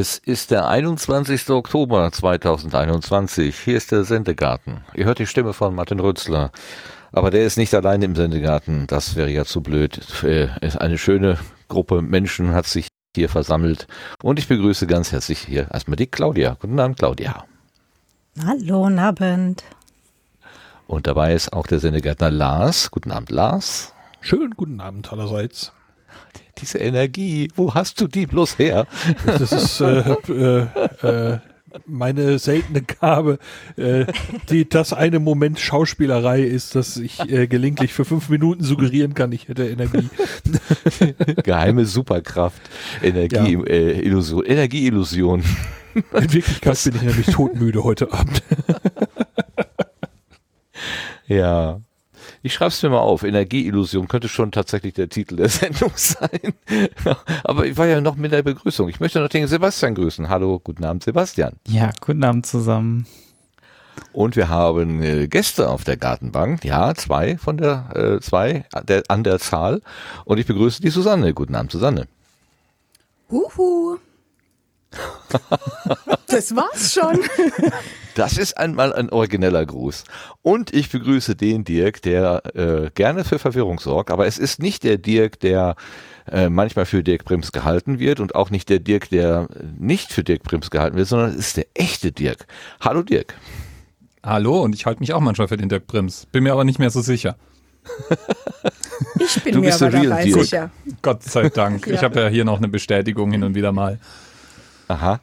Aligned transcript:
Es 0.00 0.16
ist 0.16 0.50
der 0.50 0.66
21. 0.66 1.50
Oktober 1.50 2.10
2021. 2.10 3.54
Hier 3.54 3.76
ist 3.76 3.92
der 3.92 4.04
Sendegarten. 4.04 4.80
Ihr 4.94 5.04
hört 5.04 5.18
die 5.18 5.26
Stimme 5.26 5.52
von 5.52 5.74
Martin 5.74 6.00
Rützler. 6.00 6.52
Aber 7.12 7.30
der 7.30 7.44
ist 7.44 7.58
nicht 7.58 7.74
allein 7.74 8.00
im 8.00 8.16
Sendegarten. 8.16 8.86
Das 8.86 9.14
wäre 9.14 9.28
ja 9.28 9.44
zu 9.44 9.60
blöd. 9.60 10.00
Äh, 10.22 10.48
eine 10.78 10.96
schöne 10.96 11.36
Gruppe 11.68 12.00
Menschen 12.00 12.54
hat 12.54 12.64
sich 12.64 12.88
hier 13.14 13.28
versammelt. 13.28 13.88
Und 14.22 14.38
ich 14.38 14.48
begrüße 14.48 14.86
ganz 14.86 15.12
herzlich 15.12 15.40
hier 15.40 15.70
erstmal 15.70 15.96
die 15.96 16.06
Claudia. 16.06 16.56
Guten 16.58 16.80
Abend, 16.80 16.96
Claudia. 16.96 17.44
Hallo, 18.42 18.84
guten 18.84 18.98
Abend. 18.98 19.64
Und 20.86 21.08
dabei 21.08 21.34
ist 21.34 21.52
auch 21.52 21.66
der 21.66 21.78
Sendegärtner 21.78 22.30
Lars. 22.30 22.90
Guten 22.90 23.10
Abend, 23.10 23.28
Lars. 23.28 23.92
Schönen 24.22 24.52
guten 24.52 24.80
Abend 24.80 25.12
allerseits 25.12 25.74
diese 26.60 26.78
Energie, 26.78 27.48
wo 27.54 27.74
hast 27.74 28.00
du 28.00 28.06
die 28.06 28.26
bloß 28.26 28.58
her? 28.58 28.86
Das 29.26 29.52
ist 29.52 29.80
äh, 29.80 30.14
äh, 30.28 30.66
äh, 31.02 31.38
meine 31.86 32.38
seltene 32.38 32.82
Gabe, 32.82 33.38
äh, 33.76 34.06
die 34.48 34.68
das 34.68 34.92
eine 34.92 35.20
Moment 35.20 35.60
Schauspielerei 35.60 36.42
ist, 36.42 36.74
dass 36.74 36.96
ich 36.96 37.20
äh, 37.30 37.46
gelegentlich 37.46 37.92
für 37.92 38.04
fünf 38.04 38.28
Minuten 38.28 38.64
suggerieren 38.64 39.14
kann, 39.14 39.32
ich 39.32 39.48
hätte 39.48 39.68
Energie. 39.68 40.08
Geheime 41.44 41.86
Superkraft, 41.86 42.60
Energie, 43.02 43.54
ja. 43.54 43.64
äh, 43.64 44.00
Illusion, 44.00 44.44
Energieillusion. 44.44 45.44
In 45.94 46.32
Wirklichkeit 46.32 46.72
Was? 46.72 46.84
bin 46.84 46.96
ich 46.96 47.02
nämlich 47.02 47.26
todmüde 47.26 47.84
heute 47.84 48.12
Abend. 48.12 48.42
ja. 51.26 51.80
Ich 52.42 52.54
schreibe 52.54 52.68
es 52.68 52.82
mir 52.82 52.88
mal 52.88 53.00
auf. 53.00 53.22
Energieillusion 53.22 54.08
könnte 54.08 54.28
schon 54.28 54.50
tatsächlich 54.50 54.94
der 54.94 55.08
Titel 55.08 55.36
der 55.36 55.48
Sendung 55.50 55.92
sein. 55.94 56.54
Aber 57.44 57.66
ich 57.66 57.76
war 57.76 57.86
ja 57.86 58.00
noch 58.00 58.16
mit 58.16 58.32
der 58.32 58.42
Begrüßung. 58.42 58.88
Ich 58.88 59.00
möchte 59.00 59.20
noch 59.20 59.28
den 59.28 59.46
Sebastian 59.46 59.94
grüßen. 59.94 60.28
Hallo, 60.28 60.58
guten 60.58 60.84
Abend, 60.84 61.04
Sebastian. 61.04 61.56
Ja, 61.68 61.90
guten 62.00 62.24
Abend 62.24 62.46
zusammen. 62.46 63.06
Und 64.12 64.36
wir 64.36 64.48
haben 64.48 65.02
äh, 65.02 65.28
Gäste 65.28 65.68
auf 65.68 65.84
der 65.84 65.98
Gartenbank. 65.98 66.64
Ja, 66.64 66.94
zwei 66.94 67.36
von 67.36 67.58
der, 67.58 67.90
äh, 67.94 68.20
zwei 68.20 68.64
der, 68.88 69.02
an 69.08 69.22
der 69.22 69.38
Zahl. 69.38 69.82
Und 70.24 70.38
ich 70.38 70.46
begrüße 70.46 70.80
die 70.80 70.90
Susanne. 70.90 71.34
Guten 71.34 71.54
Abend, 71.54 71.70
Susanne. 71.70 72.08
Huhu. 73.30 73.98
das 76.26 76.56
war's 76.56 76.94
schon. 76.94 77.20
Das 78.20 78.36
ist 78.36 78.58
einmal 78.58 78.92
ein 78.92 79.08
origineller 79.08 79.64
Gruß. 79.64 80.04
Und 80.42 80.74
ich 80.74 80.90
begrüße 80.90 81.36
den 81.36 81.64
Dirk, 81.64 82.02
der 82.02 82.42
äh, 82.54 82.90
gerne 82.94 83.24
für 83.24 83.38
Verwirrung 83.38 83.80
sorgt, 83.80 84.10
aber 84.10 84.26
es 84.26 84.36
ist 84.36 84.60
nicht 84.60 84.84
der 84.84 84.98
Dirk, 84.98 85.40
der 85.40 85.74
äh, 86.30 86.50
manchmal 86.50 86.84
für 86.84 87.02
Dirk 87.02 87.24
Brims 87.24 87.50
gehalten 87.50 87.98
wird 87.98 88.20
und 88.20 88.34
auch 88.34 88.50
nicht 88.50 88.68
der 88.68 88.78
Dirk, 88.78 89.08
der 89.08 89.48
nicht 89.78 90.12
für 90.12 90.22
Dirk 90.22 90.42
Brims 90.42 90.70
gehalten 90.70 90.98
wird, 90.98 91.08
sondern 91.08 91.30
es 91.30 91.36
ist 91.36 91.56
der 91.56 91.66
echte 91.72 92.12
Dirk. 92.12 92.46
Hallo 92.82 93.02
Dirk. 93.02 93.36
Hallo 94.22 94.60
und 94.60 94.74
ich 94.74 94.84
halte 94.84 95.00
mich 95.00 95.14
auch 95.14 95.20
manchmal 95.20 95.48
für 95.48 95.56
den 95.56 95.70
Dirk 95.70 95.86
Brims, 95.86 96.26
bin 96.26 96.42
mir 96.42 96.52
aber 96.52 96.64
nicht 96.64 96.78
mehr 96.78 96.90
so 96.90 97.00
sicher. 97.00 97.36
Ich 99.18 99.42
bin 99.42 99.54
du 99.54 99.60
mir 99.60 99.74
aber 99.74 99.88
dabei 99.88 100.24
Dirk. 100.24 100.42
sicher. 100.42 100.70
Gott 101.00 101.22
sei 101.22 101.48
Dank. 101.48 101.86
ja. 101.86 101.94
Ich 101.94 102.02
habe 102.02 102.20
ja 102.20 102.28
hier 102.28 102.44
noch 102.44 102.58
eine 102.58 102.68
Bestätigung 102.68 103.32
hin 103.32 103.42
und 103.44 103.54
wieder 103.54 103.72
mal. 103.72 103.98
Aha. 104.88 105.20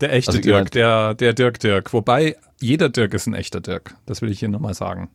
Der 0.00 0.12
echte 0.12 0.32
also 0.32 0.40
Dirk, 0.40 0.70
der, 0.70 1.14
der 1.14 1.32
Dirk 1.32 1.58
Dirk. 1.60 1.92
Wobei, 1.92 2.36
jeder 2.60 2.88
Dirk 2.88 3.14
ist 3.14 3.26
ein 3.26 3.34
echter 3.34 3.60
Dirk. 3.60 3.94
Das 4.06 4.22
will 4.22 4.30
ich 4.30 4.38
hier 4.38 4.48
nochmal 4.48 4.74
sagen. 4.74 5.10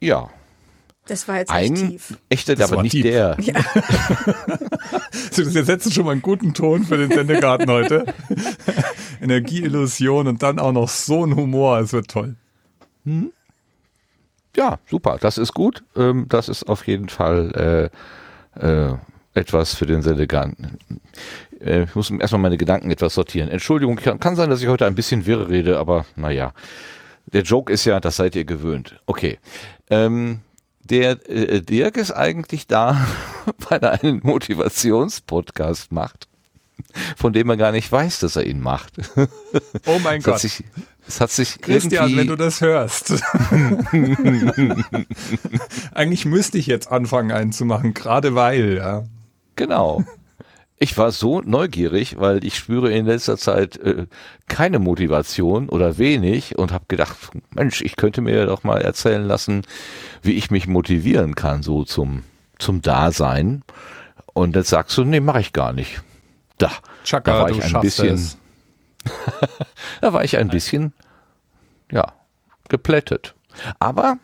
Ja. 0.00 0.30
Das 1.06 1.26
war 1.26 1.38
jetzt 1.38 1.50
ein 1.50 1.74
tief. 1.74 2.16
echter, 2.28 2.54
das 2.54 2.72
aber 2.72 2.82
nicht 2.82 2.92
tief. 2.92 3.02
der. 3.02 3.36
Ja. 3.40 3.54
Wir 5.36 5.64
setzen 5.64 5.90
schon 5.90 6.04
mal 6.04 6.12
einen 6.12 6.22
guten 6.22 6.54
Ton 6.54 6.84
für 6.84 6.96
den 6.96 7.10
Sendegarten 7.10 7.68
heute. 7.68 8.06
Energieillusion 9.20 10.28
und 10.28 10.42
dann 10.42 10.60
auch 10.60 10.72
noch 10.72 10.88
so 10.88 11.24
ein 11.24 11.34
Humor. 11.34 11.80
Es 11.80 11.92
wird 11.92 12.08
toll. 12.08 12.36
Hm? 13.04 13.32
Ja, 14.56 14.78
super. 14.88 15.18
Das 15.20 15.38
ist 15.38 15.54
gut. 15.54 15.82
Ähm, 15.96 16.26
das 16.28 16.48
ist 16.48 16.64
auf 16.68 16.86
jeden 16.86 17.08
Fall 17.08 17.90
äh, 18.54 18.64
äh, 18.64 18.94
etwas 19.34 19.74
für 19.74 19.86
den 19.86 20.02
Sendegarten. 20.02 20.78
Äh, 21.64 21.84
ich 21.84 21.94
muss 21.94 22.10
erstmal 22.10 22.42
meine 22.42 22.58
Gedanken 22.58 22.90
etwas 22.90 23.14
sortieren. 23.14 23.48
Entschuldigung, 23.48 23.96
kann, 23.96 24.20
kann 24.20 24.36
sein, 24.36 24.50
dass 24.50 24.62
ich 24.62 24.68
heute 24.68 24.86
ein 24.86 24.94
bisschen 24.94 25.26
wirr 25.26 25.48
rede, 25.48 25.78
aber 25.78 26.04
naja. 26.16 26.52
Der 27.32 27.42
Joke 27.42 27.72
ist 27.72 27.84
ja, 27.84 28.00
das 28.00 28.16
seid 28.16 28.34
ihr 28.34 28.44
gewöhnt. 28.44 29.00
Okay. 29.06 29.38
Ähm, 29.88 30.40
der 30.82 31.28
äh, 31.30 31.60
Dirk 31.60 31.96
ist 31.96 32.10
eigentlich 32.10 32.66
da, 32.66 33.06
weil 33.68 33.78
er 33.80 34.02
einen 34.02 34.20
Motivationspodcast 34.22 35.92
macht, 35.92 36.28
von 37.16 37.32
dem 37.32 37.48
er 37.48 37.56
gar 37.56 37.72
nicht 37.72 37.90
weiß, 37.90 38.20
dass 38.20 38.36
er 38.36 38.44
ihn 38.44 38.60
macht. 38.60 38.94
Oh 39.86 39.98
mein 40.02 40.18
es 40.18 40.24
Gott. 40.24 40.34
Hat 40.34 40.40
sich, 40.40 40.64
es 41.08 41.20
hat 41.20 41.30
sich 41.30 41.60
Christian, 41.60 42.16
wenn 42.16 42.26
du 42.28 42.36
das 42.36 42.60
hörst. 42.60 43.12
eigentlich 45.92 46.24
müsste 46.24 46.58
ich 46.58 46.66
jetzt 46.66 46.90
anfangen, 46.90 47.32
einen 47.32 47.52
zu 47.52 47.64
machen, 47.64 47.94
gerade 47.94 48.34
weil, 48.34 48.76
ja. 48.76 49.04
Genau. 49.56 50.04
Ich 50.82 50.98
war 50.98 51.12
so 51.12 51.40
neugierig, 51.42 52.18
weil 52.18 52.44
ich 52.44 52.56
spüre 52.56 52.90
in 52.90 53.06
letzter 53.06 53.38
Zeit 53.38 53.76
äh, 53.76 54.08
keine 54.48 54.80
Motivation 54.80 55.68
oder 55.68 55.96
wenig 55.96 56.58
und 56.58 56.72
habe 56.72 56.86
gedacht, 56.88 57.16
Mensch, 57.54 57.82
ich 57.82 57.94
könnte 57.94 58.20
mir 58.20 58.46
doch 58.46 58.64
mal 58.64 58.82
erzählen 58.82 59.22
lassen, 59.22 59.62
wie 60.22 60.32
ich 60.32 60.50
mich 60.50 60.66
motivieren 60.66 61.36
kann, 61.36 61.62
so 61.62 61.84
zum, 61.84 62.24
zum 62.58 62.82
Dasein. 62.82 63.62
Und 64.32 64.56
jetzt 64.56 64.70
sagst 64.70 64.98
du, 64.98 65.04
nee, 65.04 65.20
mache 65.20 65.38
ich 65.38 65.52
gar 65.52 65.72
nicht. 65.72 66.02
Da, 66.58 66.72
Chaka, 67.04 67.30
da 67.30 67.40
war 67.42 67.50
ich 67.50 67.62
ein 67.62 67.80
bisschen, 67.80 68.30
da 70.00 70.12
war 70.12 70.24
ich 70.24 70.36
ein 70.36 70.48
bisschen, 70.48 70.92
ja, 71.92 72.12
geplättet. 72.68 73.36
Aber 73.78 74.16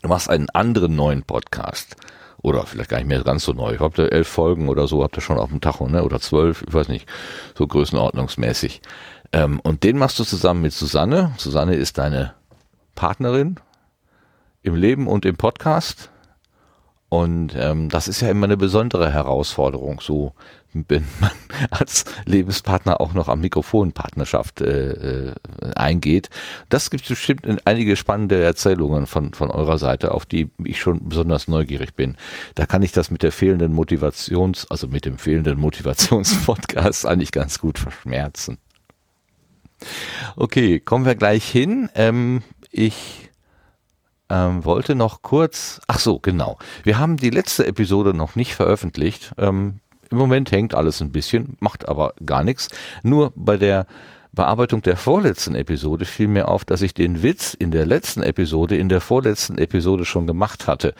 du 0.00 0.08
machst 0.08 0.30
einen 0.30 0.48
anderen 0.48 0.96
neuen 0.96 1.22
Podcast 1.22 1.96
oder 2.46 2.64
vielleicht 2.64 2.90
gar 2.90 2.98
nicht 2.98 3.08
mehr 3.08 3.24
ganz 3.24 3.42
so 3.42 3.52
neu. 3.52 3.72
Ich 3.72 3.78
glaube, 3.78 4.12
elf 4.12 4.28
Folgen 4.28 4.68
oder 4.68 4.86
so 4.86 5.02
habt 5.02 5.18
ihr 5.18 5.20
schon 5.20 5.36
auf 5.36 5.48
dem 5.48 5.60
Tacho, 5.60 5.88
ne? 5.88 6.04
Oder 6.04 6.20
zwölf, 6.20 6.62
ich 6.68 6.72
weiß 6.72 6.86
nicht, 6.86 7.08
so 7.58 7.66
größenordnungsmäßig. 7.66 8.82
Ähm, 9.32 9.58
und 9.64 9.82
den 9.82 9.98
machst 9.98 10.20
du 10.20 10.24
zusammen 10.24 10.62
mit 10.62 10.72
Susanne. 10.72 11.32
Susanne 11.38 11.74
ist 11.74 11.98
deine 11.98 12.34
Partnerin 12.94 13.56
im 14.62 14.76
Leben 14.76 15.08
und 15.08 15.24
im 15.24 15.36
Podcast. 15.36 16.10
Und 17.08 17.54
ähm, 17.56 17.88
das 17.88 18.08
ist 18.08 18.20
ja 18.20 18.30
immer 18.30 18.46
eine 18.46 18.56
besondere 18.56 19.12
Herausforderung, 19.12 20.00
so 20.00 20.32
wenn 20.88 21.06
man 21.20 21.30
als 21.70 22.04
Lebenspartner 22.24 23.00
auch 23.00 23.14
noch 23.14 23.28
am 23.28 23.40
Mikrofon 23.40 23.92
Partnerschaft 23.92 24.60
äh, 24.60 25.28
äh, 25.28 25.34
eingeht. 25.74 26.30
Das 26.68 26.90
gibt 26.90 27.08
bestimmt 27.08 27.46
einige 27.64 27.96
spannende 27.96 28.42
Erzählungen 28.42 29.06
von, 29.06 29.32
von 29.34 29.50
eurer 29.50 29.78
Seite, 29.78 30.12
auf 30.12 30.26
die 30.26 30.50
ich 30.64 30.80
schon 30.80 31.08
besonders 31.08 31.48
neugierig 31.48 31.94
bin. 31.94 32.16
Da 32.54 32.66
kann 32.66 32.82
ich 32.82 32.92
das 32.92 33.10
mit 33.10 33.22
der 33.22 33.32
fehlenden 33.32 33.72
Motivations, 33.72 34.70
also 34.70 34.88
mit 34.88 35.04
dem 35.04 35.18
fehlenden 35.18 35.58
Motivationspodcast 35.58 37.06
eigentlich 37.06 37.32
ganz 37.32 37.58
gut 37.58 37.78
verschmerzen. 37.78 38.58
Okay, 40.36 40.80
kommen 40.80 41.04
wir 41.04 41.14
gleich 41.14 41.48
hin. 41.48 41.88
Ähm, 41.94 42.42
ich 42.70 43.30
ähm, 44.28 44.64
wollte 44.64 44.94
noch 44.94 45.22
kurz, 45.22 45.80
ach 45.86 45.98
so, 45.98 46.18
genau. 46.18 46.58
Wir 46.82 46.98
haben 46.98 47.16
die 47.16 47.30
letzte 47.30 47.66
Episode 47.66 48.14
noch 48.14 48.36
nicht 48.36 48.54
veröffentlicht. 48.54 49.32
Ähm, 49.38 49.80
im 50.10 50.18
Moment 50.18 50.50
hängt 50.52 50.74
alles 50.74 51.00
ein 51.00 51.12
bisschen, 51.12 51.56
macht 51.60 51.88
aber 51.88 52.14
gar 52.24 52.44
nichts. 52.44 52.68
Nur 53.02 53.32
bei 53.34 53.56
der 53.56 53.86
Bearbeitung 54.32 54.82
der 54.82 54.96
vorletzten 54.96 55.54
Episode 55.54 56.04
fiel 56.04 56.28
mir 56.28 56.48
auf, 56.48 56.64
dass 56.64 56.82
ich 56.82 56.94
den 56.94 57.22
Witz 57.22 57.54
in 57.54 57.70
der 57.70 57.86
letzten 57.86 58.22
Episode, 58.22 58.76
in 58.76 58.88
der 58.88 59.00
vorletzten 59.00 59.58
Episode 59.58 60.04
schon 60.04 60.26
gemacht 60.26 60.66
hatte. 60.66 60.94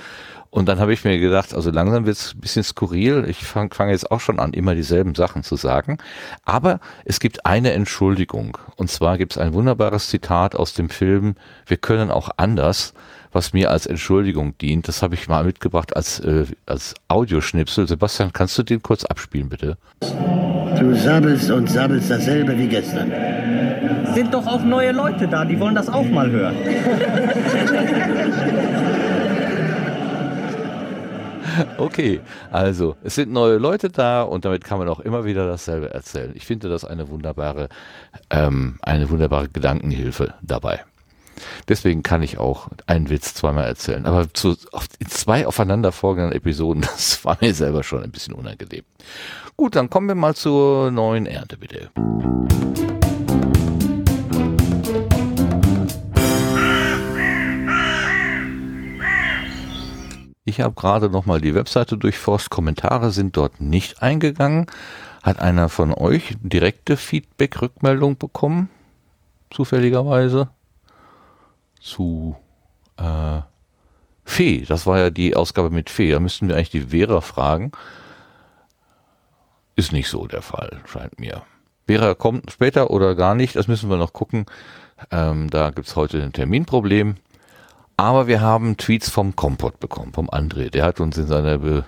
Und 0.48 0.70
dann 0.70 0.80
habe 0.80 0.94
ich 0.94 1.04
mir 1.04 1.18
gedacht, 1.18 1.52
also 1.52 1.70
langsam 1.70 2.06
wird 2.06 2.16
es 2.16 2.34
ein 2.34 2.40
bisschen 2.40 2.62
skurril. 2.62 3.26
Ich 3.28 3.44
fange 3.44 3.74
fang 3.74 3.90
jetzt 3.90 4.10
auch 4.10 4.20
schon 4.20 4.40
an, 4.40 4.54
immer 4.54 4.74
dieselben 4.74 5.14
Sachen 5.14 5.42
zu 5.42 5.56
sagen. 5.56 5.98
Aber 6.44 6.80
es 7.04 7.20
gibt 7.20 7.44
eine 7.44 7.72
Entschuldigung. 7.72 8.56
Und 8.76 8.90
zwar 8.90 9.18
gibt 9.18 9.32
es 9.32 9.38
ein 9.38 9.52
wunderbares 9.52 10.08
Zitat 10.08 10.56
aus 10.56 10.72
dem 10.72 10.88
Film 10.88 11.34
Wir 11.66 11.76
können 11.76 12.10
auch 12.10 12.30
anders 12.38 12.94
was 13.36 13.52
mir 13.52 13.70
als 13.70 13.84
Entschuldigung 13.84 14.56
dient. 14.58 14.88
Das 14.88 15.02
habe 15.02 15.14
ich 15.14 15.28
mal 15.28 15.44
mitgebracht 15.44 15.94
als, 15.94 16.20
äh, 16.20 16.46
als 16.64 16.94
Audioschnipsel. 17.08 17.86
Sebastian, 17.86 18.32
kannst 18.32 18.56
du 18.56 18.62
den 18.62 18.82
kurz 18.82 19.04
abspielen, 19.04 19.50
bitte? 19.50 19.76
Du 20.00 20.96
sabbelst 20.96 21.50
und 21.50 21.68
sabbelst 21.70 22.10
dasselbe 22.10 22.58
wie 22.58 22.66
gestern. 22.66 23.12
Sind 24.14 24.32
doch 24.32 24.46
auch 24.46 24.64
neue 24.64 24.92
Leute 24.92 25.28
da, 25.28 25.44
die 25.44 25.60
wollen 25.60 25.74
das 25.74 25.88
auch 25.90 26.08
mal 26.08 26.30
hören. 26.30 26.56
Okay, 31.78 32.20
also 32.52 32.96
es 33.02 33.14
sind 33.14 33.32
neue 33.32 33.56
Leute 33.56 33.88
da 33.88 34.22
und 34.22 34.44
damit 34.44 34.62
kann 34.62 34.78
man 34.78 34.88
auch 34.90 35.00
immer 35.00 35.24
wieder 35.24 35.46
dasselbe 35.46 35.88
erzählen. 35.88 36.32
Ich 36.34 36.44
finde 36.44 36.68
das 36.68 36.84
eine 36.84 37.08
wunderbare, 37.08 37.70
ähm, 38.28 38.78
eine 38.82 39.08
wunderbare 39.08 39.48
Gedankenhilfe 39.48 40.34
dabei. 40.42 40.84
Deswegen 41.68 42.02
kann 42.02 42.22
ich 42.22 42.38
auch 42.38 42.68
einen 42.86 43.10
Witz 43.10 43.34
zweimal 43.34 43.64
erzählen. 43.64 44.06
Aber 44.06 44.32
zu 44.32 44.56
auf, 44.72 44.86
in 44.98 45.08
zwei 45.08 45.46
aufeinanderfolgenden 45.46 46.32
Episoden, 46.32 46.82
das 46.96 47.24
war 47.24 47.38
mir 47.40 47.54
selber 47.54 47.82
schon 47.82 48.02
ein 48.02 48.10
bisschen 48.10 48.34
unangenehm. 48.34 48.84
Gut, 49.56 49.76
dann 49.76 49.90
kommen 49.90 50.08
wir 50.08 50.14
mal 50.14 50.34
zur 50.34 50.90
neuen 50.90 51.26
Ernte, 51.26 51.56
bitte. 51.56 51.90
Ich 60.48 60.60
habe 60.60 60.74
gerade 60.74 61.10
noch 61.10 61.26
mal 61.26 61.40
die 61.40 61.56
Webseite 61.56 61.98
durchforst. 61.98 62.50
Kommentare 62.50 63.10
sind 63.10 63.36
dort 63.36 63.60
nicht 63.60 64.00
eingegangen. 64.00 64.66
Hat 65.24 65.40
einer 65.40 65.68
von 65.68 65.92
euch 65.92 66.36
direkte 66.40 66.96
Feedback-Rückmeldung 66.96 68.16
bekommen? 68.16 68.70
Zufälligerweise? 69.50 70.48
Zu 71.86 72.34
äh, 72.96 73.40
Fee. 74.24 74.64
Das 74.66 74.86
war 74.86 74.98
ja 74.98 75.10
die 75.10 75.36
Ausgabe 75.36 75.70
mit 75.70 75.88
Fee. 75.88 76.10
Da 76.10 76.18
müssten 76.18 76.48
wir 76.48 76.56
eigentlich 76.56 76.70
die 76.70 76.88
Vera 76.88 77.20
fragen. 77.20 77.70
Ist 79.76 79.92
nicht 79.92 80.08
so 80.08 80.26
der 80.26 80.42
Fall, 80.42 80.80
scheint 80.86 81.20
mir. 81.20 81.42
Vera 81.86 82.14
kommt 82.14 82.50
später 82.50 82.90
oder 82.90 83.14
gar 83.14 83.36
nicht. 83.36 83.54
Das 83.54 83.68
müssen 83.68 83.88
wir 83.88 83.98
noch 83.98 84.12
gucken. 84.12 84.46
Ähm, 85.12 85.48
da 85.48 85.70
gibt's 85.70 85.94
heute 85.94 86.20
ein 86.22 86.32
Terminproblem. 86.32 87.14
Aber 87.96 88.26
wir 88.26 88.40
haben 88.40 88.76
Tweets 88.76 89.08
vom 89.08 89.36
Kompott 89.36 89.78
bekommen, 89.78 90.12
vom 90.12 90.28
André. 90.28 90.70
Der 90.70 90.84
hat 90.84 90.98
uns 90.98 91.16
in 91.16 91.28
seiner 91.28 91.58
be, 91.58 91.84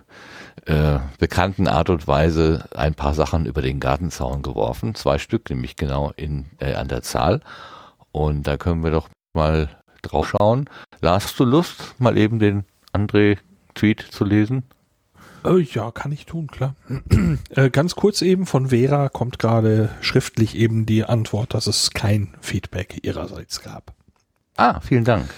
äh, 0.66 1.00
bekannten 1.18 1.66
Art 1.66 1.90
und 1.90 2.06
Weise 2.06 2.68
ein 2.72 2.94
paar 2.94 3.14
Sachen 3.14 3.46
über 3.46 3.62
den 3.62 3.80
Gartenzaun 3.80 4.42
geworfen. 4.42 4.94
Zwei 4.94 5.18
Stück, 5.18 5.50
nämlich 5.50 5.74
genau 5.74 6.12
in, 6.16 6.46
äh, 6.60 6.74
an 6.74 6.86
der 6.86 7.02
Zahl. 7.02 7.40
Und 8.12 8.46
da 8.46 8.56
können 8.56 8.84
wir 8.84 8.92
doch 8.92 9.08
mal 9.34 9.68
drauf 10.02 10.28
schauen. 10.28 10.68
Lars, 11.00 11.24
hast 11.24 11.40
du 11.40 11.44
Lust, 11.44 11.94
mal 11.98 12.16
eben 12.18 12.38
den 12.38 12.64
André-Tweet 12.92 14.00
zu 14.00 14.24
lesen? 14.24 14.64
Äh, 15.44 15.60
ja, 15.60 15.90
kann 15.90 16.12
ich 16.12 16.26
tun, 16.26 16.48
klar. 16.48 16.74
äh, 17.50 17.70
ganz 17.70 17.94
kurz 17.94 18.22
eben 18.22 18.46
von 18.46 18.68
Vera 18.68 19.08
kommt 19.08 19.38
gerade 19.38 19.90
schriftlich 20.00 20.56
eben 20.56 20.86
die 20.86 21.04
Antwort, 21.04 21.54
dass 21.54 21.66
es 21.66 21.90
kein 21.90 22.34
Feedback 22.40 23.04
ihrerseits 23.04 23.62
gab. 23.62 23.94
Ah, 24.56 24.80
vielen 24.80 25.04
Dank. 25.04 25.28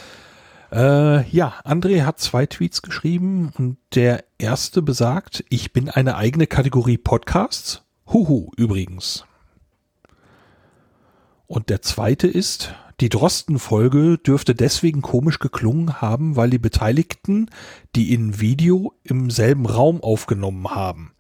Äh, 0.73 1.29
ja, 1.31 1.55
André 1.65 2.05
hat 2.05 2.21
zwei 2.21 2.47
Tweets 2.47 2.83
geschrieben 2.83 3.53
und 3.59 3.77
der 3.95 4.25
erste 4.39 4.83
besagt, 4.83 5.45
ich 5.49 5.73
bin 5.73 5.91
eine 5.91 6.17
eigene 6.17 6.47
Kategorie 6.47 6.99
Podcasts. 6.99 7.83
Huhu, 8.07 8.51
übrigens. 8.57 9.25
Und 11.47 11.69
der 11.69 11.83
zweite 11.83 12.29
ist, 12.29 12.75
die 13.01 13.09
Drosten-Folge 13.09 14.19
dürfte 14.19 14.55
deswegen 14.55 15.01
komisch 15.01 15.39
geklungen 15.39 16.01
haben, 16.01 16.37
weil 16.37 16.51
die 16.51 16.59
Beteiligten 16.59 17.51
die 17.97 18.13
in 18.13 18.41
Video 18.41 18.95
im 19.03 19.31
selben 19.31 19.67
Raum 19.67 20.03
aufgenommen 20.03 20.69
haben. 20.71 21.13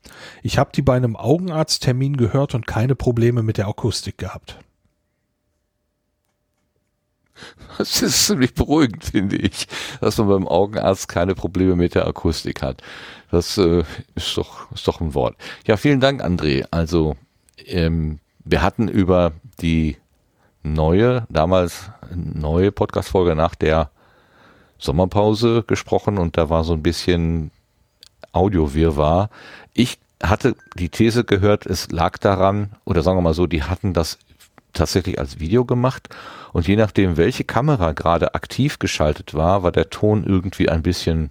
Ich 0.43 0.59
habe 0.59 0.71
die 0.75 0.83
bei 0.83 0.95
einem 0.95 1.17
Augenarzttermin 1.17 2.17
gehört 2.17 2.55
und 2.55 2.67
keine 2.67 2.95
Probleme 2.95 3.43
mit 3.43 3.57
der 3.57 3.69
Akustik 3.69 4.19
gehabt. 4.19 4.59
Das 7.79 8.03
ist 8.03 8.27
ziemlich 8.27 8.53
beruhigend, 8.53 9.05
finde 9.05 9.37
ich, 9.37 9.67
dass 10.03 10.19
man 10.19 10.29
beim 10.29 10.49
Augenarzt 10.49 11.09
keine 11.09 11.35
Probleme 11.35 11.77
mit 11.77 11.95
der 11.95 12.07
Akustik 12.07 12.61
hat. 12.61 12.83
Das 13.31 13.57
äh, 13.57 13.85
ist, 14.15 14.37
doch, 14.37 14.71
ist 14.73 14.87
doch 14.87 15.01
ein 15.01 15.15
Wort. 15.15 15.37
Ja, 15.67 15.79
vielen 15.79 16.01
Dank, 16.01 16.23
André. 16.23 16.67
Also, 16.71 17.17
ähm, 17.65 18.19
wir 18.45 18.61
hatten 18.61 18.89
über 18.89 19.33
die 19.63 19.97
neue, 20.63 21.27
damals 21.29 21.91
neue 22.15 22.73
Podcast-Folge 22.73 23.35
nach 23.35 23.55
der 23.55 23.91
Sommerpause 24.79 25.65
gesprochen 25.67 26.19
und 26.19 26.37
da 26.37 26.51
war 26.51 26.65
so 26.65 26.73
ein 26.73 26.83
bisschen 26.83 27.51
Audio-Wirrwarr. 28.33 29.31
Ich 29.75 29.99
hatte 30.23 30.57
die 30.75 30.89
These 30.89 31.25
gehört, 31.25 31.67
es 31.67 31.91
lag 31.91 32.19
daran, 32.19 32.73
oder 32.85 33.03
sagen 33.03 33.19
wir 33.19 33.23
mal 33.23 33.35
so, 33.35 33.47
die 33.47 33.63
hatten 33.63 33.93
das 33.93 34.19
tatsächlich 34.73 35.19
als 35.19 35.41
Video 35.41 35.65
gemacht 35.65 36.09
und 36.53 36.69
je 36.69 36.77
nachdem, 36.77 37.17
welche 37.17 37.45
Kamera 37.45 37.93
gerade 37.93 38.35
aktiv 38.35 38.79
geschaltet 38.79 39.35
war, 39.35 39.63
war 39.63 39.73
der 39.73 39.91
Ton 39.91 40.25
irgendwie 40.25 40.69
ein 40.69 40.83
bisschen 40.83 41.31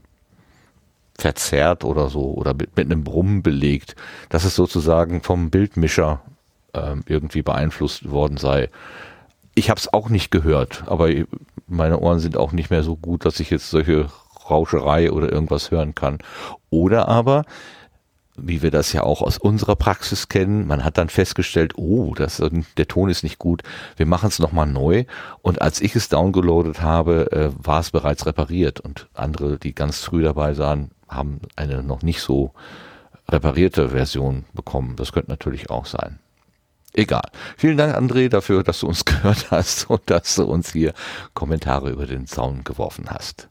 verzerrt 1.17 1.83
oder 1.83 2.09
so 2.09 2.33
oder 2.33 2.53
mit, 2.53 2.75
mit 2.75 2.85
einem 2.85 3.03
Brummen 3.03 3.43
belegt, 3.43 3.95
dass 4.29 4.43
es 4.43 4.55
sozusagen 4.55 5.21
vom 5.21 5.49
Bildmischer 5.49 6.21
ähm, 6.73 7.03
irgendwie 7.07 7.41
beeinflusst 7.41 8.09
worden 8.09 8.37
sei. 8.37 8.69
Ich 9.59 9.69
habe 9.69 9.77
es 9.77 9.91
auch 9.91 10.07
nicht 10.07 10.31
gehört, 10.31 10.85
aber 10.85 11.09
meine 11.67 11.99
Ohren 11.99 12.21
sind 12.21 12.37
auch 12.37 12.53
nicht 12.53 12.69
mehr 12.69 12.81
so 12.81 12.95
gut, 12.95 13.25
dass 13.25 13.41
ich 13.41 13.49
jetzt 13.49 13.69
solche 13.69 14.07
Rauscherei 14.49 15.11
oder 15.11 15.29
irgendwas 15.29 15.69
hören 15.69 15.93
kann. 15.95 16.19
Oder 16.69 17.09
aber 17.09 17.43
wie 18.37 18.61
wir 18.61 18.71
das 18.71 18.93
ja 18.93 19.03
auch 19.03 19.21
aus 19.21 19.37
unserer 19.37 19.75
Praxis 19.75 20.29
kennen, 20.29 20.65
man 20.65 20.85
hat 20.85 20.97
dann 20.97 21.09
festgestellt, 21.09 21.73
oh, 21.75 22.13
das, 22.13 22.41
der 22.77 22.87
Ton 22.87 23.09
ist 23.09 23.23
nicht 23.23 23.37
gut, 23.37 23.63
wir 23.97 24.05
machen 24.05 24.29
es 24.29 24.39
nochmal 24.39 24.65
neu. 24.65 25.03
Und 25.41 25.61
als 25.61 25.81
ich 25.81 25.93
es 25.93 26.07
downgeloadet 26.07 26.81
habe, 26.81 27.29
äh, 27.33 27.49
war 27.61 27.81
es 27.81 27.91
bereits 27.91 28.25
repariert. 28.25 28.79
Und 28.79 29.09
andere, 29.13 29.57
die 29.57 29.75
ganz 29.75 30.05
früh 30.05 30.23
dabei 30.23 30.53
sahen, 30.53 30.91
haben 31.09 31.41
eine 31.57 31.83
noch 31.83 32.01
nicht 32.01 32.21
so 32.21 32.53
reparierte 33.27 33.89
Version 33.89 34.45
bekommen. 34.53 34.95
Das 34.95 35.11
könnte 35.11 35.31
natürlich 35.31 35.69
auch 35.69 35.85
sein. 35.85 36.19
Egal. 36.93 37.29
Vielen 37.57 37.77
Dank, 37.77 37.95
André, 37.95 38.29
dafür, 38.29 38.63
dass 38.63 38.79
du 38.79 38.87
uns 38.87 39.05
gehört 39.05 39.51
hast 39.51 39.89
und 39.89 40.01
dass 40.09 40.35
du 40.35 40.45
uns 40.45 40.73
hier 40.73 40.93
Kommentare 41.33 41.89
über 41.89 42.05
den 42.05 42.27
Zaun 42.27 42.63
geworfen 42.63 43.05
hast. 43.09 43.47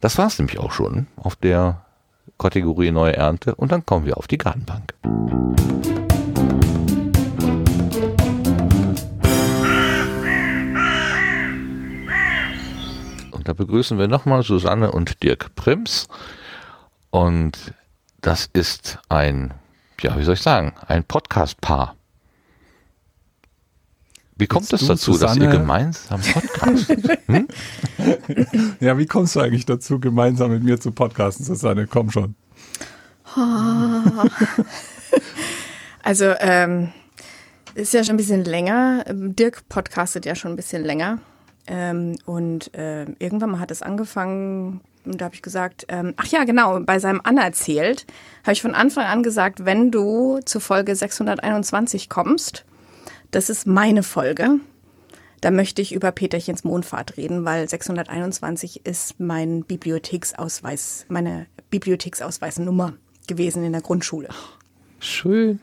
Das 0.00 0.18
war 0.18 0.26
es 0.26 0.38
nämlich 0.38 0.58
auch 0.58 0.72
schon 0.72 1.06
auf 1.16 1.36
der 1.36 1.84
Kategorie 2.38 2.90
neue 2.90 3.16
Ernte 3.16 3.54
und 3.54 3.72
dann 3.72 3.86
kommen 3.86 4.06
wir 4.06 4.16
auf 4.16 4.26
die 4.26 4.38
Gartenbank. 4.38 4.94
Und 13.30 13.48
da 13.48 13.52
begrüßen 13.52 13.98
wir 13.98 14.08
nochmal 14.08 14.42
Susanne 14.42 14.92
und 14.92 15.22
Dirk 15.22 15.54
Prims. 15.54 16.08
Und 17.10 17.74
das 18.22 18.48
ist 18.52 18.98
ein, 19.10 19.52
ja, 20.00 20.18
wie 20.18 20.24
soll 20.24 20.34
ich 20.34 20.42
sagen, 20.42 20.72
ein 20.86 21.04
Podcast-Paar. 21.04 21.94
Wie 24.36 24.46
kommt 24.46 24.72
es 24.72 24.80
dazu, 24.80 25.12
Susanne? 25.12 25.40
dass 25.40 25.52
ihr 25.52 25.58
gemeinsam 25.58 26.20
Podcast? 26.20 26.88
Hm? 27.26 27.48
Ja, 28.80 28.98
wie 28.98 29.06
kommst 29.06 29.36
du 29.36 29.40
eigentlich 29.40 29.64
dazu, 29.64 29.98
gemeinsam 30.00 30.50
mit 30.50 30.62
mir 30.62 30.78
zu 30.80 30.90
podcasten, 30.90 31.44
Susanne? 31.44 31.86
Komm 31.86 32.10
schon. 32.10 32.34
Also, 36.06 36.34
ähm, 36.38 36.92
ist 37.74 37.94
ja 37.94 38.04
schon 38.04 38.14
ein 38.14 38.18
bisschen 38.18 38.44
länger. 38.44 39.06
Dirk 39.08 39.66
podcastet 39.70 40.26
ja 40.26 40.34
schon 40.34 40.52
ein 40.52 40.56
bisschen 40.56 40.84
länger. 40.84 41.18
Ähm, 41.66 42.16
und 42.26 42.74
äh, 42.74 43.06
irgendwann 43.18 43.52
mal 43.52 43.60
hat 43.60 43.70
es 43.70 43.80
angefangen, 43.80 44.82
und 45.06 45.20
da 45.20 45.24
habe 45.24 45.34
ich 45.34 45.40
gesagt, 45.40 45.86
ähm, 45.88 46.12
ach 46.18 46.26
ja, 46.26 46.44
genau, 46.44 46.80
bei 46.80 46.98
seinem 46.98 47.22
Anerzählt 47.24 48.06
habe 48.42 48.52
ich 48.52 48.60
von 48.60 48.74
Anfang 48.74 49.06
an 49.06 49.22
gesagt, 49.22 49.64
wenn 49.64 49.90
du 49.90 50.40
zur 50.44 50.60
Folge 50.60 50.94
621 50.94 52.10
kommst, 52.10 52.66
das 53.30 53.50
ist 53.50 53.66
meine 53.66 54.02
Folge. 54.02 54.60
Da 55.40 55.50
möchte 55.50 55.82
ich 55.82 55.92
über 55.94 56.10
Peterchens 56.10 56.64
Mondfahrt 56.64 57.16
reden, 57.16 57.44
weil 57.44 57.68
621 57.68 58.86
ist 58.86 59.20
mein 59.20 59.62
Bibliotheksausweis, 59.64 61.04
meine 61.08 61.46
Bibliotheksausweisnummer 61.68 62.94
gewesen 63.26 63.64
in 63.64 63.72
der 63.72 63.82
Grundschule. 63.82 64.28
Schön. 65.00 65.60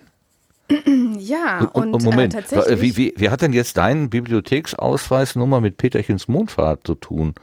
Ja, 1.17 1.65
und, 1.73 1.93
und, 1.93 2.03
Moment, 2.03 2.33
äh, 2.33 2.41
tatsächlich. 2.41 2.81
Wie, 2.81 2.97
wie, 2.97 3.13
wie 3.17 3.29
hat 3.29 3.41
denn 3.41 3.53
jetzt 3.53 3.75
dein 3.77 4.09
Bibliotheksausweisnummer 4.09 5.59
mit 5.59 5.77
Peterchens 5.77 6.27
Mondfahrt 6.27 6.85
zu 6.85 6.95
tun? 6.95 7.33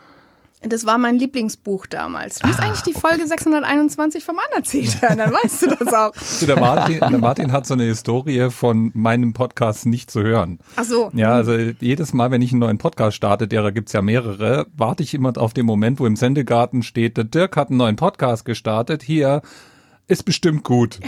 Das 0.62 0.86
war 0.86 0.98
mein 0.98 1.16
Lieblingsbuch 1.16 1.86
damals. 1.86 2.40
Du 2.40 2.48
musst 2.48 2.58
ah, 2.58 2.64
eigentlich 2.64 2.82
die 2.82 2.92
Folge 2.92 3.24
621 3.24 4.24
vom 4.24 4.38
Anerzählt 4.50 5.00
hören, 5.00 5.18
dann 5.18 5.32
weißt 5.32 5.62
du 5.62 5.66
das 5.68 5.94
auch. 5.94 6.12
der, 6.46 6.58
Martin, 6.58 6.98
der 6.98 7.18
Martin 7.18 7.52
hat 7.52 7.64
so 7.64 7.74
eine 7.74 7.84
Historie 7.84 8.50
von 8.50 8.90
meinem 8.94 9.34
Podcast 9.34 9.86
nicht 9.86 10.10
zu 10.10 10.22
hören. 10.22 10.58
Ach 10.74 10.82
so. 10.82 11.12
Ja, 11.14 11.32
also 11.32 11.52
jedes 11.52 12.12
Mal, 12.12 12.32
wenn 12.32 12.42
ich 12.42 12.50
einen 12.50 12.60
neuen 12.60 12.78
Podcast 12.78 13.16
starte, 13.16 13.46
derer 13.46 13.70
gibt's 13.70 13.92
ja 13.92 14.02
mehrere, 14.02 14.66
warte 14.76 15.04
ich 15.04 15.14
immer 15.14 15.36
auf 15.38 15.54
den 15.54 15.64
Moment, 15.64 16.00
wo 16.00 16.06
im 16.06 16.16
Sendegarten 16.16 16.82
steht, 16.82 17.16
der 17.16 17.24
Dirk 17.24 17.56
hat 17.56 17.68
einen 17.68 17.78
neuen 17.78 17.96
Podcast 17.96 18.44
gestartet, 18.44 19.04
hier 19.04 19.42
ist 20.08 20.24
bestimmt 20.24 20.64
gut. 20.64 20.98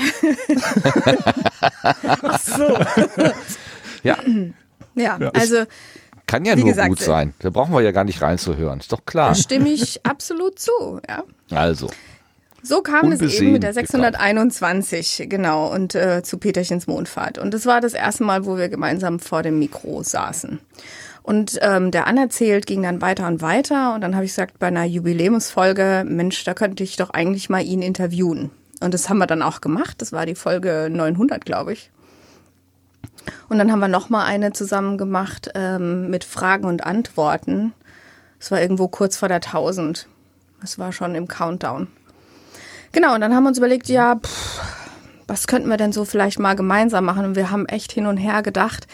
Ach 1.83 2.39
so. 2.39 2.79
ja. 4.05 4.17
Ja, 4.95 5.17
also 5.33 5.65
kann 6.31 6.45
ja 6.45 6.57
Wie 6.57 6.61
nur 6.61 6.71
gesagt, 6.71 6.89
gut 6.89 7.01
sein. 7.01 7.35
Da 7.41 7.51
brauchen 7.51 7.75
wir 7.75 7.81
ja 7.81 7.91
gar 7.91 8.05
nicht 8.05 8.23
reinzuhören. 8.23 8.79
Ist 8.79 8.93
doch 8.93 9.05
klar. 9.05 9.31
Da 9.31 9.35
stimme 9.35 9.69
ich 9.69 10.07
absolut 10.07 10.61
zu, 10.61 11.01
ja. 11.09 11.25
Also. 11.51 11.91
So 12.63 12.83
kam 12.83 13.11
es 13.11 13.21
eben 13.21 13.53
mit 13.53 13.63
der 13.63 13.73
gekommen. 13.73 14.03
621, 14.03 15.27
genau, 15.29 15.73
und 15.73 15.95
äh, 15.95 16.23
zu 16.23 16.39
Peterchens 16.39 16.87
Mondfahrt. 16.87 17.39
Und 17.39 17.53
das 17.53 17.67
war 17.67 17.81
das 17.81 17.95
erste 17.95 18.23
Mal, 18.23 18.45
wo 18.45 18.57
wir 18.57 18.69
gemeinsam 18.69 19.19
vor 19.19 19.43
dem 19.43 19.59
Mikro 19.59 20.03
saßen. 20.03 20.61
Und 21.23 21.59
ähm, 21.63 21.91
der 21.91 22.07
anerzählt 22.07 22.67
ging 22.67 22.83
dann 22.83 23.01
weiter 23.01 23.27
und 23.27 23.43
weiter. 23.43 23.95
Und 23.95 24.03
dann 24.03 24.15
habe 24.15 24.25
ich 24.25 24.31
gesagt, 24.31 24.59
bei 24.59 24.69
einer 24.69 24.85
Jubiläumsfolge, 24.85 26.05
Mensch, 26.07 26.45
da 26.45 26.55
könnte 26.55 26.85
ich 26.85 26.97
doch 26.97 27.11
eigentlich 27.11 27.49
mal 27.51 27.63
ihn 27.63 27.83
interviewen. 27.83 28.51
Und 28.81 28.95
das 28.95 29.09
haben 29.09 29.19
wir 29.19 29.27
dann 29.27 29.43
auch 29.43 29.61
gemacht. 29.61 29.97
Das 29.99 30.13
war 30.13 30.27
die 30.27 30.35
Folge 30.35 30.89
900, 30.91 31.45
glaube 31.45 31.73
ich. 31.73 31.91
Und 33.49 33.59
dann 33.59 33.71
haben 33.71 33.81
wir 33.81 33.89
noch 33.89 34.09
mal 34.09 34.25
eine 34.25 34.53
zusammen 34.53 34.99
gemacht 34.99 35.51
ähm, 35.55 36.11
mit 36.11 36.25
Fragen 36.25 36.65
und 36.65 36.85
Antworten. 36.85 37.73
Das 38.39 38.51
war 38.51 38.61
irgendwo 38.61 38.89
kurz 38.89 39.17
vor 39.17 39.29
der 39.29 39.37
1000. 39.37 40.07
Das 40.61 40.79
war 40.79 40.93
schon 40.93 41.15
im 41.15 41.29
Countdown. 41.29 41.89
Genau, 42.93 43.15
und 43.15 43.21
dann 43.21 43.35
haben 43.35 43.45
wir 43.45 43.49
uns 43.49 43.59
überlegt, 43.59 43.89
ja, 43.89 44.17
pff, 44.17 44.61
was 45.27 45.47
könnten 45.47 45.69
wir 45.69 45.77
denn 45.77 45.93
so 45.93 46.05
vielleicht 46.05 46.39
mal 46.39 46.57
gemeinsam 46.57 47.05
machen? 47.05 47.25
Und 47.25 47.37
wir 47.37 47.51
haben 47.51 47.67
echt 47.67 47.93
hin 47.93 48.07
und 48.07 48.17
her 48.17 48.43
gedacht. 48.43 48.89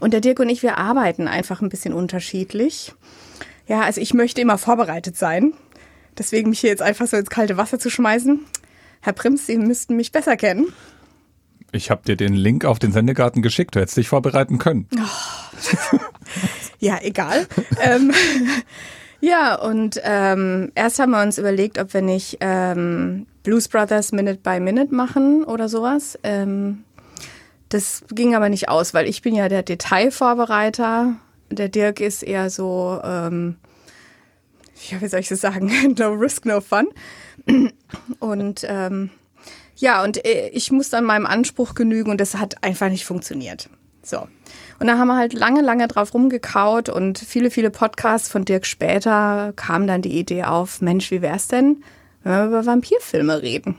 Und 0.00 0.12
der 0.12 0.20
Dirk 0.20 0.38
und 0.38 0.48
ich, 0.48 0.62
wir 0.62 0.78
arbeiten 0.78 1.26
einfach 1.26 1.60
ein 1.60 1.68
bisschen 1.68 1.92
unterschiedlich. 1.92 2.94
Ja, 3.66 3.80
also 3.80 4.00
ich 4.00 4.14
möchte 4.14 4.40
immer 4.40 4.58
vorbereitet 4.58 5.16
sein. 5.16 5.52
Deswegen 6.16 6.50
mich 6.50 6.60
hier 6.60 6.70
jetzt 6.70 6.82
einfach 6.82 7.06
so 7.06 7.16
ins 7.16 7.30
kalte 7.30 7.56
Wasser 7.56 7.78
zu 7.78 7.90
schmeißen. 7.90 8.40
Herr 9.00 9.12
Prims, 9.12 9.46
Sie 9.46 9.58
müssten 9.58 9.96
mich 9.96 10.12
besser 10.12 10.36
kennen. 10.36 10.72
Ich 11.74 11.90
habe 11.90 12.02
dir 12.04 12.16
den 12.16 12.34
Link 12.34 12.64
auf 12.64 12.78
den 12.78 12.92
Sendegarten 12.92 13.42
geschickt. 13.42 13.74
Du 13.74 13.80
hättest 13.80 13.96
dich 13.96 14.08
vorbereiten 14.08 14.58
können. 14.58 14.88
Ja, 16.80 16.98
egal. 17.00 17.46
ähm, 17.80 18.12
ja, 19.20 19.54
und 19.54 19.98
ähm, 20.04 20.70
erst 20.74 20.98
haben 20.98 21.12
wir 21.12 21.22
uns 21.22 21.38
überlegt, 21.38 21.78
ob 21.78 21.94
wir 21.94 22.02
nicht 22.02 22.38
ähm, 22.40 23.26
Blues 23.42 23.68
Brothers 23.68 24.12
Minute 24.12 24.40
by 24.42 24.60
Minute 24.60 24.94
machen 24.94 25.44
oder 25.44 25.70
sowas. 25.70 26.18
Ähm, 26.24 26.84
das 27.70 28.04
ging 28.10 28.34
aber 28.34 28.50
nicht 28.50 28.68
aus, 28.68 28.92
weil 28.92 29.08
ich 29.08 29.22
bin 29.22 29.34
ja 29.34 29.48
der 29.48 29.62
Detailvorbereiter. 29.62 31.14
Der 31.50 31.68
Dirk 31.70 32.00
ist 32.00 32.22
eher 32.22 32.50
so, 32.50 33.00
ähm, 33.02 33.56
ja, 34.90 35.00
wie 35.00 35.08
soll 35.08 35.20
ich 35.20 35.28
das 35.28 35.40
sagen? 35.40 35.94
no 35.98 36.12
risk, 36.12 36.44
no 36.44 36.60
fun. 36.60 36.88
Und 38.18 38.66
ähm, 38.68 39.08
ja, 39.84 40.02
und 40.02 40.24
äh, 40.24 40.48
ich 40.48 40.72
muss 40.72 40.88
dann 40.88 41.04
meinem 41.04 41.26
Anspruch 41.26 41.74
genügen 41.74 42.10
und 42.10 42.18
das 42.18 42.36
hat 42.36 42.64
einfach 42.64 42.88
nicht 42.88 43.04
funktioniert. 43.04 43.68
So. 44.02 44.26
Und 44.80 44.86
da 44.86 44.96
haben 44.96 45.08
wir 45.08 45.18
halt 45.18 45.34
lange, 45.34 45.60
lange 45.60 45.88
drauf 45.88 46.14
rumgekaut 46.14 46.88
und 46.88 47.18
viele, 47.18 47.50
viele 47.50 47.68
Podcasts 47.68 48.30
von 48.30 48.46
Dirk 48.46 48.64
später 48.64 49.52
kam 49.56 49.86
dann 49.86 50.00
die 50.00 50.18
Idee 50.18 50.44
auf, 50.44 50.80
Mensch, 50.80 51.10
wie 51.10 51.20
wär's 51.20 51.48
denn, 51.48 51.84
wenn 52.22 52.32
wir 52.32 52.46
über 52.46 52.64
Vampirfilme 52.64 53.42
reden? 53.42 53.76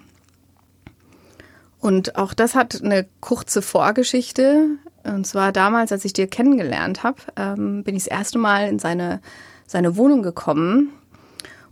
Und 1.79 2.17
auch 2.17 2.35
das 2.35 2.53
hat 2.53 2.83
eine 2.83 3.07
kurze 3.19 3.63
Vorgeschichte. 3.63 4.77
Und 5.03 5.25
zwar 5.25 5.51
damals, 5.51 5.91
als 5.91 6.05
ich 6.05 6.13
Dirk 6.13 6.29
kennengelernt 6.29 7.01
habe, 7.01 7.17
ähm, 7.35 7.83
bin 7.83 7.95
ich 7.95 8.03
das 8.03 8.11
erste 8.11 8.37
Mal 8.37 8.67
in 8.67 8.77
seine, 8.77 9.21
seine 9.65 9.97
Wohnung 9.97 10.21
gekommen 10.21 10.91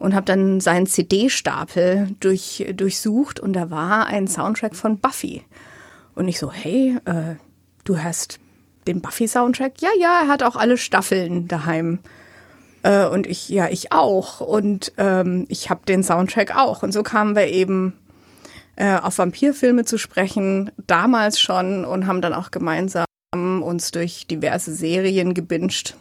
und 0.04 0.14
habe 0.14 0.26
dann 0.26 0.60
seinen 0.60 0.86
CD-Stapel 0.86 2.10
durch, 2.20 2.66
durchsucht 2.76 3.40
und 3.40 3.54
da 3.54 3.72
war 3.72 4.06
ein 4.06 4.28
Soundtrack 4.28 4.76
von 4.76 5.00
Buffy. 5.00 5.44
Und 6.14 6.28
ich 6.28 6.40
so, 6.40 6.52
hey, 6.52 6.98
äh, 7.06 7.36
du 7.86 8.04
hast 8.04 8.38
den 8.86 9.00
Buffy-Soundtrack? 9.00 9.82
Ja, 9.82 9.92
ja, 9.98 10.24
er 10.24 10.28
hat 10.28 10.44
auch 10.44 10.58
alle 10.58 10.76
Staffeln 10.78 11.48
daheim. 11.48 12.00
Äh, 12.82 13.08
und 13.08 13.28
ich, 13.28 13.48
ja, 13.48 13.70
ich 13.70 13.94
auch. 13.94 14.42
Und 14.42 14.92
ähm, 14.98 15.46
ich 15.48 15.70
habe 15.70 15.86
den 15.86 16.04
Soundtrack 16.04 16.54
auch. 16.54 16.84
Und 16.84 16.92
so 16.92 17.02
kamen 17.02 17.38
wir 17.38 17.48
eben 17.48 17.94
äh, 18.76 18.98
auf 18.98 19.20
Vampirfilme 19.20 19.86
zu 19.86 19.98
sprechen, 19.98 20.70
damals 20.86 21.40
schon, 21.40 21.86
und 21.86 22.08
haben 22.08 22.20
dann 22.20 22.34
auch 22.34 22.52
gemeinsam 22.52 23.06
uns 23.32 23.92
durch 23.92 24.28
diverse 24.28 24.76
Serien 24.76 25.34
gebinged. 25.34 25.96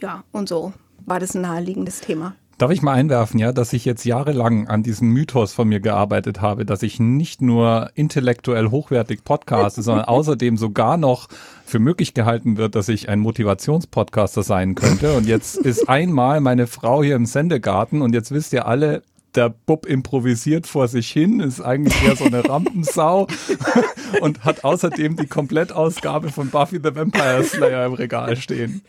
Ja, 0.00 0.24
und 0.32 0.48
so 0.48 0.72
war 1.04 1.20
das 1.20 1.34
ein 1.34 1.42
naheliegendes 1.42 2.00
Thema. 2.00 2.34
Darf 2.58 2.72
ich 2.72 2.82
mal 2.82 2.94
einwerfen, 2.94 3.38
ja, 3.38 3.52
dass 3.52 3.72
ich 3.72 3.84
jetzt 3.84 4.04
jahrelang 4.04 4.66
an 4.66 4.82
diesem 4.82 5.10
Mythos 5.10 5.52
von 5.52 5.68
mir 5.68 5.78
gearbeitet 5.78 6.40
habe, 6.40 6.64
dass 6.64 6.82
ich 6.82 6.98
nicht 6.98 7.40
nur 7.40 7.90
intellektuell 7.94 8.72
hochwertig 8.72 9.22
podcaste, 9.22 9.80
sondern 9.80 10.04
außerdem 10.08 10.56
sogar 10.56 10.96
noch 10.96 11.28
für 11.64 11.78
möglich 11.78 12.14
gehalten 12.14 12.56
wird, 12.56 12.74
dass 12.74 12.88
ich 12.88 13.08
ein 13.08 13.20
Motivationspodcaster 13.20 14.42
sein 14.42 14.74
könnte. 14.74 15.16
Und 15.16 15.28
jetzt 15.28 15.56
ist 15.56 15.88
einmal 15.88 16.40
meine 16.40 16.66
Frau 16.66 17.04
hier 17.04 17.14
im 17.14 17.26
Sendegarten 17.26 18.02
und 18.02 18.12
jetzt 18.12 18.32
wisst 18.32 18.52
ihr 18.52 18.66
alle, 18.66 19.04
der 19.36 19.50
Bub 19.50 19.86
improvisiert 19.86 20.66
vor 20.66 20.88
sich 20.88 21.08
hin, 21.10 21.38
ist 21.38 21.60
eigentlich 21.60 22.02
eher 22.02 22.16
so 22.16 22.24
eine 22.24 22.48
Rampensau 22.48 23.28
und 24.20 24.44
hat 24.44 24.64
außerdem 24.64 25.14
die 25.14 25.28
Komplettausgabe 25.28 26.30
von 26.30 26.50
Buffy 26.50 26.80
the 26.82 26.92
Vampire 26.92 27.44
Slayer 27.44 27.86
im 27.86 27.92
Regal 27.92 28.34
stehen. 28.34 28.82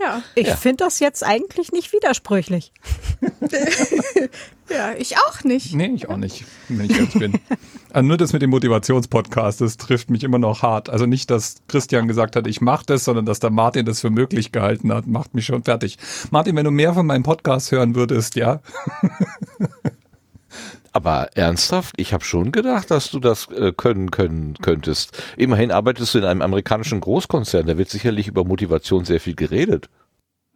Ja, 0.00 0.22
Ich 0.34 0.48
finde 0.52 0.84
das 0.84 0.98
jetzt 0.98 1.24
eigentlich 1.24 1.72
nicht 1.72 1.92
widersprüchlich. 1.92 2.72
ja, 4.70 4.94
ich 4.96 5.18
auch 5.18 5.44
nicht. 5.44 5.74
Nee, 5.74 5.92
ich 5.94 6.08
auch 6.08 6.16
nicht, 6.16 6.44
wenn 6.68 6.86
ich 6.86 6.96
ehrlich 6.96 7.12
bin. 7.14 7.38
Also 7.92 8.06
nur 8.06 8.16
das 8.16 8.32
mit 8.32 8.40
dem 8.40 8.50
Motivationspodcast, 8.50 9.60
das 9.60 9.76
trifft 9.76 10.10
mich 10.10 10.24
immer 10.24 10.38
noch 10.38 10.62
hart. 10.62 10.88
Also 10.88 11.04
nicht, 11.06 11.30
dass 11.30 11.56
Christian 11.68 12.08
gesagt 12.08 12.36
hat, 12.36 12.46
ich 12.46 12.60
mache 12.60 12.86
das, 12.86 13.04
sondern 13.04 13.26
dass 13.26 13.40
der 13.40 13.50
Martin 13.50 13.84
das 13.84 14.00
für 14.00 14.10
möglich 14.10 14.52
gehalten 14.52 14.92
hat, 14.92 15.06
macht 15.06 15.34
mich 15.34 15.44
schon 15.46 15.64
fertig. 15.64 15.98
Martin, 16.30 16.56
wenn 16.56 16.64
du 16.64 16.70
mehr 16.70 16.94
von 16.94 17.04
meinem 17.04 17.24
Podcast 17.24 17.72
hören 17.72 17.94
würdest, 17.94 18.36
ja, 18.36 18.60
Aber 20.92 21.30
ernsthaft, 21.36 21.94
ich 21.98 22.12
habe 22.12 22.24
schon 22.24 22.50
gedacht, 22.50 22.90
dass 22.90 23.10
du 23.10 23.20
das 23.20 23.48
äh, 23.50 23.72
können 23.72 24.10
können 24.10 24.54
könntest. 24.60 25.22
Immerhin 25.36 25.70
arbeitest 25.70 26.14
du 26.14 26.18
in 26.18 26.24
einem 26.24 26.42
amerikanischen 26.42 27.00
Großkonzern, 27.00 27.66
da 27.66 27.78
wird 27.78 27.90
sicherlich 27.90 28.26
über 28.26 28.44
Motivation 28.44 29.04
sehr 29.04 29.20
viel 29.20 29.36
geredet. 29.36 29.88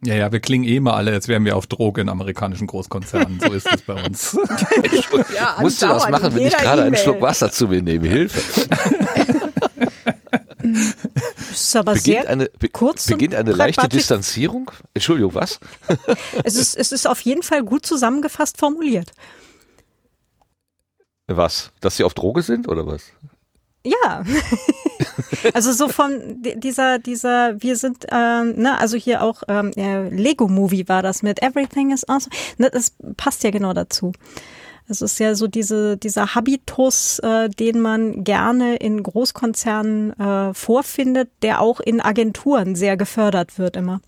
Ja, 0.03 0.13
ja, 0.13 0.31
wir 0.31 0.41
klingen 0.41 0.65
eh 0.65 0.75
immer 0.75 0.93
alle, 0.95 1.13
als 1.13 1.27
wären 1.29 1.45
wir 1.45 1.55
auf 1.55 1.67
Droge 1.67 2.01
in 2.01 2.09
amerikanischen 2.09 2.67
Großkonzernen. 2.67 3.39
So 3.39 3.53
ist 3.53 3.67
es 3.73 3.81
bei 3.81 3.93
uns. 4.05 4.37
Ja, 5.33 5.57
Musst 5.61 5.81
du 5.81 5.87
das 5.87 6.03
andauernd, 6.03 6.11
machen, 6.11 6.35
wenn 6.35 6.47
ich 6.47 6.57
gerade 6.57 6.81
einen 6.81 6.93
E-Mail. 6.93 7.03
Schluck 7.03 7.21
Wasser 7.21 7.51
zu 7.51 7.67
mir 7.67 7.81
nehme? 7.81 8.07
Hilfe. 8.07 8.67
Ist 11.51 11.75
aber 11.75 11.93
Beginnt 11.93 12.21
sehr 12.23 12.29
eine, 12.29 12.49
be 12.59 12.69
kurz 12.69 13.07
beginnt 13.07 13.35
eine 13.35 13.51
leichte. 13.51 13.87
Distanzierung? 13.87 14.69
Entschuldigung, 14.93 15.33
was? 15.33 15.59
Es 16.43 16.55
ist, 16.55 16.75
es 16.75 16.91
ist 16.91 17.07
auf 17.07 17.21
jeden 17.21 17.43
Fall 17.43 17.63
gut 17.63 17.85
zusammengefasst 17.85 18.57
formuliert. 18.57 19.11
Was? 21.27 21.71
Dass 21.81 21.97
sie 21.97 22.03
auf 22.03 22.13
Droge 22.13 22.41
sind 22.41 22.67
oder 22.67 22.85
was? 22.85 23.11
Ja. 23.83 24.23
also 25.53 25.71
so 25.71 25.87
von 25.89 26.41
di- 26.41 26.59
dieser, 26.59 26.99
dieser, 26.99 27.61
wir 27.61 27.75
sind, 27.75 28.05
ähm, 28.11 28.53
ne, 28.55 28.79
also 28.79 28.97
hier 28.97 29.21
auch 29.21 29.43
ähm, 29.47 29.71
äh, 29.75 30.09
Lego-Movie 30.09 30.87
war 30.87 31.03
das 31.03 31.21
mit 31.23 31.41
Everything 31.41 31.91
is 31.91 32.07
awesome. 32.07 32.35
Ne, 32.57 32.69
das 32.71 32.93
passt 33.17 33.43
ja 33.43 33.51
genau 33.51 33.73
dazu. 33.73 34.11
Es 34.87 35.01
ist 35.01 35.19
ja 35.19 35.33
so 35.33 35.47
diese, 35.47 35.97
dieser 35.97 36.35
Habitus, 36.35 37.19
äh, 37.19 37.49
den 37.49 37.79
man 37.79 38.23
gerne 38.23 38.75
in 38.75 39.01
Großkonzernen 39.01 40.19
äh, 40.19 40.53
vorfindet, 40.53 41.29
der 41.41 41.61
auch 41.61 41.79
in 41.79 42.01
Agenturen 42.01 42.75
sehr 42.75 42.95
gefördert 42.97 43.57
wird 43.57 43.77
immer. 43.77 44.01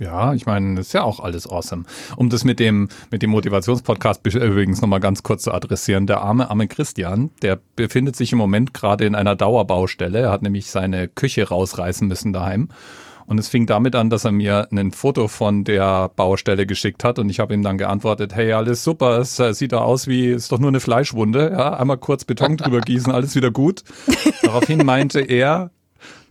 Ja, 0.00 0.32
ich 0.32 0.46
meine, 0.46 0.76
das 0.76 0.86
ist 0.86 0.92
ja 0.94 1.02
auch 1.02 1.20
alles 1.20 1.46
awesome. 1.46 1.84
Um 2.16 2.30
das 2.30 2.42
mit 2.42 2.58
dem, 2.58 2.88
mit 3.10 3.20
dem 3.20 3.28
Motivationspodcast 3.30 4.26
übrigens 4.26 4.80
nochmal 4.80 4.98
ganz 4.98 5.22
kurz 5.22 5.42
zu 5.42 5.52
adressieren. 5.52 6.06
Der 6.06 6.22
arme, 6.22 6.48
arme 6.48 6.68
Christian, 6.68 7.30
der 7.42 7.60
befindet 7.76 8.16
sich 8.16 8.32
im 8.32 8.38
Moment 8.38 8.72
gerade 8.72 9.04
in 9.04 9.14
einer 9.14 9.36
Dauerbaustelle. 9.36 10.20
Er 10.20 10.30
hat 10.30 10.40
nämlich 10.40 10.70
seine 10.70 11.06
Küche 11.06 11.46
rausreißen 11.46 12.08
müssen 12.08 12.32
daheim. 12.32 12.70
Und 13.26 13.38
es 13.38 13.48
fing 13.48 13.66
damit 13.66 13.94
an, 13.94 14.08
dass 14.08 14.24
er 14.24 14.32
mir 14.32 14.68
ein 14.72 14.90
Foto 14.90 15.28
von 15.28 15.64
der 15.64 16.08
Baustelle 16.08 16.66
geschickt 16.66 17.04
hat 17.04 17.18
und 17.18 17.28
ich 17.28 17.38
habe 17.38 17.54
ihm 17.54 17.62
dann 17.62 17.78
geantwortet, 17.78 18.34
hey, 18.34 18.54
alles 18.54 18.82
super, 18.82 19.18
es 19.18 19.38
äh, 19.38 19.54
sieht 19.54 19.70
da 19.70 19.82
aus 19.82 20.08
wie, 20.08 20.26
ist 20.26 20.50
doch 20.50 20.58
nur 20.58 20.66
eine 20.70 20.80
Fleischwunde, 20.80 21.52
ja, 21.52 21.74
einmal 21.74 21.98
kurz 21.98 22.24
Beton 22.24 22.56
drüber 22.56 22.80
gießen, 22.80 23.12
alles 23.12 23.36
wieder 23.36 23.52
gut. 23.52 23.84
Daraufhin 24.42 24.84
meinte 24.84 25.20
er, 25.20 25.70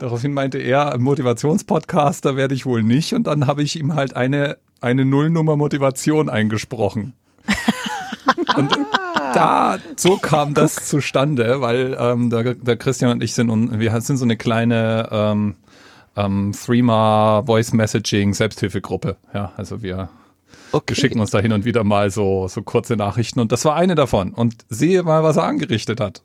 Daraufhin 0.00 0.32
meinte 0.32 0.58
er, 0.58 0.96
Motivationspodcaster 0.98 2.34
werde 2.34 2.54
ich 2.54 2.64
wohl 2.64 2.82
nicht. 2.82 3.12
Und 3.12 3.26
dann 3.26 3.46
habe 3.46 3.62
ich 3.62 3.78
ihm 3.78 3.94
halt 3.94 4.16
eine, 4.16 4.56
eine 4.80 5.04
Nullnummer 5.04 5.56
Motivation 5.56 6.28
eingesprochen. 6.30 7.12
Und 8.56 8.76
da, 9.34 9.78
so 9.96 10.16
kam 10.16 10.54
das 10.54 10.88
zustande, 10.88 11.60
weil 11.60 11.96
ähm, 12.00 12.30
der, 12.30 12.54
der 12.54 12.76
Christian 12.76 13.12
und 13.12 13.22
ich 13.22 13.34
sind, 13.34 13.48
und 13.48 13.78
wir 13.78 14.00
sind 14.00 14.16
so 14.16 14.24
eine 14.24 14.36
kleine 14.36 15.08
ähm, 15.12 15.54
ähm, 16.16 16.52
Threema 16.52 17.44
Voice 17.46 17.72
Messaging 17.72 18.34
Selbsthilfegruppe. 18.34 19.16
Ja, 19.32 19.52
also 19.56 19.82
wir 19.82 20.08
Okay. 20.72 20.94
schicken 20.94 21.20
uns 21.20 21.30
da 21.30 21.38
hin 21.40 21.52
und 21.52 21.64
wieder 21.64 21.84
mal 21.84 22.10
so, 22.10 22.48
so 22.48 22.62
kurze 22.62 22.96
Nachrichten. 22.96 23.40
Und 23.40 23.52
das 23.52 23.64
war 23.64 23.76
eine 23.76 23.94
davon. 23.94 24.32
Und 24.32 24.64
sehe 24.68 25.02
mal, 25.02 25.22
was 25.22 25.36
er 25.36 25.44
angerichtet 25.44 26.00
hat. 26.00 26.22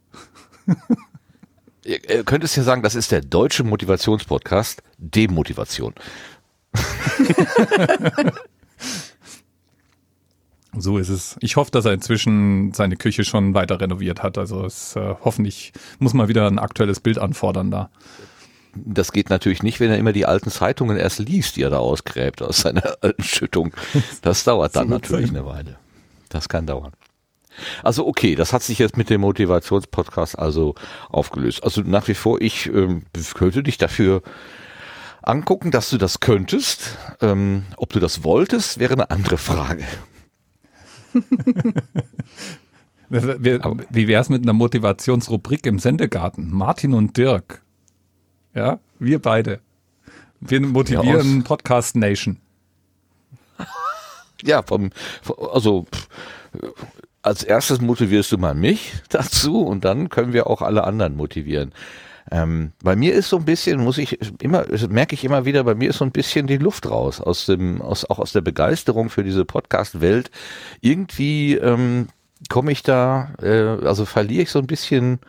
Ihr 1.86 2.10
ihr 2.10 2.24
könntest 2.24 2.58
ja 2.58 2.64
sagen, 2.64 2.82
das 2.82 2.96
ist 2.96 3.12
der 3.12 3.22
deutsche 3.22 3.64
Motivationspodcast, 3.64 4.84
Demotivation. 4.98 5.94
So 10.78 10.98
ist 10.98 11.10
es. 11.10 11.38
Ich 11.40 11.56
hoffe, 11.56 11.72
dass 11.72 11.86
er 11.86 11.94
inzwischen 11.94 12.74
seine 12.74 12.98
Küche 12.98 13.24
schon 13.24 13.54
weiter 13.54 13.80
renoviert 13.80 14.24
hat. 14.24 14.38
Also 14.38 14.66
es 14.66 14.96
äh, 14.96 15.16
hoffentlich 15.24 15.72
muss 16.00 16.14
mal 16.14 16.28
wieder 16.28 16.48
ein 16.48 16.60
aktuelles 16.60 17.00
Bild 17.00 17.18
anfordern 17.18 17.72
da. 17.72 17.90
Das 18.76 19.14
geht 19.14 19.30
natürlich 19.30 19.64
nicht, 19.64 19.80
wenn 19.80 19.90
er 19.90 19.98
immer 19.98 20.12
die 20.12 20.26
alten 20.26 20.50
Zeitungen 20.50 20.98
erst 20.98 21.20
liest, 21.20 21.56
die 21.56 21.62
er 21.62 21.70
da 21.70 21.78
ausgräbt 21.78 22.42
aus 22.42 22.58
seiner 22.58 22.98
alten 23.02 23.24
Schüttung. 23.24 23.74
Das 24.22 24.44
dauert 24.44 24.76
dann 24.76 24.90
natürlich 24.90 25.30
eine 25.30 25.46
Weile. 25.46 25.78
Das 26.28 26.50
kann 26.50 26.66
dauern. 26.66 26.92
Also 27.84 28.08
okay, 28.08 28.36
das 28.36 28.54
hat 28.54 28.64
sich 28.64 28.80
jetzt 28.80 28.98
mit 28.98 29.10
dem 29.10 29.22
Motivationspodcast 29.22 30.38
also 30.38 30.76
aufgelöst. 31.10 31.64
Also 31.64 31.82
nach 31.82 32.08
wie 32.08 32.14
vor, 32.14 32.42
ich 32.42 32.68
ähm, 32.68 33.04
könnte 33.34 33.64
dich 33.64 33.78
dafür 33.78 34.22
angucken, 35.22 35.72
dass 35.72 35.90
du 35.90 35.98
das 35.98 36.20
könntest. 36.20 36.98
Ähm, 37.22 37.64
ob 37.78 37.94
du 37.94 38.00
das 38.00 38.24
wolltest, 38.24 38.80
wäre 38.80 38.94
eine 38.94 39.10
andere 39.10 39.38
Frage. 39.38 39.84
Wie 43.10 44.08
wäre 44.08 44.22
es 44.22 44.30
mit 44.30 44.44
einer 44.44 44.54
Motivationsrubrik 44.54 45.66
im 45.66 45.80
Sendegarten? 45.80 46.52
Martin 46.52 46.94
und 46.94 47.18
Dirk. 47.18 47.62
Ja, 48.54 48.80
wir 49.00 49.22
beide. 49.22 49.60
Wir 50.40 50.62
motivieren 50.62 51.44
Podcast 51.44 51.96
Nation. 51.96 52.38
Ja, 54.44 54.64
vom, 54.64 54.92
vom 55.22 55.36
also 55.52 55.86
pff, 55.86 56.08
als 57.26 57.44
erstes 57.44 57.82
motivierst 57.82 58.32
du 58.32 58.38
mal 58.38 58.54
mich 58.54 58.94
dazu 59.10 59.66
und 59.66 59.84
dann 59.84 60.10
können 60.10 60.34
wir 60.34 60.48
auch 60.48 60.62
alle 60.62 60.84
anderen 60.84 61.16
motivieren. 61.16 61.74
Ähm, 62.32 62.72
bei 62.82 62.96
mir 62.96 63.14
ist 63.14 63.30
so 63.30 63.38
ein 63.38 63.46
bisschen, 63.46 63.84
muss 63.84 64.00
ich 64.00 64.20
immer, 64.42 64.66
merke 64.90 65.14
ich 65.14 65.24
immer 65.24 65.46
wieder, 65.46 65.64
bei 65.64 65.76
mir 65.76 65.90
ist 65.90 66.00
so 66.00 66.06
ein 66.06 66.12
bisschen 66.12 66.48
die 66.48 66.58
Luft 66.58 66.90
raus 66.90 67.22
aus 67.22 67.46
dem, 67.46 67.82
aus, 67.82 68.06
auch 68.10 68.18
aus 68.18 68.32
der 68.32 68.42
Begeisterung 68.42 69.10
für 69.10 69.24
diese 69.24 69.46
Podcast-Welt. 69.46 70.32
Irgendwie 70.82 71.56
ähm, 71.56 72.08
komme 72.50 72.72
ich 72.72 72.82
da, 72.82 73.34
äh, 73.42 73.86
also 73.86 74.06
verliere 74.06 74.44
ich 74.44 74.50
so 74.50 74.60
ein 74.60 74.68
bisschen 74.68 75.20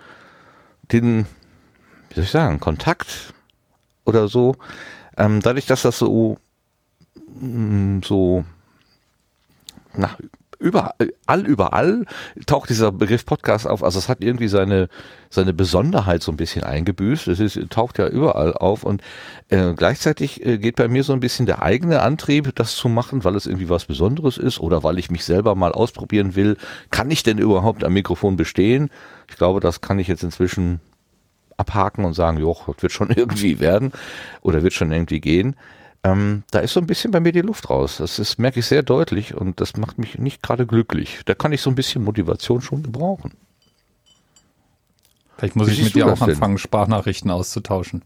den, 0.93 1.27
wie 2.09 2.15
soll 2.15 2.25
ich 2.25 2.31
sagen, 2.31 2.61
Kontakt 2.61 3.35
oder 4.07 4.29
so. 4.29 4.57
Ähm, 5.19 5.41
dadurch, 5.43 5.67
dass 5.67 5.83
das 5.83 5.99
so, 5.99 6.39
mm, 7.41 8.01
so 8.03 8.45
nach 9.95 10.19
überall, 10.59 10.95
all 11.27 11.47
überall 11.47 12.05
taucht 12.47 12.71
dieser 12.71 12.93
Begriff 12.93 13.25
Podcast 13.25 13.67
auf. 13.67 13.83
Also 13.83 13.99
es 13.99 14.09
hat 14.09 14.23
irgendwie 14.23 14.49
seine 14.49 14.89
seine 15.31 15.53
Besonderheit 15.53 16.23
so 16.23 16.33
ein 16.33 16.37
bisschen 16.37 16.65
eingebüßt. 16.65 17.29
Es 17.29 17.41
ist, 17.41 17.59
taucht 17.71 17.99
ja 17.99 18.09
überall 18.09 18.55
auf 18.55 18.85
und 18.85 19.03
äh, 19.49 19.75
gleichzeitig 19.75 20.45
äh, 20.45 20.59
geht 20.59 20.77
bei 20.77 20.89
mir 20.89 21.05
so 21.05 21.13
ein 21.13 21.21
bisschen 21.21 21.47
der 21.47 21.63
eigene 21.63 22.03
Antrieb, 22.03 22.55
das 22.55 22.77
zu 22.77 22.89
machen, 22.89 23.25
weil 23.25 23.37
es 23.37 23.47
irgendwie 23.47 23.69
was 23.69 23.85
Besonderes 23.85 24.39
ist 24.39 24.61
oder 24.61 24.83
weil 24.83 24.99
ich 24.99 25.11
mich 25.11 25.25
selber 25.25 25.55
mal 25.55 25.73
ausprobieren 25.73 26.35
will. 26.35 26.57
Kann 26.91 27.11
ich 27.11 27.23
denn 27.23 27.39
überhaupt 27.39 27.85
am 27.85 27.93
Mikrofon 27.93 28.37
bestehen? 28.37 28.91
Ich 29.29 29.37
glaube, 29.37 29.61
das 29.61 29.81
kann 29.81 29.99
ich 29.99 30.09
jetzt 30.09 30.23
inzwischen 30.23 30.81
abhaken 31.57 32.05
und 32.05 32.15
sagen, 32.15 32.39
jo, 32.39 32.57
das 32.67 32.83
wird 32.83 32.93
schon 32.93 33.11
irgendwie 33.15 33.61
werden 33.61 33.93
oder 34.43 34.63
wird 34.63 34.73
schon 34.73 34.93
irgendwie 34.93 35.21
gehen. 35.21 35.57
Ähm, 36.07 36.45
da 36.51 36.61
ist 36.61 36.73
so 36.73 36.81
ein 36.81 36.87
bisschen 36.87 37.11
bei 37.11 37.21
mir 37.21 37.33
die 37.33 37.41
Luft 37.41 37.69
raus. 37.69 37.97
Das 37.99 38.19
ist, 38.19 38.39
merke 38.39 38.61
ich 38.61 38.67
sehr 38.67 38.83
deutlich 38.83 39.35
und 39.35 39.61
das 39.61 39.77
macht 39.77 39.99
mich 39.99 40.19
nicht 40.19 40.43
gerade 40.43 40.67
glücklich. 40.67 41.21
Da 41.25 41.35
kann 41.35 41.53
ich 41.53 41.61
so 41.61 41.71
ein 41.71 41.75
bisschen 41.75 42.05
Motivation 42.05 42.61
schon 42.61 42.83
gebrauchen. 42.83 43.33
Vielleicht 45.37 45.57
muss 45.57 45.69
Wie 45.69 45.73
ich 45.73 45.85
mit 45.85 45.95
dir 45.95 46.07
auch 46.07 46.21
anfangen, 46.21 46.59
Sprachnachrichten 46.59 47.31
auszutauschen. 47.31 48.03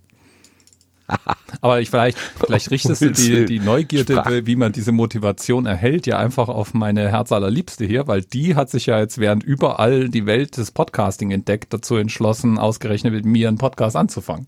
Aber 1.60 1.80
ich 1.80 1.90
vielleicht, 1.90 2.16
vielleicht 2.16 2.70
richtest 2.70 3.02
du 3.02 3.10
die, 3.10 3.44
die 3.44 3.58
Neugierde, 3.58 4.14
Sprach- 4.14 4.30
wie 4.44 4.56
man 4.56 4.72
diese 4.72 4.92
Motivation 4.92 5.66
erhält, 5.66 6.06
ja 6.06 6.18
einfach 6.18 6.48
auf 6.48 6.72
meine 6.72 7.10
Herzallerliebste 7.10 7.84
hier, 7.84 8.06
weil 8.06 8.22
die 8.22 8.54
hat 8.54 8.70
sich 8.70 8.86
ja 8.86 8.98
jetzt 8.98 9.18
während 9.18 9.42
überall 9.42 10.08
die 10.08 10.24
Welt 10.24 10.56
des 10.56 10.70
Podcasting 10.70 11.32
entdeckt, 11.32 11.72
dazu 11.74 11.96
entschlossen, 11.96 12.58
ausgerechnet 12.58 13.12
mit 13.12 13.24
mir 13.24 13.48
einen 13.48 13.58
Podcast 13.58 13.96
anzufangen. 13.96 14.46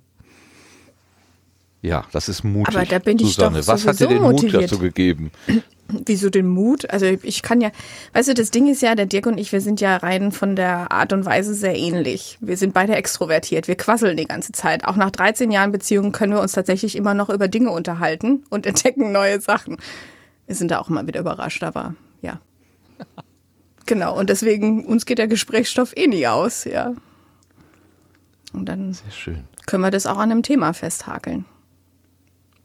Ja, 1.82 2.04
das 2.12 2.28
ist 2.28 2.44
mutig. 2.44 2.76
Aber 2.76 2.86
da 2.86 3.00
bin 3.00 3.18
ich 3.18 3.34
Susanne, 3.34 3.60
doch 3.60 3.66
was 3.66 3.86
hat 3.86 3.98
dir 3.98 4.06
den 4.06 4.22
Mut 4.22 4.34
motiviert. 4.34 4.62
dazu 4.64 4.78
gegeben? 4.78 5.32
Wieso 6.06 6.30
den 6.30 6.46
Mut? 6.46 6.88
Also 6.88 7.06
ich 7.06 7.42
kann 7.42 7.60
ja, 7.60 7.70
weißt 8.12 8.28
du, 8.28 8.34
das 8.34 8.52
Ding 8.52 8.68
ist 8.70 8.82
ja, 8.82 8.94
der 8.94 9.06
Dirk 9.06 9.26
und 9.26 9.36
ich, 9.36 9.50
wir 9.50 9.60
sind 9.60 9.80
ja 9.80 9.96
rein 9.96 10.30
von 10.30 10.54
der 10.54 10.92
Art 10.92 11.12
und 11.12 11.26
Weise 11.26 11.54
sehr 11.54 11.76
ähnlich. 11.76 12.38
Wir 12.40 12.56
sind 12.56 12.72
beide 12.72 12.94
extrovertiert, 12.94 13.66
wir 13.66 13.74
quasseln 13.74 14.16
die 14.16 14.26
ganze 14.26 14.52
Zeit. 14.52 14.84
Auch 14.84 14.94
nach 14.94 15.10
13 15.10 15.50
Jahren 15.50 15.72
Beziehung 15.72 16.12
können 16.12 16.32
wir 16.32 16.40
uns 16.40 16.52
tatsächlich 16.52 16.96
immer 16.96 17.14
noch 17.14 17.28
über 17.28 17.48
Dinge 17.48 17.72
unterhalten 17.72 18.44
und 18.48 18.64
entdecken 18.66 19.10
neue 19.10 19.40
Sachen. 19.40 19.76
Wir 20.46 20.54
sind 20.54 20.70
da 20.70 20.78
auch 20.78 20.88
immer 20.88 21.06
wieder 21.06 21.20
überrascht, 21.20 21.64
aber 21.64 21.94
ja. 22.20 22.40
Genau, 23.84 24.16
und 24.16 24.30
deswegen, 24.30 24.86
uns 24.86 25.06
geht 25.06 25.18
der 25.18 25.26
Gesprächsstoff 25.26 25.92
eh 25.96 26.06
nie 26.06 26.28
aus, 26.28 26.64
ja. 26.64 26.94
Und 28.52 28.66
dann 28.66 28.92
Sehr 28.92 29.10
schön. 29.10 29.44
können 29.66 29.82
wir 29.82 29.90
das 29.90 30.06
auch 30.06 30.18
an 30.18 30.30
einem 30.30 30.44
Thema 30.44 30.72
festhakeln. 30.72 31.44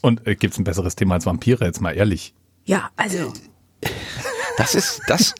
Und 0.01 0.25
äh, 0.27 0.35
gibt's 0.35 0.57
ein 0.57 0.63
besseres 0.63 0.95
Thema 0.95 1.15
als 1.15 1.25
Vampire, 1.25 1.65
jetzt 1.65 1.81
mal 1.81 1.91
ehrlich. 1.91 2.33
Ja, 2.65 2.89
also 2.95 3.33
Das 4.57 4.75
ist 4.75 5.01
das. 5.07 5.33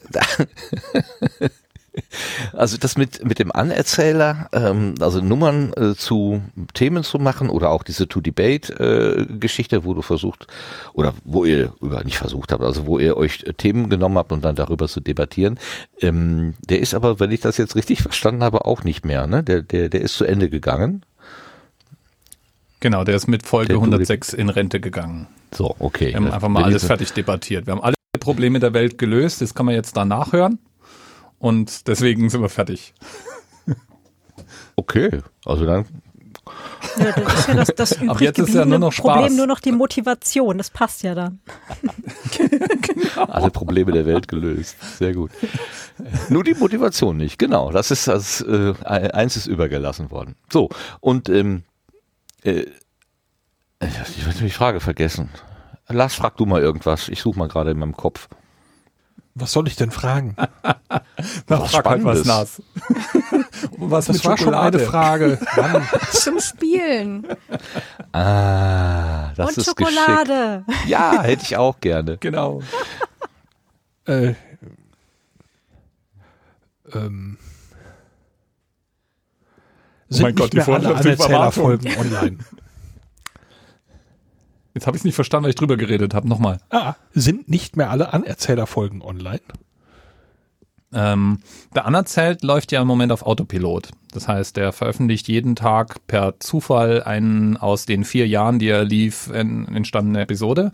Also 2.52 2.76
das 2.76 2.96
mit 2.96 3.24
mit 3.24 3.40
dem 3.40 3.50
Anerzähler, 3.50 4.48
ähm, 4.52 4.94
also 5.00 5.20
Nummern 5.20 5.72
äh, 5.72 5.94
zu 5.96 6.40
Themen 6.72 7.02
zu 7.02 7.18
machen 7.18 7.50
oder 7.50 7.70
auch 7.70 7.82
diese 7.82 8.06
To 8.06 8.20
Debate 8.20 8.70
äh, 8.78 9.26
Geschichte, 9.38 9.84
wo 9.84 9.94
du 9.94 10.02
versucht 10.02 10.46
oder 10.92 11.12
wo 11.24 11.44
ihr 11.44 11.72
über 11.80 12.04
nicht 12.04 12.18
versucht 12.18 12.52
habt, 12.52 12.62
also 12.62 12.86
wo 12.86 13.00
ihr 13.00 13.16
euch 13.16 13.42
äh, 13.42 13.52
Themen 13.52 13.90
genommen 13.90 14.16
habt 14.16 14.30
und 14.30 14.44
dann 14.44 14.54
darüber 14.54 14.86
zu 14.86 15.00
debattieren. 15.00 15.58
Ähm, 16.00 16.54
der 16.68 16.78
ist 16.78 16.94
aber, 16.94 17.18
wenn 17.18 17.32
ich 17.32 17.40
das 17.40 17.56
jetzt 17.56 17.74
richtig 17.74 18.00
verstanden 18.02 18.44
habe, 18.44 18.64
auch 18.64 18.84
nicht 18.84 19.04
mehr. 19.04 19.26
Ne? 19.26 19.42
Der 19.42 19.62
der 19.62 19.88
der 19.88 20.02
ist 20.02 20.14
zu 20.14 20.24
Ende 20.24 20.50
gegangen. 20.50 21.02
Genau, 22.80 23.04
der 23.04 23.16
ist 23.16 23.26
mit 23.26 23.44
Folge 23.44 23.68
Der 23.68 23.76
Dudi- 23.76 23.86
106 23.92 24.32
in 24.34 24.48
Rente 24.48 24.80
gegangen. 24.80 25.26
So, 25.52 25.74
okay. 25.78 26.08
Wir 26.08 26.16
haben 26.16 26.30
einfach 26.30 26.48
mal 26.48 26.64
alles 26.64 26.84
fertig 26.84 27.12
debattiert. 27.12 27.66
Wir 27.66 27.72
haben 27.72 27.82
alle 27.82 27.94
Probleme 28.20 28.60
der 28.60 28.72
Welt 28.74 28.98
gelöst, 28.98 29.40
das 29.40 29.54
kann 29.54 29.66
man 29.66 29.74
jetzt 29.74 29.96
da 29.96 30.04
nachhören. 30.04 30.58
Und 31.38 31.86
deswegen 31.88 32.28
sind 32.30 32.40
wir 32.42 32.48
fertig. 32.48 32.94
Okay, 34.76 35.20
also 35.44 35.64
dann 35.66 35.84
Ja, 36.98 37.12
das 37.12 37.34
ist 37.40 37.48
ja 37.48 37.54
das, 37.54 37.68
das 37.76 37.92
übrig 38.00 38.20
jetzt 38.20 38.38
ist 38.38 38.54
ja 38.54 38.64
nur 38.64 38.78
noch 38.78 38.92
Spaß. 38.92 39.14
Problem, 39.14 39.36
nur 39.36 39.46
noch 39.46 39.60
die 39.60 39.72
Motivation. 39.72 40.58
Das 40.58 40.70
passt 40.70 41.02
ja 41.02 41.14
dann. 41.14 41.40
alle 43.28 43.50
Probleme 43.50 43.92
der 43.92 44.06
Welt 44.06 44.28
gelöst. 44.28 44.76
Sehr 44.98 45.14
gut. 45.14 45.30
Nur 46.28 46.44
die 46.44 46.54
Motivation 46.54 47.16
nicht, 47.16 47.38
genau. 47.38 47.70
Das 47.72 47.90
ist 47.90 48.06
das 48.08 48.40
äh, 48.40 48.74
eins 48.84 49.36
ist 49.36 49.46
übergelassen 49.46 50.10
worden. 50.10 50.36
So, 50.52 50.68
und 51.00 51.28
ähm, 51.28 51.62
äh, 52.44 52.66
ich 53.80 54.24
habe 54.24 54.34
die 54.38 54.50
Frage 54.50 54.80
vergessen. 54.80 55.30
Lars, 55.88 56.14
frag 56.14 56.36
du 56.36 56.44
mal 56.46 56.60
irgendwas. 56.60 57.08
Ich 57.08 57.20
suche 57.22 57.38
mal 57.38 57.48
gerade 57.48 57.70
in 57.70 57.78
meinem 57.78 57.96
Kopf. 57.96 58.28
Was 59.34 59.52
soll 59.52 59.68
ich 59.68 59.76
denn 59.76 59.90
fragen? 59.92 60.34
Na, 60.66 61.60
Was 61.60 61.70
frag 61.70 61.86
halt 61.86 62.04
was 62.04 62.20
Spannendes. 62.20 62.26
Nas. 62.26 62.62
was 63.78 64.06
Das 64.06 64.16
mit 64.16 64.24
war 64.24 64.36
schon 64.36 64.46
Schokolade? 64.46 64.78
eine 64.78 64.86
Frage. 64.86 65.38
Mann. 65.56 65.88
zum 66.10 66.40
Spielen. 66.40 67.26
Ah, 68.12 69.32
das 69.36 69.50
Und 69.50 69.58
ist 69.58 69.66
Schokolade. 69.66 70.64
geschickt. 70.66 70.88
Ja, 70.88 71.22
hätte 71.22 71.42
ich 71.44 71.56
auch 71.56 71.78
gerne. 71.80 72.16
Genau. 72.18 72.62
Äh, 74.06 74.34
ähm, 76.92 77.38
sind 80.08 80.22
mein 80.22 80.34
Gott, 80.34 80.54
nicht 80.54 80.66
die 80.66 80.70
mehr 80.70 80.80
alle 80.80 80.94
Anerzählerfolgen 80.96 81.96
online. 81.98 82.38
Jetzt 84.74 84.86
habe 84.86 84.96
ich 84.96 85.00
es 85.00 85.04
nicht 85.04 85.14
verstanden, 85.16 85.44
weil 85.44 85.50
ich 85.50 85.56
drüber 85.56 85.76
geredet 85.76 86.14
habe. 86.14 86.28
Nochmal. 86.28 86.60
Ah, 86.70 86.94
sind 87.12 87.48
nicht 87.48 87.76
mehr 87.76 87.90
alle 87.90 88.12
Anerzählerfolgen 88.12 89.02
online? 89.02 89.40
Ähm, 90.92 91.40
der 91.74 91.84
Anerzählt 91.84 92.42
läuft 92.42 92.72
ja 92.72 92.80
im 92.80 92.86
Moment 92.86 93.12
auf 93.12 93.22
Autopilot. 93.22 93.90
Das 94.12 94.28
heißt, 94.28 94.56
er 94.56 94.72
veröffentlicht 94.72 95.28
jeden 95.28 95.54
Tag 95.56 96.06
per 96.06 96.40
Zufall 96.40 97.02
einen 97.02 97.56
aus 97.56 97.86
den 97.86 98.04
vier 98.04 98.26
Jahren, 98.26 98.58
die 98.58 98.68
er 98.68 98.84
lief, 98.84 99.28
en, 99.30 99.66
entstandene 99.68 100.20
Episode. 100.20 100.72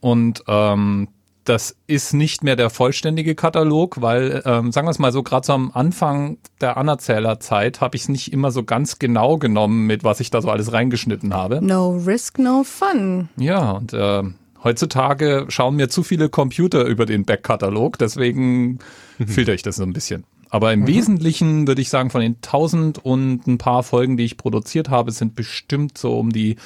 Und 0.00 0.42
ähm, 0.48 1.08
das 1.48 1.76
ist 1.86 2.12
nicht 2.12 2.44
mehr 2.44 2.56
der 2.56 2.70
vollständige 2.70 3.34
Katalog, 3.34 4.00
weil, 4.00 4.42
ähm, 4.44 4.72
sagen 4.72 4.86
wir 4.86 4.90
es 4.90 4.98
mal 4.98 5.12
so, 5.12 5.22
gerade 5.22 5.46
so 5.46 5.52
am 5.52 5.70
Anfang 5.72 6.38
der 6.60 6.76
Anerzählerzeit 6.76 7.80
habe 7.80 7.96
ich 7.96 8.02
es 8.02 8.08
nicht 8.08 8.32
immer 8.32 8.50
so 8.50 8.64
ganz 8.64 8.98
genau 8.98 9.38
genommen, 9.38 9.86
mit 9.86 10.04
was 10.04 10.20
ich 10.20 10.30
da 10.30 10.42
so 10.42 10.50
alles 10.50 10.72
reingeschnitten 10.72 11.34
habe. 11.34 11.64
No 11.64 11.96
risk, 12.06 12.38
no 12.38 12.64
fun. 12.64 13.28
Ja, 13.36 13.72
und 13.72 13.92
äh, 13.92 14.22
heutzutage 14.62 15.46
schauen 15.48 15.76
mir 15.76 15.88
zu 15.88 16.02
viele 16.02 16.28
Computer 16.28 16.84
über 16.84 17.06
den 17.06 17.24
Backkatalog, 17.24 17.98
deswegen 17.98 18.78
filter 19.26 19.54
ich 19.54 19.62
das 19.62 19.76
so 19.76 19.84
ein 19.84 19.92
bisschen. 19.92 20.24
Aber 20.50 20.72
im 20.72 20.86
Wesentlichen 20.86 21.66
würde 21.66 21.82
ich 21.82 21.90
sagen, 21.90 22.10
von 22.10 22.20
den 22.20 22.36
1000 22.36 23.04
und 23.04 23.46
ein 23.46 23.58
paar 23.58 23.82
Folgen, 23.82 24.16
die 24.16 24.24
ich 24.24 24.38
produziert 24.38 24.88
habe, 24.88 25.12
sind 25.12 25.34
bestimmt 25.34 25.98
so 25.98 26.18
um 26.18 26.30
die 26.30 26.56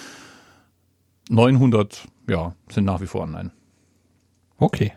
900, 1.30 2.06
ja, 2.28 2.54
sind 2.70 2.84
nach 2.84 3.00
wie 3.00 3.06
vor 3.06 3.22
online. 3.22 3.50
Okay. 4.62 4.92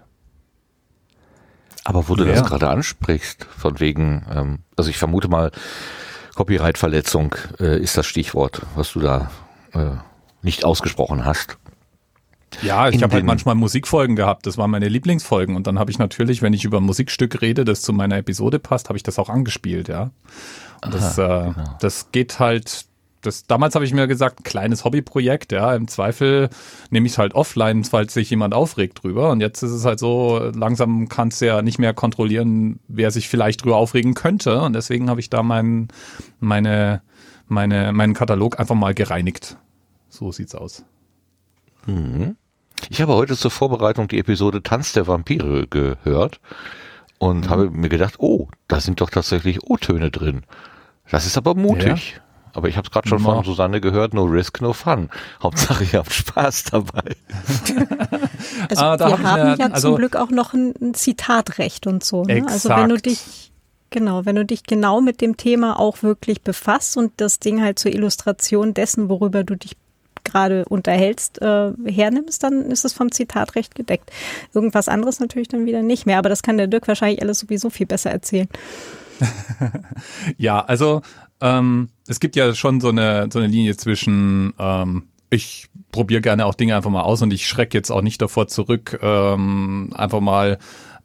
Aber 1.84 2.08
wo 2.10 2.16
du 2.16 2.24
Ja. 2.26 2.34
das 2.34 2.46
gerade 2.46 2.70
ansprichst, 2.70 3.46
von 3.46 3.80
wegen, 3.80 4.26
ähm, 4.34 4.60
also 4.76 4.90
ich 4.90 4.98
vermute 4.98 5.28
mal, 5.28 5.52
Copyright-Verletzung 6.36 7.36
äh, 7.60 7.80
ist 7.80 7.98
das 7.98 8.06
Stichwort, 8.06 8.62
was 8.76 8.94
du 8.94 9.00
da 9.00 9.32
äh, 9.74 9.92
nicht 10.42 10.66
ausgesprochen 10.66 11.26
hast. 11.26 11.58
Ja, 12.62 12.88
ich 12.90 13.04
habe 13.04 13.14
halt 13.14 13.26
manchmal 13.26 13.56
Musikfolgen 13.56 14.16
gehabt. 14.16 14.46
Das 14.46 14.58
waren 14.58 14.72
meine 14.72 14.88
Lieblingsfolgen. 14.88 15.56
Und 15.56 15.68
dann 15.68 15.78
habe 15.78 15.92
ich 15.92 16.00
natürlich, 16.00 16.42
wenn 16.42 16.54
ich 16.54 16.64
über 16.64 16.78
ein 16.78 16.84
Musikstück 16.84 17.42
rede, 17.42 17.66
das 17.66 17.82
zu 17.82 17.92
meiner 17.92 18.18
Episode 18.18 18.60
passt, 18.60 18.88
habe 18.90 18.98
ich 18.98 19.04
das 19.04 19.20
auch 19.20 19.30
angespielt, 19.30 19.90
ja. 19.90 20.12
Und 20.84 20.94
das, 20.94 21.18
äh, 21.18 21.52
das 21.80 22.12
geht 22.12 22.40
halt. 22.40 22.86
Das, 23.26 23.44
damals 23.44 23.76
habe 23.76 23.86
ich 23.86 23.94
mir 23.94 24.08
gesagt, 24.08 24.44
kleines 24.44 24.84
Hobbyprojekt, 24.86 25.52
ja. 25.52 25.76
Im 25.76 25.88
Zweifel 25.88 26.50
nehme 26.90 27.06
ich 27.06 27.14
es 27.14 27.18
halt 27.18 27.34
offline, 27.34 27.84
falls 27.84 28.14
sich 28.14 28.30
jemand 28.30 28.54
aufregt 28.54 29.04
drüber. 29.04 29.32
Und 29.32 29.42
jetzt 29.42 29.64
ist 29.64 29.72
es 29.72 29.86
halt 29.86 30.00
so, 30.00 30.52
langsam 30.56 31.10
kannst 31.10 31.42
du 31.42 31.48
ja 31.48 31.62
nicht 31.62 31.80
mehr 31.80 31.94
kontrollieren, 31.94 32.80
wer 32.88 33.12
sich 33.12 33.28
vielleicht 33.30 33.64
drüber 33.64 33.78
aufregen 33.78 34.14
könnte. 34.14 34.62
Und 34.62 34.74
deswegen 34.74 35.10
habe 35.10 35.20
ich 35.20 35.30
da 35.30 35.44
mein, 35.44 35.88
meine, 36.40 37.02
meine, 37.48 37.92
meinen 37.94 38.14
Katalog 38.14 38.60
einfach 38.60 38.76
mal 38.76 38.94
gereinigt. 38.94 39.58
So 40.10 40.32
sieht's 40.32 40.56
aus. 40.56 40.86
Ich 42.90 43.02
habe 43.02 43.14
heute 43.14 43.36
zur 43.36 43.52
Vorbereitung 43.52 44.08
die 44.08 44.20
Episode 44.20 44.62
Tanz 44.62 44.94
der 44.94 45.08
Vampire 45.08 45.68
gehört 45.68 46.40
und 47.18 47.50
habe 47.50 47.70
mir 47.70 47.90
gedacht, 47.90 48.16
oh, 48.20 48.50
da 48.68 48.80
sind 48.80 49.02
doch 49.02 49.10
tatsächlich 49.10 49.64
O-Töne 49.64 50.12
drin. 50.12 50.44
Das 51.10 51.26
ist 51.26 51.38
aber 51.38 51.56
mutig. 51.56 52.20
Aber 52.56 52.68
ich 52.70 52.78
habe 52.78 52.86
es 52.88 52.92
gerade 52.92 53.08
schon 53.08 53.20
Ja. 53.20 53.26
von 53.36 53.44
Susanne 53.44 53.82
gehört, 53.82 54.14
no 54.14 54.24
risk, 54.24 54.62
no 54.62 54.74
fun. 54.74 55.10
Hauptsache, 55.44 55.84
ihr 55.84 56.00
habt 56.00 56.14
Spaß 56.14 56.64
dabei. 56.66 57.02
Also 58.70 58.84
Ah, 58.84 58.98
da 58.98 59.08
wir 59.10 59.18
hab 59.20 59.24
haben 59.24 59.60
ja 59.60 59.66
also- 59.68 59.90
zum 59.90 59.98
Glück 59.98 60.16
auch 60.16 60.30
noch 60.30 60.54
ein, 60.54 60.74
ein 60.82 60.94
Zitatrecht 60.94 61.86
und 61.88 62.04
so. 62.04 62.24
Ne? 62.24 62.46
Also 62.48 62.70
wenn 62.70 62.90
du 62.90 62.98
dich 62.98 63.52
genau, 63.90 64.26
wenn 64.26 64.36
du 64.36 64.46
dich 64.46 64.64
genau 64.64 65.02
mit 65.02 65.22
dem 65.22 65.38
Thema 65.38 65.80
auch 65.80 66.02
wirklich 66.04 66.42
befasst 66.42 66.98
und 66.98 67.12
das 67.18 67.40
Ding 67.40 67.62
halt 67.62 67.78
zur 67.80 67.92
Illustration 67.94 68.74
dessen, 68.74 69.10
worüber 69.10 69.44
du 69.44 69.56
dich 69.56 69.76
gerade 70.24 70.66
unterhältst, 70.66 71.42
äh, 71.42 71.72
hernimmst, 71.86 72.42
dann 72.44 72.72
ist 72.72 72.84
es 72.86 72.94
vom 72.94 73.12
Zitatrecht 73.12 73.76
gedeckt. 73.76 74.10
Irgendwas 74.54 74.88
anderes 74.90 75.20
natürlich 75.20 75.48
dann 75.50 75.66
wieder 75.66 75.84
nicht 75.84 76.06
mehr, 76.08 76.18
aber 76.18 76.30
das 76.30 76.42
kann 76.42 76.58
der 76.58 76.68
Dirk 76.68 76.88
wahrscheinlich 76.88 77.22
alles 77.22 77.40
sowieso 77.40 77.70
viel 77.70 77.86
besser 77.86 78.12
erzählen. 78.12 78.48
Ja, 80.38 80.60
also 80.66 81.02
ähm, 81.42 81.90
es 82.08 82.20
gibt 82.20 82.36
ja 82.36 82.54
schon 82.54 82.82
so 82.82 82.90
eine, 82.90 83.30
so 83.32 83.40
eine 83.40 83.48
Linie 83.48 83.76
zwischen 83.78 84.54
ähm, 84.60 85.04
ich 85.30 85.70
probiere 85.92 86.22
gerne 86.22 86.46
auch 86.46 86.56
Dinge 86.56 86.76
einfach 86.76 86.90
mal 86.90 87.02
aus 87.02 87.22
und 87.22 87.32
ich 87.34 87.48
schrecke 87.48 87.78
jetzt 87.78 87.92
auch 87.92 88.02
nicht 88.02 88.22
davor 88.22 88.48
zurück, 88.48 89.00
ähm, 89.02 89.92
einfach 89.96 90.20
mal 90.22 90.58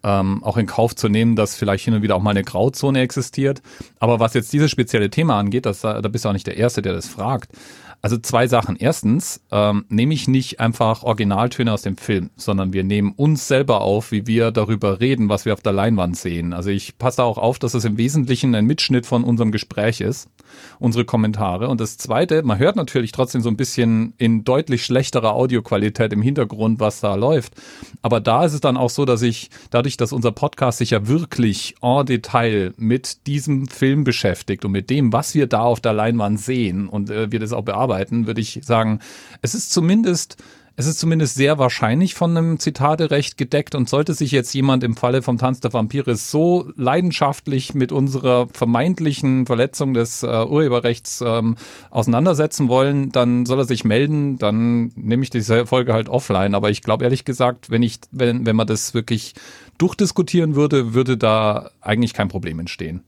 ähm, 0.02 0.42
auch 0.42 0.56
in 0.56 0.66
Kauf 0.66 0.94
zu 0.94 1.08
nehmen, 1.08 1.36
dass 1.36 1.56
vielleicht 1.56 1.84
hin 1.84 1.94
und 1.94 2.02
wieder 2.02 2.16
auch 2.16 2.22
mal 2.22 2.30
eine 2.30 2.44
Grauzone 2.44 3.00
existiert. 3.00 3.62
Aber 3.98 4.20
was 4.20 4.34
jetzt 4.34 4.52
dieses 4.52 4.70
spezielle 4.70 5.10
Thema 5.10 5.38
angeht, 5.38 5.66
das, 5.66 5.80
da 5.80 6.00
bist 6.00 6.24
du 6.24 6.30
auch 6.30 6.32
nicht 6.32 6.46
der 6.46 6.56
Erste, 6.56 6.82
der 6.82 6.92
das 6.92 7.08
fragt. 7.08 7.52
Also 8.02 8.16
zwei 8.16 8.46
Sachen. 8.46 8.76
Erstens 8.76 9.42
ähm, 9.50 9.84
nehme 9.90 10.14
ich 10.14 10.26
nicht 10.26 10.58
einfach 10.58 11.02
Originaltöne 11.02 11.70
aus 11.70 11.82
dem 11.82 11.98
Film, 11.98 12.30
sondern 12.36 12.72
wir 12.72 12.82
nehmen 12.82 13.12
uns 13.14 13.46
selber 13.46 13.82
auf, 13.82 14.10
wie 14.10 14.26
wir 14.26 14.52
darüber 14.52 15.00
reden, 15.00 15.28
was 15.28 15.44
wir 15.44 15.52
auf 15.52 15.60
der 15.60 15.72
Leinwand 15.72 16.16
sehen. 16.16 16.54
Also 16.54 16.70
ich 16.70 16.96
passe 16.96 17.22
auch 17.22 17.36
auf, 17.36 17.58
dass 17.58 17.74
es 17.74 17.84
im 17.84 17.98
Wesentlichen 17.98 18.54
ein 18.54 18.64
Mitschnitt 18.64 19.04
von 19.04 19.22
unserem 19.22 19.52
Gespräch 19.52 20.00
ist, 20.00 20.30
unsere 20.78 21.04
Kommentare. 21.04 21.68
Und 21.68 21.78
das 21.78 21.98
Zweite, 21.98 22.42
man 22.42 22.58
hört 22.58 22.76
natürlich 22.76 23.12
trotzdem 23.12 23.42
so 23.42 23.50
ein 23.50 23.58
bisschen 23.58 24.14
in 24.16 24.44
deutlich 24.44 24.82
schlechterer 24.82 25.34
Audioqualität 25.34 26.14
im 26.14 26.22
Hintergrund, 26.22 26.80
was 26.80 27.00
da 27.00 27.16
läuft. 27.16 27.52
Aber 28.00 28.20
da 28.20 28.46
ist 28.46 28.54
es 28.54 28.62
dann 28.62 28.78
auch 28.78 28.90
so, 28.90 29.04
dass 29.04 29.20
ich, 29.20 29.50
dadurch, 29.68 29.98
dass 29.98 30.14
unser 30.14 30.32
Podcast 30.32 30.78
sich 30.78 30.90
ja 30.90 31.06
wirklich 31.06 31.74
en 31.82 32.06
Detail 32.06 32.72
mit 32.78 33.26
diesem 33.26 33.68
Film 33.68 34.04
beschäftigt 34.04 34.64
und 34.64 34.72
mit 34.72 34.88
dem, 34.88 35.12
was 35.12 35.34
wir 35.34 35.46
da 35.46 35.60
auf 35.60 35.80
der 35.80 35.92
Leinwand 35.92 36.40
sehen 36.40 36.88
und 36.88 37.10
äh, 37.10 37.30
wir 37.30 37.40
das 37.40 37.52
auch 37.52 37.62
bearbeiten, 37.62 37.89
würde 38.26 38.40
ich 38.40 38.60
sagen, 38.62 39.00
es 39.42 39.54
ist 39.54 39.72
zumindest 39.72 40.36
es 40.80 40.86
ist 40.86 40.98
zumindest 40.98 41.34
sehr 41.34 41.58
wahrscheinlich 41.58 42.14
von 42.14 42.34
einem 42.34 42.58
Zitaterecht 42.58 43.36
gedeckt 43.36 43.74
und 43.74 43.88
sollte 43.88 44.14
sich 44.14 44.30
jetzt 44.30 44.54
jemand 44.54 44.82
im 44.82 44.96
Falle 44.96 45.20
vom 45.20 45.36
Tanz 45.36 45.60
der 45.60 45.74
Vampire 45.74 46.16
so 46.16 46.70
leidenschaftlich 46.74 47.74
mit 47.74 47.92
unserer 47.92 48.48
vermeintlichen 48.48 49.44
Verletzung 49.44 49.92
des 49.92 50.22
äh, 50.22 50.26
Urheberrechts 50.26 51.22
ähm, 51.26 51.56
auseinandersetzen 51.90 52.68
wollen, 52.68 53.12
dann 53.12 53.44
soll 53.44 53.58
er 53.58 53.64
sich 53.66 53.84
melden, 53.84 54.38
dann 54.38 54.90
nehme 54.94 55.22
ich 55.22 55.28
diese 55.28 55.66
Folge 55.66 55.92
halt 55.92 56.08
offline. 56.08 56.54
Aber 56.54 56.70
ich 56.70 56.80
glaube 56.80 57.04
ehrlich 57.04 57.26
gesagt, 57.26 57.68
wenn 57.68 57.82
ich, 57.82 57.98
wenn, 58.10 58.46
wenn 58.46 58.56
man 58.56 58.66
das 58.66 58.94
wirklich 58.94 59.34
durchdiskutieren 59.76 60.54
würde, 60.54 60.94
würde 60.94 61.18
da 61.18 61.70
eigentlich 61.82 62.14
kein 62.14 62.28
Problem 62.28 62.58
entstehen. 62.58 63.02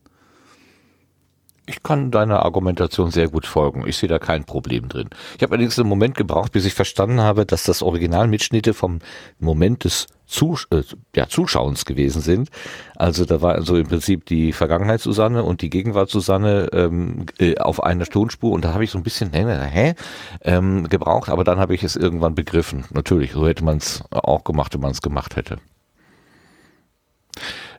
Ich 1.64 1.82
kann 1.84 2.10
deiner 2.10 2.44
Argumentation 2.44 3.12
sehr 3.12 3.28
gut 3.28 3.46
folgen. 3.46 3.86
Ich 3.86 3.96
sehe 3.96 4.08
da 4.08 4.18
kein 4.18 4.44
Problem 4.44 4.88
drin. 4.88 5.08
Ich 5.36 5.42
habe 5.44 5.52
allerdings 5.52 5.78
einen 5.78 5.88
Moment 5.88 6.16
gebraucht, 6.16 6.50
bis 6.50 6.64
ich 6.64 6.74
verstanden 6.74 7.20
habe, 7.20 7.46
dass 7.46 7.62
das 7.62 7.82
Original 7.82 8.26
Mitschnitte 8.26 8.74
vom 8.74 8.98
Moment 9.38 9.84
des 9.84 10.08
Zus 10.26 10.66
äh, 10.70 10.82
ja, 11.14 11.28
Zuschauens 11.28 11.84
gewesen 11.84 12.20
sind. 12.20 12.48
Also 12.96 13.24
da 13.24 13.42
war 13.42 13.54
also 13.54 13.76
im 13.76 13.86
Prinzip 13.86 14.26
die 14.26 14.52
Vergangenheit 14.52 15.00
Susanne 15.00 15.44
und 15.44 15.62
die 15.62 15.70
Gegenwart 15.70 16.10
Susanne 16.10 16.68
ähm, 16.72 17.26
äh, 17.38 17.56
auf 17.58 17.82
einer 17.82 18.06
Tonspur 18.06 18.50
und 18.50 18.64
da 18.64 18.72
habe 18.72 18.82
ich 18.82 18.90
so 18.90 18.98
ein 18.98 19.04
bisschen 19.04 19.32
hä, 19.32 19.44
hä, 19.44 19.94
ähm, 20.40 20.88
gebraucht, 20.88 21.28
aber 21.28 21.44
dann 21.44 21.60
habe 21.60 21.74
ich 21.74 21.84
es 21.84 21.94
irgendwann 21.94 22.34
begriffen. 22.34 22.86
Natürlich, 22.90 23.32
so 23.32 23.46
hätte 23.46 23.62
man 23.62 23.76
es 23.76 24.02
auch 24.10 24.42
gemacht, 24.42 24.74
wenn 24.74 24.80
man 24.80 24.92
es 24.92 25.02
gemacht 25.02 25.36
hätte. 25.36 25.58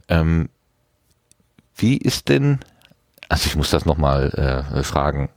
Ähm, 0.07 0.47
wie 1.75 1.97
ist 1.97 2.29
denn 2.29 2.59
also 3.29 3.47
ich 3.47 3.55
muss 3.55 3.71
das 3.71 3.85
nochmal 3.85 4.65
äh, 4.73 4.83
fragen. 4.83 5.29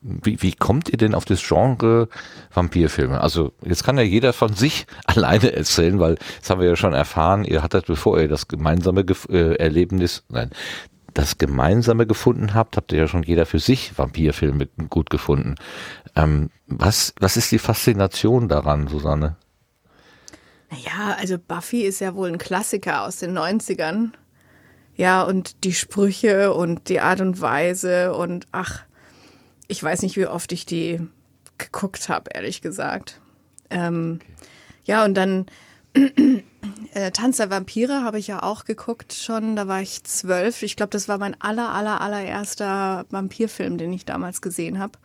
Wie, 0.00 0.40
wie 0.42 0.52
kommt 0.52 0.88
ihr 0.88 0.96
denn 0.96 1.14
auf 1.14 1.24
das 1.24 1.42
Genre 1.42 2.08
Vampirfilme? 2.52 3.20
Also 3.20 3.52
jetzt 3.64 3.82
kann 3.82 3.98
ja 3.98 4.04
jeder 4.04 4.32
von 4.32 4.54
sich 4.54 4.86
alleine 5.06 5.52
erzählen, 5.52 5.98
weil 5.98 6.18
das 6.40 6.50
haben 6.50 6.60
wir 6.60 6.68
ja 6.68 6.76
schon 6.76 6.92
erfahren, 6.92 7.44
ihr 7.44 7.62
hattet, 7.62 7.86
bevor 7.86 8.20
ihr 8.20 8.28
das 8.28 8.48
gemeinsame 8.48 9.04
Gef 9.04 9.26
äh, 9.28 9.54
Erlebnis, 9.56 10.24
nein, 10.28 10.50
das 11.14 11.38
gemeinsame 11.38 12.06
gefunden 12.06 12.54
habt, 12.54 12.76
habt 12.76 12.92
ihr 12.92 12.98
ja 12.98 13.08
schon 13.08 13.24
jeder 13.24 13.44
für 13.44 13.58
sich 13.58 13.98
Vampirfilme 13.98 14.68
gut 14.88 15.10
gefunden. 15.10 15.56
Ähm, 16.14 16.50
was, 16.66 17.12
was 17.18 17.36
ist 17.36 17.50
die 17.50 17.58
Faszination 17.58 18.48
daran, 18.48 18.86
Susanne? 18.86 19.36
Naja, 20.70 21.16
also 21.18 21.38
Buffy 21.38 21.82
ist 21.82 22.00
ja 22.00 22.14
wohl 22.14 22.28
ein 22.28 22.38
Klassiker 22.38 23.02
aus 23.02 23.16
den 23.16 23.36
90ern. 23.36 24.10
Ja, 24.98 25.22
und 25.22 25.62
die 25.62 25.72
Sprüche 25.72 26.52
und 26.52 26.88
die 26.88 26.98
Art 26.98 27.20
und 27.20 27.40
Weise 27.40 28.12
und 28.14 28.46
ach, 28.50 28.82
ich 29.68 29.80
weiß 29.80 30.02
nicht, 30.02 30.16
wie 30.16 30.26
oft 30.26 30.50
ich 30.50 30.66
die 30.66 31.00
geguckt 31.56 32.08
habe, 32.08 32.30
ehrlich 32.34 32.62
gesagt. 32.62 33.20
Ähm, 33.70 34.18
Ja, 34.84 35.04
und 35.04 35.14
dann 35.14 35.46
äh, 36.94 37.10
Tanz 37.12 37.36
der 37.36 37.48
Vampire 37.50 38.02
habe 38.02 38.18
ich 38.18 38.26
ja 38.26 38.42
auch 38.42 38.64
geguckt 38.64 39.12
schon, 39.12 39.54
da 39.54 39.68
war 39.68 39.80
ich 39.80 40.02
zwölf. 40.02 40.62
Ich 40.64 40.74
glaube, 40.74 40.90
das 40.90 41.06
war 41.08 41.18
mein 41.18 41.40
aller, 41.40 41.72
aller, 41.72 42.00
allererster 42.00 43.06
Vampirfilm, 43.10 43.78
den 43.78 43.92
ich 43.92 44.04
damals 44.04 44.40
gesehen 44.40 44.80
habe. 44.80 44.98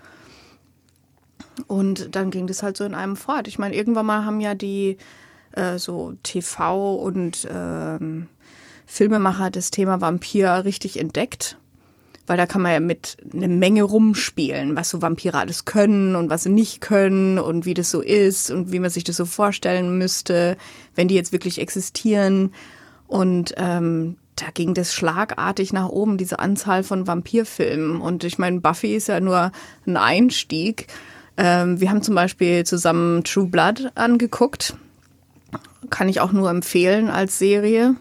Und 1.67 2.15
dann 2.15 2.31
ging 2.31 2.47
das 2.47 2.63
halt 2.63 2.77
so 2.77 2.83
in 2.83 2.95
einem 2.95 3.15
fort. 3.15 3.47
Ich 3.47 3.59
meine, 3.59 3.75
irgendwann 3.75 4.07
mal 4.07 4.25
haben 4.25 4.39
ja 4.39 4.55
die 4.55 4.97
äh, 5.51 5.77
so 5.77 6.13
TV 6.23 6.95
und 6.95 7.47
ähm, 7.51 8.27
Filmemacher 8.93 9.49
das 9.49 9.71
Thema 9.71 10.01
Vampir 10.01 10.65
richtig 10.65 10.99
entdeckt. 10.99 11.57
Weil 12.27 12.37
da 12.37 12.45
kann 12.45 12.61
man 12.61 12.71
ja 12.71 12.79
mit 12.79 13.17
eine 13.33 13.47
Menge 13.47 13.81
rumspielen, 13.81 14.75
was 14.75 14.91
so 14.91 15.01
Vampire 15.01 15.39
alles 15.39 15.65
können 15.65 16.15
und 16.15 16.29
was 16.29 16.43
sie 16.43 16.51
nicht 16.51 16.79
können 16.79 17.39
und 17.39 17.65
wie 17.65 17.73
das 17.73 17.89
so 17.89 18.01
ist 18.01 18.51
und 18.51 18.71
wie 18.71 18.77
man 18.77 18.91
sich 18.91 19.03
das 19.03 19.17
so 19.17 19.25
vorstellen 19.25 19.97
müsste, 19.97 20.57
wenn 20.93 21.07
die 21.07 21.15
jetzt 21.15 21.31
wirklich 21.31 21.59
existieren. 21.59 22.53
Und 23.07 23.55
ähm, 23.57 24.15
da 24.35 24.45
ging 24.53 24.75
das 24.75 24.93
schlagartig 24.93 25.73
nach 25.73 25.89
oben, 25.89 26.19
diese 26.19 26.37
Anzahl 26.37 26.83
von 26.83 27.07
Vampirfilmen. 27.07 27.99
Und 27.99 28.23
ich 28.23 28.37
meine, 28.37 28.61
Buffy 28.61 28.95
ist 28.95 29.07
ja 29.07 29.19
nur 29.19 29.51
ein 29.87 29.97
Einstieg. 29.97 30.85
Ähm, 31.35 31.81
wir 31.81 31.89
haben 31.89 32.03
zum 32.03 32.13
Beispiel 32.13 32.63
zusammen 32.63 33.23
True 33.23 33.47
Blood 33.47 33.91
angeguckt. 33.95 34.75
Kann 35.89 36.09
ich 36.09 36.21
auch 36.21 36.31
nur 36.31 36.51
empfehlen 36.51 37.09
als 37.09 37.39
Serie, 37.39 37.95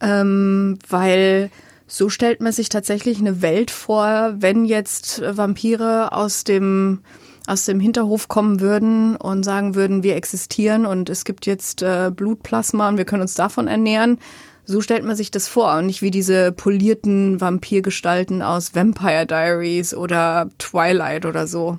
ähm, 0.00 0.78
weil 0.88 1.50
so 1.86 2.08
stellt 2.08 2.40
man 2.40 2.52
sich 2.52 2.68
tatsächlich 2.68 3.18
eine 3.18 3.42
Welt 3.42 3.70
vor, 3.70 4.34
wenn 4.38 4.64
jetzt 4.64 5.22
Vampire 5.24 6.12
aus 6.12 6.44
dem 6.44 7.00
aus 7.46 7.64
dem 7.64 7.80
Hinterhof 7.80 8.28
kommen 8.28 8.60
würden 8.60 9.16
und 9.16 9.42
sagen 9.42 9.74
würden, 9.74 10.04
wir 10.04 10.14
existieren 10.14 10.86
und 10.86 11.10
es 11.10 11.24
gibt 11.24 11.46
jetzt 11.46 11.82
äh, 11.82 12.12
Blutplasma 12.14 12.88
und 12.88 12.96
wir 12.96 13.04
können 13.04 13.22
uns 13.22 13.34
davon 13.34 13.66
ernähren. 13.66 14.18
So 14.66 14.80
stellt 14.80 15.04
man 15.04 15.16
sich 15.16 15.32
das 15.32 15.48
vor 15.48 15.76
und 15.78 15.86
nicht 15.86 16.00
wie 16.00 16.12
diese 16.12 16.52
polierten 16.52 17.40
Vampirgestalten 17.40 18.40
aus 18.40 18.74
Vampire 18.76 19.26
Diaries 19.26 19.94
oder 19.94 20.48
Twilight 20.58 21.26
oder 21.26 21.48
so. 21.48 21.78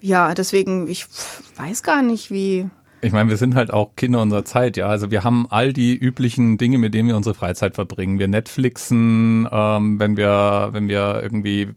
Ja, 0.00 0.34
deswegen, 0.34 0.86
ich 0.86 1.06
weiß 1.56 1.82
gar 1.82 2.02
nicht, 2.02 2.30
wie, 2.30 2.68
Ich 3.04 3.12
meine, 3.12 3.28
wir 3.28 3.36
sind 3.36 3.56
halt 3.56 3.72
auch 3.72 3.96
Kinder 3.96 4.22
unserer 4.22 4.44
Zeit, 4.44 4.76
ja. 4.76 4.86
Also 4.86 5.10
wir 5.10 5.24
haben 5.24 5.48
all 5.50 5.72
die 5.72 5.96
üblichen 5.96 6.56
Dinge, 6.56 6.78
mit 6.78 6.94
denen 6.94 7.08
wir 7.08 7.16
unsere 7.16 7.34
Freizeit 7.34 7.74
verbringen. 7.74 8.20
Wir 8.20 8.28
Netflixen, 8.28 9.48
ähm, 9.50 9.98
wenn 9.98 10.16
wir, 10.16 10.68
wenn 10.70 10.86
wir 10.86 11.20
irgendwie 11.20 11.68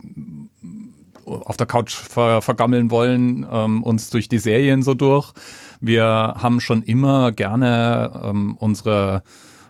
auf 1.26 1.58
der 1.58 1.66
Couch 1.66 1.96
ver 1.96 2.44
vergammeln 2.44 2.92
wollen, 2.92 3.44
ähm, 3.52 3.82
uns 3.82 4.12
durch 4.12 4.30
die 4.30 4.38
Serien 4.38 4.84
so 4.84 4.94
durch. 4.94 5.34
Wir 5.82 6.06
haben 6.06 6.62
schon 6.62 6.84
immer 6.84 7.32
gerne 7.32 8.12
ähm, 8.24 8.56
unsere 8.60 9.24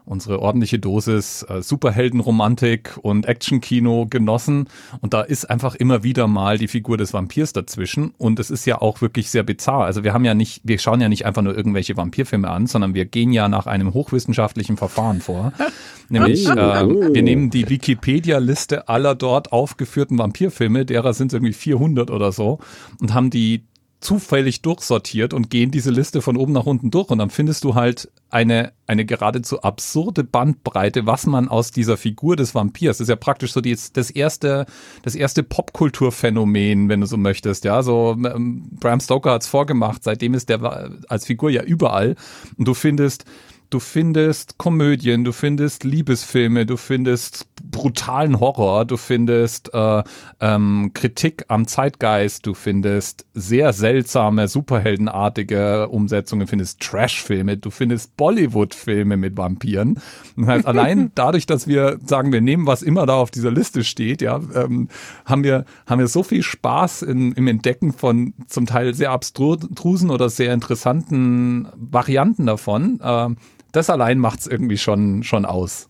unsere 0.06 0.40
ordentliche 0.40 0.80
Dosis 0.80 1.44
äh, 1.44 1.62
Superheldenromantik 1.62 2.98
und 3.02 3.26
Actionkino 3.26 4.08
genossen. 4.10 4.68
Und 5.02 5.14
da 5.14 5.22
ist 5.22 5.50
einfach 5.50 5.76
immer 5.76 6.04
wieder 6.04 6.28
mal 6.28 6.58
die 6.58 6.68
Figur 6.68 6.98
des 6.98 7.14
Vampirs 7.14 7.54
dazwischen. 7.54 8.14
Und 8.18 8.40
es 8.40 8.52
ist 8.52 8.66
ja 8.66 8.82
auch 8.82 9.02
wirklich 9.02 9.30
sehr 9.30 9.44
bizarr. 9.44 9.86
Also 9.86 10.04
wir 10.04 10.14
haben 10.14 10.26
ja 10.26 10.34
nicht, 10.34 10.62
wir 10.64 10.80
schauen 10.80 11.02
ja 11.02 11.10
nicht 11.10 11.26
einfach 11.26 11.42
nur 11.42 11.56
irgendwelche 11.56 11.98
Vampirfilme 11.98 12.50
an, 12.50 12.68
sondern 12.68 12.94
wir 12.94 13.06
gehen 13.06 13.34
ja 13.34 13.48
nach 13.48 13.68
einem 13.68 13.94
hochwissenschaftlichen 13.94 14.78
Verfahren 14.78 15.22
vor. 15.22 15.54
Nämlich, 16.10 16.48
äh, 16.48 16.56
wir 16.56 17.24
nehmen 17.24 17.50
die 17.50 17.68
Wikipedia-Liste 17.68 18.88
aller 18.88 19.16
dort 19.16 19.52
aufgeführten 19.52 20.20
Vampirfilme, 20.20 20.86
derer 20.86 21.14
sind 21.14 21.28
es 21.28 21.34
irgendwie 21.34 21.54
400 21.54 22.12
oder 22.12 22.32
so, 22.32 22.60
und 23.02 23.14
haben 23.14 23.32
die 23.32 23.64
zufällig 24.06 24.62
durchsortiert 24.62 25.34
und 25.34 25.50
gehen 25.50 25.72
diese 25.72 25.90
Liste 25.90 26.22
von 26.22 26.38
oben 26.38 26.54
nach 26.54 26.68
unten 26.68 26.92
durch. 26.92 27.10
Und 27.10 27.18
dann 27.18 27.32
findest 27.32 27.64
du 27.64 27.74
halt 27.74 28.12
eine, 28.30 28.72
eine 28.86 29.04
geradezu 29.04 29.62
absurde 29.62 30.24
Bandbreite, 30.24 31.08
was 31.08 31.26
man 31.26 31.48
aus 31.48 31.72
dieser 31.72 31.98
Figur 31.98 32.36
des 32.36 32.54
Vampirs, 32.54 32.98
das 32.98 33.06
ist 33.06 33.10
ja 33.10 33.16
praktisch 33.16 33.52
so 33.52 33.62
die, 33.62 33.76
das 33.94 34.12
erste, 34.12 34.68
das 35.02 35.16
erste 35.16 35.42
Popkulturphänomen, 35.42 36.88
wenn 36.88 37.02
du 37.02 37.08
so 37.08 37.18
möchtest, 37.18 37.66
ja, 37.66 37.82
so 37.82 38.16
ähm, 38.24 38.70
Bram 38.80 39.00
Stoker 39.00 39.32
hat's 39.32 39.48
vorgemacht, 39.48 40.04
seitdem 40.04 40.36
ist 40.36 40.50
der 40.50 40.92
als 41.08 41.26
Figur 41.26 41.50
ja 41.50 41.64
überall. 41.64 42.16
Und 42.58 42.68
du 42.68 42.74
findest 42.76 43.26
Du 43.70 43.80
findest 43.80 44.58
Komödien, 44.58 45.24
du 45.24 45.32
findest 45.32 45.84
Liebesfilme, 45.84 46.66
du 46.66 46.78
findest 46.78 47.48
brutalen 47.64 48.40
Horror, 48.40 48.86
du 48.86 48.96
findest 48.98 49.74
äh, 49.74 50.04
ähm, 50.40 50.92
Kritik 50.94 51.46
am 51.48 51.68
Zeitgeist, 51.68 52.46
du 52.46 52.54
findest 52.54 53.26
sehr 53.34 53.74
seltsame, 53.74 54.48
superheldenartige 54.48 55.90
Umsetzungen, 55.90 56.46
du 56.46 56.50
findest 56.50 56.80
Trashfilme, 56.80 57.58
du 57.58 57.72
findest 57.72 58.16
Bollywood-Filme 58.18 59.18
mit 59.18 59.36
Vampiren. 59.36 60.00
Das 60.38 60.48
heißt, 60.48 60.68
allein 60.68 61.12
dadurch, 61.16 61.46
dass 61.46 61.68
wir 61.68 62.00
sagen, 62.06 62.32
wir 62.32 62.42
nehmen, 62.42 62.68
was 62.68 62.82
immer 62.82 63.06
da 63.06 63.16
auf 63.16 63.32
dieser 63.32 63.52
Liste 63.52 63.84
steht, 63.84 64.22
ja, 64.22 64.40
ähm, 64.54 64.90
haben 65.26 65.44
wir 65.44 65.66
haben 65.88 66.00
wir 66.00 66.08
so 66.08 66.24
viel 66.24 66.44
Spaß 66.44 67.02
in, 67.02 67.32
im 67.34 67.48
Entdecken 67.48 67.94
von 67.94 68.34
zum 68.48 68.66
Teil 68.66 68.94
sehr 68.94 69.12
abstrusen 69.12 70.10
oder 70.10 70.30
sehr 70.30 70.54
interessanten 70.54 71.68
Varianten 71.76 72.46
davon. 72.46 73.00
Äh, 73.02 73.30
das 73.76 73.90
allein 73.90 74.20
macht's 74.20 74.48
irgendwie 74.48 74.78
schon, 74.78 75.24
schon 75.24 75.46
aus. 75.46 75.88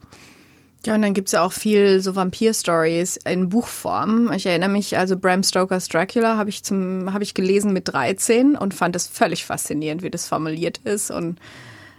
Ja, 0.86 0.93
und 0.93 1.02
dann 1.02 1.15
gibt's 1.15 1.32
ja 1.32 1.41
auch 1.41 1.52
viel 1.52 2.00
so 2.00 2.15
Vampir-Stories 2.15 3.17
in 3.26 3.50
Buchform. 3.50 4.32
Ich 4.34 4.45
erinnere 4.45 4.69
mich, 4.69 4.98
also 4.98 5.17
Bram 5.17 5.41
Stokers 5.41 5.88
Dracula 5.88 6.38
habe 6.38 6.52
ich 6.52 6.62
habe 6.69 7.24
ich 7.24 7.34
gelesen 7.34 7.74
mit 7.74 7.88
13 7.88 8.56
und 8.56 8.76
fand 8.76 8.95
es 8.95 9.08
völlig 9.08 9.45
faszinierend, 9.45 10.04
wie 10.04 10.12
das 10.12 10.28
formuliert 10.28 10.78
ist 10.84 11.10
und 11.10 11.39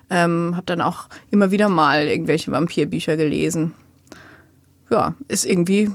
ähm, 0.09 0.53
habe 0.55 0.66
dann 0.66 0.81
auch 0.81 1.09
immer 1.33 1.51
wieder 1.51 1.68
mal 1.68 2.07
irgendwelche 2.07 2.53
Vampirbücher 2.53 3.16
gelesen. 3.16 3.75
Ja, 4.88 5.14
ist 5.27 5.44
irgendwie, 5.44 5.90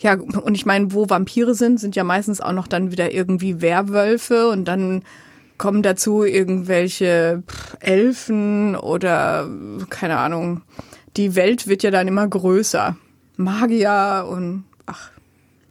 ja, 0.00 0.14
und 0.14 0.54
ich 0.54 0.66
meine, 0.66 0.92
wo 0.92 1.08
Vampire 1.08 1.54
sind, 1.54 1.80
sind 1.80 1.96
ja 1.96 2.04
meistens 2.04 2.42
auch 2.42 2.52
noch 2.52 2.66
dann 2.66 2.90
wieder 2.92 3.12
irgendwie 3.12 3.62
Werwölfe 3.62 4.48
und 4.48 4.66
dann 4.66 5.02
kommen 5.58 5.82
dazu 5.82 6.24
irgendwelche 6.24 7.42
Elfen 7.80 8.76
oder 8.76 9.48
keine 9.90 10.18
Ahnung. 10.18 10.62
Die 11.16 11.34
Welt 11.36 11.68
wird 11.68 11.82
ja 11.82 11.90
dann 11.90 12.08
immer 12.08 12.26
größer. 12.26 12.96
Magier 13.36 14.26
und 14.28 14.64
ach. 14.86 15.10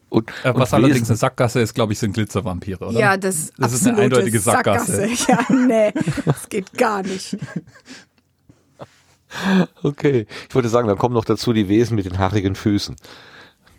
Und, 0.09 0.29
äh, 0.43 0.53
was 0.53 0.71
und 0.71 0.83
allerdings 0.83 1.09
eine 1.09 1.17
Sackgasse 1.17 1.59
ist, 1.59 1.73
glaube 1.73 1.93
ich, 1.93 1.99
sind 1.99 2.13
Glitzervampire, 2.13 2.85
oder? 2.85 2.99
Ja, 2.99 3.17
das, 3.17 3.51
das 3.57 3.73
ist 3.73 3.87
eine 3.87 3.97
eindeutige 3.97 4.39
Sackgasse. 4.39 5.07
Sackgasse. 5.07 5.31
Ja, 5.31 5.55
nee, 5.55 5.91
das 6.25 6.49
geht 6.49 6.73
gar 6.77 7.03
nicht. 7.03 7.37
Okay, 9.81 10.27
ich 10.47 10.53
wollte 10.53 10.69
sagen, 10.69 10.87
dann 10.87 10.99
kommen 10.99 11.15
noch 11.15 11.25
dazu 11.25 11.53
die 11.53 11.67
Wesen 11.67 11.95
mit 11.95 12.05
den 12.05 12.19
haarigen 12.19 12.53
Füßen. 12.53 12.95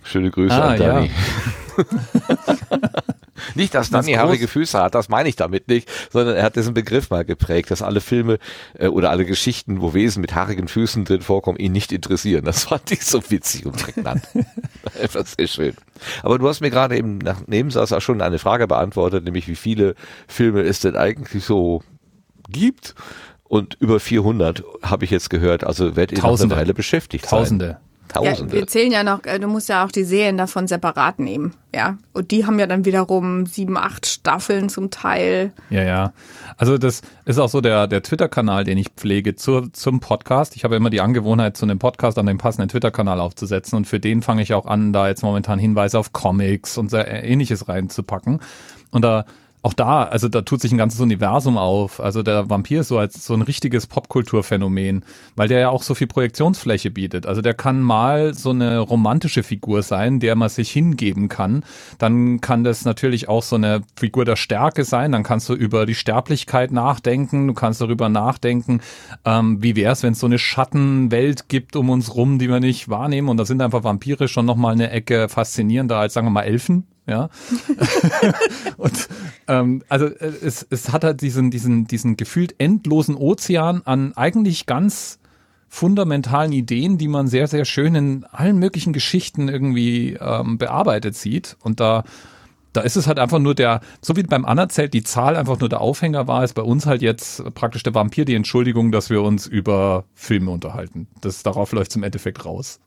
Schöne 0.02 0.32
Grüße 0.32 0.52
ah, 0.52 0.70
an 0.70 0.78
Dani. 0.78 1.10
Ja. 1.76 1.84
Nicht, 3.54 3.74
dass 3.74 3.90
Danny 3.90 4.12
haarige 4.12 4.48
Füße 4.48 4.80
hat, 4.80 4.94
das 4.94 5.08
meine 5.08 5.28
ich 5.28 5.36
damit 5.36 5.68
nicht, 5.68 5.90
sondern 6.10 6.36
er 6.36 6.42
hat 6.42 6.56
diesen 6.56 6.74
Begriff 6.74 7.10
mal 7.10 7.24
geprägt, 7.24 7.70
dass 7.70 7.82
alle 7.82 8.00
Filme 8.00 8.38
äh, 8.78 8.88
oder 8.88 9.10
alle 9.10 9.24
Geschichten, 9.24 9.80
wo 9.80 9.94
Wesen 9.94 10.20
mit 10.20 10.34
haarigen 10.34 10.68
Füßen 10.68 11.04
drin 11.04 11.22
vorkommen, 11.22 11.58
ihn 11.58 11.72
nicht 11.72 11.92
interessieren. 11.92 12.44
Das 12.44 12.64
fand 12.64 12.90
ich 12.90 13.04
so 13.04 13.22
witzig 13.30 13.66
und 13.66 13.76
prägnant. 13.76 14.22
Einfach 15.00 15.26
sehr 15.26 15.46
schön. 15.46 15.74
Aber 16.22 16.38
du 16.38 16.48
hast 16.48 16.60
mir 16.60 16.70
gerade 16.70 16.96
eben 16.96 17.18
nach 17.18 17.46
Nebensatz 17.46 17.92
auch 17.92 18.00
schon 18.00 18.20
eine 18.20 18.38
Frage 18.38 18.66
beantwortet, 18.66 19.24
nämlich 19.24 19.48
wie 19.48 19.56
viele 19.56 19.94
Filme 20.26 20.62
es 20.62 20.80
denn 20.80 20.96
eigentlich 20.96 21.44
so 21.44 21.82
gibt. 22.48 22.94
Und 23.44 23.76
über 23.78 24.00
400 24.00 24.64
habe 24.82 25.04
ich 25.04 25.10
jetzt 25.10 25.30
gehört, 25.30 25.64
also 25.64 25.96
werdet 25.96 26.18
ihr 26.18 26.22
Tausende. 26.22 26.54
noch 26.54 26.56
eine 26.56 26.66
Weile 26.66 26.74
beschäftigt 26.74 27.26
Tausende. 27.28 27.64
sein. 27.64 27.72
Tausende. 27.74 27.83
Ja, 28.22 28.52
wir 28.52 28.66
zählen 28.66 28.92
ja 28.92 29.02
noch, 29.02 29.24
äh, 29.24 29.38
du 29.38 29.48
musst 29.48 29.68
ja 29.68 29.84
auch 29.84 29.90
die 29.90 30.04
Serien 30.04 30.36
davon 30.36 30.66
separat 30.66 31.18
nehmen, 31.18 31.54
ja. 31.74 31.98
Und 32.12 32.30
die 32.30 32.46
haben 32.46 32.58
ja 32.58 32.66
dann 32.66 32.84
wiederum 32.84 33.46
sieben, 33.46 33.76
acht 33.76 34.06
Staffeln 34.06 34.68
zum 34.68 34.90
Teil. 34.90 35.52
Ja, 35.70 35.82
ja. 35.82 36.12
Also 36.56 36.78
das 36.78 37.02
ist 37.24 37.38
auch 37.38 37.48
so 37.48 37.60
der, 37.60 37.86
der 37.86 38.02
Twitter-Kanal, 38.02 38.64
den 38.64 38.78
ich 38.78 38.88
pflege 38.90 39.34
zur, 39.34 39.72
zum 39.72 40.00
Podcast. 40.00 40.56
Ich 40.56 40.64
habe 40.64 40.76
immer 40.76 40.90
die 40.90 41.00
Angewohnheit, 41.00 41.56
zu 41.56 41.66
einem 41.66 41.78
Podcast 41.78 42.18
an 42.18 42.26
den 42.26 42.38
passenden 42.38 42.68
Twitter-Kanal 42.68 43.20
aufzusetzen 43.20 43.76
und 43.76 43.86
für 43.86 43.98
den 43.98 44.22
fange 44.22 44.42
ich 44.42 44.54
auch 44.54 44.66
an, 44.66 44.92
da 44.92 45.08
jetzt 45.08 45.22
momentan 45.22 45.58
Hinweise 45.58 45.98
auf 45.98 46.12
Comics 46.12 46.78
und 46.78 46.92
ähnliches 46.92 47.68
reinzupacken. 47.68 48.40
Und 48.90 49.02
da 49.02 49.24
auch 49.64 49.72
da, 49.72 50.02
also 50.02 50.28
da 50.28 50.42
tut 50.42 50.60
sich 50.60 50.72
ein 50.72 50.78
ganzes 50.78 51.00
Universum 51.00 51.56
auf. 51.56 51.98
Also 51.98 52.22
der 52.22 52.50
Vampir 52.50 52.82
ist 52.82 52.88
so 52.88 52.98
als 52.98 53.24
so 53.24 53.32
ein 53.32 53.40
richtiges 53.40 53.86
Popkulturphänomen, 53.86 55.06
weil 55.36 55.48
der 55.48 55.58
ja 55.58 55.68
auch 55.70 55.82
so 55.82 55.94
viel 55.94 56.06
Projektionsfläche 56.06 56.90
bietet. 56.90 57.24
Also 57.24 57.40
der 57.40 57.54
kann 57.54 57.80
mal 57.80 58.34
so 58.34 58.50
eine 58.50 58.78
romantische 58.78 59.42
Figur 59.42 59.82
sein, 59.82 60.20
der 60.20 60.36
man 60.36 60.50
sich 60.50 60.70
hingeben 60.70 61.30
kann. 61.30 61.64
Dann 61.96 62.42
kann 62.42 62.62
das 62.62 62.84
natürlich 62.84 63.30
auch 63.30 63.42
so 63.42 63.56
eine 63.56 63.80
Figur 63.96 64.26
der 64.26 64.36
Stärke 64.36 64.84
sein. 64.84 65.12
Dann 65.12 65.22
kannst 65.22 65.48
du 65.48 65.54
über 65.54 65.86
die 65.86 65.94
Sterblichkeit 65.94 66.70
nachdenken. 66.70 67.48
Du 67.48 67.54
kannst 67.54 67.80
darüber 67.80 68.10
nachdenken, 68.10 68.82
ähm, 69.24 69.62
wie 69.62 69.76
wäre 69.76 69.94
es, 69.94 70.02
wenn 70.02 70.12
es 70.12 70.20
so 70.20 70.26
eine 70.26 70.38
Schattenwelt 70.38 71.48
gibt 71.48 71.74
um 71.74 71.88
uns 71.88 72.14
rum, 72.14 72.38
die 72.38 72.50
wir 72.50 72.60
nicht 72.60 72.90
wahrnehmen. 72.90 73.30
Und 73.30 73.38
da 73.38 73.46
sind 73.46 73.62
einfach 73.62 73.82
Vampire 73.82 74.28
schon 74.28 74.44
nochmal 74.44 74.74
eine 74.74 74.90
Ecke 74.90 75.30
faszinierender 75.30 75.96
als, 75.96 76.12
sagen 76.12 76.26
wir 76.26 76.32
mal, 76.32 76.42
Elfen 76.42 76.86
ja. 77.06 77.28
und 78.76 79.08
ähm, 79.48 79.82
also 79.88 80.06
äh, 80.06 80.32
es, 80.42 80.66
es 80.70 80.92
hat 80.92 81.04
halt 81.04 81.20
diesen, 81.20 81.50
diesen, 81.50 81.86
diesen 81.86 82.16
gefühlt 82.16 82.54
endlosen 82.58 83.14
Ozean 83.14 83.82
an 83.84 84.12
eigentlich 84.16 84.66
ganz 84.66 85.18
fundamentalen 85.68 86.52
Ideen, 86.52 86.98
die 86.98 87.08
man 87.08 87.26
sehr, 87.26 87.48
sehr 87.48 87.64
schön 87.64 87.94
in 87.94 88.24
allen 88.30 88.58
möglichen 88.58 88.92
Geschichten 88.92 89.48
irgendwie 89.48 90.16
ähm, 90.20 90.56
bearbeitet 90.56 91.16
sieht. 91.16 91.56
Und 91.62 91.80
da, 91.80 92.04
da 92.72 92.82
ist 92.82 92.96
es 92.96 93.08
halt 93.08 93.18
einfach 93.18 93.40
nur 93.40 93.56
der, 93.56 93.80
so 94.00 94.16
wie 94.16 94.22
beim 94.22 94.44
Anerzelt 94.44 94.94
die 94.94 95.02
Zahl 95.02 95.36
einfach 95.36 95.58
nur 95.58 95.68
der 95.68 95.80
Aufhänger 95.80 96.28
war, 96.28 96.44
ist 96.44 96.54
bei 96.54 96.62
uns 96.62 96.86
halt 96.86 97.02
jetzt 97.02 97.42
praktisch 97.54 97.82
der 97.82 97.94
Vampir 97.94 98.24
die 98.24 98.36
Entschuldigung, 98.36 98.92
dass 98.92 99.10
wir 99.10 99.20
uns 99.22 99.48
über 99.48 100.04
Filme 100.14 100.52
unterhalten. 100.52 101.08
Das, 101.20 101.42
darauf 101.42 101.72
läuft 101.72 101.90
es 101.90 101.96
im 101.96 102.04
Endeffekt 102.04 102.44
raus. 102.44 102.78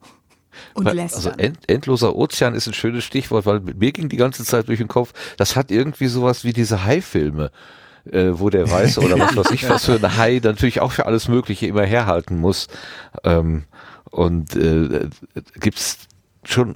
Und 0.74 0.88
also 0.88 1.30
end, 1.32 1.58
endloser 1.67 2.15
Ozean 2.15 2.56
ist 2.56 2.67
ein 2.67 2.74
schönes 2.74 3.04
Stichwort, 3.04 3.46
weil 3.46 3.60
mir 3.60 3.91
ging 3.91 4.10
die 4.10 4.17
ganze 4.17 4.43
Zeit 4.43 4.67
durch 4.67 4.80
den 4.80 4.88
Kopf, 4.88 5.13
das 5.38 5.56
hat 5.56 5.72
irgendwie 5.72 6.08
sowas 6.08 6.43
wie 6.43 6.54
diese 6.54 6.84
Hai-Filme. 6.84 7.52
Äh, 8.12 8.39
wo 8.39 8.50
der 8.50 8.72
Weiße 8.72 9.02
oder 9.06 9.20
was 9.20 9.36
weiß 9.36 9.52
ich 9.52 9.67
was 9.67 9.84
für 9.84 9.96
ein 9.96 10.17
Hai 10.17 10.39
natürlich 10.41 10.80
auch 10.80 10.93
für 10.93 11.08
alles 11.08 11.28
Mögliche 11.28 11.67
immer 11.67 11.84
herhalten 11.84 12.38
muss. 12.38 12.67
Ähm, 13.26 13.65
und 14.12 14.56
äh, 14.56 15.10
gibt's 15.60 16.08
schon 16.46 16.76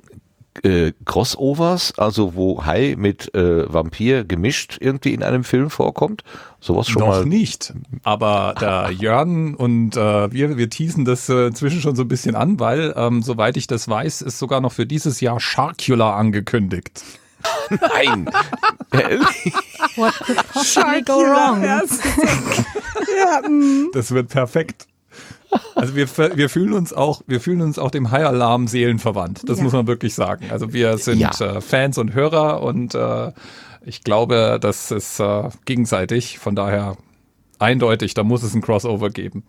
äh, 0.64 0.92
Crossovers, 1.06 1.94
also 1.98 2.36
wo 2.36 2.66
Hai 2.66 2.96
mit 2.98 3.34
äh, 3.34 3.72
Vampir 3.72 4.24
gemischt 4.24 4.78
irgendwie 4.80 5.14
in 5.14 5.24
einem 5.24 5.44
Film 5.44 5.70
vorkommt? 5.70 6.24
Sowas 6.60 6.88
schon 6.88 7.02
Noch 7.02 7.10
mal? 7.10 7.26
nicht. 7.26 7.74
Aber 8.04 8.54
der 8.60 8.92
Jörn 9.00 9.56
und 9.56 9.96
äh, 9.98 10.32
wir, 10.32 10.58
wir 10.58 10.70
teasen 10.70 11.06
das 11.06 11.30
äh, 11.30 11.48
inzwischen 11.48 11.82
schon 11.82 11.96
so 11.96 12.04
ein 12.04 12.08
bisschen 12.08 12.36
an, 12.36 12.60
weil, 12.60 12.94
ähm, 12.96 13.24
soweit 13.24 13.58
ich 13.58 13.68
das 13.68 13.88
weiß, 13.88 14.22
ist 14.22 14.40
sogar 14.40 14.62
noch 14.62 14.72
für 14.72 14.86
dieses 14.86 15.22
Jahr 15.22 15.40
Sharkula 15.40 16.16
angekündigt. 16.16 17.04
Nein! 17.70 18.30
What 19.96 20.14
could 20.26 20.38
possibly 20.52 21.02
go 21.02 21.22
wrong? 21.22 21.64
ja, 23.18 23.42
mm. 23.48 23.90
Das 23.94 24.12
wird 24.12 24.30
perfekt. 24.30 24.88
Also 25.76 25.96
wir, 25.96 26.08
wir 26.38 26.50
fühlen 26.50 26.74
uns 26.74 26.94
auch, 26.94 27.22
wir 27.28 27.42
fühlen 27.42 27.62
uns 27.62 27.78
auch 27.80 27.92
dem 27.92 28.12
High-Alarm 28.12 28.68
seelenverwandt. 28.68 29.48
Das 29.50 29.58
Ja. 29.58 29.64
muss 29.64 29.74
man 29.74 29.88
wirklich 29.88 30.14
sagen. 30.14 30.50
Also 30.52 30.74
wir 30.74 30.98
sind 30.98 31.20
Ja. 31.20 31.32
äh, 31.40 31.62
Fans 31.62 31.98
und 31.98 32.14
Hörer 32.14 32.62
und 32.62 32.96
äh, 32.96 33.32
ich 33.84 34.04
glaube, 34.04 34.60
das 34.62 34.92
ist 34.92 35.20
äh, 35.20 35.50
gegenseitig. 35.66 36.40
Von 36.40 36.56
daher 36.56 36.98
Eindeutig, 37.60 38.16
da 38.16 38.24
muss 38.24 38.42
es 38.42 38.56
ein 38.56 38.62
Crossover 38.62 39.12
geben. 39.12 39.44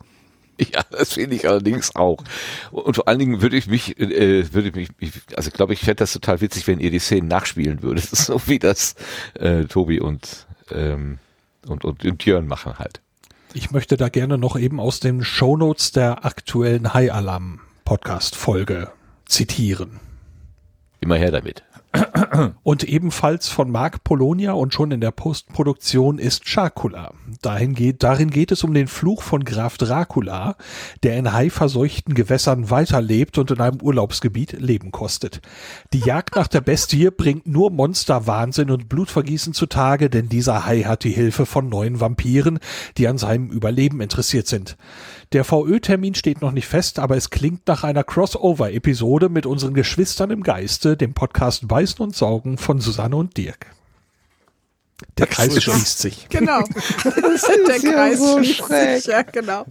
Ja, 0.60 0.82
das 0.90 1.14
finde 1.14 1.34
ich 1.34 1.48
allerdings 1.48 1.96
auch. 1.96 2.22
Und 2.70 2.94
vor 2.96 3.08
allen 3.08 3.18
Dingen 3.18 3.40
würde 3.40 3.56
ich 3.56 3.68
mich, 3.68 3.98
äh, 3.98 4.52
würde 4.52 4.68
ich 4.68 4.74
mich, 4.74 4.88
ich, 4.98 5.12
also 5.34 5.50
glaube 5.50 5.72
ich, 5.72 5.80
fände 5.80 5.96
das 5.96 6.12
total 6.12 6.42
witzig, 6.42 6.66
wenn 6.66 6.78
ihr 6.78 6.90
die 6.90 6.98
Szenen 6.98 7.26
nachspielen 7.28 7.82
würdet, 7.82 8.04
so 8.10 8.38
wie 8.46 8.58
das 8.58 8.96
äh, 9.34 9.64
Tobi 9.64 9.98
und, 9.98 10.46
ähm, 10.70 11.20
und, 11.66 11.86
und, 11.86 12.04
und 12.04 12.24
Jörn 12.26 12.46
machen 12.46 12.78
halt. 12.78 13.00
Ich 13.54 13.70
möchte 13.70 13.98
da 13.98 14.08
gerne 14.08 14.38
noch 14.38 14.56
eben 14.56 14.80
aus 14.80 15.00
den 15.00 15.22
Shownotes 15.22 15.92
der 15.92 16.24
aktuellen 16.24 16.94
High 16.94 17.12
Alarm 17.12 17.60
Podcast 17.84 18.34
Folge 18.34 18.90
zitieren. 19.26 20.00
Immer 21.00 21.16
her 21.16 21.30
damit. 21.30 21.62
Und 22.62 22.84
ebenfalls 22.84 23.48
von 23.48 23.70
Marc 23.70 24.04
Polonia 24.04 24.52
und 24.52 24.72
schon 24.72 24.90
in 24.92 25.00
der 25.00 25.10
Postproduktion 25.10 26.18
ist 26.18 26.44
Chacula. 26.44 27.12
Dahin 27.42 27.74
geht, 27.74 28.02
darin 28.02 28.30
geht 28.30 28.52
es 28.52 28.64
um 28.64 28.72
den 28.72 28.88
Fluch 28.88 29.22
von 29.22 29.44
Graf 29.44 29.76
Dracula, 29.76 30.56
der 31.02 31.16
in 31.16 31.32
haiverseuchten 31.32 32.14
Gewässern 32.14 32.70
weiterlebt 32.70 33.36
und 33.38 33.50
in 33.50 33.60
einem 33.60 33.80
Urlaubsgebiet 33.82 34.52
Leben 34.52 34.90
kostet. 34.90 35.40
Die 35.92 36.00
Jagd 36.00 36.36
nach 36.36 36.48
der 36.48 36.62
Bestie 36.62 37.10
bringt 37.10 37.46
nur 37.46 37.70
Monsterwahnsinn 37.70 38.70
und 38.70 38.88
Blutvergießen 38.88 39.52
zutage, 39.52 40.08
denn 40.08 40.28
dieser 40.28 40.64
Hai 40.64 40.82
hat 40.82 41.04
die 41.04 41.10
Hilfe 41.10 41.46
von 41.46 41.68
neuen 41.68 42.00
Vampiren, 42.00 42.58
die 42.96 43.08
an 43.08 43.18
seinem 43.18 43.50
Überleben 43.50 44.00
interessiert 44.00 44.46
sind. 44.46 44.76
Der 45.32 45.44
VÖ-Termin 45.44 46.14
steht 46.14 46.42
noch 46.42 46.52
nicht 46.52 46.66
fest, 46.66 46.98
aber 46.98 47.16
es 47.16 47.30
klingt 47.30 47.66
nach 47.66 47.84
einer 47.84 48.04
Crossover-Episode 48.04 49.30
mit 49.30 49.46
unseren 49.46 49.72
Geschwistern 49.72 50.30
im 50.30 50.42
Geiste, 50.42 50.96
dem 50.96 51.14
Podcast 51.14 51.70
Beißen 51.82 52.04
und 52.04 52.14
Saugen 52.14 52.58
von 52.58 52.80
Susanne 52.80 53.16
und 53.16 53.36
Dirk. 53.36 53.66
Der 55.18 55.26
Kreis 55.26 55.60
schließt 55.60 55.98
sich. 55.98 56.28
Genau. 56.28 56.60
der 57.04 57.80
Kreis 57.80 58.20
schließt 58.20 58.68
sich. 58.68 59.06
Ja, 59.06 59.22
genau. 59.22 59.66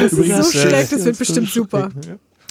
Das 0.00 0.12
Übrigens, 0.12 0.38
ist 0.40 0.52
so 0.52 0.58
äh, 0.58 0.62
schlecht, 0.68 0.92
das 0.92 1.04
wird 1.06 1.18
bestimmt 1.18 1.48
super. 1.48 1.90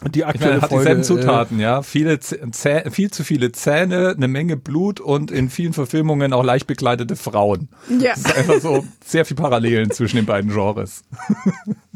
Und 0.03 0.15
die 0.15 0.19
Ich 0.19 0.25
meine, 0.25 0.33
aktuelle 0.33 0.55
er 0.55 0.61
hat 0.61 0.69
Folge, 0.69 0.83
dieselben 0.83 1.03
Zutaten, 1.03 1.59
ja. 1.59 1.83
Viele 1.83 2.19
Zäh 2.19 2.89
viel 2.89 3.11
zu 3.11 3.23
viele 3.23 3.51
Zähne, 3.51 4.13
eine 4.15 4.27
Menge 4.27 4.57
Blut 4.57 4.99
und 4.99 5.29
in 5.29 5.49
vielen 5.49 5.73
Verfilmungen 5.73 6.33
auch 6.33 6.43
leicht 6.43 6.65
bekleidete 6.65 7.15
Frauen. 7.15 7.69
Ja. 7.99 8.13
Es 8.13 8.21
ist 8.21 8.35
einfach 8.35 8.61
so 8.61 8.85
sehr 9.05 9.25
viel 9.25 9.37
Parallelen 9.37 9.91
zwischen 9.91 10.17
den 10.17 10.25
beiden 10.25 10.51
Genres. 10.51 11.03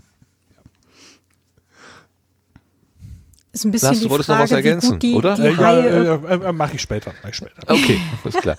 Ist 3.59 3.65
ein 3.65 3.71
bisschen 3.71 3.87
Lars, 3.87 3.97
du 3.97 4.03
die 4.05 4.09
wolltest 4.09 4.29
noch 4.29 4.37
Frage, 4.37 4.51
was 4.51 4.55
ergänzen, 4.55 4.87
wie 4.87 4.93
gut 4.93 5.03
die, 5.03 5.13
oder? 5.15 5.35
die 5.35 5.41
äh, 5.41 5.51
ja, 5.51 5.57
Haie 5.57 6.21
äh, 6.29 6.47
äh, 6.47 6.51
mache 6.53 6.75
ich 6.75 6.81
später, 6.81 7.11
mach 7.21 7.29
ich 7.29 7.35
später. 7.35 7.61
Okay, 7.67 7.99
alles 8.23 8.37
klar. 8.37 8.55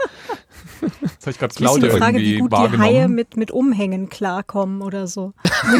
Das 0.82 0.90
habe 1.22 1.30
ich 1.30 1.38
gerade 1.38 1.46
Ist 1.46 1.58
die 1.58 1.64
Claudia 1.64 1.96
Frage, 1.96 2.18
wie 2.18 2.34
irgendwie 2.34 2.50
gut 2.50 2.72
die 2.74 2.78
Haie 2.78 3.08
mit, 3.08 3.38
mit 3.38 3.50
Umhängen 3.50 4.10
klarkommen 4.10 4.82
oder 4.82 5.06
so. 5.06 5.32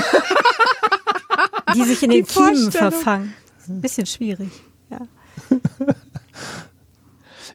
die 1.75 1.83
sich 1.83 2.03
in 2.03 2.11
Die 2.11 2.23
den 2.23 2.27
Kiemen 2.27 2.73
verfangen. 2.73 3.35
Ist 3.59 3.69
ein 3.69 3.83
bisschen 3.83 4.07
schwierig. 4.07 4.49
Ja. 4.89 5.01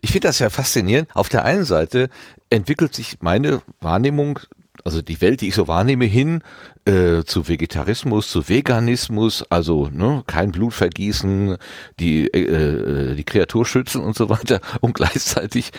Ich 0.02 0.12
finde 0.12 0.28
das 0.28 0.38
ja 0.38 0.52
faszinierend. 0.52 1.10
Auf 1.16 1.30
der 1.30 1.46
einen 1.46 1.66
Seite 1.66 2.10
entwickelt 2.52 2.94
sich 2.94 3.18
meine 3.22 3.64
Wahrnehmung, 3.82 4.40
also 4.84 5.02
die 5.02 5.20
Welt, 5.20 5.42
die 5.42 5.48
ich 5.48 5.56
so 5.56 5.68
wahrnehme, 5.68 6.06
hin 6.06 6.44
äh, 6.86 7.24
zu 7.24 7.48
Vegetarismus, 7.48 8.30
zu 8.30 8.48
Veganismus, 8.48 9.44
also 9.50 9.90
ne, 9.92 10.24
kein 10.28 10.52
Blut 10.52 10.74
vergießen, 10.74 11.58
die, 12.00 12.28
äh, 12.28 13.12
äh, 13.12 13.16
die 13.16 13.24
Kreatur 13.24 13.66
schützen 13.66 14.02
und 14.02 14.16
so 14.16 14.30
weiter. 14.30 14.62
Und 14.82 14.94
gleichzeitig 14.94 15.72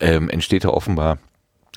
ähm, 0.00 0.30
entsteht 0.30 0.64
da 0.64 0.68
offenbar 0.68 1.18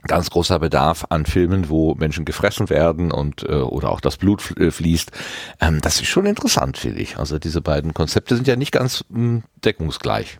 ganz 0.03 0.29
großer 0.29 0.59
Bedarf 0.59 1.05
an 1.09 1.25
Filmen, 1.25 1.69
wo 1.69 1.95
Menschen 1.95 2.25
gefressen 2.25 2.69
werden 2.69 3.11
und 3.11 3.43
äh, 3.43 3.55
oder 3.55 3.89
auch 3.89 3.99
das 3.99 4.17
Blut 4.17 4.55
äh, 4.57 4.71
fließt. 4.71 5.11
Ähm, 5.59 5.81
das 5.81 5.99
ist 5.99 6.07
schon 6.07 6.25
interessant, 6.25 6.77
finde 6.77 7.01
ich. 7.01 7.17
Also 7.17 7.39
diese 7.39 7.61
beiden 7.61 7.93
Konzepte 7.93 8.35
sind 8.35 8.47
ja 8.47 8.55
nicht 8.55 8.71
ganz 8.71 9.03
mh, 9.09 9.41
deckungsgleich. 9.65 10.39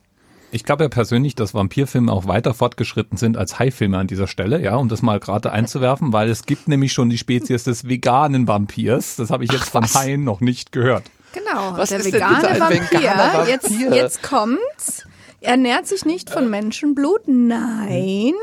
Ich 0.58 0.64
glaube 0.64 0.86
ja 0.86 0.90
persönlich, 0.90 1.36
dass 1.36 1.54
Vampirfilme 1.54 2.12
auch 2.12 2.26
weiter 2.26 2.56
fortgeschritten 2.56 3.16
sind 3.16 3.38
als 3.38 3.60
Haifilme 3.60 4.00
an 4.00 4.08
dieser 4.08 4.26
Stelle, 4.26 4.60
ja, 4.60 4.76
um 4.76 4.90
das 4.90 5.04
mal 5.04 5.20
gerade 5.20 5.52
einzuwerfen, 5.52 6.14
weil 6.14 6.32
es 6.32 6.48
gibt 6.48 6.68
nämlich 6.68 6.94
schon 6.94 7.12
die 7.12 7.20
Spezies 7.20 7.64
des 7.64 7.88
veganen 7.88 8.48
Vampirs. 8.48 9.18
Das 9.18 9.30
habe 9.30 9.44
ich 9.44 9.52
jetzt 9.52 9.70
von 9.70 9.84
Haien 9.84 10.24
noch 10.24 10.42
nicht 10.42 10.72
gehört. 10.72 11.04
Genau, 11.34 11.78
Was 11.78 11.90
der 11.90 12.04
vegane 12.04 12.60
Vampir, 12.60 12.82
veganer 12.90 13.34
Vampir? 13.34 13.54
Jetzt, 13.54 13.70
jetzt 13.70 14.24
kommt's. 14.24 15.06
Er 15.42 15.52
ernährt 15.52 15.86
sich 15.86 16.06
nicht 16.06 16.32
von 16.32 16.50
Menschenblut, 16.50 17.28
nein. 17.28 18.34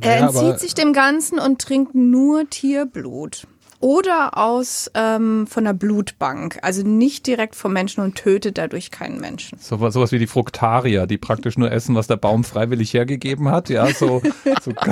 Er 0.00 0.16
entzieht 0.16 0.58
sich 0.58 0.72
dem 0.72 0.94
Ganzen 0.94 1.38
und 1.38 1.60
trinkt 1.60 1.94
nur 1.94 2.48
Tierblut. 2.48 3.46
Oder 3.80 4.36
aus 4.38 4.90
ähm, 4.94 5.46
von 5.46 5.64
der 5.64 5.72
Blutbank, 5.72 6.58
also 6.62 6.82
nicht 6.82 7.26
direkt 7.26 7.54
vom 7.54 7.72
Menschen 7.72 8.02
und 8.02 8.16
tötet 8.16 8.58
dadurch 8.58 8.90
keinen 8.90 9.20
Menschen. 9.20 9.58
So, 9.60 9.76
sowas 9.90 10.12
wie 10.12 10.18
die 10.18 10.26
Fruktarier, 10.26 11.06
die 11.06 11.18
praktisch 11.18 11.58
nur 11.58 11.70
essen, 11.70 11.94
was 11.94 12.06
der 12.06 12.16
Baum 12.16 12.44
freiwillig 12.44 12.94
hergegeben 12.94 13.50
hat, 13.50 13.68
ja, 13.68 13.86
so, 13.92 14.22
so 14.62 14.72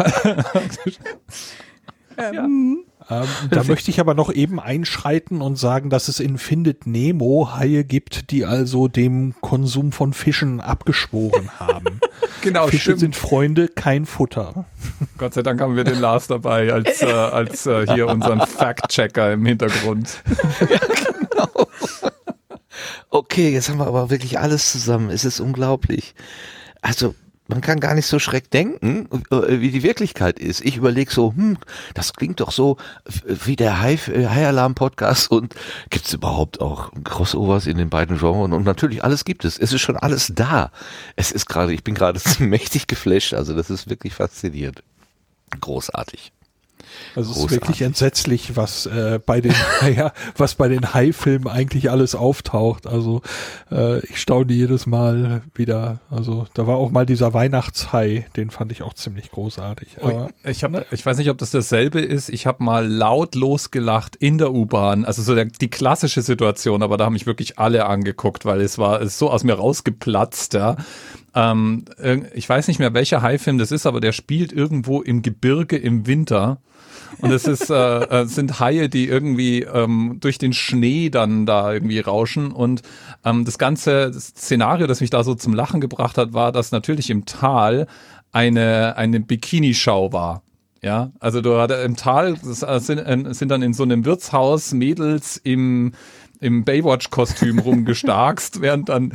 Ähm, 2.16 2.84
da 3.50 3.64
möchte 3.64 3.90
ich 3.90 4.00
aber 4.00 4.14
noch 4.14 4.32
eben 4.32 4.60
einschreiten 4.60 5.40
und 5.40 5.56
sagen, 5.56 5.90
dass 5.90 6.08
es 6.08 6.20
in 6.20 6.38
Findet 6.38 6.86
Nemo 6.86 7.50
Haie 7.54 7.84
gibt, 7.84 8.30
die 8.30 8.44
also 8.44 8.88
dem 8.88 9.34
Konsum 9.40 9.92
von 9.92 10.12
Fischen 10.12 10.60
abgeschworen 10.60 11.50
haben. 11.60 12.00
genau, 12.40 12.66
Fische 12.66 12.82
stimmt. 12.82 13.00
sind 13.00 13.16
Freunde, 13.16 13.68
kein 13.68 14.06
Futter. 14.06 14.64
Gott 15.18 15.34
sei 15.34 15.42
Dank 15.42 15.60
haben 15.60 15.76
wir 15.76 15.84
den 15.84 16.00
Lars 16.00 16.26
dabei 16.26 16.72
als, 16.72 17.02
äh, 17.02 17.06
als 17.06 17.66
äh, 17.66 17.86
hier 17.92 18.08
unseren 18.08 18.40
Fact-Checker 18.46 19.32
im 19.32 19.44
Hintergrund. 19.44 20.22
Okay, 23.10 23.50
jetzt 23.50 23.68
haben 23.68 23.78
wir 23.78 23.86
aber 23.86 24.10
wirklich 24.10 24.40
alles 24.40 24.72
zusammen. 24.72 25.08
Es 25.10 25.24
ist 25.24 25.38
unglaublich. 25.38 26.16
Also, 26.82 27.14
man 27.46 27.60
kann 27.60 27.80
gar 27.80 27.94
nicht 27.94 28.06
so 28.06 28.18
schreck 28.18 28.50
denken, 28.50 29.08
äh, 29.30 29.60
wie 29.60 29.70
die 29.70 29.82
Wirklichkeit 29.82 30.38
ist. 30.38 30.64
Ich 30.64 30.76
überlege 30.76 31.12
so, 31.12 31.34
hm, 31.34 31.58
das 31.92 32.14
klingt 32.14 32.40
doch 32.40 32.50
so 32.50 32.78
wie 33.26 33.56
der 33.56 33.80
High, 33.80 34.08
äh, 34.08 34.28
High 34.28 34.46
Alarm 34.46 34.74
Podcast 34.74 35.30
und 35.30 35.54
gibt 35.90 36.06
es 36.06 36.14
überhaupt 36.14 36.60
auch 36.60 36.90
Crossovers 37.04 37.66
in 37.66 37.76
den 37.76 37.90
beiden 37.90 38.18
Genres? 38.18 38.50
Und 38.50 38.64
natürlich 38.64 39.04
alles 39.04 39.24
gibt 39.24 39.44
es. 39.44 39.58
Es 39.58 39.72
ist 39.72 39.82
schon 39.82 39.96
alles 39.96 40.32
da. 40.34 40.70
Es 41.16 41.32
ist 41.32 41.46
gerade, 41.46 41.74
ich 41.74 41.84
bin 41.84 41.94
gerade 41.94 42.20
mächtig 42.38 42.86
geflasht. 42.86 43.34
Also, 43.34 43.54
das 43.54 43.68
ist 43.68 43.90
wirklich 43.90 44.14
faszinierend. 44.14 44.82
Großartig. 45.60 46.32
Also 47.16 47.32
es 47.32 47.38
ist 47.38 47.50
wirklich 47.50 47.82
entsetzlich, 47.82 48.56
was 48.56 48.86
äh, 48.86 49.20
bei 49.24 49.40
den 49.40 49.54
ja, 49.96 50.12
was 50.36 50.54
bei 50.54 50.68
den 50.68 50.94
Hai-Filmen 50.94 51.48
eigentlich 51.48 51.90
alles 51.90 52.14
auftaucht. 52.14 52.86
Also 52.86 53.22
äh, 53.70 54.04
ich 54.06 54.20
staune 54.20 54.52
jedes 54.52 54.86
Mal 54.86 55.42
wieder. 55.54 56.00
Also 56.10 56.46
da 56.54 56.66
war 56.66 56.76
auch 56.76 56.90
mal 56.90 57.06
dieser 57.06 57.34
Weihnachtshai, 57.34 58.26
den 58.36 58.50
fand 58.50 58.72
ich 58.72 58.82
auch 58.82 58.94
ziemlich 58.94 59.30
großartig. 59.30 59.98
Aber 60.00 60.30
Ich, 60.44 60.64
hab, 60.64 60.92
ich 60.92 61.04
weiß 61.04 61.18
nicht, 61.18 61.30
ob 61.30 61.38
das 61.38 61.50
dasselbe 61.50 62.00
ist. 62.00 62.28
Ich 62.28 62.46
habe 62.46 62.62
mal 62.62 62.86
laut 62.86 63.34
losgelacht 63.34 64.16
in 64.16 64.38
der 64.38 64.52
U-Bahn. 64.52 65.04
Also 65.04 65.22
so 65.22 65.34
der, 65.34 65.46
die 65.46 65.70
klassische 65.70 66.22
Situation, 66.22 66.82
aber 66.82 66.96
da 66.96 67.06
haben 67.06 67.14
mich 67.14 67.26
wirklich 67.26 67.58
alle 67.58 67.86
angeguckt, 67.86 68.44
weil 68.44 68.60
es 68.60 68.78
war 68.78 69.00
es 69.00 69.14
ist 69.14 69.18
so 69.18 69.30
aus 69.30 69.44
mir 69.44 69.54
rausgeplatzt. 69.54 70.54
Ja. 70.54 70.76
Ähm, 71.34 71.84
ich 72.34 72.48
weiß 72.48 72.68
nicht 72.68 72.78
mehr, 72.78 72.94
welcher 72.94 73.22
Haifilm 73.22 73.58
das 73.58 73.72
ist, 73.72 73.86
aber 73.86 74.00
der 74.00 74.12
spielt 74.12 74.52
irgendwo 74.52 75.02
im 75.02 75.22
Gebirge 75.22 75.76
im 75.76 76.06
Winter. 76.06 76.58
Und 77.20 77.30
es 77.30 77.46
ist, 77.46 77.70
äh, 77.70 77.74
äh, 77.74 78.26
sind 78.26 78.60
Haie, 78.60 78.88
die 78.88 79.06
irgendwie 79.06 79.62
ähm, 79.62 80.18
durch 80.20 80.38
den 80.38 80.52
Schnee 80.52 81.10
dann 81.10 81.46
da 81.46 81.72
irgendwie 81.72 82.00
rauschen. 82.00 82.52
Und 82.52 82.82
ähm, 83.24 83.44
das 83.44 83.58
ganze 83.58 84.12
Szenario, 84.12 84.86
das 84.86 85.00
mich 85.00 85.10
da 85.10 85.24
so 85.24 85.34
zum 85.34 85.54
Lachen 85.54 85.80
gebracht 85.80 86.18
hat, 86.18 86.32
war, 86.32 86.52
dass 86.52 86.72
natürlich 86.72 87.10
im 87.10 87.24
Tal 87.24 87.86
eine, 88.32 88.96
eine 88.96 89.20
Bikini-Schau 89.20 90.12
war. 90.12 90.42
Ja, 90.82 91.12
also 91.18 91.40
du 91.40 91.56
hatte 91.58 91.74
im 91.74 91.96
Tal 91.96 92.34
äh, 92.34 92.78
sind, 92.78 92.98
äh, 92.98 93.32
sind 93.32 93.48
dann 93.48 93.62
in 93.62 93.72
so 93.72 93.84
einem 93.84 94.04
Wirtshaus 94.04 94.74
Mädels 94.74 95.38
im 95.38 95.92
im 96.44 96.64
Baywatch-Kostüm 96.64 97.58
rumgestarkst, 97.58 98.60
während 98.60 98.88
dann 98.90 99.12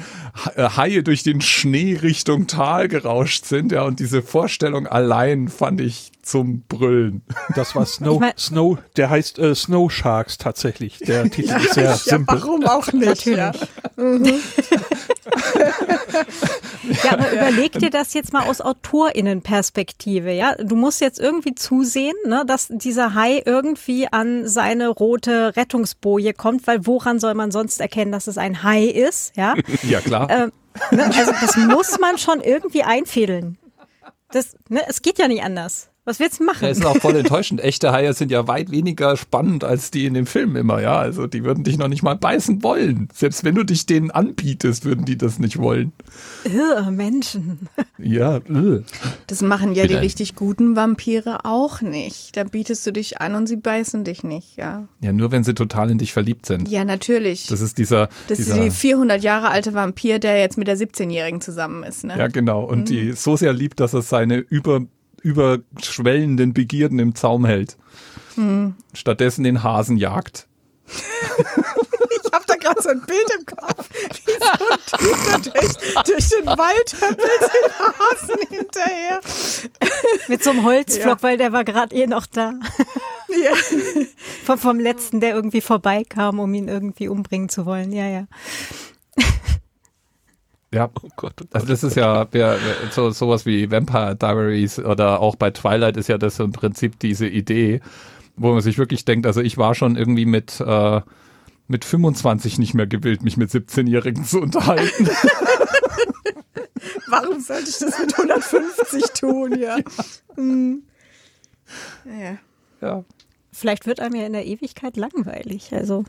äh, 0.55 0.63
Haie 0.75 1.03
durch 1.03 1.23
den 1.23 1.41
Schnee 1.41 1.97
Richtung 2.01 2.47
Tal 2.47 2.88
gerauscht 2.88 3.45
sind. 3.45 3.71
Ja, 3.71 3.84
und 3.84 3.99
diese 3.99 4.21
Vorstellung 4.21 4.88
allein 4.88 5.47
fand 5.47 5.80
ich 5.82 6.11
zum 6.21 6.61
Brüllen. 6.67 7.21
das 7.55 7.75
war 7.75 7.86
Snow, 7.86 8.15
Ich 8.15 8.19
mein- 8.19 8.38
Snow, 8.38 8.77
der 8.97 9.09
heißt 9.09 9.39
äh, 9.39 9.55
Snow 9.55 9.91
Sharks 9.91 10.38
tatsächlich. 10.38 10.97
Der 10.99 11.23
Titel 11.32 11.55
ist 11.55 11.73
sehr 11.75 11.84
Ja, 11.86 11.95
simpel. 11.95 12.41
warum 12.41 12.65
auch 12.65 12.91
nicht? 12.91 13.25
Ja. 13.25 13.51
Ja, 17.03 17.13
aber 17.13 17.31
überleg 17.31 17.73
dir 17.73 17.89
das 17.89 18.13
jetzt 18.13 18.33
mal 18.33 18.47
aus 18.47 18.61
AutorInnenperspektive, 18.61 20.31
ja. 20.31 20.55
Du 20.55 20.75
musst 20.75 21.01
jetzt 21.01 21.19
irgendwie 21.19 21.53
zusehen, 21.55 22.15
ne, 22.25 22.43
dass 22.47 22.67
dieser 22.69 23.13
Hai 23.13 23.41
irgendwie 23.45 24.07
an 24.11 24.47
seine 24.47 24.87
rote 24.87 25.55
Rettungsboje 25.55 26.33
kommt, 26.33 26.67
weil 26.67 26.85
woran 26.85 27.19
soll 27.19 27.33
man 27.35 27.51
sonst 27.51 27.79
erkennen, 27.79 28.11
dass 28.11 28.27
es 28.27 28.37
ein 28.37 28.63
Hai 28.63 28.85
ist, 28.85 29.35
ja? 29.35 29.55
Ja, 29.83 30.01
klar. 30.01 30.29
Ähm, 30.29 30.51
ne, 30.91 31.05
also 31.05 31.31
das 31.39 31.57
muss 31.57 31.99
man 31.99 32.17
schon 32.17 32.41
irgendwie 32.41 32.83
einfädeln. 32.83 33.57
Das, 34.31 34.55
ne, 34.67 34.81
es 34.87 35.01
geht 35.01 35.19
ja 35.19 35.27
nicht 35.27 35.43
anders. 35.43 35.89
Was 36.05 36.19
willst 36.19 36.39
du 36.39 36.43
machen? 36.45 36.63
Ja, 36.63 36.69
es 36.69 36.79
ist 36.79 36.85
auch 36.85 36.97
voll 36.97 37.15
enttäuschend. 37.15 37.61
Echte 37.61 37.91
Haie 37.91 38.13
sind 38.13 38.31
ja 38.31 38.47
weit 38.47 38.71
weniger 38.71 39.15
spannend 39.17 39.63
als 39.63 39.91
die 39.91 40.05
in 40.05 40.13
dem 40.13 40.25
Film 40.25 40.55
immer, 40.55 40.81
ja. 40.81 40.97
Also 40.97 41.27
die 41.27 41.43
würden 41.43 41.63
dich 41.63 41.77
noch 41.77 41.87
nicht 41.87 42.01
mal 42.03 42.15
beißen 42.15 42.63
wollen. 42.63 43.09
Selbst 43.13 43.43
wenn 43.43 43.55
du 43.55 43.63
dich 43.63 43.85
denen 43.85 44.09
anbietest, 44.09 44.85
würden 44.85 45.05
die 45.05 45.17
das 45.17 45.39
nicht 45.39 45.59
wollen. 45.59 45.91
Irr, 46.45 46.89
Menschen. 46.89 47.67
Ja, 47.97 48.37
äh. 48.37 48.81
Das 49.27 49.41
machen 49.41 49.75
ja 49.75 49.83
die 49.83 49.89
Vielleicht. 49.89 50.05
richtig 50.05 50.35
guten 50.35 50.75
Vampire 50.75 51.45
auch 51.45 51.81
nicht. 51.81 52.35
Da 52.37 52.43
bietest 52.43 52.87
du 52.87 52.91
dich 52.91 53.19
an 53.21 53.35
und 53.35 53.47
sie 53.47 53.57
beißen 53.57 54.03
dich 54.03 54.23
nicht, 54.23 54.57
ja. 54.57 54.87
ja, 55.01 55.11
nur 55.11 55.31
wenn 55.31 55.43
sie 55.43 55.53
total 55.53 55.91
in 55.91 55.97
dich 55.97 56.13
verliebt 56.13 56.45
sind. 56.45 56.69
Ja, 56.69 56.85
natürlich. 56.85 57.47
Das 57.47 57.61
ist 57.61 57.77
dieser, 57.77 58.07
Das 58.27 58.39
ist 58.39 58.47
dieser 58.47 58.63
die 58.63 58.71
400 58.71 59.21
Jahre 59.21 59.49
alte 59.49 59.73
Vampir, 59.73 60.19
der 60.19 60.39
jetzt 60.39 60.57
mit 60.57 60.67
der 60.67 60.77
17-Jährigen 60.77 61.41
zusammen 61.41 61.83
ist, 61.83 62.03
ne? 62.03 62.17
Ja, 62.17 62.27
genau. 62.27 62.63
Und 62.63 62.89
die 62.89 63.11
so 63.11 63.35
sehr 63.35 63.53
liebt, 63.53 63.79
dass 63.79 63.93
er 63.93 64.01
seine 64.01 64.37
über, 64.37 64.81
überschwellenden 65.20 66.53
Begierden 66.53 66.99
im 66.99 67.15
Zaum 67.15 67.45
hält. 67.45 67.78
Stattdessen 68.93 69.43
den 69.43 69.63
Hasen 69.63 69.97
jagt. 69.97 70.47
Ich 70.88 72.32
hab 72.32 72.45
da 72.47 72.55
gerade 72.55 72.82
so 72.82 72.89
ein 72.89 73.01
Bild 73.05 73.30
im 73.38 73.45
Kopf, 73.45 73.89
wie 74.26 74.32
so 74.32 74.49
ein 74.49 75.43
Typ 75.43 75.53
durch, 75.53 76.03
durch 76.05 76.30
den 76.30 76.45
Wald 76.47 76.93
hüppelt 76.93 77.20
den 77.41 77.72
Hasen 77.99 78.39
hinterher. 78.49 79.20
Mit 80.28 80.43
so 80.43 80.51
einem 80.51 80.63
Holzflock, 80.63 81.17
Ja. 81.17 81.24
weil 81.24 81.38
der 81.38 81.51
war 81.51 81.63
gerade 81.65 81.93
eh 81.95 82.07
noch 82.07 82.26
da. 82.28 82.53
Ja. 83.43 83.51
Vom, 84.45 84.57
vom 84.57 84.80
letzten, 84.80 85.20
der 85.20 85.36
irgendwie 85.36 85.61
vorbeikam, 85.61 86.39
um 86.39 86.53
ihn 86.53 86.67
irgendwie 86.67 87.07
umbringen 87.09 87.49
zu 87.49 87.65
wollen. 87.65 87.91
Ja, 87.91 88.07
ja. 88.07 88.26
Ja, 90.74 90.86
Oh 91.01 91.07
Gott, 91.15 91.34
oh 91.41 91.45
Gott. 91.45 91.47
Also 91.53 91.67
das 91.67 91.84
ist 91.84 91.95
ja 91.95 92.28
wer- 92.32 92.57
so 92.91 93.09
sowas 93.11 93.45
wie 93.45 93.72
Vampire 93.72 94.15
Diaries 94.15 94.78
oder 94.80 95.20
auch 95.20 95.36
bei 95.36 95.49
Twilight 95.51 95.97
ist 95.97 96.09
ja 96.09 96.17
das 96.17 96.39
im 96.39 96.51
Prinzip 96.51 96.99
diese 96.99 97.28
Idee, 97.28 97.82
wo 98.36 98.53
man 98.53 98.61
sich 98.61 98.78
wirklich 98.78 99.03
denkt, 99.05 99.26
also 99.26 99.41
ich 99.41 99.57
war 99.57 99.74
schon 99.76 99.95
irgendwie 99.95 100.26
mit 100.26 100.59
äh, 100.59 101.01
mit 101.67 101.86
25 101.86 102.57
nicht 102.59 102.74
mehr 102.74 102.88
gewillt, 102.88 103.24
mich 103.24 103.38
mit 103.38 103.51
17-Jährigen 103.51 104.24
zu 104.26 104.41
unterhalten. 104.41 105.07
Warum 107.07 107.39
sollte 107.41 107.70
ich 107.70 107.78
das 107.78 107.99
mit 107.99 108.17
150 108.17 109.03
tun, 109.20 109.59
ja? 109.59 109.78
Hm. 110.36 110.84
Ja. 112.05 112.38
ja. 112.82 113.03
Vielleicht 113.51 113.86
wird 113.86 113.99
einem 113.99 114.15
ja 114.15 114.26
in 114.26 114.34
der 114.34 114.45
Ewigkeit 114.45 114.95
langweilig. 114.97 115.74
Also 115.74 116.05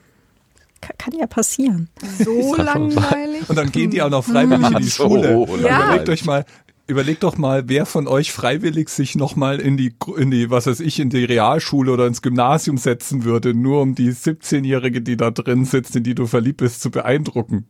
kann, 0.81 1.15
ja 1.19 1.27
passieren. 1.27 1.89
So 2.19 2.55
langweilig. 2.57 3.49
Und 3.49 3.57
dann 3.57 3.71
gehen 3.71 3.91
die 3.91 4.03
auch 4.03 4.11
noch 4.11 4.25
freiwillig 4.25 4.71
in 4.71 4.77
die 4.79 4.85
So, 4.85 5.09
Schule. 5.09 5.47
Ja. 5.63 5.87
Überlegt 5.87 6.09
euch 6.09 6.25
mal, 6.25 6.45
überlegt 6.87 7.23
doch 7.23 7.39
mal, 7.39 7.69
wer 7.69 7.87
von 7.87 8.09
euch 8.09 8.33
freiwillig 8.33 8.89
sich 8.89 9.15
nochmal 9.15 9.61
in 9.61 9.77
die, 9.77 9.95
in 10.17 10.31
die, 10.31 10.51
was 10.51 10.67
weiß 10.67 10.81
ich, 10.81 10.99
in 11.01 11.11
die 11.11 11.25
Realschule 11.25 11.93
oder 11.93 12.07
ins 12.07 12.23
Gymnasium 12.23 12.79
setzen 12.79 13.25
würde, 13.25 13.55
nur 13.55 13.83
um 13.83 13.95
die 13.95 14.11
17-Jährige, 14.11 15.01
die 15.01 15.17
da 15.17 15.31
drin 15.31 15.65
sitzt, 15.65 15.97
in 15.97 16.03
die 16.03 16.15
du 16.15 16.27
verliebt 16.27 16.59
bist, 16.59 16.83
zu 16.83 16.91
beeindrucken. 16.91 17.67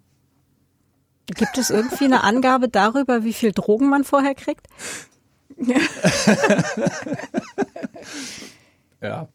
Gibt 1.26 1.58
es 1.58 1.70
irgendwie 1.70 2.06
eine 2.06 2.24
Angabe 2.24 2.68
darüber, 2.68 3.22
wie 3.24 3.32
viel 3.32 3.52
Drogen 3.52 3.88
man 3.88 4.04
vorher 4.04 4.34
kriegt? 4.34 4.66
Ja. 9.02 9.28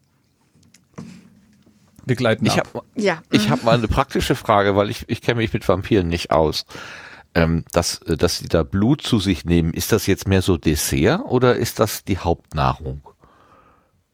Wir 2.06 2.16
gleiten 2.16 2.46
Ich 2.46 2.60
ab. 2.60 2.70
habe 2.74 2.86
Ja. 2.96 3.22
ich 3.32 3.50
hab 3.50 3.64
mal 3.64 3.76
eine 3.76 3.88
praktische 3.88 4.36
Frage, 4.36 4.76
weil 4.76 4.90
ich, 4.90 5.06
ich 5.08 5.22
kenne 5.22 5.38
mich 5.42 5.54
mit 5.54 5.68
Vampiren 5.68 6.08
nicht 6.08 6.32
aus. 6.32 6.66
Ähm, 7.34 7.66
dass, 7.74 7.98
äh, 8.04 8.16
dass 8.16 8.38
sie 8.38 8.48
da 8.48 8.64
Blut 8.64 9.02
zu 9.02 9.20
sich 9.20 9.44
nehmen, 9.44 9.74
ist 9.74 9.92
das 9.92 10.08
jetzt 10.08 10.28
mehr 10.28 10.42
so 10.42 10.56
Dessert 10.58 11.22
oder 11.26 11.56
ist 11.56 11.80
das 11.80 12.04
die 12.06 12.18
Hauptnahrung? 12.18 13.02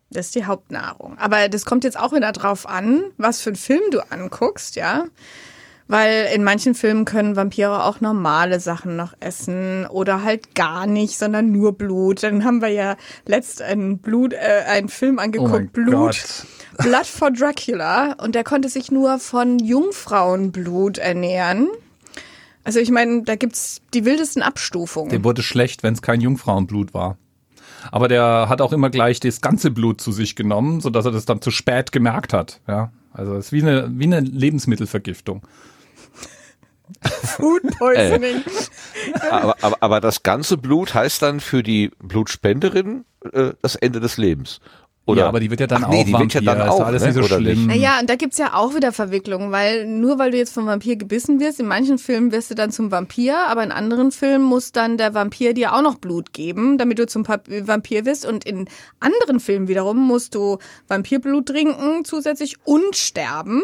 Das 0.10 0.28
ist 0.28 0.36
die 0.36 0.46
Hauptnahrung. 0.46 1.18
Aber 1.20 1.48
das 1.48 1.64
kommt 1.66 1.84
jetzt 1.84 2.00
auch 2.00 2.12
wieder 2.14 2.32
drauf 2.32 2.68
an, 2.68 3.04
was 3.18 3.42
für 3.42 3.52
einen 3.52 3.56
Film 3.58 3.82
du 3.92 4.00
anguckst, 4.12 4.76
ja. 4.76 5.06
Weil 5.92 6.30
in 6.34 6.46
manchen 6.46 6.74
Filmen 6.74 7.04
können 7.04 7.36
Vampire 7.36 7.84
auch 7.84 8.00
normale 8.00 8.62
Sachen 8.62 8.96
noch 8.96 9.14
essen 9.20 9.86
oder 9.88 10.24
halt 10.24 10.56
gar 10.56 10.88
nicht, 10.88 11.18
sondern 11.18 11.52
nur 11.52 11.78
Blut. 11.78 12.24
Dann 12.24 12.46
haben 12.46 12.62
wir 12.62 12.70
ja 12.70 12.96
letzt 13.26 13.62
einen 13.62 13.98
Blut, 13.98 14.32
äh, 14.32 14.64
einen 14.68 14.88
Film 14.88 15.20
angeguckt, 15.20 15.74
Blut, 15.74 15.92
Gott. 15.92 16.46
Blood 16.78 17.06
for 17.06 17.30
Dracula. 17.30 18.14
Und 18.14 18.36
der 18.36 18.46
konnte 18.46 18.70
sich 18.70 18.89
nur 18.89 19.20
von 19.20 19.60
Jungfrauenblut 19.60 20.98
ernähren. 20.98 21.68
Also 22.64 22.80
ich 22.80 22.89
meine, 22.89 23.24
da 23.24 23.36
gibt's 23.36 23.82
die 23.94 24.06
wildesten 24.06 24.44
Abstufungen. 24.44 25.10
Dem 25.10 25.26
wurde 25.26 25.44
schlecht, 25.44 25.84
wenn 25.84 25.94
es 25.94 26.02
kein 26.02 26.22
Jungfrauenblut 26.22 26.94
war. 26.94 27.18
Aber 27.92 28.08
der 28.08 28.46
hat 28.48 28.62
auch 28.62 28.72
immer 28.72 28.92
gleich 28.92 29.20
das 29.20 29.42
ganze 29.42 29.72
Blut 29.72 30.00
zu 30.00 30.14
sich 30.14 30.38
genommen, 30.38 30.80
sodass 30.80 31.04
er 31.04 31.12
das 31.12 31.26
dann 31.26 31.42
zu 31.42 31.52
spät 31.52 31.92
gemerkt 31.92 32.32
hat. 32.32 32.62
Ja, 32.66 32.94
also 33.12 33.36
es 33.36 33.48
ist 33.48 33.52
wie 33.52 33.62
eine, 33.62 33.92
wie 33.94 34.06
eine 34.06 34.22
Lebensmittelvergiftung. 34.22 35.42
Food 37.38 37.62
Poisoning. 37.78 38.44
aber, 39.30 39.56
aber, 39.62 39.78
aber 39.80 40.02
das 40.02 40.24
ganze 40.24 40.58
Blut 40.58 40.94
heißt 40.94 41.22
dann 41.22 41.39
für 41.39 41.64
die 41.64 41.92
Blutspenderin 42.00 43.06
äh, 43.34 43.52
das 43.62 43.76
Ende 43.76 44.00
des 44.00 44.18
Lebens. 44.18 44.60
Oder? 45.08 45.22
ja, 45.22 45.28
aber 45.30 45.39
die 45.39 45.50
wird 45.50 45.60
ja 45.60 45.66
dann 45.66 45.84
Ach 45.84 45.88
auch 45.88 45.92
nee, 45.92 46.04
die 46.04 46.14
wird 46.14 46.34
ja 46.36 46.42
Vampir, 46.46 46.54
dann 46.54 46.68
ist 46.68 46.74
auch, 46.74 46.86
alles 46.86 47.02
ne? 47.02 47.08
nicht 47.08 47.16
so 47.18 47.22
Oder 47.24 47.38
schlimm. 47.42 47.66
nicht? 47.66 47.76
Naja, 47.76 48.00
und 48.00 48.08
da 48.08 48.16
gibt's 48.16 48.38
ja 48.38 48.54
auch 48.54 48.76
wieder 48.76 48.92
Verwicklungen, 48.92 49.52
weil 49.52 49.88
nur 49.88 50.20
weil 50.20 50.30
du 50.30 50.38
jetzt 50.38 50.54
vom 50.54 50.68
Vampir 50.68 50.96
gebissen 50.96 51.39
wirst, 51.39 51.60
in 51.60 51.66
manchen 51.66 51.98
Filmen 51.98 52.32
wirst 52.32 52.52
du 52.52 52.56
dann 52.56 52.70
zum 52.72 52.92
Vampir, 52.92 53.36
aber 53.48 53.64
in 53.64 53.72
anderen 53.72 54.12
Filmen 54.12 54.46
muss 54.46 54.72
dann 54.74 54.98
der 54.98 55.16
Vampir 55.16 55.56
dir 55.56 55.74
auch 55.74 55.82
noch 55.82 55.96
Blut 55.96 56.34
geben, 56.34 56.78
damit 56.78 57.00
du 57.00 57.08
zum 57.08 57.24
Pap- 57.24 57.48
Vampir 57.68 58.06
wirst. 58.06 58.28
Und 58.28 58.46
in 58.46 58.70
anderen 59.00 59.39
Filmen 59.39 59.68
wiederum 59.68 59.98
musst 59.98 60.36
du 60.36 60.60
Vampirblut 60.88 61.48
trinken 61.48 62.06
zusätzlich 62.06 62.58
und 62.64 62.96
sterben. 62.96 63.64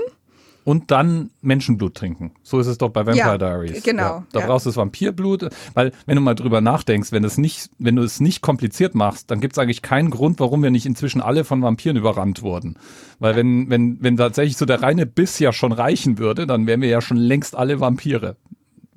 Und 0.67 0.91
dann 0.91 1.29
Menschenblut 1.39 1.95
trinken. 1.95 2.33
So 2.43 2.59
ist 2.59 2.67
es 2.67 2.77
doch 2.77 2.89
bei 2.89 3.05
Vampire 3.05 3.25
Ja, 3.25 3.37
Diaries. 3.37 3.83
genau, 3.83 4.01
Ja, 4.03 4.23
da 4.33 4.39
ja. 4.41 4.47
brauchst 4.47 4.65
du 4.65 4.69
das 4.69 4.75
Vampirblut, 4.75 5.47
weil 5.75 5.93
wenn 6.05 6.17
du 6.17 6.21
mal 6.21 6.35
drüber 6.35 6.59
nachdenkst, 6.59 7.13
wenn, 7.13 7.23
es 7.23 7.37
nicht, 7.37 7.69
wenn 7.79 7.95
du 7.95 8.03
es 8.03 8.19
nicht 8.19 8.41
kompliziert 8.41 8.93
machst, 8.93 9.31
dann 9.31 9.39
gibt 9.39 9.53
es 9.53 9.59
eigentlich 9.59 9.81
keinen 9.81 10.09
Grund, 10.09 10.41
warum 10.41 10.61
wir 10.61 10.69
nicht 10.69 10.85
inzwischen 10.85 11.21
alle 11.21 11.45
von 11.45 11.61
Vampiren 11.61 11.95
überrannt 11.95 12.41
wurden. 12.41 12.75
Weil 13.17 13.37
wenn, 13.37 13.69
wenn, 13.69 14.03
wenn 14.03 14.17
tatsächlich 14.17 14.57
so 14.57 14.65
der 14.65 14.83
reine 14.83 15.05
Biss 15.05 15.39
ja 15.39 15.53
schon 15.53 15.71
reichen 15.71 16.17
würde, 16.17 16.45
dann 16.45 16.67
wären 16.67 16.81
wir 16.81 16.89
ja 16.89 16.99
schon 16.99 17.15
längst 17.15 17.55
alle 17.55 17.79
Vampire. 17.79 18.35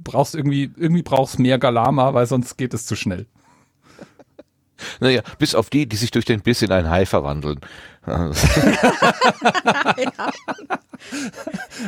Brauchst 0.03 0.35
irgendwie, 0.35 0.73
irgendwie 0.77 1.03
brauchst 1.03 1.39
mehr 1.39 1.61
Galama, 1.61 2.14
weil 2.14 2.27
sonst 2.27 2.57
geht 2.57 2.75
es 2.75 2.85
zu 2.85 2.97
schnell. 2.97 3.27
Naja, 5.01 5.22
bis 5.39 5.55
auf 5.55 5.70
die, 5.70 5.87
die 5.87 5.97
sich 5.97 6.11
durch 6.11 6.24
den 6.24 6.41
Biss 6.41 6.62
in 6.62 6.72
ein 6.72 6.89
Hai 6.91 7.07
verwandeln. 7.07 7.61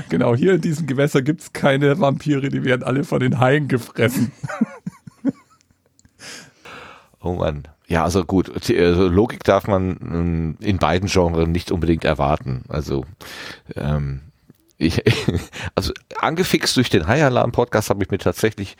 Genau, 0.09 0.34
hier 0.34 0.55
in 0.55 0.61
diesem 0.61 0.86
Gewässer 0.86 1.22
gibt 1.22 1.40
es 1.43 1.53
keine 1.53 1.99
Vampire, 2.01 2.49
die 2.49 2.64
werden 2.64 2.82
alle 2.82 3.05
von 3.05 3.20
den 3.20 3.38
Haien 3.38 3.68
gefressen. 3.68 4.32
Oh 7.24 7.34
Mann. 7.34 7.68
Ja, 7.86 8.03
also 8.03 8.24
gut, 8.24 8.51
also 8.53 9.07
Logik 9.07 9.45
darf 9.45 9.68
man 9.68 9.97
ähm, 10.03 10.57
in 10.59 10.78
beiden 10.78 11.09
Genres 11.09 11.47
nicht 11.47 11.70
unbedingt 11.70 12.05
erwarten. 12.05 12.64
Also 12.68 13.05
ähm, 13.76 14.22
ich, 14.76 15.05
also 15.76 15.93
angefixt 16.18 16.76
durch 16.76 16.90
den 16.90 17.07
High 17.07 17.22
Alarm 17.22 17.53
Podcast 17.53 17.90
habe 17.90 18.03
ich 18.03 18.11
mir 18.11 18.18
tatsächlich 18.18 18.76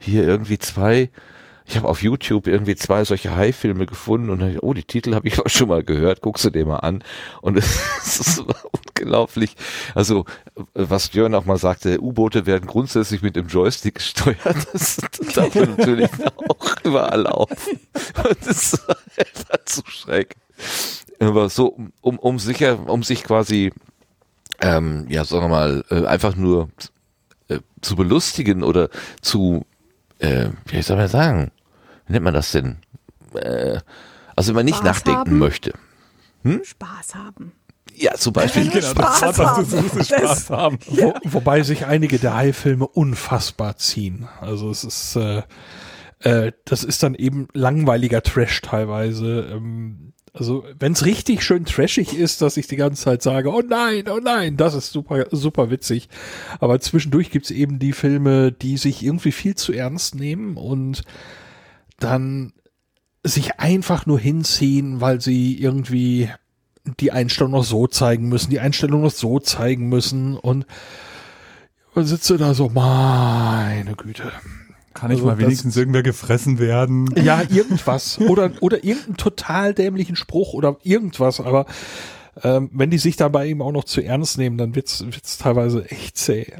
hier 0.00 0.24
irgendwie 0.24 0.58
zwei, 0.58 1.08
ich 1.66 1.76
habe 1.76 1.88
auf 1.88 2.02
YouTube 2.02 2.46
irgendwie 2.46 2.76
zwei 2.76 3.04
solche 3.04 3.34
High-Filme 3.34 3.86
gefunden 3.86 4.28
und 4.30 4.40
dann, 4.40 4.58
oh, 4.58 4.74
die 4.74 4.84
Titel 4.84 5.14
habe 5.14 5.28
ich 5.28 5.38
auch 5.44 5.48
schon 5.48 5.68
mal 5.68 5.82
gehört, 5.82 6.20
guckst 6.20 6.44
du 6.44 6.50
dir 6.50 6.66
mal 6.66 6.78
an. 6.78 7.02
Und 7.40 7.56
es 7.58 8.20
ist 8.20 8.44
unglaublich. 8.98 9.56
Also, 9.94 10.24
was 10.74 11.08
Björn 11.08 11.34
auch 11.34 11.46
mal 11.46 11.56
sagte, 11.56 12.00
U-Boote 12.02 12.46
werden 12.46 12.66
grundsätzlich 12.66 13.22
mit 13.22 13.36
dem 13.36 13.48
Joystick 13.48 13.94
gesteuert. 13.96 14.38
Das, 14.72 14.96
darf 15.34 15.54
man 15.54 15.76
natürlich 15.76 16.10
auch 16.48 16.76
überall 16.84 17.26
auf. 17.26 17.50
Und 17.50 18.36
das 18.46 18.74
ist 18.74 18.88
einfach 18.88 19.64
zu 19.64 19.82
schreck. 19.86 20.36
Aber 21.20 21.48
so, 21.48 21.68
um- 21.68 21.92
um, 22.02 22.18
um 22.18 22.38
sicher, 22.38 22.88
um 22.88 23.02
sich 23.02 23.24
quasi, 23.24 23.72
ähm, 24.60 25.06
ja, 25.08 25.24
sagen 25.24 25.44
wir 25.44 25.48
mal, 25.48 25.84
äh, 25.90 26.04
einfach 26.06 26.36
nur 26.36 26.68
äh, 27.48 27.60
zu 27.80 27.96
belustigen 27.96 28.62
oder 28.62 28.88
zu, 29.22 29.64
äh, 30.18 30.48
wie 30.66 30.82
soll 30.82 30.96
man 30.96 31.08
sagen, 31.08 31.50
wie 32.06 32.12
nennt 32.12 32.24
man 32.24 32.34
das 32.34 32.52
denn? 32.52 32.78
Äh, 33.34 33.80
also 34.36 34.50
wenn 34.50 34.56
man 34.56 34.64
nicht 34.66 34.78
Spaß 34.78 34.86
nachdenken 34.86 35.30
haben? 35.30 35.38
möchte. 35.38 35.72
Spaß 36.62 37.14
haben. 37.14 37.52
Ja, 37.94 38.14
zum 38.14 38.32
Beispiel. 38.32 38.68
Genau, 38.70 38.86
Spaß 38.86 39.20
das 39.20 39.38
war, 39.38 39.56
haben. 39.56 39.64
suchst, 39.64 40.06
Spaß 40.08 40.50
haben. 40.50 40.78
Wo, 40.86 41.14
wobei 41.24 41.62
sich 41.62 41.86
einige 41.86 42.18
der 42.18 42.34
Hai-Filme 42.34 42.86
unfassbar 42.86 43.76
ziehen. 43.76 44.28
Also 44.40 44.70
es 44.70 44.84
ist, 44.84 45.16
äh, 45.16 45.42
äh, 46.20 46.52
das 46.64 46.84
ist 46.84 47.02
dann 47.02 47.14
eben 47.14 47.48
langweiliger 47.52 48.22
Trash 48.22 48.62
teilweise. 48.62 49.48
Ähm, 49.52 50.12
also 50.32 50.64
wenn 50.80 50.92
es 50.92 51.04
richtig 51.04 51.44
schön 51.44 51.64
trashig 51.64 52.18
ist, 52.18 52.42
dass 52.42 52.56
ich 52.56 52.66
die 52.66 52.76
ganze 52.76 53.04
Zeit 53.04 53.22
sage, 53.22 53.52
oh 53.52 53.62
nein, 53.64 54.08
oh 54.08 54.18
nein, 54.20 54.56
das 54.56 54.74
ist 54.74 54.90
super, 54.90 55.26
super 55.30 55.70
witzig. 55.70 56.08
Aber 56.58 56.80
zwischendurch 56.80 57.30
gibt's 57.30 57.52
eben 57.52 57.78
die 57.78 57.92
Filme, 57.92 58.50
die 58.50 58.76
sich 58.76 59.04
irgendwie 59.04 59.30
viel 59.30 59.54
zu 59.54 59.72
ernst 59.72 60.16
nehmen 60.16 60.56
und 60.56 61.02
dann 61.98 62.52
sich 63.22 63.58
einfach 63.58 64.06
nur 64.06 64.18
hinziehen, 64.18 65.00
weil 65.00 65.20
sie 65.20 65.58
irgendwie 65.58 66.30
die 67.00 67.12
Einstellung 67.12 67.52
noch 67.52 67.64
so 67.64 67.86
zeigen 67.86 68.28
müssen, 68.28 68.50
die 68.50 68.60
Einstellung 68.60 69.02
noch 69.02 69.10
so 69.10 69.38
zeigen 69.40 69.88
müssen 69.88 70.36
und 70.36 70.66
und 71.94 72.06
sitze 72.06 72.36
da 72.36 72.54
so, 72.54 72.68
meine 72.70 73.94
Güte. 73.94 74.32
Kann 74.94 75.10
ich 75.12 75.16
Also 75.18 75.26
mal 75.26 75.36
das- 75.36 75.44
wenigstens 75.46 75.76
irgendwer 75.76 76.02
gefressen 76.02 76.58
werden? 76.58 77.08
Ja, 77.16 77.40
irgendwas. 77.48 78.18
oder, 78.20 78.50
oder 78.60 78.82
irgendeinen 78.84 79.16
total 79.16 79.74
dämlichen 79.74 80.16
Spruch 80.16 80.54
oder 80.54 80.76
irgendwas, 80.82 81.40
aber 81.40 81.66
ähm, 82.42 82.68
wenn 82.72 82.90
die 82.90 82.98
sich 82.98 83.16
dabei 83.16 83.46
eben 83.48 83.62
auch 83.62 83.70
noch 83.72 83.84
zu 83.84 84.00
ernst 84.02 84.38
nehmen, 84.38 84.58
dann 84.58 84.74
wird's, 84.74 85.04
wird's 85.04 85.38
teilweise 85.38 85.88
echt 85.88 86.16
zäh. 86.18 86.52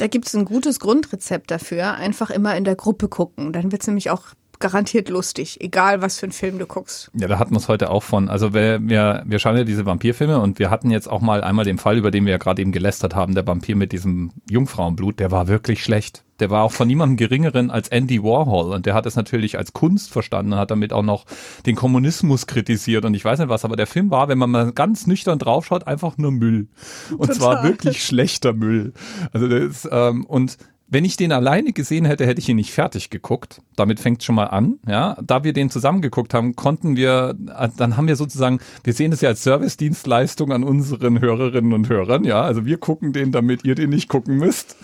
Da 0.00 0.06
gibt 0.06 0.26
es 0.28 0.34
ein 0.34 0.46
gutes 0.46 0.80
Grundrezept 0.80 1.50
dafür. 1.50 1.92
Einfach 1.92 2.30
immer 2.30 2.56
in 2.56 2.64
der 2.64 2.74
Gruppe 2.74 3.08
gucken. 3.08 3.52
Dann 3.52 3.70
wird 3.70 3.82
es 3.82 3.86
nämlich 3.86 4.08
auch 4.08 4.28
garantiert 4.58 5.10
lustig. 5.10 5.60
Egal, 5.60 6.00
was 6.00 6.18
für 6.18 6.24
einen 6.24 6.32
Film 6.32 6.58
du 6.58 6.64
guckst. 6.64 7.10
Ja, 7.12 7.28
da 7.28 7.38
hatten 7.38 7.52
wir 7.52 7.58
es 7.58 7.68
heute 7.68 7.90
auch 7.90 8.02
von. 8.02 8.30
Also 8.30 8.54
wir, 8.54 8.80
wir, 8.82 9.22
wir 9.26 9.38
schauen 9.38 9.58
ja 9.58 9.64
diese 9.64 9.84
Vampirfilme 9.84 10.40
und 10.40 10.58
wir 10.58 10.70
hatten 10.70 10.90
jetzt 10.90 11.06
auch 11.06 11.20
mal 11.20 11.44
einmal 11.44 11.66
den 11.66 11.76
Fall, 11.76 11.98
über 11.98 12.10
den 12.10 12.24
wir 12.24 12.32
ja 12.32 12.38
gerade 12.38 12.62
eben 12.62 12.72
gelästert 12.72 13.14
haben, 13.14 13.34
der 13.34 13.46
Vampir 13.46 13.76
mit 13.76 13.92
diesem 13.92 14.32
Jungfrauenblut, 14.48 15.20
der 15.20 15.30
war 15.30 15.48
wirklich 15.48 15.84
schlecht. 15.84 16.24
Der 16.40 16.50
war 16.50 16.64
auch 16.64 16.72
von 16.72 16.88
niemandem 16.88 17.16
geringeren 17.16 17.70
als 17.70 17.88
Andy 17.88 18.22
Warhol 18.22 18.72
und 18.72 18.86
der 18.86 18.94
hat 18.94 19.06
es 19.06 19.16
natürlich 19.16 19.58
als 19.58 19.72
Kunst 19.72 20.10
verstanden 20.10 20.54
und 20.54 20.58
hat 20.58 20.70
damit 20.70 20.92
auch 20.92 21.02
noch 21.02 21.26
den 21.66 21.76
Kommunismus 21.76 22.46
kritisiert 22.46 23.04
und 23.04 23.14
ich 23.14 23.24
weiß 23.24 23.38
nicht 23.38 23.48
was, 23.48 23.64
aber 23.64 23.76
der 23.76 23.86
Film 23.86 24.10
war, 24.10 24.28
wenn 24.28 24.38
man 24.38 24.50
mal 24.50 24.72
ganz 24.72 25.06
nüchtern 25.06 25.38
draufschaut, 25.38 25.86
einfach 25.86 26.18
nur 26.18 26.32
Müll. 26.32 26.68
Und 27.16 27.32
zwar 27.34 27.56
Total. 27.56 27.70
wirklich 27.70 28.04
schlechter 28.04 28.52
Müll. 28.52 28.92
Also 29.32 29.48
das 29.48 29.60
ist, 29.60 29.88
ähm, 29.92 30.24
und 30.24 30.56
wenn 30.92 31.04
ich 31.04 31.16
den 31.16 31.30
alleine 31.30 31.72
gesehen 31.72 32.04
hätte, 32.04 32.26
hätte 32.26 32.40
ich 32.40 32.48
ihn 32.48 32.56
nicht 32.56 32.72
fertig 32.72 33.10
geguckt. 33.10 33.62
Damit 33.76 34.00
fängt 34.00 34.24
schon 34.24 34.34
mal 34.34 34.46
an. 34.46 34.80
Ja, 34.88 35.16
da 35.22 35.44
wir 35.44 35.52
den 35.52 35.70
zusammen 35.70 36.02
geguckt 36.02 36.34
haben, 36.34 36.56
konnten 36.56 36.96
wir, 36.96 37.36
äh, 37.56 37.68
dann 37.76 37.96
haben 37.96 38.08
wir 38.08 38.16
sozusagen, 38.16 38.58
wir 38.82 38.92
sehen 38.92 39.12
es 39.12 39.20
ja 39.20 39.28
als 39.28 39.44
Servicedienstleistung 39.44 40.50
an 40.50 40.64
unseren 40.64 41.20
Hörerinnen 41.20 41.72
und 41.72 41.88
Hörern. 41.88 42.24
Ja, 42.24 42.42
also 42.42 42.66
wir 42.66 42.78
gucken 42.78 43.12
den, 43.12 43.30
damit 43.30 43.64
ihr 43.64 43.76
den 43.76 43.90
nicht 43.90 44.08
gucken 44.08 44.36
müsst. 44.36 44.76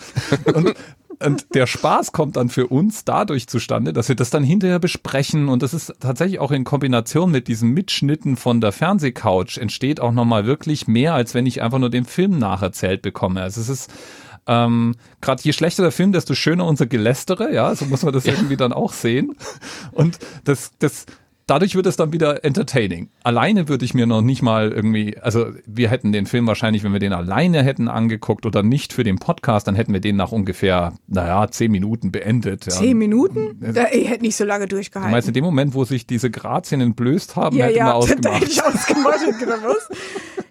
Und, 0.53 0.73
und 1.23 1.55
der 1.55 1.67
Spaß 1.67 2.11
kommt 2.11 2.35
dann 2.35 2.49
für 2.49 2.67
uns 2.67 3.05
dadurch 3.05 3.47
zustande, 3.47 3.93
dass 3.93 4.07
wir 4.07 4.15
das 4.15 4.29
dann 4.29 4.43
hinterher 4.43 4.79
besprechen 4.79 5.49
und 5.49 5.63
das 5.63 5.73
ist 5.73 5.93
tatsächlich 5.99 6.39
auch 6.39 6.51
in 6.51 6.63
Kombination 6.63 7.31
mit 7.31 7.47
diesen 7.47 7.71
Mitschnitten 7.71 8.37
von 8.37 8.61
der 8.61 8.71
Fernsehcouch 8.71 9.57
entsteht 9.57 9.99
auch 9.99 10.11
nochmal 10.11 10.45
wirklich 10.45 10.87
mehr, 10.87 11.13
als 11.13 11.33
wenn 11.33 11.45
ich 11.45 11.61
einfach 11.61 11.79
nur 11.79 11.89
den 11.89 12.05
Film 12.05 12.37
nacherzählt 12.37 13.01
bekomme. 13.01 13.41
Also 13.41 13.61
es 13.61 13.69
ist 13.69 13.91
ähm, 14.47 14.95
gerade 15.19 15.41
je 15.43 15.53
schlechter 15.53 15.83
der 15.83 15.91
Film, 15.91 16.13
desto 16.13 16.33
schöner 16.33 16.65
unser 16.65 16.85
Gelästere, 16.85 17.53
ja, 17.53 17.75
so 17.75 17.85
muss 17.85 18.03
man 18.03 18.13
das 18.13 18.25
irgendwie 18.25 18.57
dann 18.57 18.73
auch 18.73 18.93
sehen. 18.93 19.35
Und 19.91 20.19
das, 20.45 20.71
das, 20.79 21.05
dadurch 21.47 21.75
wird 21.75 21.85
es 21.87 21.95
dann 21.95 22.13
wieder 22.13 22.43
entertaining. 22.45 23.09
Alleine 23.23 23.67
würde 23.67 23.85
ich 23.85 23.93
mir 23.93 24.05
noch 24.05 24.21
nicht 24.21 24.41
mal 24.41 24.71
irgendwie, 24.71 25.17
also 25.17 25.47
wir 25.65 25.89
hätten 25.89 26.11
den 26.11 26.25
Film 26.27 26.45
wahrscheinlich, 26.45 26.83
wenn 26.83 26.93
wir 26.93 26.99
den 26.99 27.13
alleine 27.13 27.63
hätten 27.63 27.87
angeguckt 27.87 28.45
oder 28.45 28.61
nicht 28.63 28.93
für 28.93 29.03
den 29.03 29.17
Podcast, 29.17 29.67
dann 29.67 29.75
hätten 29.75 29.93
wir 29.93 30.01
den 30.01 30.17
nach 30.17 30.31
ungefähr, 30.31 30.93
naja, 31.07 31.49
zehn 31.49 31.71
Minuten 31.71 32.11
beendet. 32.11 32.65
Ja. 32.65 32.71
Zehn 32.71 32.97
Minuten? 32.97 33.57
Da, 33.73 33.87
ich 33.91 34.09
hätte 34.09 34.23
nicht 34.23 34.35
so 34.35 34.43
lange 34.43 34.67
Du 34.67 34.75
durchgehalten. 34.75 35.11
meinst, 35.11 35.27
in 35.27 35.33
dem 35.33 35.43
Moment, 35.45 35.73
wo 35.73 35.85
sich 35.85 36.05
diese 36.05 36.29
Grazien 36.29 36.81
entblößt 36.81 37.35
haben, 37.35 37.55
ja, 37.57 37.65
hätten 37.65 37.75
wir 37.75 37.79
ja, 37.79 37.85
da 37.87 37.93
ausgemacht. 37.93 38.41
hätte 38.41 38.51
ich 38.51 38.63
ausgemacht. 38.63 39.39
gedacht, 39.39 39.61
was? 39.63 39.89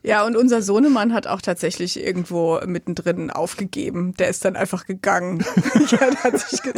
Ja, 0.02 0.24
und 0.24 0.36
unser 0.36 0.62
Sohnemann 0.62 1.12
hat 1.12 1.26
auch 1.26 1.42
tatsächlich 1.42 2.00
irgendwo 2.02 2.60
mittendrin 2.64 3.30
aufgegeben. 3.30 4.14
Der 4.14 4.28
ist 4.28 4.44
dann 4.44 4.56
einfach 4.56 4.86
gegangen. 4.86 5.44
ja, 5.90 6.14
hat 6.22 6.38
sich 6.38 6.62
ge 6.62 6.72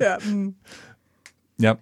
ja, 0.00 0.18
hm. 0.20 0.56
Ja, 1.58 1.78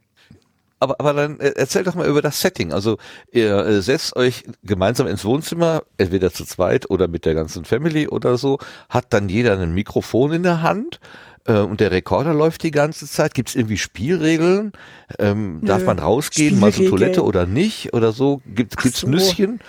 Aber, 0.81 1.01
aber 1.01 1.13
dann 1.13 1.41
äh, 1.41 1.53
erzähl 1.57 1.83
doch 1.83 1.95
mal 1.95 2.07
über 2.07 2.23
das 2.23 2.41
Setting. 2.41 2.73
Also 2.73 2.99
ihr 3.33 3.57
äh, 3.67 3.83
setzt 3.83 4.17
euch 4.17 4.45
gemeinsam 4.63 5.07
ins 5.07 5.25
Wohnzimmer, 5.25 5.83
entweder 5.97 6.33
zu 6.33 6.45
zweit 6.45 6.89
oder 6.91 7.09
mit 7.09 7.25
der 7.25 7.35
ganzen 7.35 7.65
Family 7.65 8.09
oder 8.09 8.39
so, 8.39 8.59
hat 8.89 9.13
dann 9.13 9.29
jeder 9.29 9.59
ein 9.59 9.75
Mikrofon 9.75 10.33
in 10.33 10.43
der 10.45 10.63
Hand 10.63 11.01
äh, 11.47 11.59
und 11.59 11.81
der 11.81 11.91
Rekorder 11.91 12.35
läuft 12.35 12.63
die 12.63 12.71
ganze 12.71 13.07
Zeit. 13.07 13.35
Gibt 13.35 13.49
es 13.49 13.57
irgendwie 13.57 13.79
Spielregeln? 13.79 14.73
Ähm, 15.19 15.61
darf 15.65 15.85
man 15.85 15.99
rausgehen, 15.99 16.61
mal 16.61 16.73
zur. 16.73 16.89
Toilette 16.91 17.25
oder 17.25 17.47
nicht 17.47 17.93
oder 17.95 18.13
so? 18.13 18.41
Gibt 18.47 18.77
gibt's 18.77 19.01
so. 19.01 19.09
Nüsschen? 19.09 19.61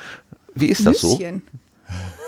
Wie 0.53 0.67
ist 0.67 0.85
das 0.85 1.01
so? 1.01 1.13
Nüsschen. 1.13 1.41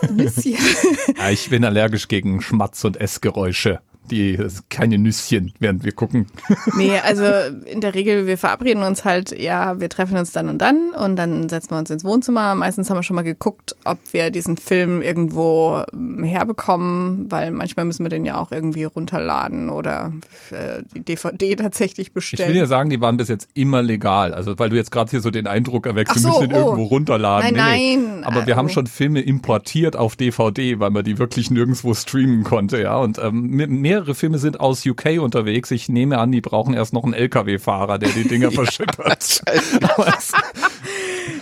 Nüsschen. 0.09 0.57
Ja, 1.17 1.29
ich 1.29 1.49
bin 1.49 1.63
allergisch 1.63 2.07
gegen 2.07 2.41
Schmatz- 2.41 2.83
und 2.83 2.99
Essgeräusche. 2.99 3.81
Die 4.09 4.37
keine 4.69 4.97
Nüsschen, 4.97 5.53
während 5.59 5.83
wir 5.85 5.91
gucken. 5.93 6.27
Nee, 6.75 6.91
also 7.03 7.23
in 7.65 7.81
der 7.81 7.93
Regel, 7.95 8.27
wir 8.27 8.37
verabreden 8.37 8.83
uns 8.83 9.05
halt, 9.05 9.37
ja, 9.39 9.79
wir 9.79 9.89
treffen 9.89 10.17
uns 10.17 10.31
dann 10.31 10.49
und 10.49 10.57
dann 10.59 10.89
und 10.91 11.15
dann 11.15 11.47
setzen 11.49 11.71
wir 11.71 11.77
uns 11.77 11.89
ins 11.89 12.03
Wohnzimmer. 12.03 12.55
Meistens 12.55 12.89
haben 12.89 12.97
wir 12.97 13.03
schon 13.03 13.15
mal 13.15 13.21
geguckt, 13.23 13.75
ob 13.85 13.99
wir 14.11 14.31
diesen 14.31 14.57
Film 14.57 15.01
irgendwo 15.01 15.83
ähm, 15.93 16.23
herbekommen, 16.23 17.27
weil 17.31 17.51
manchmal 17.51 17.85
müssen 17.85 18.03
wir 18.03 18.09
den 18.09 18.25
ja 18.25 18.37
auch 18.39 18.51
irgendwie 18.51 18.83
runterladen 18.83 19.69
oder 19.69 20.11
äh, 20.51 20.81
die 20.95 21.01
DVD 21.03 21.55
tatsächlich 21.57 22.07
Ich 22.07 22.13
bestellen. 22.13 22.49
will 22.49 22.57
ja 22.57 22.65
sagen, 22.65 22.89
die 22.89 22.99
waren 23.01 23.17
bis 23.17 23.27
jetzt 23.27 23.49
immer 23.53 23.81
legal. 23.81 24.33
Also 24.33 24.57
weil 24.59 24.69
du 24.69 24.75
jetzt 24.75 24.91
gerade 24.91 25.09
hier 25.11 25.21
so 25.21 25.29
den 25.31 25.47
Eindruck 25.47 25.85
erweckst, 25.85 26.11
Ach 26.13 26.15
wir 26.15 26.21
so, 26.21 26.27
müssen 26.39 26.49
den 26.49 26.57
oh. 26.61 26.65
irgendwo 26.67 26.83
runterladen. 26.85 27.55
Nein, 27.55 27.99
nein. 28.01 28.23
Aber 28.23 28.45
wir 28.47 28.55
haben 28.55 28.65
Oh. 28.67 28.69
schon 28.69 28.87
Filme 28.87 29.21
importiert 29.21 29.95
auf 29.95 30.15
DVD, 30.15 30.79
weil 30.79 30.91
man 30.91 31.03
die 31.03 31.17
wirklich 31.17 31.49
nirgendwo 31.51 31.93
streamen 31.93 32.43
konnte, 32.43 32.81
ja. 32.81 32.97
Und 32.97 33.17
ähm, 33.19 33.47
me- 33.49 33.67
mehrere 33.91 34.15
Filme 34.15 34.37
sind 34.37 34.59
aus 34.61 34.85
UK 34.85 35.19
unterwegs. 35.19 35.69
Ich 35.71 35.89
nehme 35.89 36.17
an, 36.17 36.31
die 36.31 36.39
brauchen 36.39 36.73
erst 36.73 36.93
noch 36.93 37.03
einen 37.03 37.13
LKW-Fahrer, 37.13 37.99
der 37.99 38.09
die 38.09 38.25
Dinger 38.27 38.49
verschippert. 38.51 39.41
Aber 39.83 40.07
es- 40.07 40.31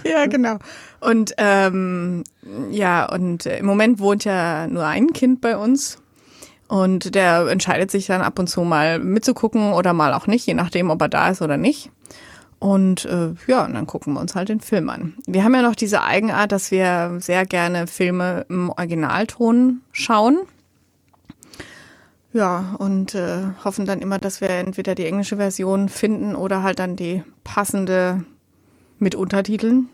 Ja, 0.04 0.26
genau. 0.26 0.58
Und 1.00 1.34
ähm, 1.38 2.24
ja, 2.72 3.06
und 3.12 3.45
äh, 3.45 3.60
im 3.60 3.66
Moment 3.68 4.00
wohnt 4.00 4.24
ja 4.26 4.66
nur 4.68 4.86
ein 4.86 5.14
Kind 5.14 5.41
bei 5.41 5.58
uns. 5.58 6.00
Und 6.68 7.14
der 7.16 7.47
entscheidet 7.47 7.91
sich 7.91 8.08
dann 8.08 8.22
ab 8.22 8.39
und 8.39 8.47
zu 8.47 8.62
mal 8.62 8.97
mitzugucken 9.00 9.74
oder 9.74 9.93
mal 9.93 10.14
auch 10.14 10.26
nicht, 10.28 10.45
je 10.47 10.54
nachdem, 10.56 10.89
ob 10.89 11.02
er 11.02 11.10
da 11.10 11.30
ist 11.30 11.41
oder 11.41 11.58
nicht. 11.58 11.91
Und 12.60 13.06
äh, 13.06 13.30
ja, 13.47 13.66
und 13.66 13.74
dann 13.74 13.86
gucken 13.88 14.14
wir 14.14 14.20
uns 14.20 14.36
halt 14.36 14.50
den 14.50 14.60
Film 14.60 14.89
an. 14.89 15.14
Wir 15.28 15.43
haben 15.43 15.54
ja 15.56 15.62
noch 15.62 15.76
diese 15.76 16.04
Eigenart, 16.04 16.52
dass 16.52 16.72
wir 16.72 17.16
sehr 17.20 17.45
gerne 17.45 17.86
Filme 17.88 18.45
im 18.50 18.70
Originalton 18.72 19.82
schauen. 19.91 20.39
Ja, 22.32 22.76
und 22.78 23.16
äh, 23.16 23.42
hoffen 23.64 23.86
dann 23.86 24.02
immer, 24.02 24.20
dass 24.20 24.40
wir 24.40 24.50
entweder 24.50 24.94
die 24.94 25.06
englische 25.06 25.38
Version 25.38 25.90
finden 25.90 26.36
oder 26.36 26.62
halt 26.62 26.80
dann 26.80 26.96
die 26.96 27.24
passende 27.44 28.24
mit 29.00 29.16
Untertiteln. 29.16 29.90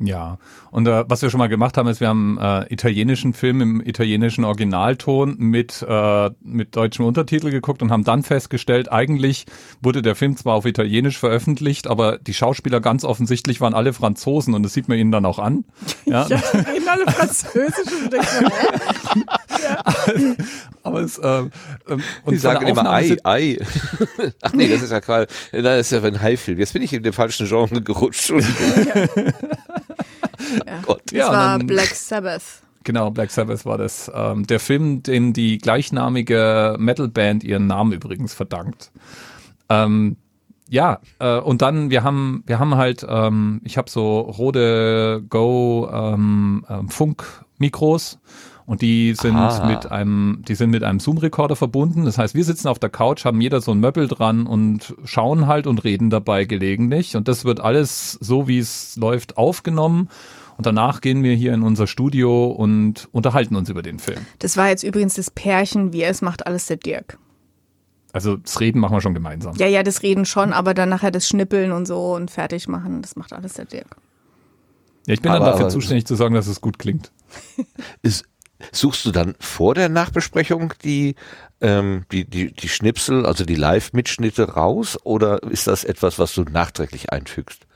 Ja, 0.00 0.38
und 0.70 0.86
äh, 0.86 1.04
was 1.08 1.22
wir 1.22 1.30
schon 1.30 1.38
mal 1.38 1.48
gemacht 1.48 1.76
haben, 1.76 1.88
ist, 1.88 2.00
wir 2.00 2.08
haben 2.08 2.38
äh, 2.40 2.72
italienischen 2.72 3.32
Film 3.32 3.60
im 3.60 3.80
italienischen 3.80 4.44
Originalton 4.44 5.34
mit, 5.38 5.84
äh, 5.88 6.30
mit 6.40 6.76
deutschem 6.76 7.04
Untertitel 7.04 7.50
geguckt 7.50 7.82
und 7.82 7.90
haben 7.90 8.04
dann 8.04 8.22
festgestellt, 8.22 8.92
eigentlich 8.92 9.46
wurde 9.82 10.00
der 10.00 10.14
Film 10.14 10.36
zwar 10.36 10.54
auf 10.54 10.66
Italienisch 10.66 11.18
veröffentlicht, 11.18 11.88
aber 11.88 12.18
die 12.18 12.34
Schauspieler 12.34 12.80
ganz 12.80 13.04
offensichtlich 13.04 13.60
waren 13.60 13.74
alle 13.74 13.92
Franzosen 13.92 14.54
und 14.54 14.62
das 14.62 14.72
sieht 14.72 14.88
man 14.88 14.98
ihnen 14.98 15.10
dann 15.10 15.24
auch 15.24 15.38
an. 15.38 15.64
Ja, 16.04 16.26
Ja, 16.26 16.38
die 16.38 16.56
reden 16.56 16.88
alle 16.88 17.04
Französisch 17.10 17.92
und 18.02 18.12
denkt 18.12 18.28
man, 18.40 18.50
hä? 18.50 20.36
aber 20.82 21.00
es, 21.00 21.18
äh, 21.18 21.38
ähm, 21.38 21.50
und 22.24 22.32
Die 22.32 22.36
sagen 22.36 22.66
immer 22.66 22.90
Ei, 22.90 23.16
Ei. 23.24 23.58
Ach 24.42 24.52
nee, 24.52 24.68
das 24.68 24.82
ist 24.82 24.90
ja. 24.90 25.00
Nein, 25.06 25.26
das 25.52 25.92
ist 25.92 26.02
ja 26.02 26.02
ein 26.02 26.20
Haifilm. 26.22 26.58
Jetzt 26.58 26.72
bin 26.72 26.82
ich 26.82 26.92
in 26.92 27.02
den 27.02 27.12
falschen 27.12 27.46
Genre 27.46 27.82
gerutscht. 27.82 28.32
Gott. 30.82 31.02
Das 31.06 31.12
Ja, 31.18 31.32
war 31.32 31.58
dann- 31.58 31.66
Black 31.66 31.88
Sabbath. 31.94 32.42
Genau, 32.84 33.10
Black 33.10 33.30
Sabbath 33.30 33.66
war 33.66 33.76
das. 33.76 34.10
Ähm, 34.14 34.46
der 34.46 34.60
Film, 34.60 35.02
dem 35.02 35.32
die 35.32 35.58
gleichnamige 35.58 36.76
Metalband 36.78 37.44
ihren 37.44 37.66
Namen 37.66 37.92
übrigens 37.92 38.32
verdankt. 38.34 38.90
Ähm, 39.68 40.16
ja, 40.70 41.00
äh, 41.18 41.38
und 41.38 41.60
dann, 41.62 41.90
wir 41.90 42.02
haben, 42.02 42.42
wir 42.46 42.58
haben 42.58 42.76
halt, 42.76 43.04
ähm, 43.08 43.60
ich 43.64 43.76
habe 43.78 43.90
so 43.90 44.20
Rode 44.20 45.22
Go 45.28 45.88
ähm, 45.92 46.64
ähm, 46.68 46.88
Funkmikros 46.88 48.18
und 48.66 48.82
die 48.82 49.14
sind 49.14 49.34
Ah. 49.36 49.66
mit 49.66 49.90
einem, 49.90 50.42
die 50.46 50.54
sind 50.54 50.70
mit 50.70 50.82
einem 50.84 51.00
Zoom-Rekorder 51.00 51.56
verbunden. 51.56 52.04
Das 52.04 52.18
heißt, 52.18 52.34
wir 52.34 52.44
sitzen 52.44 52.68
auf 52.68 52.78
der 52.78 52.90
Couch, 52.90 53.24
haben 53.24 53.40
jeder 53.40 53.60
so 53.60 53.72
ein 53.72 53.80
Möppel 53.80 54.08
dran 54.08 54.46
und 54.46 54.94
schauen 55.04 55.46
halt 55.46 55.66
und 55.66 55.84
reden 55.84 56.10
dabei 56.10 56.44
gelegentlich. 56.44 57.16
Und 57.16 57.28
das 57.28 57.44
wird 57.44 57.60
alles 57.60 58.12
so, 58.12 58.46
wie 58.48 58.58
es 58.58 58.96
läuft, 58.96 59.36
aufgenommen. 59.38 60.08
Und 60.58 60.66
danach 60.66 61.00
gehen 61.00 61.22
wir 61.22 61.34
hier 61.34 61.54
in 61.54 61.62
unser 61.62 61.86
Studio 61.86 62.46
und 62.48 63.08
unterhalten 63.12 63.54
uns 63.56 63.70
über 63.70 63.80
den 63.80 63.98
Film. 64.00 64.26
Das 64.40 64.56
war 64.56 64.68
jetzt 64.68 64.82
übrigens 64.82 65.14
das 65.14 65.30
Pärchen, 65.30 65.92
wie 65.92 66.02
es 66.02 66.20
macht 66.20 66.46
alles 66.46 66.66
der 66.66 66.76
Dirk. 66.76 67.16
Also 68.12 68.36
das 68.36 68.58
Reden 68.60 68.80
machen 68.80 68.94
wir 68.96 69.00
schon 69.00 69.14
gemeinsam. 69.14 69.54
Ja, 69.56 69.66
ja, 69.68 69.82
das 69.84 70.02
Reden 70.02 70.24
schon, 70.24 70.52
aber 70.52 70.74
dann 70.74 70.88
nachher 70.88 71.12
das 71.12 71.28
Schnippeln 71.28 71.70
und 71.72 71.86
so 71.86 72.14
und 72.14 72.30
fertig 72.30 72.66
machen, 72.66 73.02
das 73.02 73.14
macht 73.16 73.32
alles 73.32 73.54
der 73.54 73.66
Dirk. 73.66 73.96
Ja, 75.06 75.14
ich 75.14 75.22
bin 75.22 75.30
dann 75.32 75.42
Aber- 75.42 75.52
dafür 75.52 75.66
aber- 75.66 75.72
zuständig 75.74 76.06
zu 76.06 76.16
sagen, 76.16 76.34
dass 76.34 76.48
es 76.48 76.60
gut 76.60 76.78
klingt. 76.78 77.12
Ist, 78.02 78.24
Suchst 78.72 79.04
du 79.04 79.12
dann 79.12 79.36
vor 79.38 79.76
der 79.76 79.88
Nachbesprechung 79.88 80.74
die, 80.82 81.14
ähm, 81.60 82.04
die, 82.10 82.24
die, 82.28 82.52
die 82.52 82.68
Schnipsel, 82.68 83.24
also 83.24 83.44
die 83.44 83.54
Live-Mitschnitte 83.54 84.54
raus 84.54 84.98
oder 85.04 85.40
ist 85.44 85.68
das 85.68 85.84
etwas, 85.84 86.18
was 86.18 86.34
du 86.34 86.42
nachträglich 86.42 87.12
einfügst? 87.12 87.67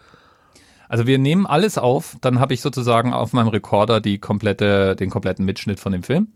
Also 0.92 1.06
wir 1.06 1.16
nehmen 1.16 1.46
alles 1.46 1.78
auf, 1.78 2.18
dann 2.20 2.38
habe 2.38 2.52
ich 2.52 2.60
sozusagen 2.60 3.14
auf 3.14 3.32
meinem 3.32 3.48
Rekorder 3.48 4.02
die 4.02 4.18
komplette, 4.18 4.94
den 4.94 5.08
kompletten 5.08 5.42
Mitschnitt 5.46 5.80
von 5.80 5.90
dem 5.90 6.02
Film. 6.02 6.28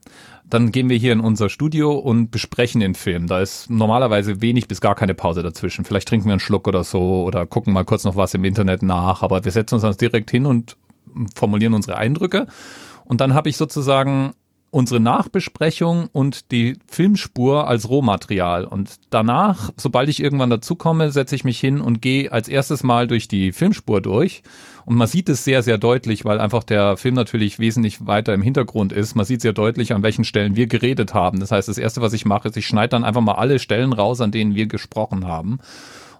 Dann 0.48 0.72
gehen 0.72 0.88
wir 0.88 0.96
hier 0.96 1.12
in 1.12 1.20
unser 1.20 1.50
Studio 1.50 1.92
und 1.92 2.30
besprechen 2.30 2.80
den 2.80 2.94
Film. 2.94 3.26
Da 3.26 3.42
ist 3.42 3.68
normalerweise 3.68 4.40
wenig 4.40 4.66
bis 4.66 4.80
gar 4.80 4.94
keine 4.94 5.12
Pause 5.12 5.42
dazwischen. 5.42 5.84
Vielleicht 5.84 6.08
trinken 6.08 6.24
wir 6.24 6.32
einen 6.32 6.40
Schluck 6.40 6.66
oder 6.68 6.84
so 6.84 7.24
oder 7.24 7.44
gucken 7.44 7.74
mal 7.74 7.84
kurz 7.84 8.04
noch 8.04 8.16
was 8.16 8.32
im 8.32 8.44
Internet 8.44 8.82
nach, 8.82 9.20
aber 9.22 9.44
wir 9.44 9.52
setzen 9.52 9.74
uns 9.74 9.82
dann 9.82 9.94
direkt 9.94 10.30
hin 10.30 10.46
und 10.46 10.78
formulieren 11.34 11.74
unsere 11.74 11.98
Eindrücke. 11.98 12.46
Und 13.04 13.20
dann 13.20 13.34
habe 13.34 13.50
ich 13.50 13.58
sozusagen 13.58 14.32
unsere 14.76 15.00
Nachbesprechung 15.00 16.10
und 16.12 16.52
die 16.52 16.76
Filmspur 16.86 17.66
als 17.66 17.88
Rohmaterial. 17.88 18.66
Und 18.66 18.96
danach, 19.08 19.70
sobald 19.78 20.10
ich 20.10 20.22
irgendwann 20.22 20.50
dazukomme, 20.50 21.10
setze 21.12 21.34
ich 21.34 21.44
mich 21.44 21.58
hin 21.58 21.80
und 21.80 22.02
gehe 22.02 22.30
als 22.30 22.46
erstes 22.46 22.82
Mal 22.82 23.06
durch 23.06 23.26
die 23.26 23.52
Filmspur 23.52 24.02
durch. 24.02 24.42
Und 24.84 24.96
man 24.96 25.08
sieht 25.08 25.30
es 25.30 25.44
sehr, 25.44 25.62
sehr 25.62 25.78
deutlich, 25.78 26.26
weil 26.26 26.40
einfach 26.40 26.62
der 26.62 26.98
Film 26.98 27.14
natürlich 27.14 27.58
wesentlich 27.58 28.06
weiter 28.06 28.34
im 28.34 28.42
Hintergrund 28.42 28.92
ist. 28.92 29.14
Man 29.14 29.24
sieht 29.24 29.40
sehr 29.40 29.54
deutlich, 29.54 29.94
an 29.94 30.02
welchen 30.02 30.24
Stellen 30.24 30.56
wir 30.56 30.66
geredet 30.66 31.14
haben. 31.14 31.40
Das 31.40 31.52
heißt, 31.52 31.68
das 31.68 31.78
Erste, 31.78 32.02
was 32.02 32.12
ich 32.12 32.26
mache, 32.26 32.48
ist, 32.48 32.58
ich 32.58 32.66
schneide 32.66 32.90
dann 32.90 33.04
einfach 33.04 33.22
mal 33.22 33.36
alle 33.36 33.58
Stellen 33.58 33.94
raus, 33.94 34.20
an 34.20 34.30
denen 34.30 34.54
wir 34.54 34.66
gesprochen 34.66 35.26
haben. 35.26 35.58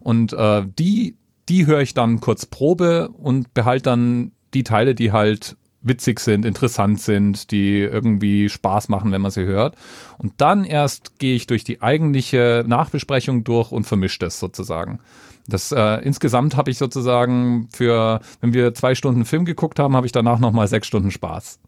Und 0.00 0.32
äh, 0.32 0.62
die, 0.78 1.18
die 1.50 1.66
höre 1.66 1.82
ich 1.82 1.92
dann 1.92 2.20
kurz 2.20 2.46
Probe 2.46 3.11
und 3.11 3.52
behalte 3.52 3.90
dann 3.90 4.32
die 4.54 4.64
Teile, 4.64 4.94
die 4.94 5.12
halt 5.12 5.59
witzig 5.87 6.20
sind, 6.20 6.45
interessant 6.45 7.01
sind, 7.01 7.51
die 7.51 7.78
irgendwie 7.80 8.49
Spaß 8.49 8.89
machen, 8.89 9.12
wenn 9.12 9.20
man 9.20 9.30
sie 9.30 9.45
hört. 9.45 9.76
Und 10.18 10.34
dann 10.39 10.64
erst 10.64 11.18
gehe 11.18 11.34
ich 11.37 11.47
durch 11.47 11.64
die 11.64 11.82
eigentliche 11.82 12.64
Nachbesprechung 12.66 13.45
durch 13.45 13.72
und 13.72 13.84
vermische 13.84 14.18
das 14.18 14.39
sozusagen. 14.41 15.01
Das 15.49 15.70
äh, 15.72 16.03
insgesamt 16.03 16.57
habe 16.57 16.70
ich 16.70 16.78
sozusagen 16.78 17.68
für, 17.72 18.20
wenn 18.41 18.53
wir 18.53 18.74
zwei 18.74 18.95
Stunden 18.95 19.24
Film 19.24 19.45
geguckt 19.45 19.78
haben, 19.78 19.95
habe 19.95 20.07
ich 20.07 20.12
danach 20.12 20.39
nochmal 20.39 20.66
sechs 20.66 20.89
Stunden 20.89 21.11
Spaß. 21.11 21.61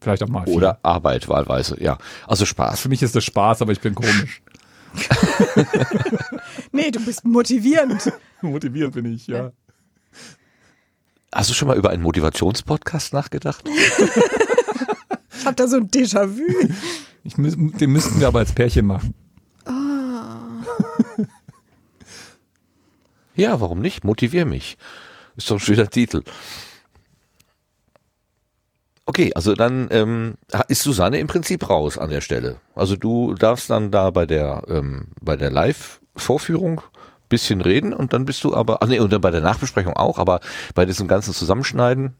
Vielleicht 0.00 0.22
auch 0.22 0.28
mal. 0.28 0.44
Vier. 0.44 0.54
Oder 0.54 0.78
Arbeit 0.82 1.28
wahlweise, 1.28 1.82
ja. 1.82 1.98
Also 2.26 2.46
Spaß. 2.46 2.80
Für 2.80 2.88
mich 2.88 3.02
ist 3.02 3.16
das 3.16 3.24
Spaß, 3.24 3.62
aber 3.62 3.72
ich 3.72 3.80
bin 3.80 3.94
komisch. 3.94 4.42
nee, 6.72 6.90
du 6.90 7.04
bist 7.04 7.24
motivierend. 7.24 8.12
Motivierend 8.42 8.94
bin 8.94 9.12
ich, 9.12 9.26
ja. 9.26 9.52
Hast 11.32 11.50
du 11.50 11.54
schon 11.54 11.68
mal 11.68 11.76
über 11.76 11.90
einen 11.90 12.02
Motivationspodcast 12.02 13.12
nachgedacht? 13.12 13.68
ich 15.38 15.46
hab 15.46 15.56
da 15.56 15.68
so 15.68 15.76
ein 15.76 15.88
Déjà-vu. 15.88 16.42
Ich, 17.24 17.34
den 17.34 17.90
müssten 17.90 18.20
wir 18.20 18.28
aber 18.28 18.38
als 18.38 18.52
Pärchen 18.52 18.86
machen. 18.86 19.14
Oh. 19.66 21.22
ja, 23.34 23.60
warum 23.60 23.80
nicht? 23.80 24.04
Motivier 24.04 24.46
mich. 24.46 24.78
Ist 25.36 25.50
doch 25.50 25.56
ein 25.56 25.60
schöner 25.60 25.90
Titel. 25.90 26.22
Okay, 29.04 29.32
also 29.34 29.54
dann 29.54 29.88
ähm, 29.90 30.34
ist 30.68 30.82
Susanne 30.82 31.18
im 31.18 31.28
Prinzip 31.28 31.70
raus 31.70 31.96
an 31.96 32.10
der 32.10 32.20
Stelle. 32.20 32.60
Also 32.74 32.94
du 32.94 33.34
darfst 33.34 33.70
dann 33.70 33.90
da 33.90 34.10
bei 34.10 34.26
der 34.26 34.64
ähm, 34.68 35.08
bei 35.20 35.36
der 35.36 35.50
Live-Vorführung 35.50 36.82
bisschen 37.28 37.60
reden 37.60 37.92
und 37.92 38.12
dann 38.12 38.24
bist 38.24 38.44
du 38.44 38.54
aber, 38.54 38.82
ach 38.82 38.88
nee, 38.88 38.98
und 39.00 39.12
dann 39.12 39.20
bei 39.20 39.30
der 39.30 39.40
Nachbesprechung 39.40 39.94
auch, 39.94 40.18
aber 40.18 40.40
bei 40.74 40.84
diesem 40.84 41.08
ganzen 41.08 41.34
Zusammenschneiden, 41.34 42.14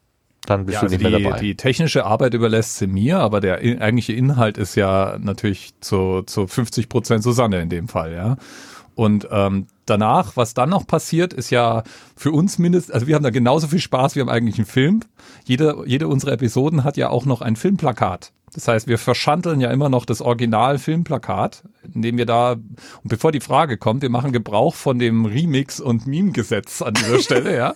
dann 0.47 0.67
bist 0.67 0.75
ja, 0.75 0.81
du 0.81 0.87
also 0.87 0.95
nicht 0.95 1.07
die, 1.07 1.11
mehr 1.11 1.21
dabei. 1.21 1.41
Die 1.41 1.57
technische 1.57 2.05
Arbeit 2.05 2.35
überlässt 2.35 2.79
sie 2.79 2.87
mir, 2.87 3.19
aber 3.19 3.41
der 3.41 3.59
in, 3.59 3.81
eigentliche 3.81 4.13
Inhalt 4.13 4.59
ist 4.59 4.75
ja 4.77 5.19
natürlich 5.21 5.75
zu, 5.81 6.23
zu 6.23 6.47
50 6.47 6.89
Prozent 6.89 7.23
Susanne 7.23 7.61
in 7.61 7.69
dem 7.69 7.89
Fall, 7.89 8.13
ja. 8.13 8.37
Und 8.95 9.29
ähm, 9.31 9.69
danach, 9.87 10.37
was 10.37 10.55
dann 10.55 10.71
noch 10.71 10.85
passiert, 10.85 11.33
ist 11.33 11.51
ja 11.51 11.85
für 12.17 12.33
uns 12.33 12.59
mindestens, 12.59 12.93
also 12.93 13.07
wir 13.07 13.15
haben 13.15 13.23
da 13.23 13.31
genauso 13.31 13.69
viel 13.69 13.79
Spaß 13.79 14.17
wie 14.17 14.21
am 14.21 14.29
eigentlichen 14.29 14.65
Film. 14.65 15.03
Jede, 15.45 15.85
jede 15.87 16.09
unserer 16.09 16.33
Episoden 16.33 16.83
hat 16.83 16.97
ja 16.97 17.09
auch 17.09 17.25
noch 17.25 17.41
ein 17.41 17.55
Filmplakat. 17.55 18.33
Das 18.55 18.69
heißt, 18.69 18.87
wir 18.87 18.99
verschanteln 18.99 19.61
ja 19.61 19.71
immer 19.71 19.89
noch 19.89 20.05
das 20.05 20.21
Original-Filmplakat, 20.21 21.63
indem 21.95 22.17
wir 22.19 22.27
da, 22.27 22.53
und 22.53 22.69
bevor 23.05 23.33
die 23.33 23.41
Frage 23.41 23.77
kommt, 23.77 24.03
wir 24.03 24.11
machen 24.11 24.33
Gebrauch 24.33 24.75
von 24.75 24.99
dem 24.99 25.27
Remix- 25.27 25.81
und 25.81 26.07
Meme-Gesetz 26.07 26.83
an 26.83 26.95
dieser 26.95 27.19
Stelle, 27.23 27.57
ja. 27.57 27.75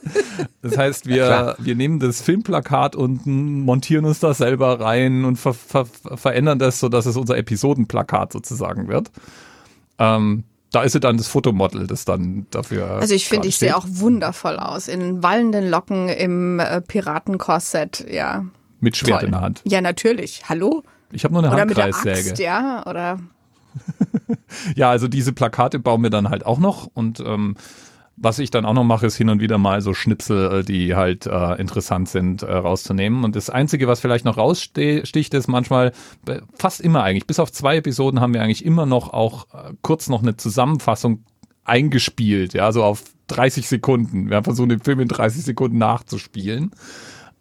Das 0.62 0.76
heißt, 0.76 1.06
wir, 1.06 1.56
wir 1.58 1.74
nehmen 1.74 1.98
das 1.98 2.20
Filmplakat 2.22 2.96
und 2.96 3.26
montieren 3.26 4.04
uns 4.04 4.20
da 4.20 4.34
selber 4.34 4.80
rein 4.80 5.24
und 5.24 5.36
ver, 5.36 5.54
ver, 5.54 5.86
verändern 5.86 6.58
das, 6.58 6.80
sodass 6.80 7.06
es 7.06 7.16
unser 7.16 7.36
Episodenplakat 7.36 8.32
sozusagen 8.32 8.88
wird. 8.88 9.10
Ähm, 9.98 10.44
da 10.72 10.82
ist 10.82 10.92
sie 10.92 11.00
dann 11.00 11.18
das 11.18 11.28
Fotomodel, 11.28 11.86
das 11.86 12.06
dann 12.06 12.46
dafür. 12.50 12.92
Also 12.92 13.14
ich 13.14 13.28
finde, 13.28 13.46
ich 13.46 13.56
sehe 13.56 13.76
auch 13.76 13.84
wundervoll 13.86 14.56
aus. 14.56 14.88
In 14.88 15.22
wallenden 15.22 15.68
Locken 15.68 16.08
im 16.08 16.58
äh, 16.58 16.80
Piratenkorsett, 16.80 18.06
ja. 18.10 18.46
Mit 18.82 18.96
Schwert 18.96 19.20
Toll. 19.20 19.26
in 19.26 19.32
der 19.32 19.40
Hand. 19.40 19.62
Ja, 19.64 19.80
natürlich. 19.80 20.42
Hallo? 20.48 20.82
Ich 21.12 21.24
habe 21.24 21.32
nur 21.32 21.42
eine 21.42 21.54
Oder 21.54 21.64
mit 21.64 21.76
der 21.76 21.84
Handkreissäge. 21.84 22.30
Axt, 22.30 22.38
ja, 22.38 22.84
oder 22.86 23.20
Ja, 24.76 24.90
also 24.90 25.08
diese 25.08 25.32
Plakate 25.32 25.78
bauen 25.78 26.02
wir 26.02 26.10
dann 26.10 26.28
halt 26.28 26.44
auch 26.44 26.58
noch 26.58 26.90
und 26.92 27.20
ähm, 27.20 27.56
was 28.16 28.38
ich 28.38 28.50
dann 28.50 28.66
auch 28.66 28.74
noch 28.74 28.84
mache, 28.84 29.06
ist 29.06 29.16
hin 29.16 29.30
und 29.30 29.40
wieder 29.40 29.56
mal 29.56 29.80
so 29.80 29.94
Schnipsel, 29.94 30.60
äh, 30.60 30.64
die 30.64 30.94
halt 30.94 31.26
äh, 31.26 31.54
interessant 31.60 32.08
sind, 32.08 32.42
äh, 32.42 32.52
rauszunehmen. 32.52 33.24
Und 33.24 33.36
das 33.36 33.50
Einzige, 33.50 33.88
was 33.88 34.00
vielleicht 34.00 34.24
noch 34.24 34.36
raussticht, 34.36 35.34
ist 35.34 35.48
manchmal, 35.48 35.92
fast 36.54 36.80
immer 36.80 37.02
eigentlich, 37.02 37.26
bis 37.26 37.38
auf 37.38 37.50
zwei 37.50 37.76
Episoden 37.76 38.20
haben 38.20 38.34
wir 38.34 38.42
eigentlich 38.42 38.64
immer 38.64 38.84
noch 38.84 39.12
auch 39.12 39.46
äh, 39.54 39.72
kurz 39.80 40.08
noch 40.08 40.22
eine 40.22 40.36
Zusammenfassung 40.36 41.24
eingespielt, 41.64 42.54
ja, 42.54 42.70
so 42.70 42.84
auf 42.84 43.02
30 43.28 43.66
Sekunden. 43.68 44.28
Wir 44.28 44.36
haben 44.36 44.44
versucht, 44.44 44.70
den 44.70 44.80
Film 44.80 45.00
in 45.00 45.08
30 45.08 45.42
Sekunden 45.44 45.78
nachzuspielen. 45.78 46.72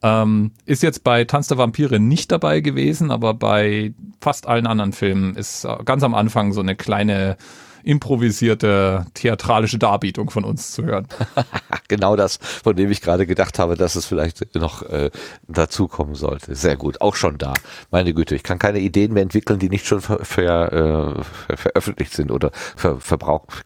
Ähm, 0.04 0.52
ist 0.66 0.84
jetzt 0.84 1.04
bei 1.04 1.26
Tanz 1.26 1.48
der 1.48 1.58
Vampire 1.58 2.00
nicht 2.00 2.32
dabei 2.32 2.62
gewesen, 2.62 3.12
aber 3.12 3.34
bei 3.34 3.94
fast 4.20 4.48
allen 4.48 4.66
anderen 4.66 4.94
Filmen 4.94 5.36
ist 5.36 5.64
äh, 5.64 5.78
ganz 5.86 6.04
am 6.04 6.16
Anfang 6.16 6.54
so 6.54 6.62
eine 6.62 6.76
kleine 6.76 7.38
improvisierte 7.84 9.06
theatralische 9.14 9.78
Darbietung 9.78 10.30
von 10.30 10.44
uns 10.44 10.72
zu 10.72 10.84
hören. 10.84 11.08
genau 11.88 12.16
das, 12.16 12.38
von 12.38 12.76
dem 12.76 12.92
ich 12.92 13.02
gerade 13.02 13.26
gedacht 13.26 13.60
habe, 13.60 13.76
dass 13.76 13.96
es 13.96 14.06
vielleicht 14.06 14.56
noch 14.56 14.84
äh, 14.84 15.12
dazukommen 15.48 16.16
sollte. 16.16 16.56
Sehr 16.56 16.78
gut, 16.78 17.02
auch 17.02 17.16
schon 17.16 17.38
da. 17.38 17.54
Meine 17.90 18.14
Güte, 18.14 18.36
ich 18.36 18.44
kann 18.44 18.60
keine 18.60 18.80
Ideen 18.80 19.14
mehr 19.14 19.24
entwickeln, 19.24 19.60
die 19.60 19.70
nicht 19.70 19.86
schon 19.86 20.02
ver, 20.02 20.24
ver, 20.24 20.74
äh, 20.74 21.24
ver, 21.24 21.58
veröffentlicht 21.58 22.14
sind 22.14 22.32
oder 22.32 22.52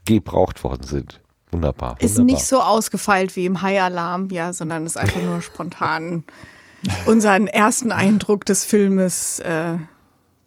gebraucht 0.05 0.63
worden 0.63 0.83
sind. 0.83 1.19
Wunderbar. 1.55 1.95
ist 1.99 2.17
wunderbar. 2.17 2.35
nicht 2.35 2.45
so 2.45 2.61
ausgefeilt 2.61 3.35
wie 3.35 3.45
im 3.45 3.61
High-Alarm, 3.61 4.29
ja, 4.31 4.53
sondern 4.53 4.85
ist 4.85 4.97
einfach 4.97 5.21
nur 5.21 5.41
spontan 5.41 6.23
unseren 7.05 7.47
ersten 7.47 7.91
Eindruck 7.91 8.45
des 8.45 8.65
Filmes 8.65 9.39
äh, 9.39 9.77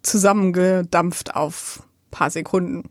zusammengedampft 0.01 1.35
auf 1.35 1.83
paar 2.11 2.29
Sekunden. 2.29 2.89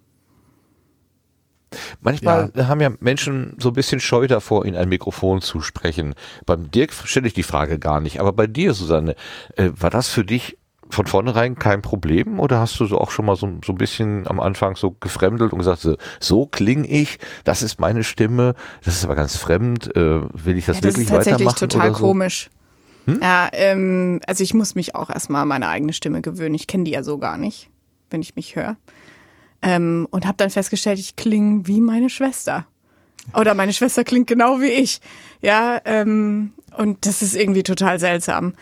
Manchmal 2.01 2.51
haben 2.57 2.81
ja 2.81 2.91
Menschen 3.01 3.55
so 3.59 3.69
ein 3.69 3.75
bisschen 3.75 4.01
Scheu 4.01 4.27
davor, 4.27 4.65
in 4.65 4.75
ein 4.75 4.89
Mikrofon 4.89 5.43
zu 5.43 5.61
sprechen. 5.61 6.15
Beim 6.47 6.71
Dirk 6.71 6.93
stelle 6.93 7.27
ich 7.27 7.35
die 7.35 7.43
Frage 7.43 7.79
gar 7.79 8.01
nicht, 8.01 8.21
aber 8.21 8.33
bei 8.33 8.47
dir, 8.47 8.73
Susanne, 8.73 9.15
äh, 9.57 9.71
war 9.75 9.91
das 9.91 10.09
für 10.09 10.25
dich 10.25 10.57
von 10.91 11.07
vornherein 11.07 11.57
kein 11.59 11.83
Problem 11.83 12.41
oder 12.41 12.61
hast 12.61 12.79
du 12.81 12.87
so 12.87 12.99
auch 12.99 13.11
schon 13.11 13.27
mal 13.27 13.37
so, 13.37 13.49
so 13.65 13.73
ein 13.73 13.79
bisschen 13.79 14.27
am 14.27 14.41
Anfang 14.41 14.77
so 14.77 14.93
gefremdelt 14.93 15.53
und 15.53 15.59
gesagt, 15.59 15.81
so, 15.81 15.97
so 16.21 16.47
klinge 16.47 16.87
ich, 16.87 17.19
das 17.45 17.63
ist 17.63 17.81
meine 17.81 18.05
Stimme, 18.05 18.55
das 18.85 18.95
ist 18.95 19.05
aber 19.05 19.15
ganz 19.15 19.37
fremd, 19.37 19.95
äh, 19.97 20.21
will 20.33 20.57
ich 20.57 20.67
das 20.67 20.77
Ja, 20.77 20.81
das 20.83 20.95
wirklich 20.95 21.07
ist 21.07 21.11
tatsächlich 21.11 21.47
weitermachen 21.47 21.69
total 21.69 21.95
so? 21.95 22.05
komisch. 22.05 22.51
Ja, 23.23 23.49
ähm, 23.53 24.21
also 24.27 24.45
ich 24.45 24.53
muss 24.53 24.75
mich 24.75 24.95
auch 24.95 25.09
erstmal 25.09 25.43
an 25.43 25.49
meine 25.49 25.69
eigene 25.69 25.95
Stimme 25.95 26.21
gewöhnen. 26.21 26.55
Ich 26.55 26.67
kenne 26.67 26.85
die 26.85 26.91
ja 26.91 27.03
so 27.03 27.19
gar 27.19 27.39
nicht, 27.39 27.71
wenn 28.11 28.21
ich 28.21 28.37
mich 28.37 28.55
höre. 28.55 28.77
Ähm, 29.63 30.07
und 30.11 30.27
habe 30.27 30.37
dann 30.37 30.51
festgestellt, 30.51 30.99
ich 30.99 31.17
klinge 31.17 31.67
wie 31.67 31.81
meine 31.81 32.11
Schwester. 32.11 32.67
Oder 33.35 33.55
meine 33.55 33.73
Schwester 33.73 34.05
klingt 34.05 34.27
genau 34.27 34.61
wie 34.61 34.69
ich. 34.69 35.01
Ja, 35.41 35.81
ähm, 35.85 36.53
und 36.77 37.07
das 37.07 37.23
ist 37.23 37.35
irgendwie 37.35 37.63
total 37.63 37.99
seltsam. 37.99 38.55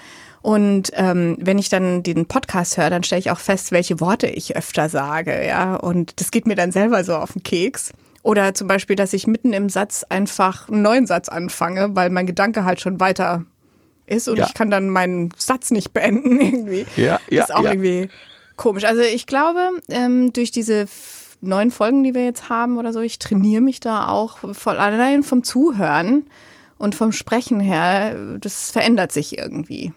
Und 0.47 0.93
ähm, 0.95 1.37
wenn 1.41 1.59
ich 1.59 1.71
dann 1.71 2.05
den 2.05 2.27
Podcast 2.27 2.77
höre, 2.77 2.89
dann 2.89 3.03
stelle 3.03 3.19
ich 3.19 3.33
auch 3.33 3.41
fest, 3.41 3.73
welche 3.73 3.99
Worte 3.99 4.29
ich 4.29 4.55
öfter 4.55 4.89
sage, 4.89 5.45
ja. 5.45 5.75
Und 5.75 6.21
das 6.21 6.31
geht 6.31 6.47
mir 6.47 6.55
dann 6.55 6.71
selber 6.71 7.03
so 7.03 7.17
auf 7.17 7.33
den 7.33 7.43
Keks. 7.43 7.93
Oder 8.23 8.55
zum 8.55 8.69
Beispiel, 8.69 8.95
dass 8.95 9.13
ich 9.13 9.27
mitten 9.27 9.53
im 9.53 9.69
Satz 9.69 10.05
einfach 10.09 10.69
einen 10.69 10.83
neuen 10.83 11.09
Satz 11.09 11.29
anfange, 11.29 11.97
weil 11.97 12.11
mein 12.11 12.27
Gedanke 12.27 12.65
halt 12.65 12.81
schon 12.81 13.01
weiter 13.01 13.45
ist 14.07 14.29
und 14.29 14.37
Ja. 14.39 14.47
ich 14.47 14.55
kann 14.55 14.71
dann 14.71 14.89
meinen 14.89 15.31
Satz 15.37 15.73
nicht 15.73 15.93
beenden 15.93 16.41
irgendwie. 16.41 16.87
Ja, 16.95 17.19
ja, 17.29 17.43
ist 17.43 17.53
auch 17.53 17.65
ja. 17.65 17.73
irgendwie 17.73 18.09
komisch. 18.55 18.85
Also 18.85 19.03
ich 19.03 19.27
glaube, 19.27 19.71
ähm, 19.89 20.33
durch 20.33 20.53
diese 20.53 20.87
neuen 21.41 21.73
Folgen, 21.73 22.05
die 22.05 22.15
wir 22.15 22.25
jetzt 22.25 22.49
haben 22.49 22.79
oder 22.79 22.93
so, 22.93 23.01
ich 23.01 23.19
trainiere 23.19 23.63
mich 23.63 23.81
da 23.81 24.07
auch 24.07 24.55
voll 24.55 24.77
allein 24.77 25.25
vom 25.25 25.43
Zuhören 25.43 26.27
und 26.79 26.95
vom 26.95 27.11
Sprechen 27.11 27.59
her, 27.59 28.39
das 28.39 28.71
verändert 28.71 29.11
sich 29.11 29.37
irgendwie. 29.39 29.93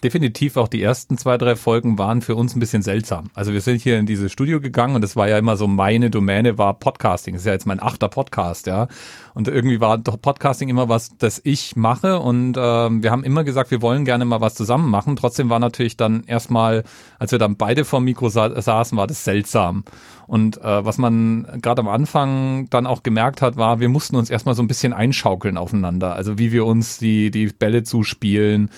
Definitiv 0.00 0.56
auch 0.56 0.68
die 0.68 0.82
ersten 0.82 1.18
zwei, 1.18 1.38
drei 1.38 1.56
Folgen 1.56 1.98
waren 1.98 2.22
für 2.22 2.34
uns 2.34 2.54
ein 2.54 2.60
bisschen 2.60 2.82
seltsam. 2.82 3.30
Also 3.34 3.52
wir 3.52 3.60
sind 3.60 3.80
hier 3.80 3.98
in 3.98 4.06
dieses 4.06 4.32
Studio 4.32 4.60
gegangen 4.60 4.94
und 4.94 5.04
es 5.04 5.16
war 5.16 5.28
ja 5.28 5.38
immer 5.38 5.56
so, 5.56 5.66
meine 5.66 6.10
Domäne 6.10 6.58
war 6.58 6.74
Podcasting. 6.74 7.34
Das 7.34 7.42
ist 7.42 7.46
ja 7.46 7.52
jetzt 7.52 7.66
mein 7.66 7.82
achter 7.82 8.08
Podcast, 8.08 8.66
ja. 8.66 8.88
Und 9.34 9.48
irgendwie 9.48 9.80
war 9.80 9.98
doch 9.98 10.20
Podcasting 10.20 10.68
immer 10.68 10.88
was, 10.88 11.16
das 11.18 11.40
ich 11.44 11.76
mache. 11.76 12.18
Und 12.18 12.56
ähm, 12.58 13.02
wir 13.02 13.10
haben 13.10 13.24
immer 13.24 13.44
gesagt, 13.44 13.70
wir 13.70 13.82
wollen 13.82 14.04
gerne 14.04 14.24
mal 14.24 14.40
was 14.40 14.54
zusammen 14.54 14.90
machen. 14.90 15.16
Trotzdem 15.16 15.50
war 15.50 15.58
natürlich 15.58 15.96
dann 15.96 16.24
erstmal, 16.24 16.84
als 17.18 17.32
wir 17.32 17.38
dann 17.38 17.56
beide 17.56 17.84
vor 17.84 18.00
Mikro 18.00 18.28
sa 18.28 18.60
saßen, 18.60 18.96
war 18.98 19.06
das 19.06 19.24
seltsam. 19.24 19.84
Und 20.26 20.58
äh, 20.58 20.84
was 20.84 20.98
man 20.98 21.46
gerade 21.60 21.80
am 21.80 21.88
Anfang 21.88 22.68
dann 22.70 22.86
auch 22.86 23.02
gemerkt 23.02 23.42
hat, 23.42 23.56
war, 23.56 23.80
wir 23.80 23.88
mussten 23.88 24.16
uns 24.16 24.30
erstmal 24.30 24.54
so 24.54 24.62
ein 24.62 24.68
bisschen 24.68 24.92
einschaukeln 24.92 25.56
aufeinander. 25.56 26.14
Also 26.14 26.38
wie 26.38 26.52
wir 26.52 26.66
uns 26.66 26.98
die, 26.98 27.30
die 27.30 27.46
Bälle 27.46 27.82
zuspielen, 27.82 28.70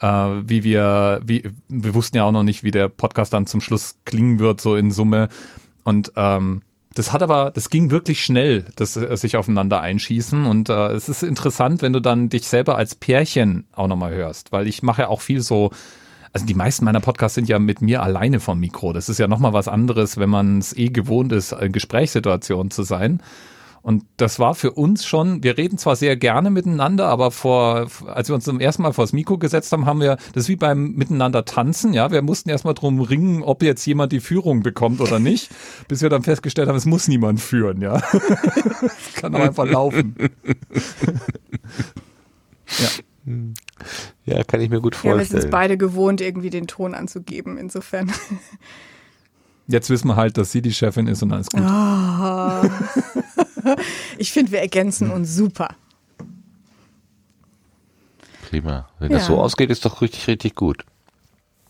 äh, 0.00 0.06
wie 0.06 0.64
wir, 0.64 1.20
wie, 1.24 1.44
wir 1.68 1.94
wussten 1.94 2.16
ja 2.16 2.24
auch 2.24 2.32
noch 2.32 2.42
nicht, 2.42 2.64
wie 2.64 2.70
der 2.70 2.88
Podcast 2.88 3.32
dann 3.32 3.46
zum 3.46 3.60
Schluss 3.60 3.96
klingen 4.04 4.38
wird, 4.38 4.60
so 4.60 4.76
in 4.76 4.90
Summe. 4.90 5.28
Und 5.84 6.12
ähm, 6.16 6.62
das 6.94 7.12
hat 7.12 7.22
aber, 7.22 7.52
das 7.52 7.70
ging 7.70 7.90
wirklich 7.90 8.24
schnell, 8.24 8.64
das 8.76 8.96
äh, 8.96 9.16
sich 9.16 9.36
aufeinander 9.36 9.80
einschießen. 9.80 10.46
Und 10.46 10.68
äh, 10.68 10.88
es 10.88 11.08
ist 11.08 11.22
interessant, 11.22 11.82
wenn 11.82 11.92
du 11.92 12.00
dann 12.00 12.28
dich 12.28 12.48
selber 12.48 12.76
als 12.76 12.94
Pärchen 12.94 13.64
auch 13.72 13.86
nochmal 13.86 14.12
hörst, 14.12 14.52
weil 14.52 14.66
ich 14.66 14.82
mache 14.82 15.02
ja 15.02 15.08
auch 15.08 15.20
viel 15.20 15.40
so, 15.40 15.70
also 16.32 16.46
die 16.46 16.54
meisten 16.54 16.84
meiner 16.84 17.00
Podcasts 17.00 17.34
sind 17.34 17.48
ja 17.48 17.58
mit 17.58 17.80
mir 17.80 18.02
alleine 18.02 18.40
vom 18.40 18.58
Mikro. 18.58 18.92
Das 18.92 19.08
ist 19.08 19.18
ja 19.18 19.28
nochmal 19.28 19.52
was 19.52 19.68
anderes, 19.68 20.16
wenn 20.16 20.30
man 20.30 20.58
es 20.58 20.76
eh 20.76 20.88
gewohnt 20.88 21.32
ist, 21.32 21.52
in 21.52 21.72
Gesprächssituationen 21.72 22.70
zu 22.70 22.82
sein. 22.82 23.22
Und 23.82 24.04
das 24.18 24.38
war 24.38 24.54
für 24.54 24.72
uns 24.72 25.06
schon, 25.06 25.42
wir 25.42 25.56
reden 25.56 25.78
zwar 25.78 25.96
sehr 25.96 26.16
gerne 26.16 26.50
miteinander, 26.50 27.08
aber 27.08 27.30
vor, 27.30 27.88
als 28.06 28.28
wir 28.28 28.34
uns 28.34 28.44
zum 28.44 28.60
ersten 28.60 28.82
Mal 28.82 28.92
vor 28.92 29.04
das 29.04 29.14
Mikro 29.14 29.38
gesetzt 29.38 29.72
haben, 29.72 29.86
haben 29.86 30.00
wir, 30.00 30.18
das 30.34 30.44
ist 30.44 30.48
wie 30.48 30.56
beim 30.56 30.92
Miteinander 30.92 31.44
tanzen, 31.46 31.94
ja, 31.94 32.10
wir 32.10 32.20
mussten 32.22 32.50
erstmal 32.50 32.74
drum 32.74 33.00
ringen, 33.00 33.42
ob 33.42 33.62
jetzt 33.62 33.86
jemand 33.86 34.12
die 34.12 34.20
Führung 34.20 34.62
bekommt 34.62 35.00
oder 35.00 35.18
nicht, 35.18 35.50
bis 35.88 36.02
wir 36.02 36.10
dann 36.10 36.22
festgestellt 36.22 36.68
haben, 36.68 36.76
es 36.76 36.84
muss 36.84 37.08
niemand 37.08 37.40
führen, 37.40 37.80
ja. 37.80 37.96
es 38.12 39.14
kann 39.14 39.34
auch 39.34 39.40
einfach 39.40 39.66
laufen. 39.66 40.14
ja. 42.78 42.88
Ja, 44.24 44.44
kann 44.44 44.60
ich 44.60 44.70
mir 44.70 44.80
gut 44.80 44.94
vorstellen. 44.94 45.14
Ja, 45.14 45.20
wir 45.20 45.26
sind 45.26 45.38
es 45.38 45.50
beide 45.50 45.76
gewohnt, 45.78 46.20
irgendwie 46.20 46.50
den 46.50 46.66
Ton 46.66 46.94
anzugeben, 46.94 47.58
insofern. 47.58 48.12
Jetzt 49.70 49.88
wissen 49.88 50.08
wir 50.08 50.16
halt, 50.16 50.36
dass 50.36 50.50
sie 50.50 50.62
die 50.62 50.72
Chefin 50.72 51.06
ist 51.06 51.22
und 51.22 51.32
alles 51.32 51.48
gut. 51.48 51.62
Oh. 51.62 52.68
ich 54.18 54.32
finde, 54.32 54.50
wir 54.50 54.60
ergänzen 54.60 55.10
uns 55.10 55.34
super. 55.34 55.68
Prima. 58.48 58.88
Wenn 58.98 59.12
ja. 59.12 59.18
das 59.18 59.28
so 59.28 59.40
ausgeht, 59.40 59.70
ist 59.70 59.84
doch 59.84 60.02
richtig, 60.02 60.26
richtig 60.26 60.56
gut. 60.56 60.84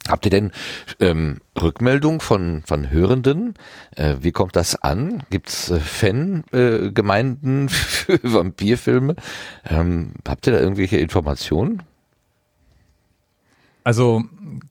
Habt 0.09 0.24
ihr 0.24 0.30
denn 0.30 0.51
ähm, 0.98 1.40
Rückmeldung 1.61 2.22
von, 2.22 2.62
von 2.66 2.90
Hörenden? 2.90 3.53
Äh, 3.96 4.16
wie 4.20 4.32
kommt 4.32 4.57
das 4.57 4.76
an? 4.76 5.24
Gibt's 5.28 5.70
äh, 5.70 5.78
Fangemeinden 5.78 7.66
äh, 7.66 7.68
für 7.70 8.18
Vampirfilme? 8.22 9.14
Ähm, 9.68 10.14
habt 10.26 10.46
ihr 10.46 10.55
da 10.55 10.61
irgendwelche 10.61 10.96
Informationen? 10.96 11.82
Also 13.85 14.24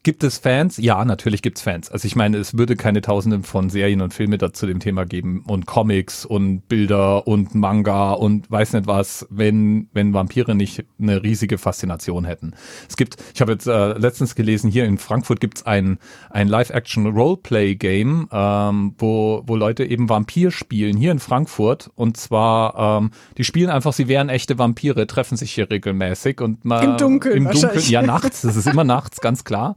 gibt 0.04 0.24
es 0.24 0.38
Fans? 0.38 0.78
Ja, 0.78 1.04
natürlich 1.06 1.42
gibt 1.42 1.58
es 1.58 1.64
Fans. 1.64 1.90
Also 1.90 2.06
ich 2.06 2.16
meine, 2.16 2.38
es 2.38 2.58
würde 2.58 2.76
keine 2.76 3.02
Tausenden 3.02 3.44
von 3.44 3.70
Serien 3.70 4.02
und 4.02 4.14
Filme 4.14 4.38
dazu 4.38 4.66
dem 4.66 4.80
Thema 4.80 5.06
geben 5.06 5.44
und 5.48 5.66
Comics 5.66 6.26
und 6.26 6.68
Bilder 6.68 7.28
und 7.28 7.56
Manga 7.56 8.14
und 8.14 8.50
weiß 8.50 8.74
nicht 8.74 8.88
was, 8.88 9.28
wenn 9.30 9.90
wenn 9.94 10.14
Vampire 10.14 10.56
nicht 10.56 10.86
eine 11.00 11.24
riesige 11.24 11.58
Faszination 11.58 12.26
hätten. 12.26 12.54
Es 12.88 12.98
gibt, 12.98 13.18
ich 13.34 13.42
habe 13.42 13.52
jetzt 13.52 13.68
äh, 13.68 13.94
letztens 13.94 14.36
gelesen, 14.36 14.70
hier 14.70 14.86
in 14.86 14.98
Frankfurt 14.98 15.40
gibt 15.40 15.58
es 15.58 15.66
ein 15.66 15.98
ein 16.30 16.48
Live-Action 16.48 17.08
Roleplay 17.08 17.76
Game, 17.76 18.28
ähm, 18.32 18.96
wo 18.98 19.44
wo 19.46 19.56
Leute 19.56 19.86
eben 19.86 20.10
Vampir 20.10 20.52
spielen 20.52 20.98
hier 20.98 21.12
in 21.12 21.20
Frankfurt 21.20 21.92
und 21.96 22.18
zwar 22.18 23.00
ähm, 23.00 23.12
die 23.38 23.44
spielen 23.44 23.70
einfach, 23.70 23.94
sie 23.94 24.08
wären 24.08 24.30
echte 24.30 24.58
Vampire, 24.58 25.08
treffen 25.08 25.38
sich 25.38 25.52
hier 25.52 25.70
regelmäßig 25.70 26.42
und 26.42 26.66
mal 26.66 26.84
im 26.84 26.98
Dunkeln, 26.98 27.38
im 27.38 27.52
Dunkeln, 27.52 27.84
ja 27.88 28.02
nachts, 28.02 28.42
das 28.42 28.56
ist 28.56 28.68
immer 28.68 28.84
nachts, 28.84 28.99
ganz 29.22 29.44
klar. 29.44 29.76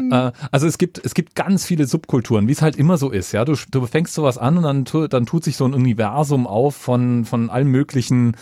Mhm. 0.00 0.32
also 0.50 0.66
es 0.66 0.78
gibt, 0.78 1.04
es 1.04 1.14
gibt 1.14 1.34
ganz 1.34 1.64
viele 1.64 1.86
Subkulturen, 1.86 2.48
wie 2.48 2.52
es 2.52 2.62
halt 2.62 2.76
immer 2.76 2.98
so 2.98 3.10
ist, 3.10 3.32
ja. 3.32 3.44
Du, 3.44 3.54
du 3.70 3.86
fängst 3.86 4.14
sowas 4.14 4.38
an 4.38 4.56
und 4.56 4.64
dann, 4.64 4.84
tu, 4.84 5.06
dann 5.06 5.26
tut 5.26 5.44
sich 5.44 5.56
so 5.56 5.64
ein 5.64 5.74
Universum 5.74 6.46
auf 6.46 6.76
von, 6.76 7.24
von 7.24 7.50
allen 7.50 7.68
möglichen 7.68 8.36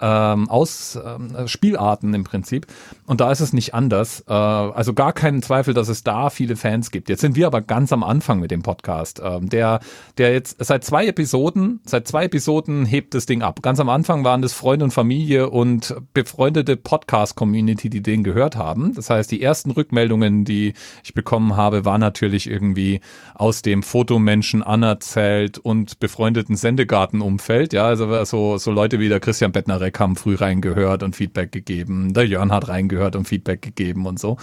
ähm, 0.00 0.48
Aus, 0.48 0.98
ähm, 1.02 1.48
Spielarten 1.48 2.14
im 2.14 2.24
Prinzip. 2.24 2.66
Und 3.06 3.20
da 3.20 3.30
ist 3.30 3.40
es 3.40 3.52
nicht 3.52 3.74
anders. 3.74 4.24
Äh, 4.28 4.32
also 4.32 4.94
gar 4.94 5.12
keinen 5.12 5.42
Zweifel, 5.42 5.74
dass 5.74 5.88
es 5.88 6.04
da 6.04 6.30
viele 6.30 6.56
Fans 6.56 6.90
gibt. 6.90 7.08
Jetzt 7.08 7.20
sind 7.20 7.36
wir 7.36 7.46
aber 7.46 7.60
ganz 7.60 7.92
am 7.92 8.02
Anfang 8.02 8.40
mit 8.40 8.50
dem 8.50 8.62
Podcast. 8.62 9.20
Ähm, 9.24 9.48
der, 9.48 9.80
der 10.18 10.32
jetzt 10.32 10.64
seit 10.64 10.84
zwei 10.84 11.06
Episoden, 11.06 11.80
seit 11.84 12.06
zwei 12.06 12.24
Episoden 12.24 12.84
hebt 12.84 13.14
das 13.14 13.26
Ding 13.26 13.42
ab. 13.42 13.62
Ganz 13.62 13.80
am 13.80 13.88
Anfang 13.88 14.24
waren 14.24 14.42
das 14.42 14.52
Freunde 14.52 14.84
und 14.84 14.92
Familie 14.92 15.50
und 15.50 15.96
befreundete 16.14 16.76
Podcast-Community, 16.76 17.90
die 17.90 18.02
den 18.02 18.22
gehört 18.22 18.56
haben. 18.56 18.94
Das 18.94 19.10
heißt, 19.10 19.30
die 19.30 19.42
ersten 19.42 19.70
Rückmeldungen, 19.70 20.44
die 20.44 20.74
ich 21.04 21.14
bekommen 21.14 21.56
habe, 21.56 21.84
war 21.84 21.98
natürlich 21.98 22.48
irgendwie 22.48 23.00
aus 23.34 23.62
dem 23.62 23.82
Fotomenschen 23.82 24.62
anerzählt 24.62 25.58
und 25.58 25.98
befreundeten 26.00 26.56
Sendegartenumfeld. 26.56 27.72
Ja, 27.72 27.86
also 27.86 28.24
so, 28.24 28.58
so 28.58 28.70
Leute 28.70 29.00
wie 29.00 29.08
der 29.08 29.20
Christian 29.20 29.52
Bettnerek 29.52 29.98
haben 29.98 30.16
früh 30.16 30.34
reingehört 30.34 31.02
und 31.02 31.16
Feedback 31.16 31.52
gegeben. 31.52 32.12
Der 32.14 32.26
Jörn 32.26 32.52
hat 32.52 32.68
reingehört 32.68 33.16
und 33.16 33.26
Feedback 33.26 33.62
gegeben 33.62 34.06
und 34.06 34.18
so. 34.18 34.36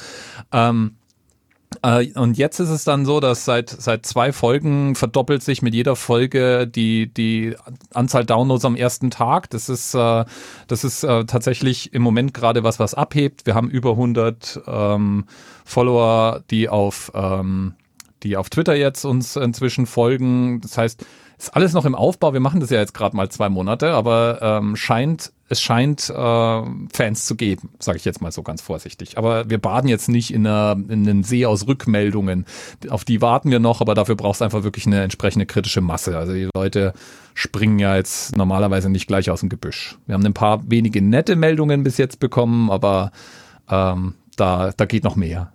Ähm, 0.52 0.96
äh, 1.86 2.12
und 2.16 2.38
jetzt 2.38 2.60
ist 2.60 2.70
es 2.70 2.84
dann 2.84 3.06
so, 3.06 3.20
dass 3.20 3.46
seit, 3.46 3.70
seit 3.70 4.06
zwei 4.06 4.32
Folgen 4.32 4.96
verdoppelt 4.96 5.44
sich 5.44 5.62
mit 5.62 5.76
jeder 5.76 5.96
Folge 5.96 6.68
die, 6.68 7.14
die 7.14 7.56
Anzahl 7.94 8.26
Downloads 8.26 8.66
am 8.66 8.76
ersten 8.76 9.12
Tag. 9.12 9.52
Das 9.52 9.70
ist, 9.70 9.94
äh, 9.94 10.26
das 10.68 10.84
ist 10.84 11.04
äh, 11.04 11.26
tatsächlich 11.26 11.94
im 11.94 12.02
Moment 12.02 12.34
gerade 12.34 12.64
was, 12.64 12.80
was 12.80 12.96
abhebt. 12.96 13.46
Wir 13.46 13.54
haben 13.54 13.70
über 13.70 13.92
100 13.92 14.62
ähm, 14.66 15.26
Follower, 15.64 16.42
die 16.50 16.70
auf, 16.70 17.12
ähm, 17.14 17.76
die 18.24 18.36
auf 18.36 18.50
Twitter 18.50 18.76
jetzt 18.76 19.06
uns 19.06 19.36
inzwischen 19.36 19.86
folgen. 19.86 20.62
Das 20.62 20.80
heißt, 20.80 21.06
ist 21.38 21.56
alles 21.56 21.74
noch 21.74 21.86
im 21.86 21.94
Aufbau. 21.94 22.34
Wir 22.34 22.40
machen 22.40 22.62
das 22.62 22.72
ja 22.72 22.80
jetzt 22.80 22.94
gerade 22.94 23.16
mal 23.16 23.30
zwei 23.30 23.50
Monate, 23.50 23.92
aber 23.92 24.40
ähm, 24.42 24.76
scheint 24.76 25.34
es 25.48 25.62
scheint 25.62 26.10
äh, 26.10 26.62
Fans 26.94 27.26
zu 27.26 27.36
geben, 27.36 27.70
sage 27.80 27.98
ich 27.98 28.06
jetzt 28.06 28.22
mal 28.22 28.32
so 28.32 28.42
ganz 28.42 28.62
vorsichtig. 28.62 29.18
Aber 29.18 29.50
wir 29.50 29.60
baden 29.60 29.88
jetzt 29.88 30.10
nicht 30.10 30.34
in, 30.34 30.48
einer, 30.48 30.76
in 30.90 31.08
einem 31.08 31.24
See 31.24 31.46
aus 31.46 31.68
Rückmeldungen. 31.68 32.46
Auf 32.90 33.06
die 33.06 33.22
warten 33.22 33.52
wir 33.52 33.60
noch, 33.60 33.82
aber 33.82 33.94
dafür 33.94 34.16
brauchst 34.16 34.42
du 34.42 34.46
einfach 34.46 34.64
wirklich 34.64 34.88
eine 34.88 35.04
entsprechende 35.04 35.46
kritische 35.46 35.82
Masse. 35.82 36.18
Also 36.18 36.34
die 36.34 36.50
Leute 36.56 36.94
springen 37.36 37.78
ja 37.78 37.96
jetzt 37.96 38.36
normalerweise 38.36 38.90
nicht 38.90 39.08
gleich 39.08 39.30
aus 39.30 39.42
dem 39.42 39.50
Gebüsch. 39.50 39.98
Wir 40.08 40.16
haben 40.16 40.26
ein 40.26 40.34
paar 40.34 40.70
wenige 40.70 41.02
nette 41.02 41.36
Meldungen 41.36 41.84
bis 41.84 41.98
jetzt 41.98 42.20
bekommen, 42.20 42.72
aber 42.72 43.12
ähm, 43.70 44.16
da, 44.36 44.72
da 44.76 44.86
geht 44.86 45.04
noch 45.04 45.16
mehr. 45.16 45.52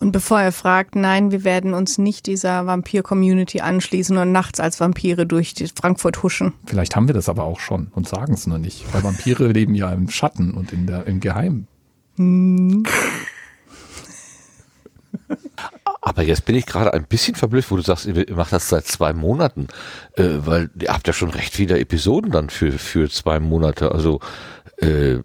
Und 0.00 0.12
bevor 0.12 0.40
er 0.40 0.52
fragt, 0.52 0.96
nein, 0.96 1.30
wir 1.30 1.44
werden 1.44 1.74
uns 1.74 1.98
nicht 1.98 2.26
dieser 2.26 2.66
Vampir-Community 2.66 3.60
anschließen 3.60 4.16
und 4.16 4.32
nachts 4.32 4.60
als 4.60 4.80
Vampire 4.80 5.26
durch 5.26 5.54
Frankfurt 5.74 6.22
huschen. 6.22 6.52
Vielleicht 6.66 6.96
haben 6.96 7.08
wir 7.08 7.14
das 7.14 7.28
aber 7.28 7.44
auch 7.44 7.60
schon 7.60 7.88
und 7.94 8.08
sagen 8.08 8.34
es 8.34 8.46
nur 8.46 8.58
nicht, 8.58 8.84
weil 8.92 9.02
Vampire 9.04 9.46
leben 9.52 9.74
ja 9.74 9.92
im 9.92 10.10
Schatten 10.10 10.52
und 10.52 10.72
in 10.72 10.86
der, 10.86 11.06
im 11.06 11.20
Geheimen. 11.20 11.68
Hm. 12.16 12.84
Aber 16.06 16.22
jetzt 16.22 16.44
bin 16.44 16.54
ich 16.54 16.66
gerade 16.66 16.92
ein 16.92 17.04
bisschen 17.04 17.34
verblüfft, 17.34 17.70
wo 17.70 17.76
du 17.76 17.82
sagst, 17.82 18.04
ihr 18.04 18.26
macht 18.34 18.52
das 18.52 18.68
seit 18.68 18.86
zwei 18.86 19.14
Monaten, 19.14 19.68
äh, 20.16 20.24
weil 20.40 20.68
ihr 20.78 20.92
habt 20.92 21.06
ja 21.06 21.14
schon 21.14 21.30
recht 21.30 21.54
viele 21.54 21.78
Episoden 21.78 22.30
dann 22.30 22.50
für, 22.50 22.72
für 22.72 23.08
zwei 23.08 23.40
Monate. 23.40 23.90
Also 23.90 24.20
äh, 24.76 25.20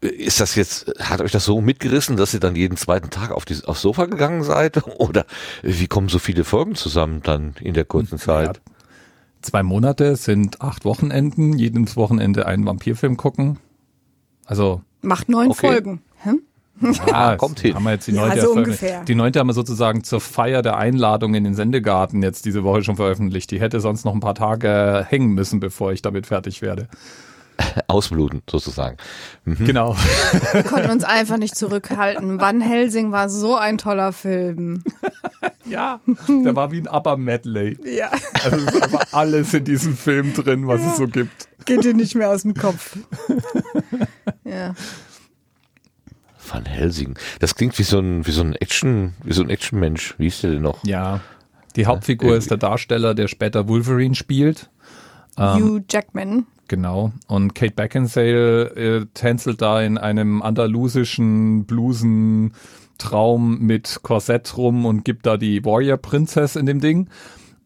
ist 0.00 0.40
das 0.40 0.54
jetzt, 0.54 0.92
hat 1.00 1.20
euch 1.20 1.32
das 1.32 1.44
so 1.44 1.60
mitgerissen, 1.60 2.16
dass 2.16 2.32
ihr 2.32 2.40
dann 2.40 2.54
jeden 2.54 2.76
zweiten 2.76 3.10
Tag 3.10 3.32
auf 3.32 3.44
die, 3.44 3.64
aufs 3.64 3.82
Sofa 3.82 4.06
gegangen 4.06 4.44
seid? 4.44 4.82
Oder 4.98 5.26
wie 5.62 5.88
kommen 5.88 6.08
so 6.08 6.18
viele 6.18 6.44
Folgen 6.44 6.74
zusammen 6.74 7.20
dann 7.22 7.54
in 7.60 7.74
der 7.74 7.84
kurzen 7.84 8.18
Zeit? 8.18 8.60
Ja, 8.64 8.72
zwei 9.42 9.62
Monate 9.62 10.16
sind 10.16 10.60
acht 10.60 10.84
Wochenenden, 10.84 11.58
jedes 11.58 11.96
Wochenende 11.96 12.46
einen 12.46 12.64
Vampirfilm 12.66 13.16
gucken. 13.16 13.58
Also. 14.44 14.82
Macht 15.02 15.28
neun 15.28 15.50
okay. 15.50 15.66
Folgen. 15.68 16.02
Hm? 16.22 16.42
Ja, 17.08 17.36
kommt 17.36 17.58
hin. 17.58 17.74
Haben 17.74 17.84
wir 17.84 17.92
jetzt 17.92 18.06
die 18.06 18.12
neunte, 18.12 18.36
ja, 18.36 18.44
so 18.44 18.52
ungefähr. 18.52 19.02
die 19.04 19.16
neunte 19.16 19.40
haben 19.40 19.48
wir 19.48 19.54
sozusagen 19.54 20.04
zur 20.04 20.20
Feier 20.20 20.62
der 20.62 20.76
Einladung 20.76 21.34
in 21.34 21.42
den 21.42 21.54
Sendegarten 21.54 22.22
jetzt 22.22 22.44
diese 22.44 22.62
Woche 22.62 22.84
schon 22.84 22.94
veröffentlicht. 22.94 23.50
Die 23.50 23.60
hätte 23.60 23.80
sonst 23.80 24.04
noch 24.04 24.14
ein 24.14 24.20
paar 24.20 24.36
Tage 24.36 25.04
hängen 25.08 25.32
müssen, 25.32 25.58
bevor 25.58 25.92
ich 25.92 26.02
damit 26.02 26.28
fertig 26.28 26.62
werde. 26.62 26.88
ausbluten, 27.88 28.42
sozusagen. 28.48 28.96
Mhm. 29.44 29.64
Genau. 29.64 29.96
Wir 30.52 30.62
konnten 30.62 30.90
uns 30.90 31.04
einfach 31.04 31.38
nicht 31.38 31.56
zurückhalten. 31.56 32.40
Van 32.40 32.60
Helsing 32.60 33.12
war 33.12 33.28
so 33.28 33.56
ein 33.56 33.78
toller 33.78 34.12
Film. 34.12 34.82
Ja, 35.64 36.00
der 36.26 36.56
war 36.56 36.72
wie 36.72 36.78
ein 36.78 36.88
ABBA-Medley. 36.88 37.76
Ja. 37.84 38.10
Also 38.42 38.56
es 38.56 38.74
ist 38.74 38.82
einfach 38.82 39.12
alles 39.12 39.52
in 39.52 39.64
diesem 39.64 39.94
Film 39.98 40.32
drin, 40.32 40.66
was 40.66 40.80
ja. 40.80 40.92
es 40.92 40.96
so 40.96 41.06
gibt. 41.06 41.46
Geht 41.66 41.84
dir 41.84 41.92
nicht 41.92 42.14
mehr 42.14 42.30
aus 42.30 42.42
dem 42.42 42.54
Kopf. 42.54 42.96
Ja. 44.44 44.74
Van 46.50 46.64
Helsing. 46.64 47.18
Das 47.38 47.54
klingt 47.54 47.78
wie 47.78 47.82
so 47.82 47.98
ein, 47.98 48.26
wie 48.26 48.30
so 48.30 48.40
ein 48.40 48.54
Action, 48.54 49.12
wie 49.22 49.34
so 49.34 49.42
ein 49.42 49.50
Actionmensch. 49.50 50.14
Wie 50.16 50.28
ist 50.28 50.42
der 50.42 50.52
denn 50.52 50.62
noch? 50.62 50.82
Ja. 50.84 51.20
Die 51.76 51.84
Hauptfigur 51.84 52.34
ist 52.34 52.50
der 52.50 52.56
Darsteller, 52.56 53.14
der 53.14 53.28
später 53.28 53.68
Wolverine 53.68 54.14
spielt. 54.14 54.70
Hugh 55.38 55.84
Jackman. 55.86 56.46
Genau. 56.68 57.12
Und 57.26 57.54
Kate 57.54 57.72
Beckinsale 57.74 58.66
äh, 58.76 59.06
tänzelt 59.14 59.62
da 59.62 59.82
in 59.82 59.96
einem 59.96 60.42
andalusischen 60.42 61.64
Blusen-Traum 61.64 63.58
mit 63.60 64.00
Korsett 64.02 64.54
rum 64.56 64.84
und 64.84 65.04
gibt 65.04 65.24
da 65.24 65.38
die 65.38 65.64
Warrior 65.64 65.96
Princess 65.96 66.56
in 66.56 66.66
dem 66.66 66.80
Ding. 66.80 67.08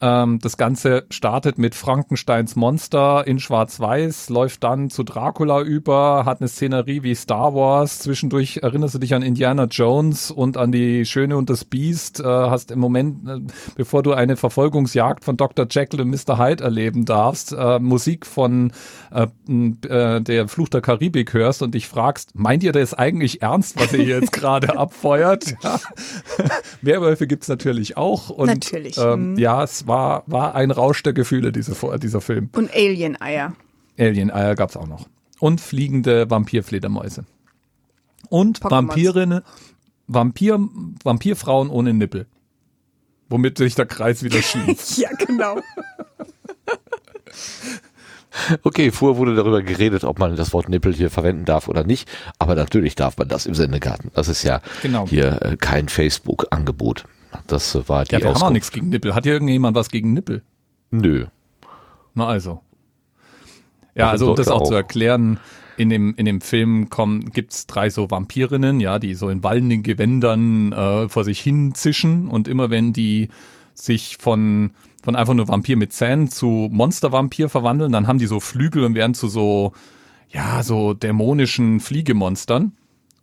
Ähm, 0.03 0.39
das 0.41 0.57
Ganze 0.57 1.05
startet 1.11 1.57
mit 1.59 1.75
Frankensteins 1.75 2.57
Monster 2.57 3.27
in 3.27 3.39
Schwarz-Weiß, 3.39 4.29
läuft 4.29 4.63
dann 4.65 4.91
zu 4.91 5.05
Dracula 5.05 5.63
über, 5.63 6.25
hat 6.27 6.41
eine 6.41 6.49
Szenerie 6.49 7.03
wie 7.03 7.15
Star 7.15 7.55
Wars. 7.55 8.01
Zwischendurch 8.01 8.59
erinnerst 8.63 8.95
du 8.95 8.99
dich 8.99 9.15
an 9.15 9.23
Indiana 9.23 9.65
Jones 9.65 10.31
und 10.31 10.57
an 10.59 10.73
die 10.73 11.07
Schöne 11.07 11.37
und 11.37 11.49
das 11.49 11.65
Biest. 11.65 12.21
Äh, 12.21 12.25
hast 12.25 12.71
im 12.71 12.81
Moment, 12.81 13.29
äh, 13.29 13.39
bevor 13.77 14.03
du 14.03 14.13
eine 14.13 14.37
Verfolgungsjagd 14.37 15.25
von 15.25 15.37
Dr. 15.37 15.67
Jekyll 15.71 16.01
und 16.03 16.11
Mr. 16.11 16.37
Hyde 16.39 16.65
erleben 16.65 17.05
darfst, 17.05 17.53
äh, 17.53 17.79
Musik 17.79 18.27
von 18.27 18.73
äh, 19.13 19.29
äh, 19.89 20.21
der 20.21 20.49
Fluch 20.49 20.69
der 20.69 20.81
Karibik 20.83 21.33
hörst 21.33 21.63
und 21.63 21.75
dich 21.75 21.87
fragst, 21.89 22.35
meint 22.35 22.63
ihr 22.65 22.73
das 22.73 22.93
eigentlich 22.93 23.41
ernst, 23.41 23.79
was 23.81 23.93
ihr 23.93 24.05
jetzt 24.05 24.33
gerade 24.33 24.77
abfeuert? 24.79 25.55
Ja. 25.63 25.79
Werwölfe 26.83 27.27
gibt's 27.27 27.49
natürlich 27.49 27.97
auch. 27.97 28.29
Und, 28.31 28.49
Natürlich. 28.49 28.99
Ähm, 28.99 29.33
Mhm. 29.33 29.39
ja, 29.39 29.63
es 29.63 29.87
war, 29.87 29.92
war 30.27 30.55
ein 30.55 30.71
Rausch 30.71 31.03
der 31.03 31.13
Gefühle, 31.13 31.53
diese, 31.53 31.75
dieser 31.99 32.21
Film. 32.21 32.51
Und 32.57 32.71
Alien-Eier. 32.75 33.55
Alien-Eier 33.99 34.55
gab's 34.55 34.77
auch 34.77 34.87
noch. 34.87 35.07
Und 35.41 35.61
fliegende 35.61 36.31
Vampirfledermäuse. 36.31 37.25
Und 38.29 38.61
Pokémons. 38.61 38.71
Vampirinnen, 38.71 39.43
Vampir, 40.07 40.59
Vampirfrauen 41.05 41.69
ohne 41.71 41.93
Nippel. 41.93 42.27
Womit 43.29 43.59
sich 43.59 43.75
der 43.75 43.87
Kreis 43.87 44.23
wieder 44.23 44.41
schließt. 44.43 44.99
Ja, 44.99 45.11
genau. 45.27 45.59
Okay, 48.63 48.91
vorher 48.91 49.19
wurde 49.19 49.35
darüber 49.35 49.63
geredet, 49.63 50.05
ob 50.05 50.19
man 50.19 50.37
das 50.37 50.55
Wort 50.55 50.69
Nippel 50.71 50.95
hier 50.95 51.11
verwenden 51.11 51.45
darf 51.45 51.69
oder 51.69 51.85
nicht. 51.85 52.09
Aber 52.39 52.55
natürlich 52.55 52.95
darf 52.95 53.19
man 53.19 53.29
das 53.29 53.45
im 53.45 53.55
Sendegarten. 53.55 54.11
Das 54.15 54.29
ist 54.29 54.43
ja 54.43 54.63
Genau. 54.81 55.07
hier 55.07 55.43
äh, 55.43 55.57
kein 55.57 55.89
Facebook-Angebot. 55.89 57.05
Das 57.47 57.89
war 57.89 58.05
die 58.05 58.13
ja, 58.13 58.19
wir 58.19 58.27
haben 58.27 58.33
auch 58.33 58.37
Auskunft. 58.37 58.53
nichts 58.53 58.71
gegen 58.73 58.89
Nippel. 58.89 59.15
Hat 59.15 59.25
hier 59.25 59.33
irgendjemand 59.35 59.77
was 59.77 59.91
gegen 59.91 60.13
Nippel? 60.13 60.43
Nö. 60.91 61.27
Na 62.15 62.27
also. 62.27 62.61
Ja, 63.95 64.11
also 64.11 64.31
um 64.31 64.37
das 64.37 64.47
sollte 64.47 64.61
auch 64.61 64.67
zu 64.67 64.75
auch? 64.75 64.79
erklären, 64.79 65.39
in 65.77 65.89
dem, 65.89 66.15
in 66.17 66.27
dem 66.27 66.41
Film 66.41 66.91
kommen, 66.91 67.31
gibt's 67.31 67.67
drei 67.67 67.91
so 67.91 68.11
Vampirinnen, 68.11 68.81
ja, 68.81 68.99
die 68.99 69.15
so 69.15 69.29
in 69.29 69.43
wallenden 69.43 69.83
Gewändern 69.83 70.73
äh, 70.73 71.09
vor 71.09 71.25
sich 71.25 71.41
hin 71.41 71.75
zischen 71.75 72.29
und 72.29 72.49
immer 72.49 72.71
wenn 72.71 72.93
die 72.93 73.29
sich 73.75 74.19
von, 74.19 74.73
von 75.03 75.17
einfach 75.17 75.35
nur 75.35 75.49
Vampir 75.49 75.77
mit 75.77 75.93
Zähnen 75.93 76.29
zu 76.29 76.69
Monstervampir 76.71 77.49
verwandeln, 77.49 77.93
dann 77.93 78.07
haben 78.07 78.19
die 78.19 78.27
so 78.27 78.41
Flügel 78.41 78.85
und 78.85 78.95
werden 78.95 79.15
zu 79.15 79.29
so, 79.29 79.73
ja, 80.29 80.63
so 80.63 80.95
dämonischen 80.95 81.81
Fliegemonstern. 81.81 82.73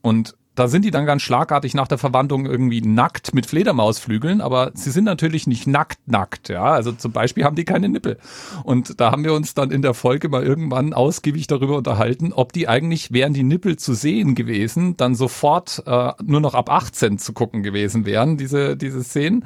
Und 0.02 0.36
da 0.60 0.68
sind 0.68 0.84
die 0.84 0.92
dann 0.92 1.06
ganz 1.06 1.22
schlagartig 1.22 1.74
nach 1.74 1.88
der 1.88 1.98
Verwandlung 1.98 2.46
irgendwie 2.46 2.82
nackt 2.82 3.34
mit 3.34 3.46
Fledermausflügeln, 3.46 4.42
aber 4.42 4.72
sie 4.74 4.92
sind 4.92 5.06
natürlich 5.06 5.48
nicht 5.48 5.68
nackt 5.68 6.00
nackt, 6.06 6.50
ja. 6.50 6.64
Also 6.64 6.92
zum 6.92 7.14
Beispiel 7.14 7.46
haben 7.46 7.56
die 7.56 7.64
keine 7.64 7.88
Nippel. 7.88 8.18
Und 8.64 9.00
da 9.00 9.12
haben 9.12 9.24
wir 9.24 9.34
uns 9.34 9.54
dann 9.54 9.72
in 9.72 9.82
der 9.82 9.94
Folge 9.94 10.28
mal 10.28 10.44
irgendwann 10.44 10.94
ausgiebig 10.94 11.48
darüber 11.48 11.78
unterhalten, 11.78 12.34
ob 12.34 12.52
die 12.52 12.68
eigentlich, 12.68 13.14
wären 13.14 13.34
die 13.34 13.44
Nippel 13.44 13.78
zu 13.78 13.94
sehen 13.94 14.36
gewesen, 14.36 14.98
dann 14.98 15.16
sofort 15.16 15.82
äh, 15.86 16.12
nur 16.24 16.42
noch 16.42 16.56
ab 16.56 16.70
18 16.70 17.20
zu 17.20 17.32
gucken 17.32 17.64
gewesen 17.64 18.06
wären, 18.06 18.36
diese, 18.38 18.76
diese 18.76 19.04
Szenen. 19.04 19.46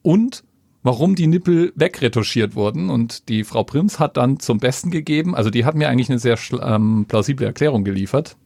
Und 0.00 0.44
warum 0.82 1.14
die 1.14 1.26
Nippel 1.26 1.72
wegretuschiert 1.74 2.54
wurden. 2.54 2.90
Und 2.90 3.28
die 3.28 3.42
Frau 3.42 3.64
Prims 3.64 3.98
hat 3.98 4.16
dann 4.16 4.38
zum 4.38 4.58
Besten 4.58 4.90
gegeben, 4.90 5.34
also 5.34 5.50
die 5.50 5.64
hat 5.64 5.74
mir 5.74 5.88
eigentlich 5.88 6.10
eine 6.10 6.18
sehr 6.18 6.38
ähm, 6.62 7.06
plausible 7.08 7.46
Erklärung 7.46 7.84
geliefert. 7.84 8.36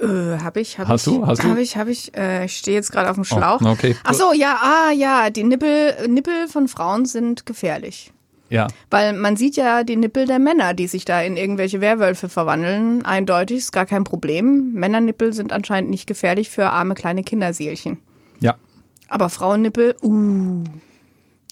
Äh, 0.00 0.38
hab 0.42 0.56
ich, 0.56 0.78
hab 0.78 0.88
Hast 0.88 1.06
ich. 1.06 1.14
du? 1.14 1.26
Hast 1.26 1.42
du? 1.42 1.48
Hab 1.48 1.58
ich, 1.58 1.76
hab 1.76 1.88
ich. 1.88 2.14
Äh, 2.16 2.44
ich 2.44 2.56
stehe 2.56 2.76
jetzt 2.76 2.92
gerade 2.92 3.08
auf 3.08 3.14
dem 3.16 3.24
Schlauch. 3.24 3.60
Oh, 3.62 3.68
okay. 3.68 3.96
Ach 4.04 4.14
so, 4.14 4.32
ja, 4.32 4.58
ah, 4.60 4.92
ja, 4.92 5.30
die 5.30 5.44
Nippel, 5.44 6.08
Nippel 6.08 6.48
von 6.48 6.68
Frauen 6.68 7.06
sind 7.06 7.46
gefährlich. 7.46 8.12
Ja, 8.48 8.68
Weil 8.90 9.12
man 9.12 9.36
sieht 9.36 9.56
ja 9.56 9.82
die 9.82 9.96
Nippel 9.96 10.26
der 10.26 10.38
Männer, 10.38 10.72
die 10.72 10.86
sich 10.86 11.04
da 11.04 11.20
in 11.20 11.36
irgendwelche 11.36 11.80
Werwölfe 11.80 12.28
verwandeln. 12.28 13.04
Eindeutig, 13.04 13.58
ist 13.58 13.72
gar 13.72 13.86
kein 13.86 14.04
Problem. 14.04 14.72
Männernippel 14.72 15.32
sind 15.32 15.52
anscheinend 15.52 15.90
nicht 15.90 16.06
gefährlich 16.06 16.48
für 16.48 16.66
arme 16.70 16.94
kleine 16.94 17.24
Kinderseelchen. 17.24 17.98
ja. 18.40 18.54
Aber 19.08 19.28
Frauennippel, 19.28 19.94
uh. 20.02 20.64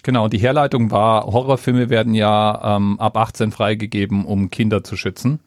Genau, 0.02 0.26
die 0.28 0.38
Herleitung 0.38 0.90
war, 0.90 1.24
Horrorfilme 1.24 1.88
werden 1.88 2.12
ja 2.14 2.76
ähm, 2.76 2.98
ab 2.98 3.16
18 3.16 3.52
freigegeben, 3.52 4.24
um 4.26 4.50
Kinder 4.50 4.82
zu 4.84 4.96
schützen. 4.96 5.38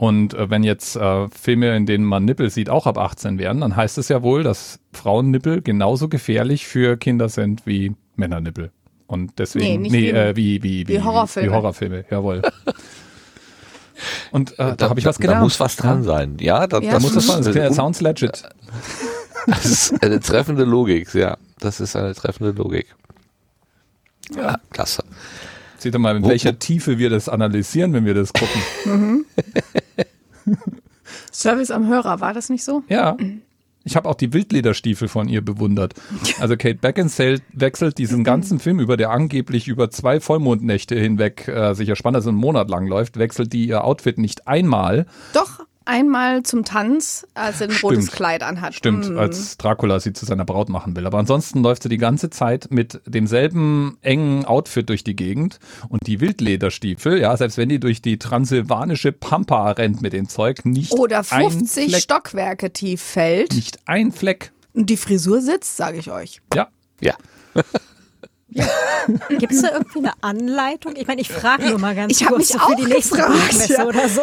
Und 0.00 0.32
äh, 0.32 0.48
wenn 0.48 0.62
jetzt 0.62 0.96
äh, 0.96 1.28
Filme, 1.28 1.76
in 1.76 1.84
denen 1.84 2.04
man 2.06 2.24
Nippel 2.24 2.48
sieht, 2.48 2.70
auch 2.70 2.86
ab 2.86 2.96
18 2.96 3.38
werden, 3.38 3.60
dann 3.60 3.76
heißt 3.76 3.98
es 3.98 4.08
ja 4.08 4.22
wohl, 4.22 4.42
dass 4.42 4.78
Frauennippel 4.94 5.60
genauso 5.60 6.08
gefährlich 6.08 6.66
für 6.66 6.96
Kinder 6.96 7.28
sind 7.28 7.66
wie 7.66 7.94
Männernippel. 8.16 8.70
Und 9.06 9.38
deswegen, 9.38 9.66
Nee, 9.66 9.76
nicht 9.76 9.92
wie- 9.92 10.08
äh, 10.08 10.34
wie, 10.36 10.62
wie, 10.62 10.88
wie, 10.88 10.94
wie 10.94 11.02
Horrorfilme. 11.02 11.48
Wie 11.50 11.52
Horrorfilme, 11.54 12.04
jawohl. 12.10 12.40
Und 14.30 14.58
äh, 14.58 14.74
da, 14.76 14.88
habe 14.88 14.98
ich 15.00 15.04
was 15.04 15.16
Da 15.18 15.22
gelernt. 15.22 15.42
muss 15.42 15.60
was 15.60 15.76
dran 15.76 16.02
sein. 16.02 16.38
Ja, 16.40 16.66
da, 16.66 16.78
Ja, 16.78 16.92
da 16.92 16.96
Da 16.96 17.00
muss 17.00 17.12
das 17.12 17.24
stimmt. 17.24 17.44
sein. 17.44 17.54
Das, 17.54 17.76
sounds 17.76 18.00
legit. 18.00 18.42
das 19.46 19.64
ist 19.66 20.02
eine 20.02 20.18
treffende 20.20 20.64
Logik, 20.64 21.12
ja. 21.12 21.36
Das 21.58 21.78
ist 21.80 21.94
eine 21.94 22.14
treffende 22.14 22.52
Logik. 22.52 22.86
Ja, 24.34 24.56
klasse. 24.70 25.04
Seht 25.80 25.94
ihr 25.94 25.98
mal, 25.98 26.16
in 26.16 26.22
Wo- 26.22 26.28
welcher 26.28 26.58
Tiefe 26.58 26.98
wir 26.98 27.10
das 27.10 27.28
analysieren, 27.28 27.92
wenn 27.92 28.04
wir 28.04 28.14
das 28.14 28.32
gucken. 28.32 29.24
Service 31.32 31.70
am 31.70 31.86
Hörer, 31.88 32.20
war 32.20 32.34
das 32.34 32.48
nicht 32.50 32.64
so? 32.64 32.82
Ja. 32.88 33.16
Ich 33.82 33.96
habe 33.96 34.08
auch 34.10 34.14
die 34.14 34.32
Wildlederstiefel 34.34 35.08
von 35.08 35.26
ihr 35.28 35.42
bewundert. 35.42 35.94
Also 36.38 36.56
Kate 36.56 36.74
Beckinsale 36.74 37.40
wechselt 37.54 37.96
diesen 37.96 38.24
ganzen 38.24 38.58
Film 38.58 38.78
über, 38.78 38.98
der 38.98 39.10
angeblich 39.10 39.68
über 39.68 39.90
zwei 39.90 40.20
Vollmondnächte 40.20 40.96
hinweg 40.96 41.48
äh, 41.48 41.72
sich 41.74 41.88
erspannt, 41.88 42.14
also 42.16 42.28
einen 42.28 42.36
Monat 42.38 42.68
lang 42.68 42.86
läuft, 42.86 43.18
wechselt 43.18 43.54
die 43.54 43.66
ihr 43.68 43.82
Outfit 43.84 44.18
nicht 44.18 44.46
einmal. 44.46 45.06
Doch, 45.32 45.60
einmal 45.90 46.42
zum 46.44 46.64
Tanz, 46.64 47.26
als 47.34 47.60
er 47.60 47.68
ein 47.68 47.76
rotes 47.82 48.04
Stimmt. 48.04 48.12
Kleid 48.12 48.42
anhat. 48.42 48.74
Stimmt, 48.74 49.10
Mm. 49.10 49.18
als 49.18 49.56
Dracula 49.58 49.98
sie 50.00 50.12
zu 50.12 50.24
seiner 50.24 50.44
Braut 50.44 50.68
machen 50.68 50.94
will. 50.96 51.06
Aber 51.06 51.18
ansonsten 51.18 51.62
läuft 51.62 51.82
sie 51.82 51.88
die 51.88 51.98
ganze 51.98 52.30
Zeit 52.30 52.68
mit 52.70 53.00
demselben 53.06 53.98
engen 54.02 54.44
Outfit 54.44 54.88
durch 54.88 55.04
die 55.04 55.16
Gegend 55.16 55.58
und 55.88 56.06
die 56.06 56.20
Wildlederstiefel, 56.20 57.20
ja, 57.20 57.36
selbst 57.36 57.58
wenn 57.58 57.68
die 57.68 57.80
durch 57.80 58.00
die 58.02 58.18
transsilvanische 58.18 59.12
Pampa 59.12 59.72
rennt 59.72 60.00
mit 60.00 60.12
dem 60.12 60.28
Zeug, 60.28 60.64
nicht 60.64 60.92
Oder 60.92 61.18
ein 61.30 61.50
50 61.50 61.88
Fleck, 61.90 62.02
Stockwerke 62.02 62.72
tief 62.72 63.02
fällt. 63.02 63.52
nicht 63.54 63.80
ein 63.86 64.12
Fleck. 64.12 64.52
Und 64.72 64.88
die 64.88 64.96
Frisur 64.96 65.40
sitzt, 65.42 65.76
sage 65.76 65.98
ich 65.98 66.10
euch. 66.10 66.40
Ja, 66.54 66.68
Ja. 67.00 67.14
Gibt 69.28 69.52
es 69.52 69.62
da 69.62 69.72
irgendwie 69.72 69.98
eine 69.98 70.12
Anleitung? 70.20 70.96
Ich 70.96 71.06
meine, 71.06 71.20
ich 71.20 71.28
frage 71.28 71.68
nur 71.68 71.78
mal 71.78 71.94
ganz 71.94 72.20
Ich 72.20 72.26
kurz 72.26 72.38
mich 72.38 72.48
so 72.48 72.58
für 72.58 72.64
auch 72.64 72.74
die 72.74 72.86
nächste 72.86 73.16
gefragt, 73.16 73.68
ja. 73.68 73.86
oder 73.86 74.08
so. 74.08 74.22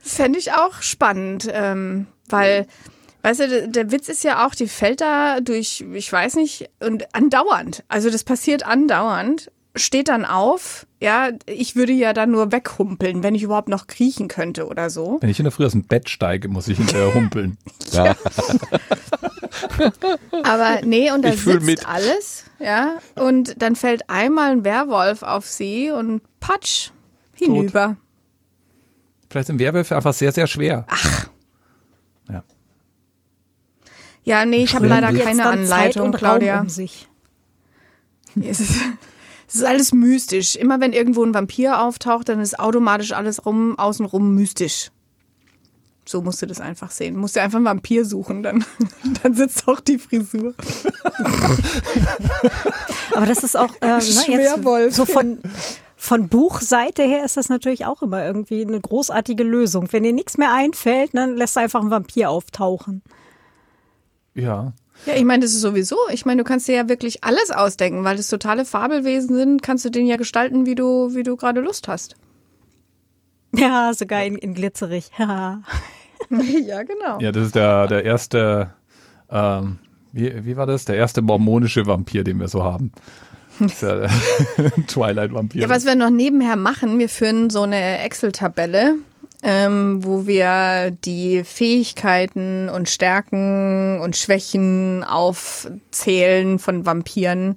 Fände 0.00 0.38
ich 0.38 0.52
auch 0.52 0.80
spannend, 0.82 1.48
ähm, 1.52 2.06
weil, 2.28 2.66
weißt 3.22 3.40
du, 3.40 3.68
der 3.68 3.90
Witz 3.90 4.08
ist 4.08 4.22
ja 4.24 4.46
auch, 4.46 4.54
die 4.54 4.68
fällt 4.68 5.00
da 5.00 5.40
durch, 5.40 5.84
ich 5.92 6.12
weiß 6.12 6.36
nicht, 6.36 6.70
und 6.80 7.14
andauernd. 7.14 7.84
Also 7.88 8.10
das 8.10 8.24
passiert 8.24 8.64
andauernd, 8.64 9.50
steht 9.74 10.08
dann 10.08 10.24
auf. 10.24 10.86
Ja, 11.00 11.30
ich 11.46 11.76
würde 11.76 11.92
ja 11.92 12.12
dann 12.12 12.30
nur 12.30 12.52
weghumpeln, 12.52 13.22
wenn 13.22 13.34
ich 13.34 13.42
überhaupt 13.42 13.68
noch 13.68 13.86
kriechen 13.86 14.28
könnte 14.28 14.66
oder 14.66 14.88
so. 14.90 15.18
wenn 15.20 15.28
ich 15.30 15.38
in 15.38 15.44
der 15.44 15.52
Früh 15.52 15.66
aus 15.66 15.72
dem 15.72 15.84
Bett 15.84 16.08
steige, 16.08 16.48
muss 16.48 16.68
ich 16.68 16.78
hinterher 16.78 17.12
humpeln. 17.14 17.58
ja. 17.92 18.14
Aber 20.42 20.80
nee, 20.84 21.10
und 21.12 21.24
da 21.24 21.32
sitzt 21.32 21.62
mit. 21.62 21.88
alles, 21.88 22.44
ja, 22.58 22.98
und 23.14 23.60
dann 23.62 23.76
fällt 23.76 24.10
einmal 24.10 24.50
ein 24.50 24.64
Werwolf 24.64 25.22
auf 25.22 25.46
sie 25.46 25.90
und 25.90 26.22
patsch, 26.40 26.90
hinüber. 27.34 27.96
Vielleicht 29.30 29.46
sind 29.48 29.58
Werwölfe 29.58 29.96
einfach 29.96 30.12
sehr, 30.14 30.32
sehr 30.32 30.46
schwer. 30.46 30.86
Ja. 32.28 32.42
Ja, 34.22 34.44
nee, 34.44 34.64
ich 34.64 34.74
habe 34.74 34.86
leider 34.86 35.12
keine 35.12 35.46
Anleitung, 35.46 36.06
und 36.08 36.16
Claudia. 36.16 36.60
Um 36.60 36.68
sich. 36.68 37.08
Es 38.40 38.60
es 39.54 39.60
ist 39.60 39.66
alles 39.66 39.92
mystisch. 39.92 40.56
Immer 40.56 40.80
wenn 40.80 40.92
irgendwo 40.92 41.24
ein 41.24 41.32
Vampir 41.32 41.80
auftaucht, 41.80 42.28
dann 42.28 42.40
ist 42.40 42.58
automatisch 42.58 43.12
alles 43.12 43.46
rum, 43.46 43.78
außenrum 43.78 44.34
mystisch. 44.34 44.90
So 46.06 46.22
musst 46.22 46.42
du 46.42 46.46
das 46.46 46.60
einfach 46.60 46.90
sehen. 46.90 47.16
Musst 47.16 47.36
du 47.36 47.40
einfach 47.40 47.58
einen 47.58 47.64
Vampir 47.64 48.04
suchen, 48.04 48.42
dann, 48.42 48.64
dann 49.22 49.34
sitzt 49.34 49.68
auch 49.68 49.78
die 49.78 49.98
Frisur. 49.98 50.54
Aber 53.14 53.26
das 53.26 53.44
ist 53.44 53.56
auch 53.56 53.70
äh, 53.80 53.86
ne, 53.86 54.00
jetzt 54.28 54.96
so 54.96 55.06
von 55.06 55.38
von 55.96 56.28
Buchseite 56.28 57.04
her 57.04 57.24
ist 57.24 57.36
das 57.38 57.48
natürlich 57.48 57.86
auch 57.86 58.02
immer 58.02 58.22
irgendwie 58.24 58.62
eine 58.62 58.80
großartige 58.80 59.44
Lösung. 59.44 59.88
Wenn 59.92 60.02
dir 60.02 60.12
nichts 60.12 60.36
mehr 60.36 60.52
einfällt, 60.52 61.14
dann 61.14 61.36
lässt 61.36 61.56
du 61.56 61.60
einfach 61.60 61.80
einen 61.80 61.90
Vampir 61.90 62.28
auftauchen. 62.28 63.02
Ja. 64.34 64.74
Ja, 65.06 65.14
ich 65.14 65.24
meine, 65.24 65.42
das 65.42 65.52
ist 65.52 65.60
sowieso. 65.60 65.96
Ich 66.12 66.24
meine, 66.24 66.42
du 66.42 66.48
kannst 66.48 66.68
dir 66.68 66.76
ja 66.76 66.88
wirklich 66.88 67.24
alles 67.24 67.50
ausdenken, 67.50 68.04
weil 68.04 68.16
das 68.16 68.28
totale 68.28 68.64
Fabelwesen 68.64 69.36
sind, 69.36 69.62
kannst 69.62 69.84
du 69.84 69.90
den 69.90 70.06
ja 70.06 70.16
gestalten, 70.16 70.66
wie 70.66 70.74
du, 70.74 71.14
wie 71.14 71.22
du 71.22 71.36
gerade 71.36 71.60
Lust 71.60 71.88
hast. 71.88 72.16
Ja, 73.56 73.94
sogar 73.94 74.24
in, 74.24 74.34
in 74.34 74.52
glitzerig. 74.54 75.12
Ja. 75.16 75.62
ja, 76.66 76.82
genau. 76.82 77.20
Ja, 77.20 77.30
das 77.30 77.46
ist 77.46 77.54
der, 77.54 77.86
der 77.86 78.04
erste, 78.04 78.72
ähm, 79.30 79.78
wie, 80.10 80.44
wie 80.44 80.56
war 80.56 80.66
das? 80.66 80.86
Der 80.86 80.96
erste 80.96 81.22
mormonische 81.22 81.86
Vampir, 81.86 82.24
den 82.24 82.40
wir 82.40 82.48
so 82.48 82.64
haben. 82.64 82.90
Twilight-Vampir. 84.88 85.62
Ja, 85.62 85.68
was 85.68 85.86
wir 85.86 85.94
noch 85.94 86.10
nebenher 86.10 86.56
machen, 86.56 86.98
wir 86.98 87.08
führen 87.08 87.50
so 87.50 87.62
eine 87.62 88.00
Excel-Tabelle, 88.00 88.96
ähm, 89.46 90.02
wo 90.02 90.26
wir 90.26 90.90
die 91.04 91.44
Fähigkeiten 91.44 92.70
und 92.70 92.88
Stärken 92.88 94.00
und 94.00 94.16
Schwächen 94.16 95.04
aufzählen 95.04 96.58
von 96.58 96.86
Vampiren 96.86 97.56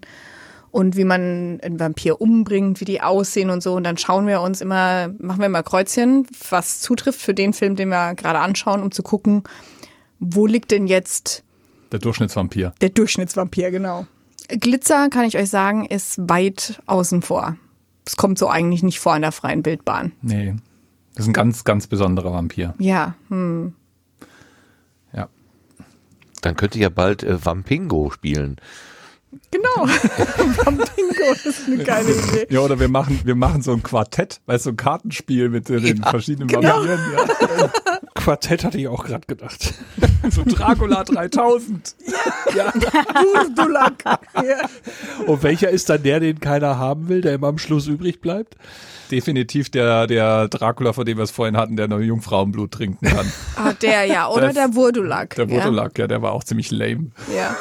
und 0.69 0.97
wie 0.97 1.05
man 1.05 1.61
einen 1.61 1.79
Vampir 1.79 2.19
umbringt, 2.19 2.81
wie 2.81 2.85
die 2.85 3.01
aussehen 3.01 3.49
und 3.49 3.63
so. 3.63 3.73
Und 3.73 3.85
dann 3.85 3.97
schauen 3.97 4.27
wir 4.27 4.41
uns 4.41 4.59
immer, 4.59 5.13
machen 5.17 5.41
wir 5.41 5.47
mal 5.47 5.63
Kreuzchen, 5.63 6.27
was 6.49 6.81
zutrifft 6.81 7.21
für 7.21 7.33
den 7.33 7.53
Film, 7.53 7.77
den 7.77 7.87
wir 7.87 8.15
gerade 8.15 8.39
anschauen, 8.39 8.83
um 8.83 8.91
zu 8.91 9.01
gucken, 9.01 9.43
wo 10.19 10.45
liegt 10.45 10.71
denn 10.71 10.87
jetzt 10.87 11.43
der 11.93 11.99
Durchschnittsvampir. 11.99 12.73
der 12.81 12.89
Durchschnittsvampir, 12.89 13.71
genau. 13.71 14.05
Glitzer, 14.49 15.07
kann 15.09 15.23
ich 15.23 15.37
euch 15.37 15.49
sagen, 15.49 15.85
ist 15.85 16.17
weit 16.29 16.81
außen 16.85 17.21
vor. 17.21 17.55
Es 18.05 18.17
kommt 18.17 18.37
so 18.37 18.49
eigentlich 18.49 18.83
nicht 18.83 18.99
vor 18.99 19.15
in 19.15 19.21
der 19.21 19.31
freien 19.31 19.65
Wildbahn. 19.65 20.11
Nee. 20.21 20.55
Das 21.17 21.25
ist 21.25 21.31
ein 21.31 21.33
ganz, 21.33 21.63
ganz 21.63 21.87
besonderer 21.87 22.31
Vampir. 22.31 22.75
Ja, 22.77 23.15
hm. 23.29 23.73
Ja. 25.11 25.29
Dann 26.43 26.55
könnte 26.55 26.77
ich 26.77 26.83
ja 26.83 26.89
bald 26.89 27.23
äh, 27.23 27.43
Vampingo 27.43 28.11
spielen. 28.11 28.57
Genau. 29.51 29.87
Vampingo 30.65 31.33
ist 31.45 31.67
eine 31.67 31.83
geile 31.83 32.11
Idee. 32.11 32.47
Ja, 32.49 32.59
oder 32.61 32.79
wir 32.79 32.87
machen, 32.89 33.19
wir 33.23 33.35
machen 33.35 33.61
so 33.61 33.71
ein 33.73 33.83
Quartett, 33.83 34.41
weißt 34.45 34.65
du, 34.65 34.69
so 34.69 34.73
ein 34.73 34.77
Kartenspiel 34.77 35.49
mit 35.49 35.69
äh, 35.69 35.79
den 35.79 36.03
verschiedenen 36.03 36.51
Vampiren. 36.51 36.99
Ja. 37.15 37.69
Quartett 38.15 38.63
hatte 38.63 38.77
ich 38.77 38.87
auch 38.87 39.05
gerade 39.05 39.25
gedacht. 39.27 39.73
So 40.29 40.43
Dracula 40.43 41.03
3000. 41.05 41.95
Dulak. 43.55 44.03
Ja. 44.35 44.67
Und 45.25 45.43
welcher 45.43 45.69
ist 45.69 45.89
dann 45.89 46.03
der, 46.03 46.19
den 46.19 46.39
keiner 46.39 46.77
haben 46.77 47.07
will, 47.07 47.21
der 47.21 47.35
immer 47.35 47.47
am 47.47 47.57
Schluss 47.57 47.87
übrig 47.87 48.19
bleibt? 48.19 48.55
Definitiv 49.11 49.69
der, 49.69 50.05
der 50.07 50.49
Dracula, 50.49 50.91
von 50.91 51.05
dem 51.05 51.17
wir 51.17 51.23
es 51.23 51.31
vorhin 51.31 51.55
hatten, 51.55 51.77
der 51.77 51.87
noch 51.87 51.99
Jungfrauenblut 51.99 52.71
trinken 52.71 53.05
kann. 53.07 53.31
Ah, 53.55 53.73
der 53.73 54.05
ja, 54.05 54.27
oder 54.27 54.47
Das- 54.47 54.55
der 54.55 54.75
Wurdulak. 54.75 55.35
Der 55.35 55.49
Wurdulak, 55.49 55.97
ja, 55.97 56.07
der 56.07 56.21
war 56.21 56.33
auch 56.33 56.43
ziemlich 56.43 56.71
lame. 56.71 57.11
Ja. 57.33 57.55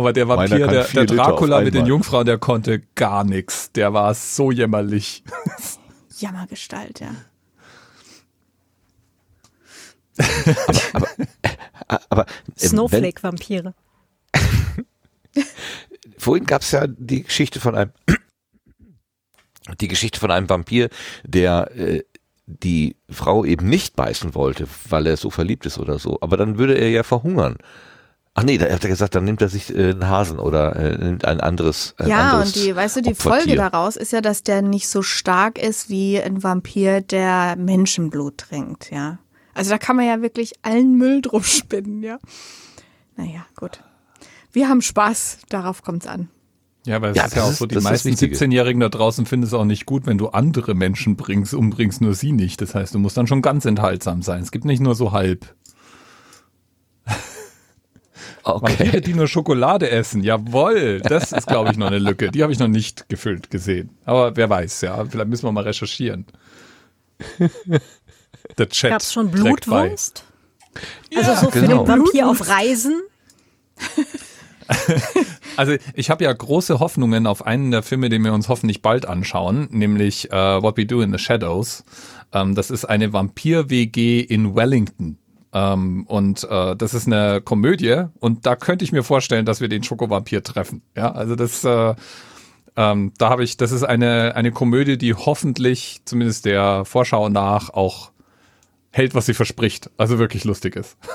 Aber 0.00 0.14
der 0.14 0.28
Vampir, 0.28 0.66
der, 0.66 0.84
der 0.84 1.04
Dracula 1.04 1.60
mit 1.60 1.74
den. 1.74 1.84
Jungfrauen, 1.84 2.24
der 2.24 2.38
konnte 2.38 2.80
gar 2.94 3.22
nichts. 3.22 3.70
Der 3.72 3.92
war 3.92 4.14
so 4.14 4.50
jämmerlich. 4.50 5.22
ja. 5.26 5.34
Jammergestalt, 6.30 7.00
ja. 7.00 7.14
Ah, 11.86 12.00
Aber 12.08 12.26
ähm, 12.26 12.34
wenn, 12.46 12.68
Snowflake-Vampire. 12.68 13.74
vorhin 16.18 16.46
gab 16.46 16.62
es 16.62 16.70
ja 16.70 16.86
die 16.86 17.24
Geschichte 17.24 17.60
von 17.60 17.74
einem 17.74 17.92
die 19.80 19.88
Geschichte 19.88 20.18
von 20.18 20.30
einem 20.30 20.48
Vampir, 20.48 20.88
der 21.24 21.70
äh, 21.76 22.04
die 22.46 22.96
Frau 23.10 23.44
eben 23.44 23.68
nicht 23.68 23.96
beißen 23.96 24.34
wollte, 24.34 24.66
weil 24.88 25.06
er 25.06 25.18
so 25.18 25.28
verliebt 25.28 25.66
ist 25.66 25.78
oder 25.78 25.98
so. 25.98 26.16
Aber 26.22 26.38
dann 26.38 26.56
würde 26.56 26.74
er 26.74 26.88
ja 26.88 27.02
verhungern. 27.02 27.58
Ach 28.40 28.44
nee, 28.44 28.56
da 28.56 28.70
hat 28.72 28.82
er 28.82 28.88
gesagt, 28.88 29.14
dann 29.14 29.24
nimmt 29.24 29.42
er 29.42 29.50
sich 29.50 29.68
äh, 29.74 29.90
einen 29.90 30.08
Hasen 30.08 30.38
oder 30.38 30.74
äh, 30.76 30.96
nimmt 30.96 31.26
ein 31.26 31.40
anderes. 31.40 31.94
Ein 31.98 32.08
Ja, 32.08 32.30
anderes 32.30 32.56
und 32.56 32.64
die, 32.64 32.74
weißt 32.74 32.96
du, 32.96 33.02
die 33.02 33.14
Folge 33.14 33.54
daraus 33.54 33.96
ist 33.96 34.12
ja, 34.12 34.22
dass 34.22 34.42
der 34.42 34.62
nicht 34.62 34.88
so 34.88 35.02
stark 35.02 35.58
ist 35.58 35.90
wie 35.90 36.18
ein 36.18 36.42
Vampir, 36.42 37.02
der 37.02 37.56
Menschenblut 37.56 38.38
trinkt, 38.38 38.90
ja. 38.90 39.18
Also 39.52 39.68
da 39.72 39.76
kann 39.76 39.96
man 39.96 40.06
ja 40.06 40.22
wirklich 40.22 40.54
allen 40.62 40.96
Müll 40.96 41.20
drum 41.22 41.42
spinnen, 41.42 42.02
ja. 42.02 42.18
Naja, 43.16 43.44
gut. 43.56 43.82
Wir 44.52 44.70
haben 44.70 44.80
Spaß, 44.80 45.40
darauf 45.50 45.82
kommt's 45.82 46.06
an. 46.06 46.30
Ja, 46.86 46.96
aber 46.96 47.10
es 47.10 47.16
Ja, 47.18 47.26
ist 47.26 47.36
ja 47.36 47.42
auch 47.42 47.52
so, 47.52 47.66
die 47.66 47.78
meisten 47.78 48.08
Wichtige. 48.08 48.34
17-Jährigen 48.34 48.80
da 48.80 48.88
draußen 48.88 49.26
finden 49.26 49.44
es 49.44 49.52
auch 49.52 49.66
nicht 49.66 49.84
gut, 49.84 50.06
wenn 50.06 50.16
du 50.16 50.28
andere 50.28 50.74
Menschen 50.74 51.16
bringst, 51.16 51.52
umbringst, 51.52 52.00
nur 52.00 52.14
sie 52.14 52.32
nicht. 52.32 52.62
Das 52.62 52.74
heißt, 52.74 52.94
du 52.94 52.98
musst 52.98 53.18
dann 53.18 53.26
schon 53.26 53.42
ganz 53.42 53.66
enthaltsam 53.66 54.22
sein. 54.22 54.42
Es 54.42 54.50
gibt 54.50 54.64
nicht 54.64 54.80
nur 54.80 54.94
so 54.94 55.12
halb. 55.12 55.54
Vampire, 58.44 58.88
Okay. 58.88 59.00
die 59.00 59.14
nur 59.14 59.28
Schokolade 59.28 59.90
essen, 59.90 60.22
jawohl, 60.22 61.00
das 61.00 61.32
ist, 61.32 61.46
glaube 61.46 61.70
ich, 61.70 61.76
noch 61.76 61.88
eine 61.88 61.98
Lücke. 61.98 62.30
Die 62.30 62.42
habe 62.42 62.52
ich 62.52 62.58
noch 62.58 62.68
nicht 62.68 63.08
gefüllt 63.08 63.50
gesehen. 63.50 63.90
Aber 64.04 64.36
wer 64.36 64.48
weiß, 64.48 64.82
ja, 64.82 65.04
vielleicht 65.04 65.28
müssen 65.28 65.44
wir 65.46 65.52
mal 65.52 65.64
recherchieren. 65.64 66.26
Der 68.58 68.68
Chat 68.68 68.90
Gab 68.90 69.00
es 69.00 69.12
schon. 69.12 69.30
Blutwurst? 69.30 70.24
Also 71.14 71.46
so 71.46 71.50
für 71.50 71.60
genau. 71.60 71.84
den 71.84 71.88
Vampir 71.88 72.28
auf 72.28 72.48
Reisen? 72.48 73.00
Also 75.56 75.74
ich 75.94 76.10
habe 76.10 76.22
ja 76.24 76.32
große 76.32 76.78
Hoffnungen 76.78 77.26
auf 77.26 77.44
einen 77.44 77.72
der 77.72 77.82
Filme, 77.82 78.08
den 78.08 78.22
wir 78.22 78.32
uns 78.32 78.48
hoffentlich 78.48 78.82
bald 78.82 79.04
anschauen, 79.04 79.66
nämlich 79.72 80.30
äh, 80.30 80.62
What 80.62 80.76
We 80.76 80.86
Do 80.86 81.00
in 81.02 81.12
the 81.12 81.18
Shadows. 81.18 81.84
Ähm, 82.32 82.54
das 82.54 82.70
ist 82.70 82.84
eine 82.84 83.12
Vampir-WG 83.12 84.20
in 84.20 84.54
Wellington. 84.54 85.18
Ähm, 85.52 86.04
und 86.06 86.44
äh, 86.44 86.76
das 86.76 86.94
ist 86.94 87.06
eine 87.06 87.40
Komödie 87.40 88.04
und 88.20 88.46
da 88.46 88.54
könnte 88.54 88.84
ich 88.84 88.92
mir 88.92 89.02
vorstellen, 89.02 89.46
dass 89.46 89.60
wir 89.60 89.68
den 89.68 89.82
Schokovampir 89.82 90.44
treffen. 90.44 90.82
Ja, 90.96 91.10
also 91.12 91.34
das, 91.34 91.64
äh, 91.64 91.94
ähm, 92.76 93.12
da 93.18 93.30
habe 93.30 93.42
ich, 93.42 93.56
das 93.56 93.72
ist 93.72 93.82
eine, 93.82 94.36
eine 94.36 94.52
Komödie, 94.52 94.96
die 94.96 95.14
hoffentlich, 95.14 96.02
zumindest 96.04 96.44
der 96.44 96.84
Vorschau 96.84 97.28
nach, 97.28 97.70
auch 97.70 98.12
hält, 98.90 99.14
was 99.14 99.26
sie 99.26 99.34
verspricht. 99.34 99.90
Also 99.96 100.18
wirklich 100.18 100.44
lustig 100.44 100.76
ist. 100.76 100.96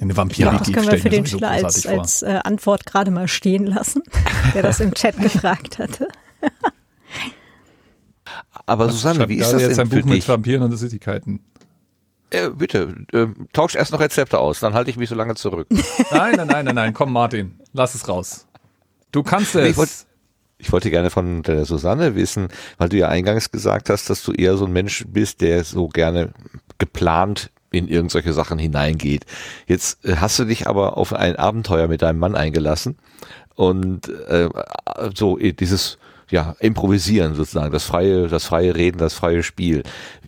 Eine 0.00 0.16
Vampir-WG 0.16 0.58
Das 0.58 0.72
können 0.72 0.90
wir 0.90 0.98
für 0.98 1.08
den 1.08 1.24
Schiller 1.24 1.50
als, 1.50 1.86
als 1.86 2.22
äh, 2.22 2.40
Antwort 2.42 2.84
gerade 2.84 3.12
mal 3.12 3.28
stehen 3.28 3.64
lassen, 3.64 4.02
der 4.54 4.62
das 4.62 4.80
im 4.80 4.92
Chat 4.92 5.16
gefragt 5.18 5.78
hatte. 5.78 6.08
Aber 8.66 8.88
Susanne, 8.90 9.28
wie 9.28 9.36
ist 9.36 9.52
das 9.52 9.62
jetzt 9.62 9.78
denn 9.78 9.86
ein 9.92 10.02
Buch 10.02 10.04
mit? 10.08 10.26
Vampiren 10.28 10.62
und 10.62 10.76
Süßigkeiten? 10.76 11.40
Äh, 12.30 12.50
bitte, 12.50 12.94
äh, 13.12 13.26
tausch 13.52 13.74
erst 13.74 13.92
noch 13.92 14.00
Rezepte 14.00 14.38
aus, 14.38 14.60
dann 14.60 14.74
halte 14.74 14.90
ich 14.90 14.96
mich 14.96 15.08
so 15.08 15.14
lange 15.14 15.34
zurück. 15.34 15.68
Nein, 16.10 16.34
nein, 16.36 16.46
nein, 16.48 16.64
nein, 16.64 16.74
nein, 16.74 16.94
komm 16.94 17.12
Martin, 17.12 17.60
lass 17.72 17.94
es 17.94 18.08
raus. 18.08 18.46
Du 19.12 19.22
kannst 19.22 19.54
es. 19.54 19.70
ich 19.70 19.76
wollt- 19.76 19.90
Ich 20.58 20.72
wollte 20.72 20.90
gerne 20.90 21.10
von 21.10 21.42
der 21.42 21.64
Susanne 21.64 22.14
wissen, 22.16 22.48
weil 22.78 22.88
du 22.88 22.96
ja 22.96 23.08
eingangs 23.08 23.50
gesagt 23.50 23.90
hast, 23.90 24.08
dass 24.10 24.22
du 24.22 24.32
eher 24.32 24.56
so 24.56 24.64
ein 24.66 24.72
Mensch 24.72 25.04
bist, 25.08 25.40
der 25.42 25.62
so 25.64 25.88
gerne 25.88 26.32
geplant 26.78 27.50
in 27.70 27.88
irgendwelche 27.88 28.32
Sachen 28.32 28.58
hineingeht. 28.58 29.26
Jetzt 29.66 30.04
äh, 30.04 30.16
hast 30.16 30.38
du 30.38 30.44
dich 30.44 30.66
aber 30.66 30.96
auf 30.96 31.12
ein 31.12 31.36
Abenteuer 31.36 31.86
mit 31.88 32.02
deinem 32.02 32.18
Mann 32.20 32.34
eingelassen 32.34 32.96
und 33.56 34.08
äh, 34.08 34.48
so 35.14 35.38
äh, 35.38 35.52
dieses 35.52 35.98
ja 36.30 36.56
improvisieren 36.60 37.34
sozusagen, 37.34 37.72
das 37.72 37.84
freie, 37.84 38.28
das 38.28 38.44
freie 38.44 38.74
Reden, 38.74 38.98
das 38.98 39.14
freie 39.14 39.42
Spiel. 39.42 39.82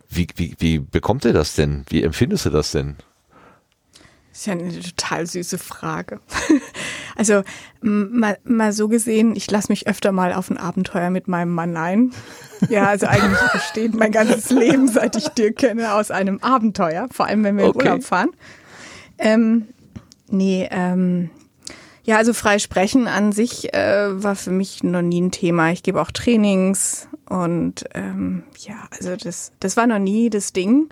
Wie, 0.08 0.26
wie, 0.36 0.54
wie 0.58 0.78
bekommt 0.78 1.24
er 1.24 1.32
das 1.32 1.54
denn? 1.54 1.84
Wie 1.88 2.02
empfindest 2.02 2.46
du 2.46 2.50
das 2.50 2.72
denn? 2.72 2.96
Das 4.30 4.40
ist 4.40 4.46
ja 4.46 4.52
eine 4.52 4.80
total 4.80 5.26
süße 5.26 5.58
Frage. 5.58 6.20
Also 7.18 7.44
mal, 7.80 8.36
mal 8.44 8.74
so 8.74 8.88
gesehen, 8.88 9.36
ich 9.36 9.50
lasse 9.50 9.72
mich 9.72 9.88
öfter 9.88 10.12
mal 10.12 10.34
auf 10.34 10.50
ein 10.50 10.58
Abenteuer 10.58 11.08
mit 11.08 11.28
meinem 11.28 11.54
Mann 11.54 11.74
ein. 11.74 12.12
Ja, 12.68 12.88
also 12.88 13.06
eigentlich 13.06 13.40
besteht 13.54 13.94
mein 13.94 14.12
ganzes 14.12 14.50
Leben, 14.50 14.86
seit 14.86 15.16
ich 15.16 15.28
Dirk 15.28 15.56
kenne, 15.56 15.94
aus 15.94 16.10
einem 16.10 16.40
Abenteuer, 16.40 17.08
vor 17.10 17.24
allem 17.24 17.42
wenn 17.42 17.56
wir 17.56 17.64
in 17.64 17.70
Okay. 17.70 17.88
Urlaub 17.88 18.04
fahren. 18.04 18.28
Ähm, 19.16 19.68
nee, 20.28 20.68
ähm, 20.70 21.30
ja, 22.06 22.16
also 22.16 22.32
frei 22.32 22.60
sprechen 22.60 23.08
an 23.08 23.32
sich 23.32 23.74
äh, 23.74 24.22
war 24.22 24.36
für 24.36 24.52
mich 24.52 24.84
noch 24.84 25.02
nie 25.02 25.20
ein 25.20 25.32
Thema. 25.32 25.72
Ich 25.72 25.82
gebe 25.82 26.00
auch 26.00 26.12
Trainings 26.12 27.08
und 27.28 27.84
ähm, 27.94 28.44
ja, 28.58 28.74
also 28.96 29.16
das, 29.16 29.52
das 29.58 29.76
war 29.76 29.88
noch 29.88 29.98
nie 29.98 30.30
das 30.30 30.52
Ding. 30.52 30.88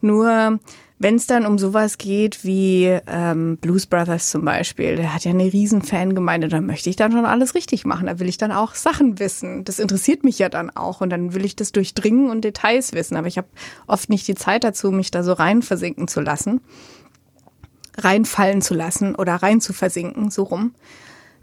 Nur 0.00 0.58
wenn 0.98 1.14
es 1.14 1.28
dann 1.28 1.46
um 1.46 1.56
sowas 1.56 1.98
geht 1.98 2.42
wie 2.42 2.98
ähm, 3.06 3.58
Blues 3.58 3.86
Brothers 3.86 4.30
zum 4.30 4.44
Beispiel, 4.44 4.96
der 4.96 5.14
hat 5.14 5.24
ja 5.24 5.30
eine 5.30 5.52
riesen 5.52 5.82
Fangemeinde, 5.82 6.48
da 6.48 6.60
möchte 6.60 6.90
ich 6.90 6.96
dann 6.96 7.12
schon 7.12 7.26
alles 7.26 7.54
richtig 7.54 7.84
machen. 7.84 8.06
Da 8.06 8.18
will 8.18 8.28
ich 8.28 8.38
dann 8.38 8.50
auch 8.50 8.74
Sachen 8.74 9.20
wissen. 9.20 9.62
Das 9.62 9.78
interessiert 9.78 10.24
mich 10.24 10.40
ja 10.40 10.48
dann 10.48 10.70
auch 10.70 11.00
und 11.00 11.10
dann 11.10 11.32
will 11.32 11.44
ich 11.44 11.54
das 11.54 11.70
durchdringen 11.70 12.28
und 12.28 12.42
Details 12.42 12.92
wissen. 12.92 13.16
Aber 13.16 13.28
ich 13.28 13.38
habe 13.38 13.48
oft 13.86 14.08
nicht 14.08 14.26
die 14.26 14.34
Zeit 14.34 14.64
dazu, 14.64 14.90
mich 14.90 15.12
da 15.12 15.22
so 15.22 15.32
rein 15.32 15.62
versinken 15.62 16.08
zu 16.08 16.20
lassen 16.20 16.60
reinfallen 17.96 18.62
zu 18.62 18.74
lassen 18.74 19.14
oder 19.14 19.34
rein 19.36 19.60
zu 19.60 19.72
versinken, 19.72 20.30
so 20.30 20.44
rum. 20.44 20.74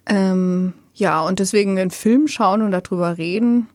Ähm, 0.06 0.74
Ja, 0.96 1.22
und 1.22 1.40
deswegen 1.40 1.80
einen 1.80 1.92
Film 1.92 2.28
schauen 2.28 2.62
und 2.62 2.72
darüber 2.72 3.18
reden, 3.18 3.68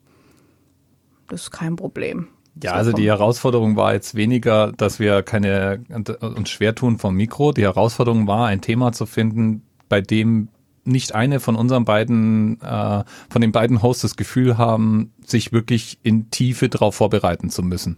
das 1.28 1.42
ist 1.42 1.50
kein 1.50 1.76
Problem. 1.76 2.28
Ja, 2.62 2.72
So 2.72 2.76
also 2.76 2.92
die 2.92 3.06
Herausforderung 3.06 3.76
war 3.76 3.92
jetzt 3.94 4.14
weniger, 4.14 4.72
dass 4.72 4.98
wir 4.98 5.22
keine 5.22 5.84
uns 6.20 6.50
schwer 6.50 6.74
tun 6.74 6.98
vom 6.98 7.14
Mikro. 7.14 7.52
Die 7.52 7.62
Herausforderung 7.62 8.26
war, 8.26 8.46
ein 8.46 8.60
Thema 8.60 8.92
zu 8.92 9.06
finden, 9.06 9.62
bei 9.88 10.00
dem 10.00 10.48
nicht 10.84 11.14
eine 11.14 11.38
von 11.38 11.54
unseren 11.54 11.84
beiden, 11.84 12.60
äh, 12.62 13.04
von 13.30 13.40
den 13.40 13.52
beiden 13.52 13.82
Hosts 13.82 14.02
das 14.02 14.16
Gefühl 14.16 14.56
haben, 14.56 15.12
sich 15.24 15.52
wirklich 15.52 15.98
in 16.02 16.30
Tiefe 16.30 16.68
darauf 16.68 16.94
vorbereiten 16.94 17.50
zu 17.50 17.62
müssen. 17.62 17.96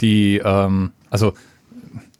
Die, 0.00 0.40
ähm, 0.44 0.92
also 1.10 1.32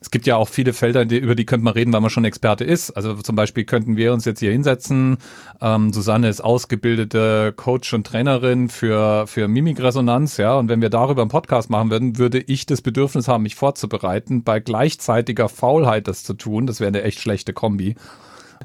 es 0.03 0.11
gibt 0.11 0.27
ja 0.27 0.37
auch 0.37 0.49
viele 0.49 0.73
Felder, 0.73 1.05
die, 1.05 1.19
über 1.19 1.37
die 1.37 1.47
könnte 1.47 1.65
man 1.65 1.75
reden, 1.75 1.93
weil 1.93 2.01
man 2.01 2.11
schon 2.11 2.25
Experte 2.25 2.65
ist. 2.65 2.91
Also 2.91 3.15
zum 3.15 3.37
Beispiel 3.37 3.65
könnten 3.65 3.97
wir 3.97 4.13
uns 4.13 4.25
jetzt 4.25 4.41
hier 4.41 4.51
hinsetzen. 4.51 5.19
Ähm, 5.61 5.93
Susanne 5.93 6.29
ist 6.29 6.43
ausgebildete 6.43 7.53
Coach 7.57 7.95
und 7.95 8.05
Trainerin 8.05 8.69
für, 8.69 9.29
für 9.29 9.47
Mimikresonanz, 9.47 10.39
ja. 10.39 10.57
Und 10.57 10.69
wenn 10.69 10.83
wir 10.83 10.91
darüber 10.91 11.23
einen 11.23 11.31
Podcast 11.31 11.71
machen 11.71 11.91
würden, 11.91 12.19
würde 12.19 12.41
ich 12.41 12.67
das 12.67 12.83
Bedürfnis 12.83 13.29
haben, 13.29 13.45
mich 13.45 13.55
vorzubereiten, 13.55 14.43
bei 14.43 14.59
gleichzeitiger 14.59 15.49
Faulheit 15.49 16.09
das 16.09 16.25
zu 16.25 16.35
tun. 16.35 16.67
Das 16.67 16.81
wäre 16.81 16.89
eine 16.89 17.03
echt 17.03 17.21
schlechte 17.21 17.53
Kombi. 17.53 17.95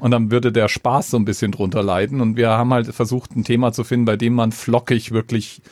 Und 0.00 0.10
dann 0.10 0.32
würde 0.32 0.50
der 0.50 0.68
Spaß 0.68 1.10
so 1.10 1.16
ein 1.16 1.24
bisschen 1.24 1.52
drunter 1.52 1.84
leiden. 1.84 2.20
Und 2.20 2.36
wir 2.36 2.50
haben 2.50 2.72
halt 2.74 2.88
versucht, 2.88 3.36
ein 3.36 3.44
Thema 3.44 3.72
zu 3.72 3.84
finden, 3.84 4.06
bei 4.06 4.16
dem 4.16 4.34
man 4.34 4.50
flockig 4.50 5.12
wirklich 5.12 5.62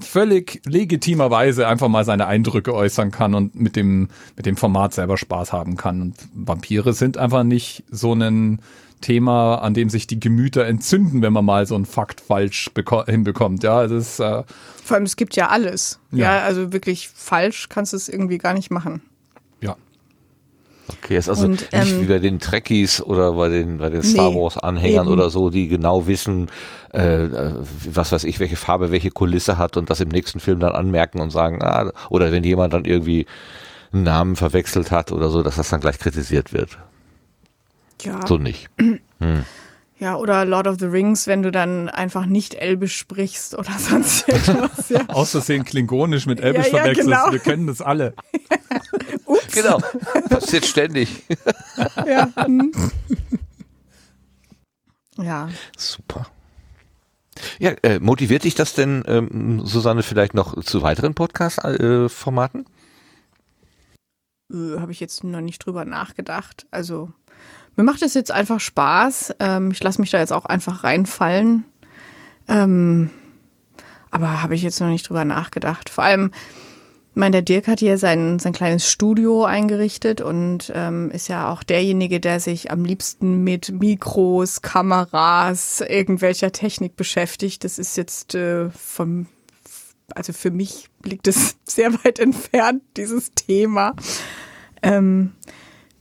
völlig 0.00 0.60
legitimerweise 0.66 1.66
einfach 1.68 1.88
mal 1.88 2.04
seine 2.04 2.26
Eindrücke 2.26 2.74
äußern 2.74 3.10
kann 3.10 3.34
und 3.34 3.54
mit 3.54 3.76
dem, 3.76 4.08
mit 4.36 4.46
dem 4.46 4.56
Format 4.56 4.94
selber 4.94 5.16
Spaß 5.16 5.52
haben 5.52 5.76
kann. 5.76 6.00
Und 6.02 6.14
Vampire 6.34 6.92
sind 6.92 7.18
einfach 7.18 7.42
nicht 7.44 7.84
so 7.90 8.12
ein 8.14 8.60
Thema, 9.00 9.56
an 9.56 9.72
dem 9.72 9.88
sich 9.88 10.06
die 10.06 10.20
Gemüter 10.20 10.66
entzünden, 10.66 11.22
wenn 11.22 11.32
man 11.32 11.44
mal 11.44 11.66
so 11.66 11.74
einen 11.74 11.86
Fakt 11.86 12.20
falsch 12.20 12.70
beko- 12.74 13.06
hinbekommt. 13.08 13.62
Ja, 13.62 13.82
das 13.86 13.92
ist, 13.92 14.20
äh, 14.20 14.42
Vor 14.84 14.96
allem, 14.96 15.04
es 15.04 15.16
gibt 15.16 15.36
ja 15.36 15.48
alles. 15.48 16.00
Ja, 16.12 16.36
Ja. 16.36 16.42
also 16.44 16.72
wirklich 16.72 17.08
falsch 17.08 17.68
kannst 17.70 17.92
du 17.94 17.96
es 17.96 18.08
irgendwie 18.10 18.36
gar 18.38 18.52
nicht 18.52 18.70
machen. 18.70 19.00
Okay, 21.02 21.16
ist 21.16 21.28
also 21.28 21.44
Und, 21.44 21.50
nicht 21.52 21.68
ähm, 21.72 22.00
wie 22.02 22.06
bei 22.06 22.18
den 22.18 22.38
Trekkies 22.40 23.00
oder 23.02 23.32
bei 23.32 23.48
den, 23.48 23.78
bei 23.78 23.90
den 23.90 24.02
Star 24.02 24.30
Nee, 24.30 24.36
Wars 24.36 24.56
Anhängern 24.58 25.06
eben. 25.06 25.12
oder 25.12 25.30
so, 25.30 25.50
die 25.50 25.68
genau 25.68 26.06
wissen, 26.06 26.50
äh, 26.92 27.24
äh, 27.24 27.52
was 27.92 28.12
weiß 28.12 28.24
ich, 28.24 28.40
welche 28.40 28.56
Farbe, 28.56 28.90
welche 28.90 29.10
Kulisse 29.10 29.58
hat 29.58 29.76
und 29.76 29.90
das 29.90 30.00
im 30.00 30.08
nächsten 30.08 30.40
Film 30.40 30.60
dann 30.60 30.72
anmerken 30.72 31.20
und 31.20 31.30
sagen, 31.30 31.62
ah, 31.62 31.92
oder 32.08 32.32
wenn 32.32 32.44
jemand 32.44 32.72
dann 32.72 32.84
irgendwie 32.84 33.26
einen 33.92 34.04
Namen 34.04 34.36
verwechselt 34.36 34.90
hat 34.90 35.12
oder 35.12 35.30
so, 35.30 35.42
dass 35.42 35.56
das 35.56 35.68
dann 35.68 35.80
gleich 35.80 35.98
kritisiert 35.98 36.52
wird. 36.52 36.78
Ja. 38.02 38.26
So 38.26 38.36
nicht. 38.38 38.68
Ja, 40.02 40.16
oder 40.16 40.46
Lord 40.46 40.66
of 40.66 40.76
the 40.80 40.86
Rings, 40.86 41.26
wenn 41.26 41.42
du 41.42 41.50
dann 41.52 41.90
einfach 41.90 42.24
nicht 42.24 42.54
Elbisch 42.54 42.96
sprichst 42.96 43.54
oder 43.58 43.70
sonst 43.78 44.26
irgendwas. 44.30 44.88
Ja. 44.88 45.00
Aus 45.08 45.32
Versehen 45.32 45.62
klingonisch 45.66 46.24
mit 46.24 46.40
Elbisch 46.40 46.68
Ja, 46.68 46.72
ja, 46.72 46.78
verwechselst. 46.84 47.10
genau. 47.10 47.32
Wir 47.32 47.38
kennen 47.38 47.66
das 47.66 47.82
alle. 47.82 48.14
Genau. 49.52 49.80
Passiert 50.28 50.66
ständig. 50.66 51.24
ja. 52.06 52.28
hm. 52.36 52.72
ja. 55.18 55.48
Super. 55.76 56.26
Ja, 57.58 57.70
äh, 57.82 57.98
motiviert 58.00 58.44
dich 58.44 58.54
das 58.54 58.74
denn, 58.74 59.02
ähm, 59.06 59.64
Susanne, 59.64 60.02
vielleicht 60.02 60.34
noch 60.34 60.62
zu 60.62 60.82
weiteren 60.82 61.14
Podcast-Formaten? 61.14 62.66
Äh, 64.52 64.78
Habe 64.78 64.92
ich 64.92 65.00
jetzt 65.00 65.24
noch 65.24 65.40
nicht 65.40 65.64
drüber 65.64 65.84
nachgedacht. 65.84 66.66
Also 66.70 67.10
mir 67.76 67.84
macht 67.84 68.02
es 68.02 68.14
jetzt 68.14 68.30
einfach 68.30 68.60
Spaß. 68.60 69.36
Ähm, 69.38 69.70
ich 69.70 69.82
lasse 69.82 70.00
mich 70.00 70.10
da 70.10 70.18
jetzt 70.18 70.32
auch 70.32 70.44
einfach 70.44 70.84
reinfallen. 70.84 71.64
Ähm, 72.48 73.10
aber 74.10 74.42
habe 74.42 74.54
ich 74.54 74.62
jetzt 74.62 74.80
noch 74.80 74.88
nicht 74.88 75.08
drüber 75.08 75.24
nachgedacht. 75.24 75.88
Vor 75.88 76.04
allem, 76.04 76.32
meine, 77.20 77.30
der 77.30 77.42
Dirk 77.42 77.68
hat 77.68 77.78
hier 77.78 77.98
sein, 77.98 78.40
sein 78.40 78.52
kleines 78.52 78.90
Studio 78.90 79.44
eingerichtet 79.44 80.20
und 80.20 80.72
ähm, 80.74 81.10
ist 81.12 81.28
ja 81.28 81.52
auch 81.52 81.62
derjenige, 81.62 82.18
der 82.18 82.40
sich 82.40 82.72
am 82.72 82.84
liebsten 82.84 83.44
mit 83.44 83.70
Mikros, 83.70 84.62
Kameras, 84.62 85.82
irgendwelcher 85.82 86.50
Technik 86.50 86.96
beschäftigt. 86.96 87.62
Das 87.62 87.78
ist 87.78 87.96
jetzt 87.96 88.34
äh, 88.34 88.70
vom, 88.70 89.26
also 90.14 90.32
für 90.32 90.50
mich 90.50 90.88
liegt 91.04 91.28
es 91.28 91.56
sehr 91.64 91.92
weit 92.02 92.18
entfernt, 92.18 92.82
dieses 92.96 93.32
Thema. 93.34 93.94
Ähm, 94.82 95.32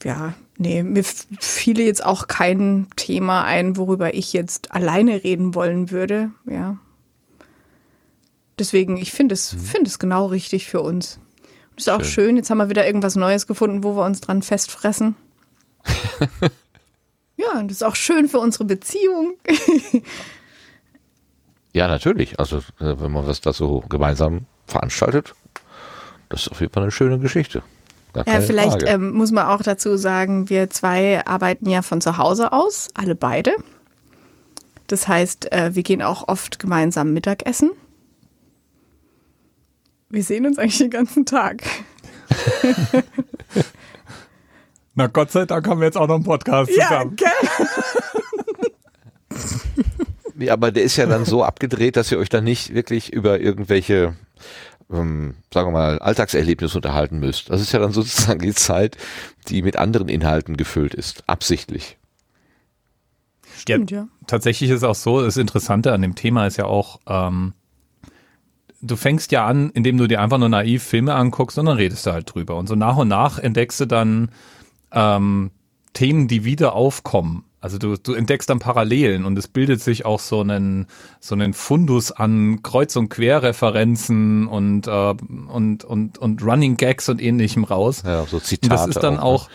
ja, 0.04 0.34
nee, 0.58 0.82
mir 0.82 1.04
fiele 1.04 1.84
jetzt 1.84 2.04
auch 2.04 2.28
kein 2.28 2.88
Thema 2.96 3.44
ein, 3.44 3.78
worüber 3.78 4.16
ich 4.16 4.34
jetzt 4.34 4.72
alleine 4.72 5.24
reden 5.24 5.54
wollen 5.54 5.92
würde, 5.92 6.32
ja. 6.50 6.78
Deswegen, 8.60 8.98
ich 8.98 9.12
finde 9.12 9.34
es, 9.34 9.50
finde 9.50 9.88
es 9.88 10.00
genau 10.00 10.28
richtig 10.28 10.68
für 10.68 10.82
uns. 10.82 11.20
Und 11.72 11.80
ist 11.80 11.90
auch 11.90 12.04
schön. 12.04 12.36
jetzt 12.36 12.50
haben 12.50 12.58
wir 12.58 12.70
wieder 12.70 12.86
irgendwas 12.86 13.16
Neues 13.16 13.48
gefunden, 13.48 13.84
wo 13.84 13.96
wir 13.96 14.06
uns 14.06 14.22
dran 14.22 14.42
festfressen. 14.42 15.16
ja, 17.38 17.58
und 17.58 17.72
das 17.72 17.78
ist 17.78 17.84
auch 17.84 17.96
schön 17.96 18.28
für 18.28 18.40
unsere 18.40 18.66
Beziehung. 18.66 19.36
Ja, 21.74 21.88
natürlich. 21.88 22.40
Also, 22.40 22.58
äh, 22.80 23.00
wenn 23.00 23.12
man 23.12 23.26
das 23.26 23.42
da 23.42 23.54
so 23.54 23.82
gemeinsam 23.90 24.46
veranstaltet, 24.66 25.36
das 26.30 26.42
ist 26.42 26.52
auf 26.52 26.62
jeden 26.62 26.74
Fall 26.74 26.84
eine 26.84 26.92
schöne 26.92 27.20
Geschichte. 27.20 27.64
Ja, 28.16 28.42
vielleicht 28.42 28.88
ähm, 28.88 29.12
muss 29.12 29.32
man 29.32 29.46
auch 29.46 29.62
dazu 29.62 29.96
sagen, 29.96 30.50
wir 30.50 30.72
zwei 30.72 31.26
arbeiten 31.28 31.70
ja 31.70 31.84
von 31.84 32.02
zu 32.02 32.18
Hause 32.18 32.52
aus, 32.52 32.90
alle 32.96 33.14
beide. 33.14 33.52
Das 34.88 35.08
heißt, 35.08 35.52
äh, 35.52 35.76
wir 35.76 35.84
gehen 35.84 36.02
auch 36.02 36.28
oft 36.28 36.58
gemeinsam 36.58 37.14
Mittagessen. 37.14 37.70
Wir 40.10 40.24
sehen 40.24 40.46
uns 40.46 40.58
eigentlich 40.58 40.80
den 40.80 40.90
ganzen 40.90 41.26
Tag. 41.26 41.64
Na 44.96 45.08
Gott 45.08 45.32
sei 45.32 45.46
Dank 45.46 45.68
haben 45.68 45.80
wir 45.80 45.86
jetzt 45.86 45.98
auch 45.98 46.08
noch 46.08 46.16
einen 46.16 46.24
Podcast 46.24 46.72
zusammen. 46.74 47.16
gell? 47.16 47.30
Ja, 50.40 50.54
aber 50.54 50.72
der 50.72 50.84
ist 50.84 50.96
ja 50.96 51.06
dann 51.06 51.26
so 51.26 51.44
abgedreht, 51.44 51.98
dass 51.98 52.14
ihr 52.14 52.18
euch 52.18 52.30
dann 52.30 52.46
nicht 52.46 52.74
wirklich 52.74 53.12
über 53.12 53.42
irgendwelche, 53.42 54.16
ähm, 54.90 55.36
sagen 55.54 55.68
wir 55.68 55.72
mal, 55.74 56.00
Alltagserlebnisse 56.00 56.78
unterhalten 56.78 57.20
müsst. 57.20 57.50
Das 57.50 57.60
ist 57.60 57.74
ja 57.74 57.80
dann 57.80 57.92
sozusagen 57.92 58.40
die 58.40 58.54
Zeit, 58.54 58.96
die 59.50 59.62
mit 59.62 59.76
anderen 59.76 60.08
Inhalten 60.08 60.56
gefüllt 60.56 60.94
ist, 60.94 61.26
absichtlich. 61.28 61.98
Stimmt, 63.58 63.92
ja. 63.92 64.08
Tatsächlich 64.28 64.70
ist 64.70 64.78
es 64.78 64.84
auch 64.84 64.96
so, 64.96 65.22
das 65.22 65.36
Interessante 65.36 65.92
an 65.92 66.02
dem 66.02 66.16
Thema 66.16 66.48
ist 66.48 66.56
ja 66.56 66.64
auch, 66.64 67.02
ähm, 67.06 67.52
du 68.82 68.96
fängst 68.96 69.32
ja 69.32 69.46
an, 69.46 69.70
indem 69.72 69.98
du 69.98 70.08
dir 70.08 70.22
einfach 70.22 70.38
nur 70.38 70.50
naiv 70.50 70.84
Filme 70.84 71.14
anguckst 71.16 71.58
und 71.58 71.66
dann 71.66 71.78
redest 71.78 72.06
du 72.06 72.12
halt 72.12 72.34
drüber. 72.34 72.56
Und 72.56 72.68
so 72.68 72.76
nach 72.76 72.98
und 72.98 73.08
nach 73.08 73.40
entdeckst 73.40 73.80
du 73.80 73.86
dann 73.86 74.30
ähm, 74.92 75.52
Themen, 75.94 76.28
die 76.28 76.46
wieder 76.46 76.74
aufkommen. 76.74 77.44
Also 77.62 77.78
du, 77.78 77.98
du 77.98 78.14
entdeckst 78.14 78.50
dann 78.50 78.60
Parallelen 78.60 79.26
und 79.26 79.38
es 79.38 79.50
bildet 79.50 79.82
sich 79.82 80.06
auch 80.06 80.22
so 80.22 80.40
einen, 80.40 80.88
so 81.20 81.36
einen 81.36 81.54
Fundus 81.54 82.12
an 82.14 82.64
Kreuz- 82.64 82.96
und 82.96 83.10
Querreferenzen 83.10 84.48
und, 84.48 84.88
äh, 84.88 85.16
und, 85.52 85.84
und, 85.84 86.18
und 86.18 86.42
Running 86.42 86.78
Gags 86.78 87.10
und 87.10 87.22
ähnlichem 87.22 87.66
raus. 87.66 88.04
Ja, 88.06 88.26
so 88.26 88.38
Und 88.38 88.46
Zitate. 88.46 88.70
das 88.70 88.88
ist 88.88 89.04
dann 89.04 89.16
ne? 89.16 89.24
auch, 89.24 89.50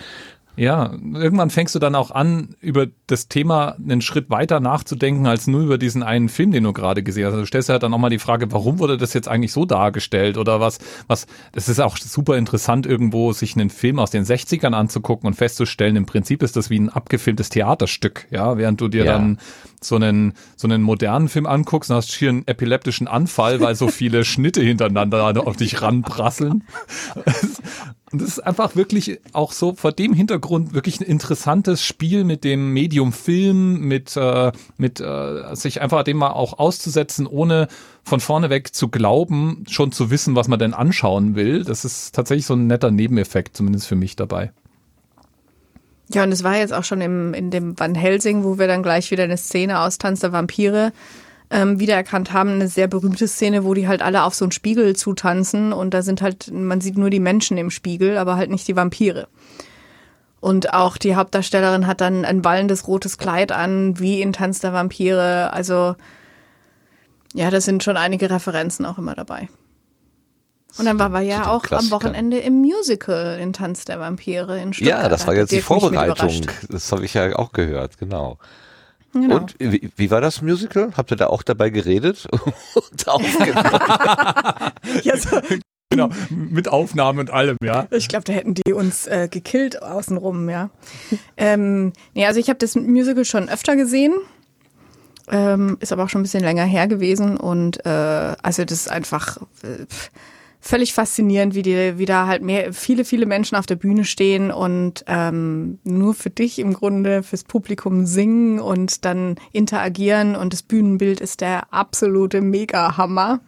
ja, 0.56 0.92
irgendwann 0.92 1.50
fängst 1.50 1.74
du 1.74 1.78
dann 1.80 1.94
auch 1.94 2.10
an, 2.12 2.54
über 2.60 2.86
das 3.08 3.28
Thema 3.28 3.74
einen 3.76 4.00
Schritt 4.00 4.30
weiter 4.30 4.60
nachzudenken, 4.60 5.26
als 5.26 5.46
nur 5.46 5.62
über 5.62 5.78
diesen 5.78 6.02
einen 6.02 6.28
Film, 6.28 6.52
den 6.52 6.62
du 6.64 6.72
gerade 6.72 7.02
gesehen 7.02 7.24
hast. 7.26 7.32
Also 7.32 7.42
du 7.42 7.46
stellst 7.46 7.68
dir 7.68 7.72
halt 7.74 7.82
dann 7.82 7.92
auch 7.92 7.98
mal 7.98 8.10
die 8.10 8.20
Frage, 8.20 8.52
warum 8.52 8.78
wurde 8.78 8.96
das 8.96 9.14
jetzt 9.14 9.26
eigentlich 9.28 9.52
so 9.52 9.64
dargestellt 9.64 10.38
oder 10.38 10.60
was, 10.60 10.78
was, 11.08 11.26
das 11.52 11.68
ist 11.68 11.80
auch 11.80 11.96
super 11.96 12.36
interessant, 12.38 12.86
irgendwo 12.86 13.32
sich 13.32 13.56
einen 13.56 13.68
Film 13.70 13.98
aus 13.98 14.10
den 14.10 14.24
60ern 14.24 14.74
anzugucken 14.74 15.26
und 15.26 15.34
festzustellen, 15.34 15.96
im 15.96 16.06
Prinzip 16.06 16.42
ist 16.42 16.56
das 16.56 16.70
wie 16.70 16.78
ein 16.78 16.88
abgefilmtes 16.88 17.48
Theaterstück, 17.48 18.26
ja, 18.30 18.56
während 18.56 18.80
du 18.80 18.88
dir 18.88 19.04
Ja. 19.04 19.12
dann 19.12 19.38
so 19.80 19.96
einen, 19.96 20.34
so 20.56 20.68
einen 20.68 20.82
modernen 20.82 21.28
Film 21.28 21.46
anguckst 21.46 21.90
und 21.90 21.96
hast 21.96 22.12
hier 22.12 22.30
einen 22.30 22.46
epileptischen 22.46 23.08
Anfall, 23.08 23.60
weil 23.60 23.74
so 23.74 23.88
viele 23.88 24.24
Schnitte 24.24 24.62
hintereinander 24.62 25.46
auf 25.46 25.56
dich 25.56 25.82
ranprasseln. 25.82 26.62
Und 28.14 28.22
das 28.22 28.28
ist 28.28 28.46
einfach 28.46 28.76
wirklich 28.76 29.18
auch 29.32 29.50
so 29.50 29.74
vor 29.74 29.90
dem 29.90 30.14
Hintergrund 30.14 30.72
wirklich 30.72 31.00
ein 31.00 31.04
interessantes 31.04 31.82
Spiel 31.82 32.22
mit 32.22 32.44
dem 32.44 32.72
Medium 32.72 33.12
Film, 33.12 33.80
mit, 33.80 34.16
äh, 34.16 34.52
mit 34.76 35.00
äh, 35.00 35.56
sich 35.56 35.80
einfach 35.80 36.04
dem 36.04 36.18
mal 36.18 36.30
auch 36.30 36.60
auszusetzen, 36.60 37.26
ohne 37.26 37.66
von 38.04 38.20
vorne 38.20 38.50
weg 38.50 38.72
zu 38.72 38.86
glauben, 38.86 39.64
schon 39.68 39.90
zu 39.90 40.12
wissen, 40.12 40.36
was 40.36 40.46
man 40.46 40.60
denn 40.60 40.74
anschauen 40.74 41.34
will. 41.34 41.64
Das 41.64 41.84
ist 41.84 42.14
tatsächlich 42.14 42.46
so 42.46 42.54
ein 42.54 42.68
netter 42.68 42.92
Nebeneffekt, 42.92 43.56
zumindest 43.56 43.88
für 43.88 43.96
mich 43.96 44.14
dabei. 44.14 44.52
Ja, 46.12 46.22
und 46.22 46.30
es 46.30 46.44
war 46.44 46.56
jetzt 46.56 46.72
auch 46.72 46.84
schon 46.84 47.00
im, 47.00 47.34
in 47.34 47.50
dem 47.50 47.76
Van 47.76 47.96
Helsing, 47.96 48.44
wo 48.44 48.60
wir 48.60 48.68
dann 48.68 48.84
gleich 48.84 49.10
wieder 49.10 49.24
eine 49.24 49.38
Szene 49.38 49.80
aus 49.80 49.98
Tanz 49.98 50.20
der 50.20 50.30
Vampire 50.30 50.92
ähm, 51.54 51.78
wiedererkannt 51.78 52.32
haben. 52.32 52.50
Eine 52.50 52.68
sehr 52.68 52.88
berühmte 52.88 53.28
Szene, 53.28 53.64
wo 53.64 53.74
die 53.74 53.86
halt 53.86 54.02
alle 54.02 54.24
auf 54.24 54.34
so 54.34 54.44
einen 54.44 54.52
Spiegel 54.52 54.96
zutanzen 54.96 55.72
und 55.72 55.94
da 55.94 56.02
sind 56.02 56.20
halt, 56.20 56.52
man 56.52 56.80
sieht 56.80 56.98
nur 56.98 57.10
die 57.10 57.20
Menschen 57.20 57.56
im 57.56 57.70
Spiegel, 57.70 58.18
aber 58.18 58.36
halt 58.36 58.50
nicht 58.50 58.66
die 58.66 58.76
Vampire. 58.76 59.28
Und 60.40 60.74
auch 60.74 60.98
die 60.98 61.14
Hauptdarstellerin 61.14 61.86
hat 61.86 62.00
dann 62.00 62.24
ein 62.24 62.44
wallendes 62.44 62.86
rotes 62.86 63.16
Kleid 63.16 63.52
an, 63.52 63.98
wie 63.98 64.20
in 64.20 64.32
Tanz 64.34 64.58
der 64.58 64.74
Vampire. 64.74 65.52
Also 65.52 65.94
ja, 67.32 67.50
da 67.50 67.60
sind 67.60 67.82
schon 67.82 67.96
einige 67.96 68.28
Referenzen 68.28 68.84
auch 68.84 68.98
immer 68.98 69.14
dabei. 69.14 69.48
Und 70.76 70.86
dann 70.86 70.98
war 70.98 71.10
wir 71.10 71.20
ja 71.20 71.48
auch 71.48 71.70
am. 71.70 71.90
Wochenende 71.92 72.38
im 72.38 72.54
Musical 72.60 73.38
in 73.40 73.52
Tanz 73.52 73.84
der 73.84 74.00
Vampire 74.00 74.60
in 74.60 74.72
Stuttgart. 74.72 75.02
Ja, 75.04 75.08
das 75.08 75.26
war 75.26 75.34
jetzt 75.34 75.52
die 75.52 75.62
Vorbereitung. 75.62 76.46
Das 76.68 76.90
habe 76.90 77.04
ich 77.04 77.14
ja 77.14 77.36
auch 77.36 77.52
gehört, 77.52 77.96
genau. 77.98 78.38
Genau. 79.14 79.36
Und 79.36 79.54
wie, 79.58 79.90
wie 79.96 80.10
war 80.10 80.20
das 80.20 80.42
Musical? 80.42 80.92
Habt 80.96 81.10
ihr 81.12 81.16
da 81.16 81.28
auch 81.28 81.42
dabei 81.42 81.70
geredet 81.70 82.26
und 82.74 83.08
aufgenommen? 83.08 83.70
Ja, 85.02 85.16
so, 85.16 85.40
Genau, 85.90 86.08
mit 86.30 86.66
Aufnahmen 86.68 87.20
und 87.20 87.30
allem, 87.30 87.56
ja. 87.62 87.86
ich 87.90 88.08
glaube, 88.08 88.24
da 88.24 88.32
hätten 88.32 88.54
die 88.54 88.72
uns 88.72 89.06
äh, 89.06 89.28
gekillt 89.30 89.80
außenrum, 89.80 90.50
ja. 90.50 90.70
ähm, 91.36 91.92
nee, 92.14 92.26
also 92.26 92.40
ich 92.40 92.48
habe 92.48 92.58
das 92.58 92.74
Musical 92.74 93.24
schon 93.24 93.48
öfter 93.48 93.76
gesehen. 93.76 94.14
Ähm, 95.30 95.78
ist 95.80 95.92
aber 95.92 96.04
auch 96.04 96.08
schon 96.08 96.20
ein 96.20 96.24
bisschen 96.24 96.42
länger 96.42 96.64
her 96.64 96.86
gewesen. 96.86 97.36
Und 97.36 97.84
äh, 97.86 97.88
also 97.88 98.64
das 98.64 98.80
ist 98.80 98.90
einfach 98.90 99.38
äh, 99.62 99.86
völlig 100.64 100.94
faszinierend, 100.94 101.54
wie, 101.54 101.60
die, 101.60 101.98
wie 101.98 102.06
da 102.06 102.26
halt 102.26 102.42
mehr, 102.42 102.72
viele, 102.72 103.04
viele 103.04 103.26
Menschen 103.26 103.54
auf 103.56 103.66
der 103.66 103.76
Bühne 103.76 104.06
stehen 104.06 104.50
und 104.50 105.04
ähm, 105.06 105.78
nur 105.84 106.14
für 106.14 106.30
dich 106.30 106.58
im 106.58 106.72
Grunde, 106.72 107.22
fürs 107.22 107.44
Publikum 107.44 108.06
singen 108.06 108.60
und 108.60 109.04
dann 109.04 109.36
interagieren. 109.52 110.34
Und 110.34 110.54
das 110.54 110.62
Bühnenbild 110.62 111.20
ist 111.20 111.42
der 111.42 111.72
absolute 111.74 112.40
Mega-Hammer. 112.40 113.40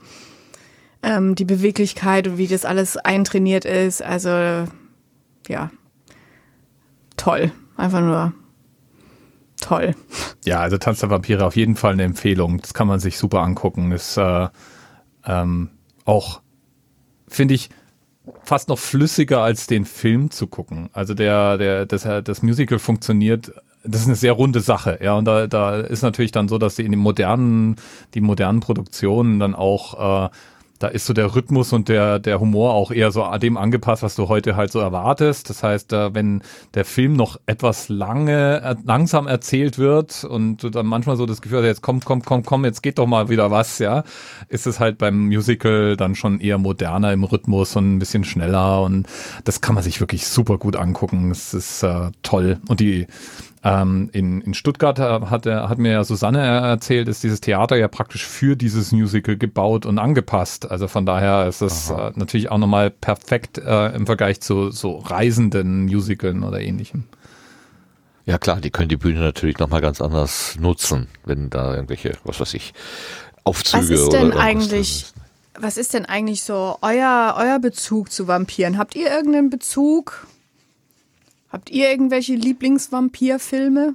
Ähm, 1.02 1.34
die 1.34 1.47
Beweglichkeit 1.47 2.28
und 2.28 2.36
wie 2.36 2.48
das 2.48 2.66
alles 2.66 2.98
eintrainiert 2.98 3.64
ist. 3.64 4.02
Also 4.02 4.28
ja, 5.48 5.70
toll. 7.16 7.51
Einfach 7.78 8.01
nur 8.01 8.34
toll. 9.59 9.94
Ja, 10.44 10.60
also 10.60 10.76
Tanz 10.76 11.01
der 11.01 11.09
Vampire 11.09 11.47
auf 11.47 11.56
jeden 11.56 11.76
Fall 11.76 11.94
eine 11.94 12.05
Empfehlung. 12.05 12.60
Das 12.60 12.74
kann 12.74 12.88
man 12.88 13.01
sich 13.01 13.16
super 13.16 13.40
angucken. 13.40 13.90
Ist 13.93 14.18
äh, 14.18 14.48
ähm, 15.24 15.70
auch, 16.05 16.43
finde 17.28 17.55
ich, 17.55 17.70
fast 18.43 18.69
noch 18.69 18.78
flüssiger 18.78 19.43
als 19.43 19.66
den 19.66 19.85
Film 19.85 20.31
zu 20.31 20.47
gucken. 20.47 20.90
Also 20.93 21.15
der, 21.15 21.59
der, 21.59 21.86
das, 21.86 22.03
das 22.03 22.43
Musical 22.43 22.78
funktioniert. 22.78 23.53
Das 23.85 24.01
ist 24.01 24.09
eine 24.09 24.16
sehr 24.16 24.32
runde 24.32 24.61
Sache, 24.61 24.98
ja. 25.01 25.15
Und 25.15 25.27
da, 25.27 25.47
da 25.47 25.78
ist 25.78 26.03
natürlich 26.03 26.32
dann 26.32 26.48
so, 26.48 26.59
dass 26.59 26.74
die 26.74 26.85
in 26.85 26.90
den 26.90 27.01
modernen, 27.01 27.77
die 28.15 28.20
modernen 28.20 28.59
Produktionen 28.61 29.39
dann 29.39 29.55
auch 29.55 30.27
äh, 30.27 30.31
da 30.78 30.89
ist 30.89 31.07
so 31.07 31.12
der 31.12 31.35
Rhythmus 31.35 31.73
und 31.73 31.89
der, 31.89 32.19
der 32.19 32.40
Humor 32.40 32.74
auch 32.74 32.90
eher 32.90 33.11
so 33.11 33.27
dem 33.39 33.57
angepasst, 33.57 34.03
was 34.03 34.15
du 34.15 34.28
heute 34.28 34.57
halt 34.57 34.73
so 34.73 34.78
erwartest. 34.78 35.51
Das 35.51 35.62
heißt, 35.62 35.93
äh, 35.93 36.15
wenn 36.15 36.43
der 36.74 36.85
Film 36.85 37.15
noch 37.15 37.39
etwas 37.47 37.89
lange, 37.89 38.62
äh, 38.62 38.77
langsam 38.85 39.27
erzählt 39.27 39.78
wird 39.78 40.24
und 40.24 40.62
du 40.62 40.70
dann 40.70 40.86
manchmal 40.86 41.16
so 41.16 41.27
das 41.27 41.40
Gefühl 41.40 41.59
hast, 41.59 41.66
jetzt 41.66 41.82
komm, 41.82 42.01
komm, 42.01 42.23
komm, 42.23 42.44
komm, 42.44 42.65
jetzt 42.65 42.82
geht 42.82 42.98
doch 42.98 43.07
mal 43.07 43.28
wieder 43.28 43.51
was, 43.51 43.78
ja, 43.78 44.05
ist 44.48 44.66
es 44.66 44.81
halt 44.81 44.98
beim 44.98 45.27
Musical 45.27 45.97
dann 45.97 46.15
schon 46.15 46.40
eher 46.40 46.59
moderner 46.59 47.12
im 47.12 47.24
Rhythmus 47.24 47.77
und 47.77 47.97
ein 47.97 47.98
bisschen 47.98 48.24
schneller 48.24 48.82
und 48.82 49.07
das 49.44 49.61
kann 49.61 49.74
man 49.74 49.85
sich 49.85 50.01
wirklich 50.01 50.27
super 50.27 50.59
gut 50.59 50.77
angucken. 50.77 51.31
Es 51.31 51.55
ist 51.55 51.82
äh, 51.82 52.11
toll. 52.23 52.59
Und 52.69 52.81
die, 52.81 53.07
ähm, 53.66 54.10
in, 54.12 54.40
in 54.43 54.55
Stuttgart 54.55 54.98
hat, 55.01 55.47
hat 55.47 55.78
mir 55.78 55.93
ja 55.93 56.05
Susanne 56.05 56.38
erzählt, 56.38 57.09
ist 57.09 57.24
dieses 57.24 57.40
Theater 57.40 57.76
ja 57.76 57.88
praktisch 57.88 58.24
für 58.24 58.55
dieses 58.55 58.93
Musical 58.93 59.36
gebaut 59.36 59.86
und 59.86 59.98
angepasst. 59.98 60.70
Also 60.70 60.86
von 60.86 61.05
daher 61.05 61.48
ist 61.48 61.62
es 61.62 61.90
äh, 61.90 62.12
natürlich 62.14 62.51
auch 62.51 62.59
nochmal 62.59 62.90
perfekt 62.90 63.59
äh, 63.59 63.88
im 63.88 64.06
Vergleich 64.06 64.40
zu 64.40 64.70
so 64.70 64.98
reisenden 64.98 65.86
Musicalen 65.86 66.44
oder 66.44 66.60
ähnlichem. 66.60 67.05
Ja 68.24 68.38
klar, 68.38 68.60
die 68.60 68.70
können 68.70 68.88
die 68.88 68.97
Bühne 68.97 69.18
natürlich 69.18 69.59
nochmal 69.59 69.80
ganz 69.80 70.01
anders 70.01 70.56
nutzen, 70.60 71.09
wenn 71.24 71.51
da 71.51 71.74
irgendwelche, 71.74 72.12
was 72.22 72.38
weiß 72.38 72.55
ich, 72.55 72.72
Aufzüge 73.43 73.82
Was 73.82 73.90
ist 73.90 74.09
oder 74.09 74.18
denn 74.18 74.30
drin 74.30 74.40
eigentlich, 74.40 75.06
was 75.59 75.76
ist 75.76 75.93
denn 75.93 76.06
eigentlich 76.06 76.43
so 76.44 76.76
euer, 76.82 77.34
euer 77.36 77.59
Bezug 77.59 78.12
zu 78.12 78.28
Vampiren? 78.28 78.78
Habt 78.78 78.94
ihr 78.94 79.10
irgendeinen 79.10 79.51
Bezug? 79.51 80.28
Habt 81.48 81.70
ihr 81.70 81.90
irgendwelche 81.90 82.35
Lieblingsvampirfilme? 82.35 83.94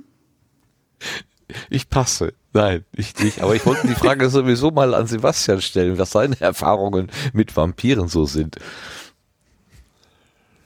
Ich 1.69 1.89
passe. 1.89 2.33
Nein, 2.53 2.85
ich 2.95 3.17
nicht. 3.19 3.41
Aber 3.41 3.55
ich 3.55 3.65
wollte 3.65 3.87
die 3.87 3.95
Frage 3.95 4.29
sowieso 4.31 4.71
mal 4.71 4.93
an 4.93 5.07
Sebastian 5.07 5.61
stellen, 5.61 5.97
was 5.97 6.11
seine 6.11 6.39
Erfahrungen 6.39 7.09
mit 7.33 7.55
Vampiren 7.55 8.07
so 8.07 8.25
sind. 8.25 8.57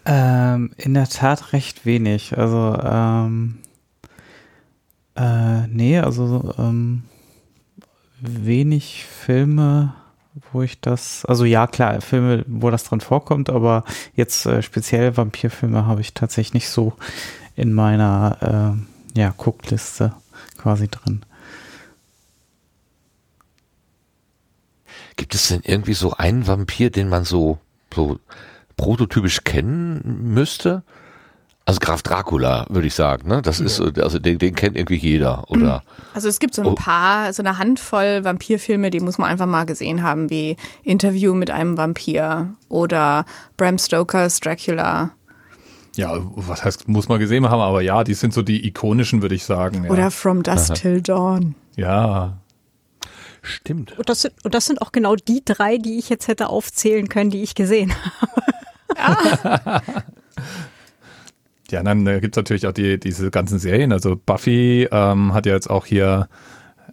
Ähm, 0.05 0.71
in 0.77 0.93
der 0.93 1.09
Tat 1.09 1.53
recht 1.53 1.85
wenig. 1.85 2.37
Also, 2.37 2.77
ähm, 2.83 3.59
äh, 5.15 5.67
nee, 5.67 5.99
also 5.99 6.53
ähm, 6.57 7.03
wenig 8.19 9.05
Filme, 9.05 9.95
wo 10.51 10.61
ich 10.61 10.81
das, 10.81 11.25
also 11.25 11.45
ja 11.45 11.67
klar, 11.67 12.01
Filme, 12.01 12.43
wo 12.47 12.69
das 12.69 12.83
drin 12.83 13.01
vorkommt, 13.01 13.49
aber 13.49 13.83
jetzt 14.15 14.45
äh, 14.45 14.61
speziell 14.61 15.15
Vampirfilme 15.15 15.85
habe 15.85 16.01
ich 16.01 16.13
tatsächlich 16.13 16.53
nicht 16.53 16.69
so 16.69 16.93
in 17.55 17.73
meiner 17.73 18.75
äh, 19.15 19.19
ja, 19.19 19.33
Guckliste 19.37 20.13
quasi 20.57 20.87
drin. 20.89 21.21
Gibt 25.15 25.33
es 25.33 25.47
denn 25.47 25.61
irgendwie 25.63 25.93
so 25.93 26.11
einen 26.13 26.45
Vampir, 26.47 26.89
den 26.89 27.07
man 27.07 27.23
so, 27.23 27.59
so 27.93 28.19
prototypisch 28.75 29.45
kennen 29.45 30.33
müsste? 30.33 30.83
Also 31.67 31.79
Graf 31.79 32.03
Dracula, 32.03 32.67
würde 32.69 32.85
ich 32.87 32.93
sagen, 32.93 33.27
ne? 33.27 33.41
Das 33.41 33.59
ist, 33.59 33.77
so- 33.77 33.85
also 33.85 34.19
den, 34.19 34.37
den 34.37 34.53
kennt 34.53 34.75
irgendwie 34.77 34.97
jeder, 34.97 35.49
oder? 35.49 35.81
Also 36.13 36.29
es 36.29 36.37
gibt 36.39 36.53
so 36.53 36.61
ein 36.61 36.67
Oh. 36.67 36.75
paar, 36.75 37.33
so 37.33 37.41
eine 37.41 37.57
Handvoll 37.57 38.23
Vampirfilme, 38.23 38.91
die 38.91 38.99
muss 38.99 39.17
man 39.17 39.31
einfach 39.31 39.47
mal 39.47 39.65
gesehen 39.65 40.03
haben, 40.03 40.29
wie 40.29 40.57
Interview 40.83 41.33
mit 41.33 41.49
einem 41.49 41.75
Vampir 41.75 42.53
oder 42.69 43.25
Bram 43.57 43.79
Stokers 43.79 44.39
Dracula 44.41 45.09
Ja, 45.95 46.15
was 46.35 46.63
heißt, 46.63 46.87
muss 46.87 47.09
man 47.09 47.17
gesehen 47.19 47.49
haben, 47.49 47.61
aber 47.61 47.81
ja, 47.81 48.03
die 48.03 48.13
sind 48.13 48.31
so 48.35 48.43
die 48.43 48.67
ikonischen, 48.67 49.23
würde 49.23 49.33
ich 49.33 49.43
sagen. 49.45 49.85
Ja. 49.85 49.89
oder 49.89 50.11
From 50.11 50.43
Dusk 50.43 50.75
Till 50.75 51.01
Dawn. 51.01 51.55
ja. 51.75 52.37
Stimmt. 53.47 53.95
Und 53.99 54.09
das, 54.09 54.21
sind, 54.23 54.33
und 54.43 54.55
das 54.55 54.65
sind 54.65 54.81
auch 54.81 54.91
genau 54.91 55.15
die 55.15 55.43
drei, 55.45 55.77
die 55.77 55.99
ich 55.99 56.09
jetzt 56.09 56.27
hätte 56.27 56.49
aufzählen 56.49 57.09
können, 57.09 57.29
die 57.29 57.43
ich 57.43 57.53
gesehen 57.53 57.93
habe. 57.93 58.41
Ja, 58.97 59.81
dann 61.71 62.05
äh, 62.07 62.19
gibt's 62.19 62.37
natürlich 62.37 62.67
auch 62.67 62.73
die, 62.73 62.99
diese 62.99 63.31
ganzen 63.31 63.59
Serien. 63.59 63.91
Also 63.91 64.15
Buffy 64.23 64.87
ähm, 64.91 65.33
hat 65.33 65.45
ja 65.45 65.53
jetzt 65.53 65.69
auch 65.69 65.85
hier 65.85 66.27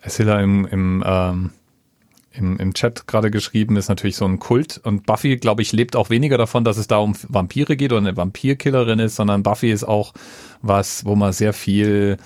Esila 0.03 0.41
im, 0.41 0.67
im, 0.67 1.05
ähm, 1.07 1.51
im, 2.33 2.59
im 2.59 2.75
Chat 2.75 3.07
gerade 3.07 3.31
geschrieben, 3.31 3.77
ist 3.77 3.89
natürlich 3.89 4.17
so 4.17 4.25
ein 4.25 4.39
Kult. 4.39 4.81
Und 4.83 5.07
Buffy, 5.07 5.37
glaube 5.37 5.63
ich, 5.63 5.73
lebt 5.73 5.97
auch 5.97 6.11
weniger 6.11 6.39
davon, 6.39 6.65
dass 6.65 6.77
es 6.77 6.89
da 6.89 6.99
um 6.99 7.15
Vampire 7.29 7.77
geht 7.77 7.93
oder 7.93 8.01
eine 8.01 8.17
Vampirkillerin 8.17 8.99
ist, 8.99 9.17
sondern 9.17 9.43
Buffy 9.43 9.71
ist 9.71 9.85
auch 9.85 10.13
was, 10.63 11.05
wo 11.05 11.15
man 11.15 11.33
sehr 11.33 11.53
viel 11.53 12.17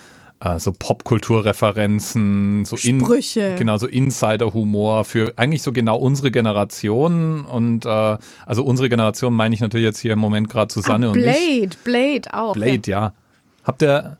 äh, 0.41 0.59
so 0.59 0.73
Popkulturreferenzen, 0.73 2.65
so 2.65 2.77
in, 2.77 3.01
Sprüche. 3.01 3.57
genau 3.59 3.79
so 3.79 3.87
Insider-Humor 3.87 5.05
für 5.05 5.33
eigentlich 5.37 5.63
so 5.63 5.73
genau 5.73 5.97
unsere 5.97 6.31
Generation 6.31 7.45
und 7.45 7.87
äh, 7.87 8.19
also 8.45 8.65
unsere 8.65 8.89
Generation 8.89 9.35
meine 9.35 9.55
ich 9.55 9.61
natürlich 9.61 9.87
jetzt 9.87 10.01
hier 10.01 10.13
im 10.13 10.19
Moment 10.19 10.49
gerade 10.49 10.73
Susanne 10.73 11.07
ah, 11.07 11.11
und 11.11 11.17
mich. 11.17 11.25
Blade, 11.25 11.77
Blade 11.85 12.35
auch. 12.35 12.55
Blade, 12.55 12.83
ja. 12.87 13.13
Habt 13.65 13.83
ihr, 13.83 14.19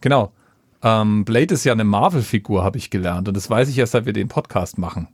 genau, 0.00 0.32
ähm, 0.82 1.24
Blade 1.24 1.54
ist 1.54 1.64
ja 1.64 1.72
eine 1.72 1.84
Marvel-Figur, 1.84 2.64
habe 2.64 2.78
ich 2.78 2.90
gelernt. 2.90 3.28
Und 3.28 3.36
das 3.36 3.48
weiß 3.48 3.68
ich 3.68 3.78
erst, 3.78 3.92
seit 3.92 4.06
wir 4.06 4.12
den 4.12 4.28
Podcast 4.28 4.78
machen. 4.78 5.08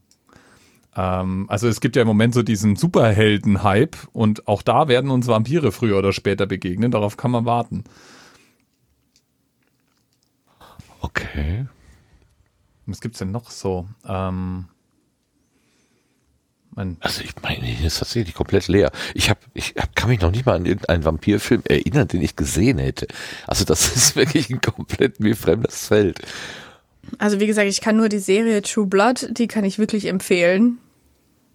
Ähm, 0.95 1.45
also 1.47 1.67
es 1.67 1.79
gibt 1.79 1.95
ja 1.95 2.01
im 2.01 2.07
Moment 2.07 2.33
so 2.33 2.41
diesen 2.41 2.75
Superhelden-Hype 2.75 3.95
und 4.11 4.47
auch 4.47 4.63
da 4.63 4.87
werden 4.87 5.11
uns 5.11 5.27
Vampire 5.27 5.71
früher 5.71 5.97
oder 5.97 6.11
später 6.11 6.47
begegnen. 6.47 6.91
Darauf 6.91 7.17
kann 7.17 7.31
man 7.31 7.45
warten. 7.45 7.83
Okay. 11.01 11.65
Was 12.85 13.01
gibt's 13.01 13.19
denn 13.19 13.31
noch 13.31 13.51
so? 13.51 13.87
Ähm, 14.07 14.67
mein, 16.71 16.97
Also 17.01 17.21
ich 17.21 17.33
meine, 17.41 17.65
hier 17.65 17.87
ist 17.87 17.99
tatsächlich 17.99 18.35
komplett 18.35 18.67
leer. 18.67 18.91
Ich 19.13 19.29
habe, 19.29 19.39
ich 19.53 19.75
hab, 19.77 19.95
kann 19.95 20.09
mich 20.09 20.21
noch 20.21 20.31
nicht 20.31 20.45
mal 20.45 20.55
an 20.55 20.65
irgendeinen 20.65 21.05
Vampirfilm 21.05 21.63
erinnern, 21.65 22.07
den 22.07 22.21
ich 22.21 22.35
gesehen 22.35 22.77
hätte. 22.77 23.07
Also 23.47 23.65
das 23.65 23.95
ist 23.95 24.15
wirklich 24.15 24.49
ein 24.49 24.61
komplett 24.61 25.19
mir 25.19 25.35
fremdes 25.35 25.87
Feld. 25.87 26.19
Also 27.17 27.39
wie 27.39 27.47
gesagt, 27.47 27.67
ich 27.67 27.81
kann 27.81 27.97
nur 27.97 28.09
die 28.09 28.19
Serie 28.19 28.61
True 28.61 28.85
Blood, 28.85 29.29
die 29.31 29.47
kann 29.47 29.63
ich 29.63 29.79
wirklich 29.79 30.05
empfehlen. 30.05 30.79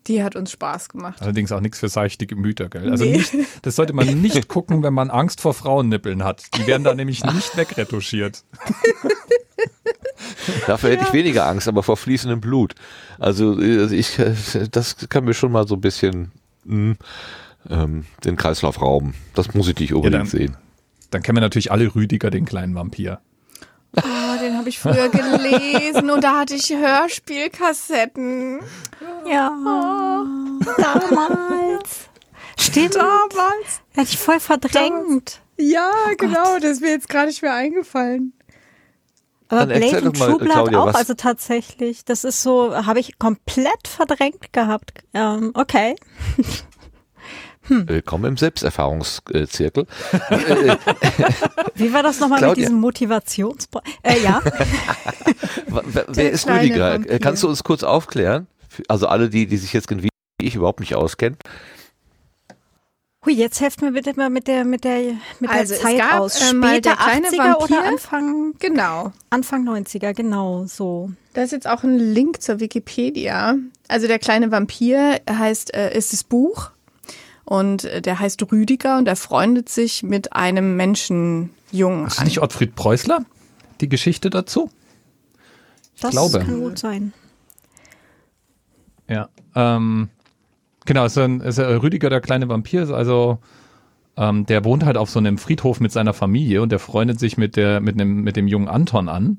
Die 0.06 0.22
hat 0.22 0.36
uns 0.36 0.50
Spaß 0.52 0.90
gemacht. 0.90 1.22
allerdings 1.22 1.50
auch 1.50 1.60
nichts 1.60 1.78
für 1.78 1.88
seichte 1.88 2.26
Gemüter, 2.26 2.68
gell? 2.68 2.90
Also 2.90 3.04
Nee. 3.04 3.16
nicht, 3.18 3.32
das 3.62 3.76
sollte 3.76 3.92
man 3.94 4.06
nicht 4.20 4.48
gucken, 4.48 4.82
wenn 4.82 4.92
man 4.92 5.10
Angst 5.10 5.40
vor 5.40 5.54
Frauennippeln 5.54 6.22
hat. 6.24 6.42
Die 6.56 6.66
werden 6.66 6.84
da 6.84 6.94
nämlich 6.94 7.24
nicht 7.24 7.56
wegretuschiert. 7.56 8.44
Dafür 10.66 10.90
hätte 10.90 11.04
ich 11.04 11.12
weniger 11.12 11.46
Angst, 11.46 11.68
aber 11.68 11.82
vor 11.82 11.96
fließendem 11.96 12.40
Blut. 12.40 12.74
Also 13.18 13.58
äh, 13.60 13.94
ich, 13.94 14.18
äh, 14.18 14.34
das 14.70 15.08
kann 15.08 15.24
mir 15.24 15.34
schon 15.34 15.52
mal 15.52 15.66
so 15.66 15.74
ein 15.74 15.80
bisschen 15.80 16.32
mh, 16.64 16.96
ähm, 17.70 18.04
den 18.24 18.36
Kreislauf 18.36 18.80
rauben. 18.82 19.14
Das 19.34 19.54
muss 19.54 19.68
ich 19.68 19.78
nicht 19.78 19.94
unbedingt 19.94 20.20
dann- 20.22 20.26
sehen. 20.28 20.56
dann 21.10 21.22
kennen 21.22 21.36
wir 21.36 21.40
natürlich 21.40 21.72
alle 21.72 21.94
Rüdiger, 21.94 22.30
den 22.30 22.44
kleinen 22.44 22.74
Vampir. 22.74 23.20
Oh, 24.44 24.48
den 24.48 24.58
habe 24.58 24.68
ich 24.68 24.78
früher 24.78 25.08
gelesen 25.08 26.10
und 26.10 26.22
da 26.22 26.40
hatte 26.40 26.54
ich 26.54 26.70
Hörspielkassetten. 26.70 28.60
Ja. 29.28 29.50
Damals. 30.76 32.08
Stimmt. 32.58 32.94
Damals. 32.96 33.80
Hätte 33.94 34.08
ich 34.10 34.18
voll 34.18 34.40
verdrängt. 34.40 35.40
Ja, 35.56 35.90
genau, 36.18 36.58
das 36.58 36.72
ist 36.72 36.80
mir 36.80 36.90
jetzt 36.90 37.08
gerade 37.08 37.28
nicht 37.28 37.42
mehr 37.42 37.54
eingefallen. 37.54 38.32
Aber 39.48 39.66
Dann 39.66 39.78
Blade 39.80 40.06
und 40.08 40.16
True 40.18 40.36
Blood 40.38 40.50
Claudia, 40.50 40.78
auch, 40.80 40.86
was- 40.86 40.96
also 40.96 41.14
tatsächlich. 41.14 42.04
Das 42.04 42.24
ist 42.24 42.42
so, 42.42 42.74
habe 42.74 42.98
ich 42.98 43.18
komplett 43.18 43.86
verdrängt 43.86 44.52
gehabt. 44.52 44.92
Ähm, 45.12 45.52
okay. 45.54 45.94
Willkommen 47.68 48.24
im 48.26 48.36
Selbsterfahrungszirkel. 48.36 49.86
Äh, 50.30 50.76
Wie 51.74 51.92
war 51.92 52.02
das 52.02 52.20
nochmal 52.20 52.46
mit 52.46 52.56
diesem 52.58 52.78
Motivations... 52.78 53.68
Äh, 54.02 54.20
ja. 54.22 54.42
Wer 56.08 56.30
ist 56.30 56.46
Rüdiger? 56.48 56.94
Vampir. 56.94 57.10
Äh, 57.12 57.18
Kannst 57.18 57.42
du 57.42 57.48
uns 57.48 57.64
kurz 57.64 57.82
aufklären? 57.82 58.46
Also 58.88 59.06
alle, 59.06 59.30
die, 59.30 59.46
die 59.46 59.56
sich 59.56 59.72
jetzt 59.72 59.88
wie 59.90 60.08
ich 60.40 60.56
überhaupt 60.56 60.80
nicht 60.80 60.94
auskennen. 60.94 61.38
Hui, 63.24 63.32
jetzt 63.32 63.60
helft 63.62 63.80
mir 63.80 63.92
bitte 63.92 64.12
mal 64.16 64.28
mit 64.28 64.46
der, 64.46 64.64
mit 64.66 64.84
der, 64.84 65.14
mit 65.40 65.48
Also, 65.48 65.74
der 65.74 65.76
es 65.76 65.80
Zeit 65.82 65.98
gab, 65.98 66.20
aus. 66.20 66.50
äh, 66.50 66.52
mal 66.52 66.74
Später 66.74 66.90
der 66.90 66.96
kleine 66.96 67.28
80er 67.28 67.38
Vampir. 67.38 67.64
oder 67.64 67.84
Anfang, 67.88 68.54
Genau. 68.58 69.12
Anfang 69.30 69.66
90er, 69.66 70.12
genau, 70.12 70.66
so. 70.66 71.10
Da 71.32 71.42
ist 71.42 71.52
jetzt 71.52 71.66
auch 71.66 71.82
ein 71.82 71.98
Link 71.98 72.42
zur 72.42 72.60
Wikipedia. 72.60 73.54
Also 73.88 74.06
der 74.06 74.18
kleine 74.18 74.50
Vampir 74.50 75.20
heißt, 75.30 75.72
äh, 75.74 75.96
ist 75.96 76.12
das 76.12 76.24
Buch 76.24 76.70
und 77.44 77.84
äh, 77.84 78.00
der 78.00 78.18
heißt 78.18 78.50
Rüdiger 78.50 78.98
und 78.98 79.08
er 79.08 79.16
freundet 79.16 79.68
sich 79.68 80.02
mit 80.02 80.32
einem 80.32 80.76
Menschenjungen 80.76 82.06
Ist 82.06 82.18
an. 82.18 82.24
nicht 82.24 82.40
Ottfried 82.40 82.74
Preußler 82.74 83.24
die 83.80 83.88
Geschichte 83.88 84.30
dazu? 84.30 84.70
Das 86.00 86.10
glaube. 86.10 86.40
kann 86.40 86.60
gut 86.60 86.78
sein. 86.78 87.12
Ja. 89.08 89.28
Ähm, 89.54 90.08
genau, 90.86 91.04
ist 91.04 91.18
ein, 91.18 91.40
ist 91.40 91.58
ein 91.58 91.76
Rüdiger, 91.76 92.10
der 92.10 92.20
kleine 92.20 92.48
Vampir, 92.48 92.82
ist 92.82 92.90
also 92.90 93.38
ähm, 94.16 94.46
der 94.46 94.64
wohnt 94.64 94.84
halt 94.84 94.96
auf 94.96 95.10
so 95.10 95.18
einem 95.18 95.38
Friedhof 95.38 95.80
mit 95.80 95.92
seiner 95.92 96.14
Familie 96.14 96.62
und 96.62 96.70
der 96.70 96.78
freundet 96.78 97.18
sich 97.18 97.36
mit 97.36 97.56
der 97.56 97.80
mit 97.80 97.98
dem 97.98 98.22
mit 98.22 98.36
dem 98.36 98.48
jungen 98.48 98.68
Anton 98.68 99.08
an. 99.08 99.38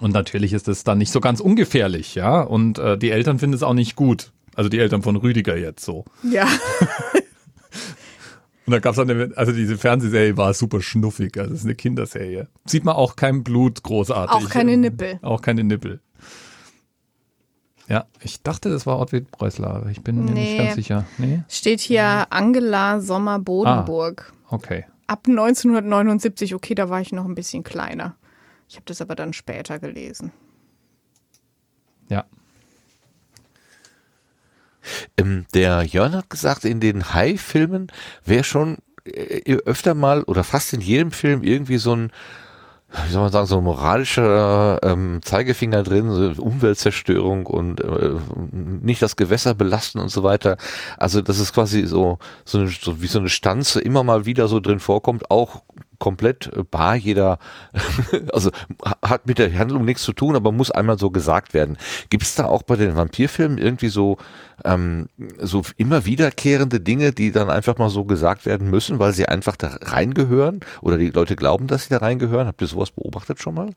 Und 0.00 0.12
natürlich 0.12 0.52
ist 0.52 0.68
es 0.68 0.84
dann 0.84 0.98
nicht 0.98 1.10
so 1.10 1.20
ganz 1.20 1.40
ungefährlich, 1.40 2.14
ja. 2.14 2.40
Und 2.40 2.78
äh, 2.78 2.96
die 2.96 3.10
Eltern 3.10 3.38
finden 3.38 3.54
es 3.54 3.62
auch 3.62 3.74
nicht 3.74 3.96
gut. 3.96 4.32
Also 4.58 4.68
die 4.68 4.80
Eltern 4.80 5.02
von 5.02 5.14
Rüdiger 5.14 5.56
jetzt 5.56 5.84
so. 5.84 6.04
Ja. 6.24 6.48
Und 8.66 8.72
da 8.72 8.80
gab's 8.80 8.96
dann, 8.96 9.08
eine, 9.08 9.30
also 9.36 9.52
diese 9.52 9.78
Fernsehserie 9.78 10.36
war 10.36 10.52
super 10.52 10.82
schnuffig, 10.82 11.38
also 11.38 11.54
es 11.54 11.60
ist 11.60 11.64
eine 11.66 11.76
Kinderserie. 11.76 12.48
Sieht 12.66 12.84
man 12.84 12.96
auch 12.96 13.14
kein 13.14 13.44
Blut 13.44 13.84
großartig. 13.84 14.34
Auch 14.34 14.50
keine 14.50 14.76
Nippel. 14.76 15.20
Auch 15.22 15.42
keine 15.42 15.62
Nippel. 15.62 16.00
Ja, 17.88 18.06
ich 18.20 18.42
dachte, 18.42 18.68
das 18.68 18.84
war 18.84 18.98
Ottfried 18.98 19.30
Preußler, 19.30 19.70
aber 19.70 19.90
ich 19.90 20.02
bin 20.02 20.24
mir 20.24 20.32
nicht 20.32 20.50
Nee. 20.50 20.58
ganz 20.58 20.74
sicher. 20.74 21.04
Nee? 21.18 21.44
Steht 21.48 21.78
hier 21.78 22.26
Angela 22.30 23.00
Sommer 23.00 23.38
Bodenburg. 23.38 24.32
Okay. 24.50 24.86
Ab 25.06 25.28
1979, 25.28 26.56
okay, 26.56 26.74
da 26.74 26.90
war 26.90 27.00
ich 27.00 27.12
noch 27.12 27.26
ein 27.26 27.36
bisschen 27.36 27.62
kleiner. 27.62 28.16
Ich 28.68 28.74
habe 28.74 28.86
das 28.86 29.00
aber 29.00 29.14
dann 29.14 29.32
später 29.34 29.78
gelesen. 29.78 30.32
Ja. 32.10 32.24
Ähm, 35.16 35.46
der 35.54 35.82
Jörn 35.82 36.14
hat 36.14 36.30
gesagt, 36.30 36.64
in 36.64 36.80
den 36.80 37.14
Hai-Filmen 37.14 37.88
wäre 38.24 38.44
schon 38.44 38.78
äh, 39.04 39.56
öfter 39.64 39.94
mal 39.94 40.22
oder 40.24 40.44
fast 40.44 40.72
in 40.72 40.80
jedem 40.80 41.10
Film 41.10 41.42
irgendwie 41.42 41.78
so 41.78 41.94
ein, 41.94 42.12
wie 43.06 43.12
soll 43.12 43.22
man 43.22 43.32
sagen, 43.32 43.46
so 43.46 43.58
ein 43.58 43.64
moralischer 43.64 44.80
ähm, 44.82 45.20
Zeigefinger 45.22 45.82
drin, 45.82 46.10
so 46.10 46.42
Umweltzerstörung 46.42 47.46
und 47.46 47.80
äh, 47.80 48.14
nicht 48.52 49.02
das 49.02 49.16
Gewässer 49.16 49.54
belasten 49.54 49.98
und 49.98 50.08
so 50.08 50.22
weiter. 50.22 50.56
Also 50.96 51.20
das 51.20 51.38
ist 51.38 51.52
quasi 51.52 51.84
so, 51.86 52.18
so, 52.44 52.58
eine, 52.58 52.68
so 52.68 53.02
wie 53.02 53.06
so 53.06 53.18
eine 53.18 53.28
Stanze 53.28 53.80
immer 53.80 54.04
mal 54.04 54.24
wieder 54.24 54.48
so 54.48 54.60
drin 54.60 54.80
vorkommt, 54.80 55.30
auch 55.30 55.62
komplett 55.98 56.50
äh, 56.54 56.62
bar 56.62 56.96
jeder, 56.96 57.38
also 58.32 58.50
ha- 58.84 58.98
hat 59.02 59.26
mit 59.26 59.38
der 59.38 59.56
Handlung 59.56 59.84
nichts 59.84 60.02
zu 60.02 60.12
tun, 60.12 60.36
aber 60.36 60.52
muss 60.52 60.70
einmal 60.70 60.98
so 60.98 61.10
gesagt 61.10 61.54
werden. 61.54 61.76
Gibt 62.10 62.22
es 62.22 62.34
da 62.34 62.46
auch 62.46 62.62
bei 62.62 62.76
den 62.76 62.96
Vampirfilmen 62.96 63.58
irgendwie 63.58 63.88
so, 63.88 64.18
ähm, 64.64 65.08
so 65.38 65.62
immer 65.76 66.04
wiederkehrende 66.04 66.80
Dinge, 66.80 67.12
die 67.12 67.32
dann 67.32 67.50
einfach 67.50 67.78
mal 67.78 67.90
so 67.90 68.04
gesagt 68.04 68.46
werden 68.46 68.70
müssen, 68.70 68.98
weil 68.98 69.12
sie 69.12 69.26
einfach 69.26 69.56
da 69.56 69.68
reingehören 69.80 70.60
oder 70.80 70.98
die 70.98 71.10
Leute 71.10 71.36
glauben, 71.36 71.66
dass 71.66 71.84
sie 71.84 71.90
da 71.90 71.98
reingehören? 71.98 72.46
Habt 72.46 72.60
ihr 72.62 72.68
sowas 72.68 72.90
beobachtet 72.90 73.40
schon 73.40 73.54
mal? 73.54 73.70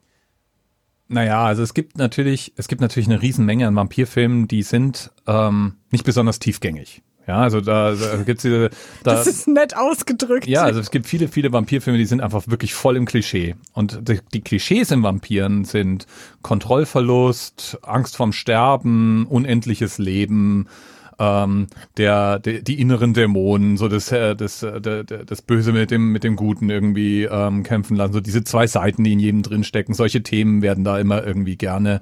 Naja, 1.08 1.44
also 1.44 1.62
es 1.62 1.74
gibt 1.74 1.98
natürlich, 1.98 2.54
es 2.56 2.68
gibt 2.68 2.80
natürlich 2.80 3.06
eine 3.08 3.20
Riesenmenge 3.20 3.66
an 3.66 3.76
Vampirfilmen, 3.76 4.48
die 4.48 4.62
sind 4.62 5.10
ähm, 5.26 5.74
nicht 5.90 6.04
besonders 6.04 6.38
tiefgängig. 6.38 7.02
Ja, 7.26 7.38
also 7.38 7.60
da, 7.60 7.94
da 7.94 8.16
gibt's 8.24 8.42
diese, 8.42 8.70
da, 9.04 9.14
Das 9.14 9.26
ist 9.26 9.46
nett 9.46 9.76
ausgedrückt. 9.76 10.46
Ja, 10.46 10.62
also 10.62 10.80
es 10.80 10.90
gibt 10.90 11.06
viele, 11.06 11.28
viele 11.28 11.52
Vampirfilme, 11.52 11.98
die 11.98 12.04
sind 12.04 12.20
einfach 12.20 12.48
wirklich 12.48 12.74
voll 12.74 12.96
im 12.96 13.04
Klischee. 13.04 13.54
Und 13.72 14.08
die, 14.08 14.20
die 14.32 14.40
Klischees 14.40 14.90
im 14.90 15.02
Vampiren 15.02 15.64
sind 15.64 16.06
Kontrollverlust, 16.42 17.78
Angst 17.82 18.16
vorm 18.16 18.32
Sterben, 18.32 19.26
unendliches 19.28 19.98
Leben, 19.98 20.66
ähm, 21.18 21.68
der, 21.96 22.40
der, 22.40 22.62
die 22.62 22.80
inneren 22.80 23.14
Dämonen, 23.14 23.76
so 23.76 23.86
das, 23.86 24.10
äh, 24.10 24.34
das, 24.34 24.64
äh, 24.64 24.80
das 24.80 25.42
Böse 25.42 25.72
mit 25.72 25.92
dem, 25.92 26.10
mit 26.10 26.24
dem 26.24 26.34
Guten 26.34 26.70
irgendwie 26.70 27.24
ähm, 27.24 27.62
kämpfen 27.62 27.96
lassen. 27.96 28.14
So 28.14 28.20
diese 28.20 28.42
zwei 28.42 28.66
Seiten, 28.66 29.04
die 29.04 29.12
in 29.12 29.20
jedem 29.20 29.42
drinstecken. 29.42 29.94
Solche 29.94 30.24
Themen 30.24 30.62
werden 30.62 30.82
da 30.82 30.98
immer 30.98 31.24
irgendwie 31.24 31.56
gerne 31.56 32.00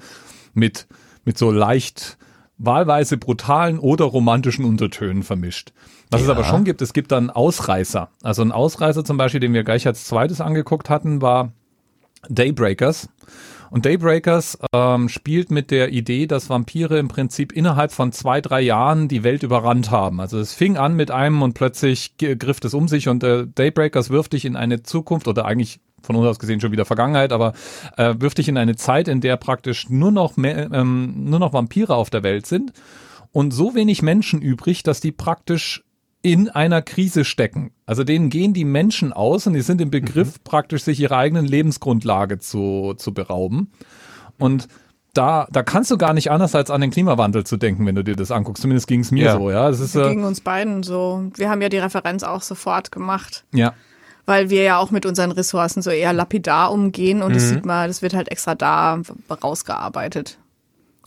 mit, 0.54 0.86
mit 1.26 1.36
so 1.36 1.50
leicht 1.50 2.16
wahlweise 2.62 3.16
brutalen 3.16 3.78
oder 3.78 4.04
romantischen 4.04 4.64
Untertönen 4.64 5.22
vermischt. 5.22 5.72
Was 6.10 6.20
es 6.20 6.26
Ja. 6.26 6.34
aber 6.34 6.44
schon 6.44 6.64
gibt, 6.64 6.82
es 6.82 6.92
gibt 6.92 7.10
dann 7.10 7.30
Ausreißer. 7.30 8.10
Also 8.22 8.42
ein 8.42 8.52
Ausreißer 8.52 9.04
zum 9.04 9.16
Beispiel, 9.16 9.40
den 9.40 9.54
wir 9.54 9.64
gleich 9.64 9.86
als 9.86 10.04
zweites 10.04 10.40
angeguckt 10.40 10.90
hatten, 10.90 11.22
war 11.22 11.52
Daybreakers. 12.28 13.08
Und 13.70 13.86
Daybreakers 13.86 14.58
ähm, 14.74 15.08
spielt 15.08 15.52
mit 15.52 15.70
der 15.70 15.92
Idee, 15.92 16.26
dass 16.26 16.50
Vampire 16.50 16.98
im 16.98 17.06
Prinzip 17.06 17.52
innerhalb 17.52 17.92
von 17.92 18.10
zwei, 18.10 18.40
drei 18.40 18.60
Jahren 18.60 19.06
die 19.06 19.22
Welt 19.22 19.44
überrannt 19.44 19.92
haben. 19.92 20.20
Also 20.20 20.40
es 20.40 20.52
fing 20.52 20.76
an 20.76 20.96
mit 20.96 21.12
einem 21.12 21.40
und 21.40 21.54
plötzlich 21.54 22.16
griff 22.18 22.58
es 22.64 22.74
um 22.74 22.88
sich 22.88 23.08
und 23.08 23.22
äh, 23.22 23.46
Daybreakers 23.46 24.10
wirft 24.10 24.32
dich 24.32 24.44
in 24.44 24.56
eine 24.56 24.82
Zukunft 24.82 25.28
oder 25.28 25.44
eigentlich 25.44 25.80
von 26.02 26.16
uns 26.16 26.26
aus 26.26 26.38
gesehen 26.38 26.60
schon 26.60 26.72
wieder 26.72 26.84
Vergangenheit, 26.84 27.32
aber 27.32 27.52
äh, 27.96 28.14
wirft 28.18 28.38
dich 28.38 28.48
in 28.48 28.56
eine 28.56 28.76
Zeit, 28.76 29.08
in 29.08 29.20
der 29.20 29.36
praktisch 29.36 29.88
nur 29.88 30.10
noch, 30.10 30.36
mehr, 30.36 30.70
ähm, 30.72 31.24
nur 31.24 31.38
noch 31.38 31.52
Vampire 31.52 31.94
auf 31.94 32.10
der 32.10 32.22
Welt 32.22 32.46
sind 32.46 32.72
und 33.32 33.52
so 33.52 33.74
wenig 33.74 34.02
Menschen 34.02 34.42
übrig, 34.42 34.82
dass 34.82 35.00
die 35.00 35.12
praktisch 35.12 35.84
in 36.22 36.50
einer 36.50 36.82
Krise 36.82 37.24
stecken. 37.24 37.72
Also 37.86 38.04
denen 38.04 38.28
gehen 38.28 38.52
die 38.52 38.64
Menschen 38.64 39.12
aus 39.12 39.46
und 39.46 39.54
die 39.54 39.62
sind 39.62 39.80
im 39.80 39.90
Begriff, 39.90 40.42
praktisch 40.44 40.82
sich 40.82 41.00
ihrer 41.00 41.16
eigenen 41.16 41.46
Lebensgrundlage 41.46 42.38
zu, 42.38 42.94
zu 42.96 43.14
berauben. 43.14 43.72
Und 44.38 44.68
da, 45.14 45.48
da 45.50 45.62
kannst 45.62 45.90
du 45.90 45.98
gar 45.98 46.12
nicht 46.12 46.30
anders 46.30 46.54
als 46.54 46.70
an 46.70 46.80
den 46.80 46.90
Klimawandel 46.90 47.44
zu 47.44 47.56
denken, 47.56 47.86
wenn 47.86 47.94
du 47.94 48.04
dir 48.04 48.16
das 48.16 48.30
anguckst. 48.30 48.62
Zumindest 48.62 48.86
ging 48.86 49.00
es 49.00 49.10
mir 49.10 49.24
Ja. 49.24 49.36
so, 49.36 49.50
ja. 49.50 49.68
Es 49.68 49.80
ist, 49.80 49.96
äh, 49.96 50.08
uns 50.12 50.40
beiden 50.40 50.82
so. 50.82 51.30
Wir 51.36 51.50
haben 51.50 51.62
ja 51.62 51.68
die 51.68 51.78
Referenz 51.78 52.22
auch 52.22 52.42
sofort 52.42 52.92
gemacht, 52.92 53.44
ja. 53.52 53.72
Weil 54.26 54.50
wir 54.50 54.62
ja 54.62 54.78
auch 54.78 54.90
mit 54.90 55.06
unseren 55.06 55.32
Ressourcen 55.32 55.82
so 55.82 55.90
eher 55.90 56.12
lapidar 56.12 56.72
umgehen 56.72 57.22
und 57.22 57.34
das 57.34 57.48
sieht 57.48 57.64
man, 57.64 57.88
das 57.88 58.02
wird 58.02 58.14
halt 58.14 58.30
extra 58.30 58.54
da 58.54 59.00
rausgearbeitet. 59.42 60.38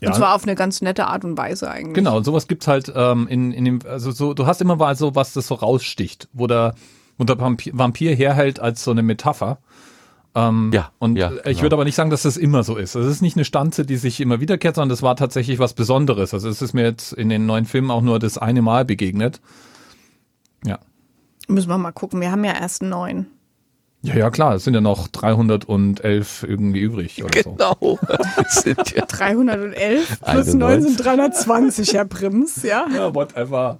Ja. 0.00 0.10
Und 0.10 0.16
zwar 0.16 0.34
auf 0.34 0.42
eine 0.42 0.54
ganz 0.54 0.82
nette 0.82 1.06
Art 1.06 1.24
und 1.24 1.38
Weise 1.38 1.70
eigentlich. 1.70 1.94
Genau, 1.94 2.16
und 2.16 2.24
sowas 2.24 2.46
gibt's 2.46 2.66
halt 2.66 2.92
ähm, 2.94 3.26
in, 3.28 3.52
in 3.52 3.64
dem, 3.64 3.78
also 3.88 4.10
so, 4.10 4.34
du 4.34 4.46
hast 4.46 4.60
immer 4.60 4.76
mal 4.76 4.96
so 4.96 5.14
was, 5.14 5.32
das 5.32 5.46
so 5.46 5.54
raussticht, 5.54 6.28
wo 6.32 6.46
der, 6.46 6.74
wo 7.16 7.24
der 7.24 7.38
Vampir, 7.38 7.72
Vampir 7.76 8.14
herhält 8.14 8.60
als 8.60 8.84
so 8.84 8.90
eine 8.90 9.02
Metapher. 9.02 9.58
Ähm, 10.34 10.70
Ja, 10.74 10.90
Und 10.98 11.16
ja, 11.16 11.30
ich 11.32 11.42
genau. 11.44 11.62
würde 11.62 11.76
aber 11.76 11.84
nicht 11.84 11.94
sagen, 11.94 12.10
dass 12.10 12.22
das 12.22 12.36
immer 12.36 12.64
so 12.64 12.76
ist. 12.76 12.96
Das 12.96 13.06
ist 13.06 13.22
nicht 13.22 13.36
eine 13.36 13.44
Stanze, 13.44 13.86
die 13.86 13.96
sich 13.96 14.20
immer 14.20 14.40
wiederkehrt, 14.40 14.74
sondern 14.74 14.90
das 14.90 15.02
war 15.02 15.16
tatsächlich 15.16 15.58
was 15.58 15.74
Besonderes. 15.74 16.34
Also 16.34 16.48
es 16.48 16.60
ist 16.60 16.74
mir 16.74 16.82
jetzt 16.82 17.12
in 17.12 17.28
den 17.28 17.46
neuen 17.46 17.64
Filmen 17.64 17.90
auch 17.90 18.02
nur 18.02 18.18
das 18.18 18.36
eine 18.36 18.60
Mal 18.62 18.84
begegnet. 18.84 19.40
Ja. 20.66 20.80
Müssen 21.48 21.68
wir 21.68 21.78
mal 21.78 21.92
gucken. 21.92 22.20
Wir 22.20 22.30
haben 22.30 22.44
ja 22.44 22.52
erst 22.52 22.82
neun. 22.82 23.26
Ja, 24.02 24.14
ja, 24.16 24.30
klar, 24.30 24.56
es 24.56 24.64
sind 24.64 24.74
ja 24.74 24.82
noch 24.82 25.08
311 25.08 26.44
irgendwie 26.46 26.80
übrig 26.80 27.24
oder 27.24 27.42
so. 27.42 27.52
Genau. 27.52 27.98
Sind 28.50 28.90
ja 28.94 29.06
311 29.06 30.18
Eine 30.20 30.42
plus 30.42 30.54
9 30.54 30.58
neun. 30.58 30.82
sind 30.82 31.02
320, 31.02 31.94
Herr 31.94 32.04
Prims, 32.04 32.62
ja. 32.64 32.84
Ja, 32.94 33.14
whatever. 33.14 33.78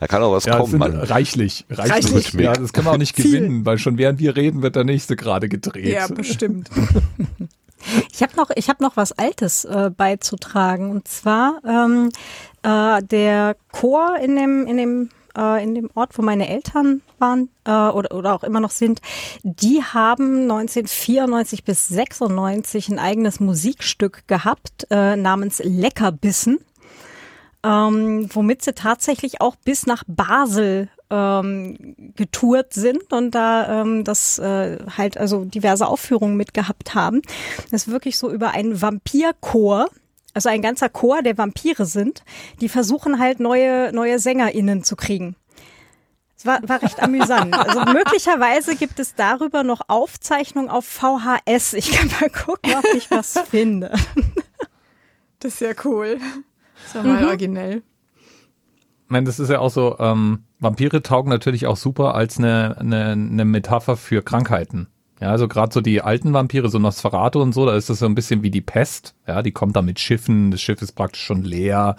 da 0.00 0.06
kann 0.06 0.22
auch 0.22 0.32
was 0.32 0.44
Ja, 0.44 0.58
kommen, 0.58 0.76
Mann. 0.78 0.96
reichlich, 0.96 1.64
reichlich. 1.70 2.14
Reichlich. 2.14 2.32
Ja, 2.34 2.52
das 2.52 2.74
kann 2.74 2.84
man 2.84 2.94
auch 2.94 2.98
nicht 2.98 3.16
gewinnen, 3.16 3.64
weil 3.64 3.78
schon 3.78 3.96
während 3.96 4.18
wir 4.18 4.36
reden, 4.36 4.60
wird 4.60 4.76
der 4.76 4.84
nächste 4.84 5.16
gerade 5.16 5.48
gedreht. 5.48 5.86
Ja, 5.94 6.06
bestimmt. 6.08 6.70
Ich 8.12 8.22
habe 8.24 8.34
noch, 8.36 8.50
ich 8.56 8.68
habe 8.68 8.82
noch 8.82 8.96
was 8.96 9.12
Altes 9.12 9.64
äh, 9.64 9.90
beizutragen 9.96 10.90
und 10.90 11.06
zwar 11.06 11.60
ähm, 11.64 12.10
äh, 12.64 13.00
der 13.04 13.56
Chor 13.70 14.16
in 14.20 14.34
dem 14.34 14.66
in 14.66 14.76
dem 14.76 15.10
äh, 15.38 15.62
in 15.62 15.74
dem 15.74 15.90
Ort, 15.94 16.18
wo 16.18 16.22
meine 16.22 16.48
Eltern 16.48 17.02
waren 17.18 17.48
äh, 17.64 17.70
oder, 17.70 18.14
oder 18.14 18.34
auch 18.34 18.42
immer 18.42 18.60
noch 18.60 18.70
sind, 18.70 19.00
die 19.42 19.82
haben 19.82 20.42
1994 20.42 21.64
bis 21.64 21.88
96 21.88 22.88
ein 22.88 22.98
eigenes 22.98 23.40
Musikstück 23.40 24.26
gehabt 24.26 24.86
äh, 24.90 25.16
namens 25.16 25.60
Leckerbissen, 25.64 26.58
ähm, 27.64 28.28
womit 28.32 28.62
sie 28.62 28.74
tatsächlich 28.74 29.40
auch 29.40 29.56
bis 29.56 29.86
nach 29.86 30.04
Basel 30.06 30.88
ähm, 31.10 32.12
getourt 32.16 32.74
sind 32.74 33.12
und 33.12 33.34
da 33.34 33.80
ähm, 33.80 34.04
das 34.04 34.38
äh, 34.38 34.78
halt 34.96 35.16
also 35.16 35.44
diverse 35.44 35.86
Aufführungen 35.86 36.36
mitgehabt 36.36 36.94
haben. 36.94 37.22
Das 37.70 37.82
ist 37.82 37.90
wirklich 37.90 38.18
so 38.18 38.30
über 38.30 38.50
einen 38.50 38.80
Vampirchor 38.82 39.88
also 40.34 40.48
ein 40.48 40.62
ganzer 40.62 40.88
Chor, 40.88 41.22
der 41.22 41.36
Vampire 41.38 41.84
sind, 41.86 42.22
die 42.60 42.68
versuchen 42.68 43.18
halt 43.18 43.40
neue, 43.40 43.92
neue 43.92 44.18
SängerInnen 44.18 44.84
zu 44.84 44.94
kriegen. 44.96 45.36
Es 46.36 46.46
war, 46.46 46.60
war 46.68 46.80
recht 46.82 47.02
amüsant. 47.02 47.52
Also 47.58 47.80
möglicherweise 47.92 48.76
gibt 48.76 49.00
es 49.00 49.14
darüber 49.16 49.64
noch 49.64 49.80
Aufzeichnungen 49.88 50.70
auf 50.70 50.84
VHS. 50.84 51.72
Ich 51.72 51.90
kann 51.90 52.08
mal 52.20 52.30
gucken, 52.30 52.74
ob 52.76 52.84
ich 52.94 53.10
was 53.10 53.38
finde. 53.50 53.92
Das 55.40 55.54
ist 55.54 55.60
ja 55.60 55.72
cool. 55.84 56.18
Das 56.76 56.86
ist 56.86 56.94
ja 56.94 57.02
mal 57.02 57.20
Mhm. 57.22 57.26
originell. 57.28 57.82
Ich 59.04 59.10
meine, 59.10 59.26
das 59.26 59.40
ist 59.40 59.48
ja 59.48 59.58
auch 59.58 59.70
so, 59.70 59.96
ähm, 59.98 60.44
Vampire 60.60 61.02
taugen 61.02 61.30
natürlich 61.30 61.66
auch 61.66 61.76
super 61.78 62.14
als 62.14 62.38
eine, 62.38 62.76
eine, 62.78 63.12
eine 63.12 63.44
Metapher 63.44 63.96
für 63.96 64.22
Krankheiten. 64.22 64.86
Ja, 65.20 65.30
also 65.30 65.48
gerade 65.48 65.72
so 65.72 65.80
die 65.80 66.00
alten 66.00 66.32
Vampire, 66.32 66.68
so 66.68 66.78
Nosferatu 66.78 67.42
und 67.42 67.52
so, 67.52 67.66
da 67.66 67.74
ist 67.74 67.90
das 67.90 67.98
so 67.98 68.06
ein 68.06 68.14
bisschen 68.14 68.42
wie 68.42 68.50
die 68.50 68.60
Pest. 68.60 69.14
Ja, 69.26 69.42
die 69.42 69.50
kommt 69.50 69.74
da 69.74 69.82
mit 69.82 69.98
Schiffen, 69.98 70.52
das 70.52 70.60
Schiff 70.60 70.80
ist 70.80 70.92
praktisch 70.92 71.22
schon 71.22 71.42
leer. 71.42 71.96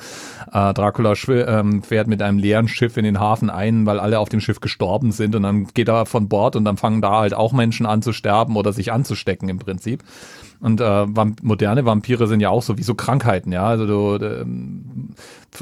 Äh, 0.54 0.74
Dracula 0.74 1.14
ähm, 1.28 1.84
fährt 1.84 2.08
mit 2.08 2.22
einem 2.22 2.40
leeren 2.40 2.70
Schiff 2.70 2.96
in 2.96 3.04
den 3.04 3.20
Hafen 3.20 3.50
ein, 3.50 3.86
weil 3.86 4.00
alle 4.00 4.20
auf 4.20 4.30
dem 4.30 4.40
Schiff 4.40 4.62
gestorben 4.62 5.12
sind 5.12 5.36
und 5.36 5.44
dann 5.44 5.68
geht 5.68 5.90
er 5.90 6.06
von 6.06 6.30
Bord 6.30 6.56
und 6.56 6.64
dann 6.64 6.78
fangen 6.78 7.02
da 7.02 7.20
halt 7.20 7.34
auch 7.34 7.52
Menschen 7.52 7.86
an 7.86 8.02
zu 8.02 8.14
sterben 8.14 8.56
oder 8.56 8.72
sich 8.72 8.94
anzustecken 8.94 9.50
im 9.50 9.60
Prinzip. 9.60 10.04
Und 10.62 10.82
äh, 10.82 11.16
Vamp 11.16 11.42
moderne 11.42 11.86
Vampire 11.86 12.28
sind 12.28 12.42
ja 12.42 12.50
auch 12.50 12.64
so 12.64 12.78
wie 12.78 12.84
so 12.84 12.94
Krankheiten, 12.94 13.52
ja. 13.52 13.66
Also 13.66 13.86
du, 14.18 14.26
ähm, 14.26 15.14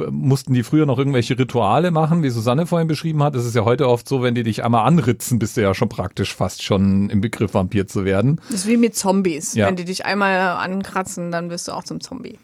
mussten 0.10 0.54
die 0.54 0.64
früher 0.64 0.86
noch 0.86 0.98
irgendwelche 0.98 1.38
Rituale 1.38 1.92
machen, 1.92 2.24
wie 2.24 2.30
Susanne 2.30 2.66
vorhin 2.66 2.88
beschrieben 2.88 3.22
hat. 3.22 3.36
Es 3.36 3.46
ist 3.46 3.56
ja 3.56 3.64
heute 3.64 3.88
oft 3.88 4.08
so, 4.10 4.24
wenn 4.24 4.36
die 4.36 4.44
dich 4.44 4.64
einmal 4.64 4.86
anritzen, 4.86 5.40
bist 5.40 5.56
du 5.56 5.62
ja 5.62 5.74
schon 5.74 5.90
praktisch 5.90 6.36
fast 6.36 6.64
schon 6.64 7.10
im 7.10 7.22
Begriff 7.22 7.54
Vampir 7.54 7.88
zu 7.88 8.06
werden. 8.06 8.42
Das 8.50 8.62
ist 8.62 8.68
wie 8.68 8.78
mit 8.78 8.96
Zombies. 8.96 9.54
Ja. 9.54 9.68
Wenn 9.68 9.76
die 9.76 9.86
dich 9.86 10.06
einmal 10.06 10.40
ankratzen, 10.40 11.32
dann 11.32 11.50
wirst 11.50 11.68
du 11.68 11.74
auch 11.74 11.84
zum 11.84 12.02
Zombie. 12.02 12.40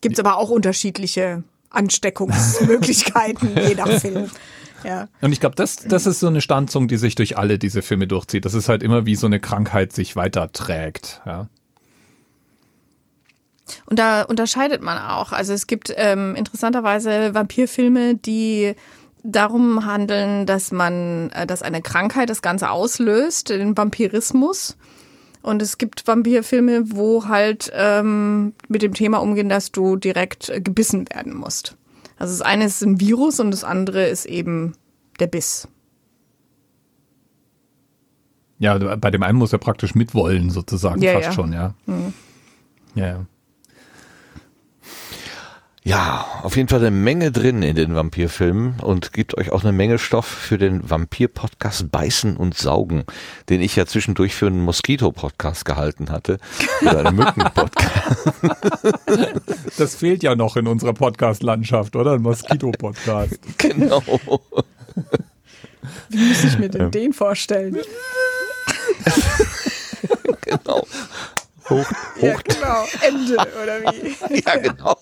Gibt's 0.00 0.18
aber 0.18 0.38
auch 0.38 0.50
unterschiedliche 0.50 1.44
Ansteckungsmöglichkeiten, 1.70 3.50
je 3.68 3.74
nach 3.74 3.90
Film. 4.00 4.30
Ja. 4.84 5.08
Und 5.20 5.32
ich 5.32 5.40
glaube, 5.40 5.56
das, 5.56 5.76
das 5.76 6.06
ist 6.06 6.20
so 6.20 6.26
eine 6.26 6.40
Standzung, 6.40 6.88
die 6.88 6.96
sich 6.96 7.14
durch 7.14 7.38
alle 7.38 7.58
diese 7.58 7.82
Filme 7.82 8.06
durchzieht. 8.06 8.44
Das 8.44 8.54
ist 8.54 8.68
halt 8.68 8.82
immer 8.82 9.06
wie 9.06 9.16
so 9.16 9.26
eine 9.26 9.40
Krankheit 9.40 9.92
sich 9.92 10.16
weiterträgt. 10.16 11.22
Ja. 11.26 11.48
Und 13.86 13.98
da 13.98 14.22
unterscheidet 14.22 14.82
man 14.82 14.98
auch. 14.98 15.32
Also 15.32 15.52
es 15.52 15.66
gibt 15.66 15.92
ähm, 15.96 16.34
interessanterweise 16.34 17.34
Vampirfilme, 17.34 18.14
die 18.14 18.74
darum 19.22 19.84
handeln, 19.86 20.46
dass 20.46 20.70
man, 20.72 21.30
äh, 21.30 21.46
dass 21.46 21.62
eine 21.62 21.82
Krankheit 21.82 22.30
das 22.30 22.42
Ganze 22.42 22.70
auslöst, 22.70 23.48
den 23.50 23.76
Vampirismus. 23.76 24.76
Und 25.42 25.62
es 25.62 25.78
gibt 25.78 26.06
Vampirfilme, 26.06 26.92
wo 26.96 27.26
halt 27.26 27.70
ähm, 27.74 28.52
mit 28.68 28.82
dem 28.82 28.94
Thema 28.94 29.18
umgehen, 29.18 29.48
dass 29.48 29.72
du 29.72 29.96
direkt 29.96 30.48
äh, 30.48 30.60
gebissen 30.60 31.06
werden 31.12 31.34
musst. 31.34 31.76
Also 32.18 32.32
das 32.32 32.42
eine 32.42 32.64
ist 32.64 32.82
ein 32.82 33.00
Virus 33.00 33.40
und 33.40 33.50
das 33.50 33.62
andere 33.64 34.06
ist 34.06 34.26
eben 34.26 34.74
der 35.20 35.26
Biss. 35.26 35.68
ja, 38.58 38.78
bei 38.96 39.10
dem 39.10 39.22
einen 39.22 39.38
muss 39.38 39.52
er 39.52 39.58
praktisch 39.58 39.94
mitwollen, 39.94 40.50
sozusagen, 40.50 41.02
Ja, 41.02 41.12
fast 41.12 41.26
ja. 41.26 41.32
schon, 41.32 41.52
ja. 41.52 41.74
Ja, 42.94 43.06
ja. 43.06 43.26
Ja, 45.86 46.26
auf 46.42 46.56
jeden 46.56 46.68
Fall 46.68 46.80
eine 46.80 46.90
Menge 46.90 47.30
drin 47.30 47.62
in 47.62 47.76
den 47.76 47.94
Vampirfilmen 47.94 48.80
und 48.80 49.12
gibt 49.12 49.38
euch 49.38 49.52
auch 49.52 49.62
eine 49.62 49.70
Menge 49.70 50.00
Stoff 50.00 50.26
für 50.26 50.58
den 50.58 50.90
Vampir-Podcast 50.90 51.92
Beißen 51.92 52.36
und 52.36 52.58
Saugen, 52.58 53.04
den 53.48 53.60
ich 53.60 53.76
ja 53.76 53.86
zwischendurch 53.86 54.34
für 54.34 54.48
einen 54.48 54.64
Moskito-Podcast 54.64 55.64
gehalten 55.64 56.10
hatte. 56.10 56.38
Oder 56.82 57.06
einen 57.06 57.14
Mücken-Podcast. 57.14 58.34
Das 59.78 59.94
fehlt 59.94 60.24
ja 60.24 60.34
noch 60.34 60.56
in 60.56 60.66
unserer 60.66 60.92
Podcast-Landschaft, 60.92 61.94
oder? 61.94 62.14
Ein 62.14 62.22
Moskito-Podcast. 62.22 63.38
genau. 63.58 64.02
Wie 66.08 66.18
muss 66.18 66.42
ich 66.42 66.58
mir 66.58 66.68
denn 66.68 66.90
den 66.90 67.12
vorstellen? 67.12 67.76
genau. 70.40 70.84
Hoch, 71.70 71.86
Ja, 72.20 72.34
hoch, 72.34 72.42
genau. 72.42 72.84
Ende, 73.02 73.36
oder 73.62 73.92
wie? 73.92 74.40
ja, 74.44 74.56
genau. 74.56 74.98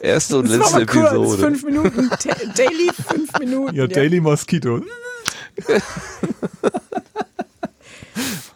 Erste 0.00 0.38
und 0.38 0.48
Das 0.50 0.58
war 0.58 0.58
letzte 0.58 0.76
mal 0.78 0.86
kurz, 0.86 1.12
Episode. 1.12 1.42
fünf 1.42 1.64
Minuten. 1.64 2.10
Daily 2.56 2.90
fünf 3.08 3.30
Minuten. 3.38 3.74
Ja, 3.76 3.86
Daily 3.86 4.20
Mosquito. 4.20 4.80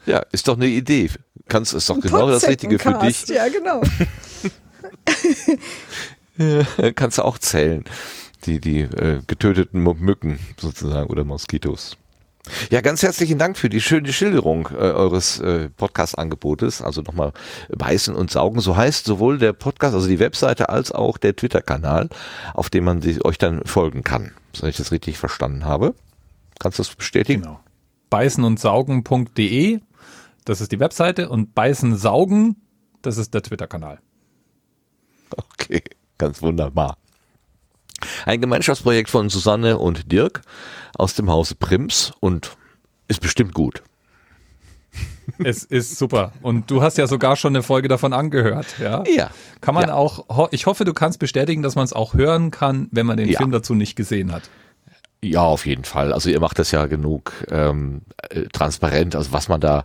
Ja, 0.07 0.21
ist 0.31 0.47
doch 0.47 0.57
eine 0.57 0.69
Idee. 0.69 1.11
Kannst, 1.49 1.75
ist 1.75 1.91
doch 1.91 1.99
genau 2.01 2.29
das 2.31 2.47
Richtige 2.47 2.79
für 2.79 2.95
dich. 2.95 3.27
Ja, 3.27 3.49
genau. 3.49 3.83
Kannst 6.95 7.19
du 7.19 7.23
auch 7.23 7.39
zählen. 7.39 7.85
Die, 8.45 8.61
die 8.61 8.81
äh, 8.83 9.21
getöteten 9.27 9.83
Mücken 9.83 10.39
sozusagen 10.61 11.09
oder 11.11 11.25
Moskitos. 11.25 11.97
Ja, 12.71 12.81
ganz 12.81 13.03
herzlichen 13.03 13.39
Dank 13.39 13.57
für 13.57 13.69
die 13.69 13.81
schöne 13.81 14.13
Schilderung 14.13 14.69
äh, 14.73 14.77
eures 14.77 15.41
äh, 15.41 15.69
Podcast-Angebotes. 15.71 16.83
Also 16.83 17.03
nochmal 17.03 17.33
beißen 17.69 18.15
und 18.15 18.31
saugen. 18.31 18.61
So 18.61 18.77
heißt 18.77 19.05
sowohl 19.05 19.39
der 19.39 19.53
Podcast, 19.53 19.95
also 19.95 20.09
die 20.09 20.19
Webseite, 20.19 20.69
als 20.69 20.93
auch 20.93 21.19
der 21.19 21.35
Twitter-Kanal, 21.35 22.09
auf 22.55 22.71
dem 22.71 22.85
man 22.85 23.03
sie, 23.03 23.25
euch 23.25 23.39
dann 23.39 23.65
folgen 23.65 24.05
kann. 24.05 24.33
Wenn 24.61 24.71
ich 24.71 24.77
das 24.77 24.93
richtig 24.93 25.19
verstanden 25.19 25.65
habe. 25.65 25.95
Kannst 26.59 26.79
du 26.79 26.83
das 26.83 26.95
bestätigen? 26.95 27.43
Genau. 27.43 27.61
Beißenundsaugen.de, 28.11 29.81
das 30.45 30.61
ist 30.61 30.73
die 30.73 30.81
Webseite 30.81 31.29
und 31.29 31.55
Beißensaugen, 31.55 32.57
das 33.03 33.19
ist 33.19 33.35
der 33.35 33.43
Twitter-Kanal. 33.43 33.99
Okay, 35.37 35.83
ganz 36.17 36.41
wunderbar. 36.41 36.97
Ein 38.27 38.41
Gemeinschaftsprojekt 38.41 39.11
von 39.11 39.29
Susanne 39.29 39.79
und 39.79 40.13
Dirk 40.13 40.43
aus 40.99 41.15
dem 41.15 41.31
Hause 41.31 41.55
Prims 41.55 42.13
und 42.21 42.57
ist 43.09 43.21
bestimmt 43.21 43.55
gut. 43.55 43.83
Es 45.45 45.65
ist 45.65 45.99
super. 45.99 46.33
Und 46.41 46.71
du 46.71 46.83
hast 46.83 46.99
ja 46.99 47.07
sogar 47.07 47.37
schon 47.37 47.55
eine 47.55 47.63
Folge 47.63 47.89
davon 47.89 48.13
angehört, 48.13 48.67
ja? 48.81 49.03
Ja. 49.07 49.31
Kann 49.61 49.75
man 49.75 49.89
Ja. 49.89 49.95
auch, 49.95 50.49
ich 50.53 50.67
hoffe, 50.67 50.85
du 50.85 50.95
kannst 50.95 51.19
bestätigen, 51.19 51.63
dass 51.63 51.75
man 51.75 51.85
es 51.85 51.93
auch 51.93 52.15
hören 52.15 52.51
kann, 52.51 52.89
wenn 52.93 53.07
man 53.07 53.17
den 53.17 53.29
Ja. 53.29 53.39
Film 53.39 53.51
dazu 53.51 53.75
nicht 53.75 53.97
gesehen 53.97 54.33
hat. 54.33 54.49
Ja, 55.23 55.41
auf 55.43 55.67
jeden 55.67 55.85
Fall. 55.85 56.13
Also 56.13 56.31
ihr 56.31 56.41
macht 56.41 56.59
das 56.59 56.71
ja 56.71 56.87
genug 56.87 57.33
ähm, 57.51 58.03
äh, 58.31 58.43
transparent, 58.53 59.17
also 59.17 59.33
was 59.33 59.49
man 59.49 59.61
da, 59.61 59.85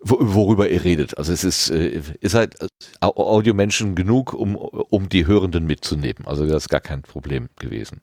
wo, 0.00 0.18
worüber 0.20 0.68
ihr 0.68 0.84
redet. 0.84 1.16
Also 1.16 1.32
es 1.32 1.44
ist, 1.44 1.70
äh, 1.70 2.02
ihr 2.20 2.28
seid 2.30 2.56
Au- 3.00 3.16
Audiomenschen 3.16 3.94
genug, 3.94 4.34
um, 4.34 4.54
um 4.54 5.08
die 5.08 5.26
Hörenden 5.26 5.66
mitzunehmen. 5.66 6.26
Also 6.26 6.46
das 6.46 6.64
ist 6.64 6.68
gar 6.68 6.80
kein 6.80 7.02
Problem 7.02 7.48
gewesen. 7.58 8.00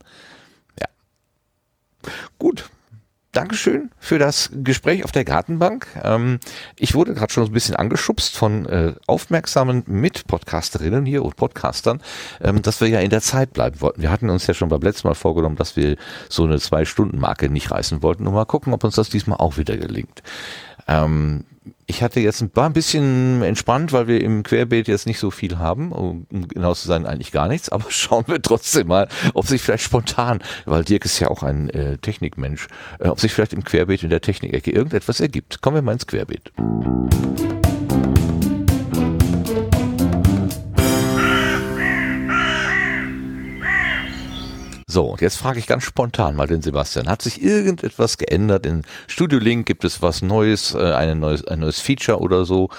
Gut. 2.40 2.70
Dankeschön 3.36 3.92
für 4.00 4.18
das 4.18 4.50
Gespräch 4.64 5.04
auf 5.04 5.12
der 5.12 5.26
Gartenbank. 5.26 5.88
Ähm, 6.02 6.40
ich 6.78 6.96
wurde 6.96 7.14
gerade 7.14 7.34
schon 7.34 7.44
ein 7.44 7.52
bisschen 7.52 7.76
angeschubst 7.76 8.38
von 8.38 8.66
äh, 8.66 8.94
aufmerksamen 9.08 9.84
Mitpodcasterinnen 9.88 11.06
hier 11.06 11.22
und 11.26 11.36
Podcastern, 11.36 12.02
ähm, 12.42 12.62
dass 12.62 12.80
wir 12.80 12.88
ja 12.88 13.02
in 13.02 13.10
der 13.10 13.20
Zeit 13.20 13.52
bleiben 13.52 13.82
wollten. 13.82 14.02
Wir 14.02 14.10
hatten 14.10 14.30
uns 14.30 14.48
ja 14.48 14.54
schon 14.54 14.70
beim 14.70 14.80
letzten 14.80 15.10
Mal 15.10 15.16
vorgenommen, 15.16 15.58
dass 15.58 15.76
wir 15.76 15.98
so 16.30 16.46
eine 16.46 16.62
Zwei-Stunden-Marke 16.62 17.50
nicht 17.50 17.72
reißen 17.72 18.02
wollten. 18.02 18.26
Und 18.26 18.34
mal 18.34 18.46
gucken, 18.46 18.72
ob 18.72 18.86
uns 18.86 18.96
das 18.96 19.10
diesmal 19.10 19.40
auch 19.40 19.58
wieder 19.58 19.76
gelingt. 19.76 20.24
Ähm, 20.88 21.44
ich 21.88 22.04
hatte 22.04 22.20
jetzt 22.20 22.42
ein, 22.42 22.52
ein 22.56 22.74
bisschen 22.74 23.42
entspannt, 23.42 23.94
weil 23.94 24.08
wir 24.08 24.22
im 24.22 24.44
Querbeet 24.44 24.88
jetzt 24.88 25.06
nicht 25.06 25.20
so 25.20 25.32
viel 25.32 25.58
haben, 25.58 25.92
um 25.92 26.26
genau 26.30 26.74
zu 26.74 26.88
sein, 26.88 27.06
eigentlich 27.06 27.32
gar 27.32 27.48
nichts, 27.48 27.70
aber 27.70 27.86
schauen 27.90 28.26
wir 28.28 28.42
trotzdem 28.42 28.88
mal, 28.88 29.08
ob 29.34 29.48
sich 29.48 29.62
vielleicht 29.62 29.84
spontan, 29.84 30.40
weil 30.66 30.84
Dirk 30.84 31.06
ist 31.06 31.20
ja 31.20 31.30
auch 31.30 31.44
ein 31.44 31.70
äh, 31.70 31.98
Technikmensch, 31.98 32.68
äh, 33.00 33.08
ob 33.08 33.20
sich 33.20 33.34
vielleicht 33.34 33.54
im 33.54 33.64
Querbeet 33.64 34.04
in 34.04 34.10
der 34.10 34.22
Technikecke 34.22 34.72
irgendetwas 34.72 35.20
ergibt. 35.20 35.62
Kommen 35.62 35.76
wir 35.76 35.82
mal 35.82 35.94
ins 35.94 36.08
Querbeet. 36.08 36.52
So, 44.96 45.08
und 45.08 45.20
jetzt 45.20 45.36
frage 45.36 45.60
ich 45.60 45.68
ganz 45.68 45.84
spontan 45.84 46.38
mal 46.38 46.48
den 46.48 46.62
Sebastian. 46.62 47.10
Hat 47.10 47.22
sich 47.22 47.44
irgendetwas 47.44 48.18
geändert? 48.18 48.66
In 48.66 48.84
Studio 49.08 49.40
Link 49.40 49.66
gibt 49.66 49.84
es 49.84 50.02
was 50.02 50.22
Neues, 50.22 50.74
äh, 50.74 50.94
ein 50.94 51.20
neues, 51.20 51.46
ein 51.46 51.60
neues 51.60 51.82
Feature 51.82 52.22
oder 52.22 52.46
so? 52.46 52.70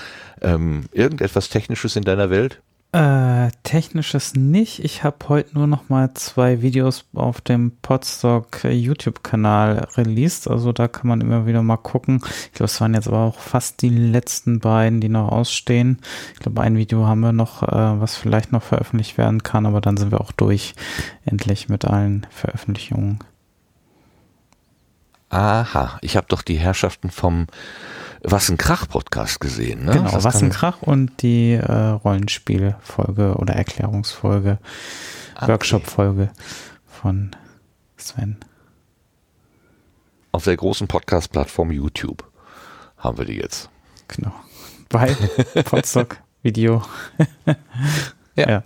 Ähm, 0.40 0.86
irgendetwas 0.92 1.50
Technisches 1.50 1.94
in 1.94 2.04
deiner 2.04 2.30
Welt? 2.30 2.62
Äh, 2.92 3.50
technisches 3.62 4.34
nicht. 4.34 4.82
Ich 4.82 5.04
habe 5.04 5.16
heute 5.28 5.54
nur 5.54 5.66
noch 5.66 5.88
mal 5.90 6.14
zwei 6.14 6.62
Videos 6.62 7.04
auf 7.14 7.40
dem 7.42 7.72
Podstock 7.82 8.64
äh, 8.64 8.72
YouTube-Kanal 8.72 9.88
released. 9.96 10.48
Also 10.48 10.72
da 10.72 10.88
kann 10.88 11.08
man 11.08 11.20
immer 11.20 11.46
wieder 11.46 11.62
mal 11.62 11.76
gucken. 11.76 12.22
Ich 12.24 12.52
glaube, 12.52 12.66
es 12.66 12.80
waren 12.80 12.94
jetzt 12.94 13.08
aber 13.08 13.18
auch 13.18 13.38
fast 13.38 13.82
die 13.82 13.90
letzten 13.90 14.60
beiden, 14.60 15.00
die 15.00 15.10
noch 15.10 15.30
ausstehen. 15.30 15.98
Ich 16.34 16.40
glaube, 16.40 16.62
ein 16.62 16.76
Video 16.76 17.06
haben 17.06 17.20
wir 17.20 17.32
noch, 17.32 17.62
äh, 17.64 18.00
was 18.00 18.16
vielleicht 18.16 18.52
noch 18.52 18.62
veröffentlicht 18.62 19.18
werden 19.18 19.42
kann, 19.42 19.66
aber 19.66 19.80
dann 19.82 19.98
sind 19.98 20.10
wir 20.10 20.20
auch 20.20 20.32
durch 20.32 20.74
endlich 21.26 21.68
mit 21.68 21.84
allen 21.84 22.26
Veröffentlichungen. 22.30 23.18
Aha, 25.28 25.98
ich 26.02 26.16
habe 26.16 26.28
doch 26.28 26.40
die 26.40 26.56
Herrschaften 26.56 27.10
vom 27.10 27.46
Was 28.28 28.48
ein 28.48 28.58
Krach 28.58 28.88
Podcast 28.88 29.38
gesehen. 29.38 29.84
Ne? 29.84 29.92
Genau, 29.92 30.24
was 30.24 30.42
ein 30.42 30.50
Krach 30.50 30.82
und 30.82 31.22
die 31.22 31.52
äh, 31.52 31.72
Rollenspielfolge 31.72 33.36
oder 33.36 33.54
Erklärungsfolge, 33.54 34.58
Ah, 35.36 35.48
Workshop-Folge 35.48 36.30
von 36.86 37.36
Sven. 37.96 38.38
Auf 40.32 40.44
der 40.44 40.56
großen 40.56 40.88
Podcast-Plattform 40.88 41.70
YouTube 41.70 42.24
haben 42.96 43.18
wir 43.18 43.26
die 43.26 43.36
jetzt. 43.36 43.70
Genau. 44.08 44.32
Bei 44.88 45.14
Podstock 45.64 46.16
Video. 46.42 46.82
Ja. 48.34 48.48
ja. 48.48 48.62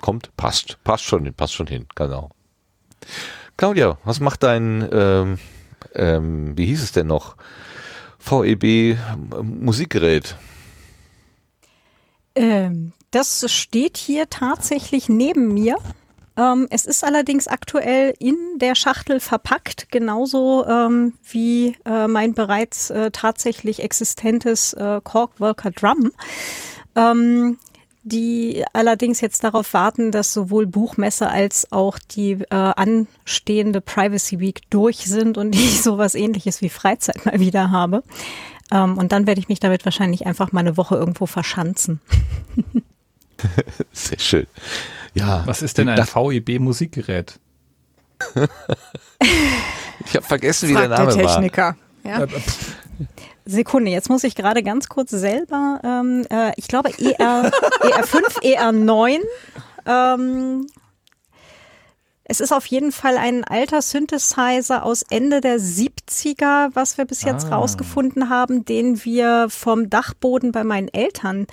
Kommt, 0.00 0.36
passt, 0.36 0.82
passt 0.84 1.04
schon, 1.04 1.24
hin, 1.24 1.34
passt 1.34 1.54
schon 1.54 1.68
hin, 1.68 1.86
genau. 1.94 2.30
Claudia, 3.56 3.98
was 4.04 4.20
macht 4.20 4.42
dein, 4.42 4.88
ähm, 4.92 5.38
ähm, 5.94 6.56
wie 6.58 6.66
hieß 6.66 6.82
es 6.82 6.92
denn 6.92 7.06
noch? 7.06 7.36
VEB 8.20 8.96
Musikgerät. 9.42 10.36
Ähm, 12.34 12.92
das 13.10 13.50
steht 13.50 13.96
hier 13.96 14.30
tatsächlich 14.30 15.08
neben 15.08 15.52
mir. 15.52 15.76
Ähm, 16.36 16.68
es 16.70 16.84
ist 16.86 17.04
allerdings 17.04 17.48
aktuell 17.48 18.14
in 18.18 18.36
der 18.56 18.74
Schachtel 18.74 19.20
verpackt, 19.20 19.90
genauso 19.90 20.64
ähm, 20.66 21.14
wie 21.28 21.76
äh, 21.84 22.06
mein 22.06 22.34
bereits 22.34 22.90
äh, 22.90 23.10
tatsächlich 23.10 23.82
existentes 23.82 24.72
äh, 24.74 25.00
Cork-Worker 25.02 25.72
Drum. 25.72 26.12
Ähm, 26.94 27.58
die 28.02 28.64
allerdings 28.72 29.20
jetzt 29.20 29.44
darauf 29.44 29.74
warten, 29.74 30.10
dass 30.10 30.32
sowohl 30.32 30.66
Buchmesse 30.66 31.28
als 31.28 31.70
auch 31.70 31.98
die 31.98 32.32
äh, 32.32 32.46
anstehende 32.54 33.80
Privacy 33.80 34.40
Week 34.40 34.62
durch 34.70 34.98
sind 35.06 35.38
und 35.38 35.54
ich 35.54 35.82
sowas 35.82 36.14
ähnliches 36.14 36.62
wie 36.62 36.70
Freizeit 36.70 37.26
mal 37.26 37.40
wieder 37.40 37.70
habe. 37.70 38.02
Ähm, 38.70 38.98
und 38.98 39.12
dann 39.12 39.26
werde 39.26 39.40
ich 39.40 39.48
mich 39.48 39.60
damit 39.60 39.84
wahrscheinlich 39.84 40.26
einfach 40.26 40.52
mal 40.52 40.60
eine 40.60 40.76
Woche 40.76 40.96
irgendwo 40.96 41.26
verschanzen. 41.26 42.00
Sehr 43.92 44.18
schön. 44.18 44.46
Ja. 45.14 45.42
Was 45.46 45.62
ist 45.62 45.78
denn 45.78 45.88
ein 45.88 46.06
VEB-Musikgerät? 46.06 47.38
Ich 50.06 50.16
habe 50.16 50.26
vergessen, 50.26 50.70
wie 50.70 50.72
der 50.72 50.86
Fragt 50.86 50.98
der 50.98 51.06
Name 51.06 51.24
war. 51.24 51.34
Techniker. 51.34 51.76
Ja. 52.04 52.26
Sekunde, 53.50 53.90
jetzt 53.90 54.08
muss 54.08 54.24
ich 54.24 54.34
gerade 54.34 54.62
ganz 54.62 54.88
kurz 54.88 55.10
selber, 55.10 55.80
ähm, 55.84 56.26
äh, 56.30 56.52
ich 56.56 56.68
glaube 56.68 56.90
ER, 56.98 57.50
ER5, 57.80 58.42
ER9. 58.42 59.18
Ähm, 59.86 60.66
es 62.24 62.38
ist 62.40 62.52
auf 62.52 62.66
jeden 62.66 62.92
Fall 62.92 63.16
ein 63.18 63.42
alter 63.42 63.82
Synthesizer 63.82 64.84
aus 64.84 65.02
Ende 65.02 65.40
der 65.40 65.58
70er, 65.58 66.70
was 66.74 66.96
wir 66.96 67.04
bis 67.04 67.22
jetzt 67.24 67.46
Ah. 67.50 67.56
rausgefunden 67.56 68.28
haben, 68.30 68.64
den 68.64 69.04
wir 69.04 69.48
vom 69.50 69.90
Dachboden 69.90 70.52
bei 70.52 70.62
meinen 70.62 70.86
Eltern 70.88 71.48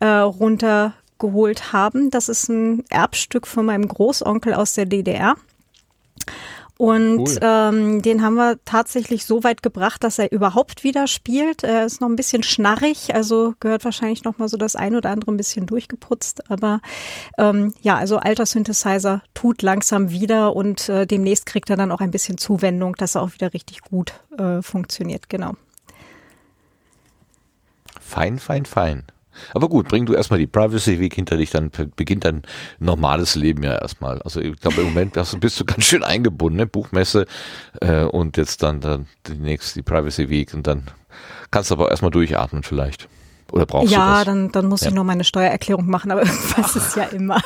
äh, 0.00 0.06
runtergeholt 0.06 1.72
haben. 1.72 2.10
Das 2.10 2.28
ist 2.28 2.48
ein 2.48 2.84
Erbstück 2.88 3.48
von 3.48 3.66
meinem 3.66 3.88
Großonkel 3.88 4.54
aus 4.54 4.74
der 4.74 4.86
DDR. 4.86 5.34
Und 6.82 7.20
Cool. 7.20 7.38
ähm, 7.42 8.02
den 8.02 8.22
haben 8.22 8.34
wir 8.34 8.58
tatsächlich 8.64 9.24
so 9.24 9.44
weit 9.44 9.62
gebracht, 9.62 10.02
dass 10.02 10.18
er 10.18 10.32
überhaupt 10.32 10.82
wieder 10.82 11.06
spielt. 11.06 11.62
Er 11.62 11.86
ist 11.86 12.00
noch 12.00 12.08
ein 12.08 12.16
bisschen 12.16 12.42
schnarrig, 12.42 13.14
also 13.14 13.54
gehört 13.60 13.84
wahrscheinlich 13.84 14.24
noch 14.24 14.38
mal 14.38 14.48
so 14.48 14.56
das 14.56 14.74
ein 14.74 14.96
oder 14.96 15.10
andere 15.10 15.30
ein 15.30 15.36
bisschen 15.36 15.66
durchgeputzt. 15.66 16.50
Aber 16.50 16.80
ähm, 17.38 17.72
ja, 17.82 17.98
also 17.98 18.16
alter 18.16 18.46
Synthesizer 18.46 19.22
tut 19.32 19.62
langsam 19.62 20.10
wieder 20.10 20.56
und 20.56 20.88
äh, 20.88 21.06
demnächst 21.06 21.46
kriegt 21.46 21.70
er 21.70 21.76
dann 21.76 21.92
auch 21.92 22.00
ein 22.00 22.10
bisschen 22.10 22.36
Zuwendung, 22.36 22.96
dass 22.96 23.14
er 23.14 23.22
auch 23.22 23.32
wieder 23.32 23.54
richtig 23.54 23.82
gut 23.82 24.14
äh, 24.36 24.60
funktioniert. 24.60 25.28
Genau. 25.28 25.52
Fein, 28.00 28.40
fein, 28.40 28.66
fein. 28.66 29.04
Aber 29.54 29.68
gut, 29.68 29.88
bring 29.88 30.06
du 30.06 30.14
erstmal 30.14 30.38
die 30.38 30.46
Privacy 30.46 30.98
Week 31.00 31.14
hinter 31.14 31.36
dich, 31.36 31.50
dann 31.50 31.70
beginnt 31.96 32.24
dein 32.24 32.42
normales 32.78 33.34
Leben 33.34 33.62
ja 33.62 33.74
erstmal. 33.78 34.20
Also 34.22 34.40
ich 34.40 34.56
glaube, 34.60 34.80
im 34.82 34.88
Moment 34.88 35.14
bist 35.40 35.60
du 35.60 35.64
ganz 35.64 35.84
schön 35.84 36.02
eingebunden, 36.04 36.56
ne? 36.58 36.66
Buchmesse 36.66 37.26
äh, 37.80 38.02
und 38.04 38.36
jetzt 38.36 38.62
dann, 38.62 38.80
dann 38.80 39.06
demnächst 39.28 39.76
die 39.76 39.82
Privacy 39.82 40.28
Week 40.28 40.52
und 40.54 40.66
dann 40.66 40.84
kannst 41.50 41.70
du 41.70 41.74
aber 41.74 41.90
erstmal 41.90 42.10
durchatmen 42.10 42.62
vielleicht. 42.62 43.08
Oder 43.52 43.66
brauchst 43.66 43.90
du 43.90 43.94
ja, 43.96 44.24
dann, 44.24 44.50
dann 44.52 44.66
muss 44.66 44.80
Ja. 44.80 44.88
ich 44.88 44.94
noch 44.94 45.04
meine 45.04 45.24
Steuererklärung 45.24 45.86
machen, 45.86 46.10
aber 46.10 46.22
irgendwas 46.26 46.74
ist 46.76 46.96
ja 46.96 47.04
immer. 47.04 47.38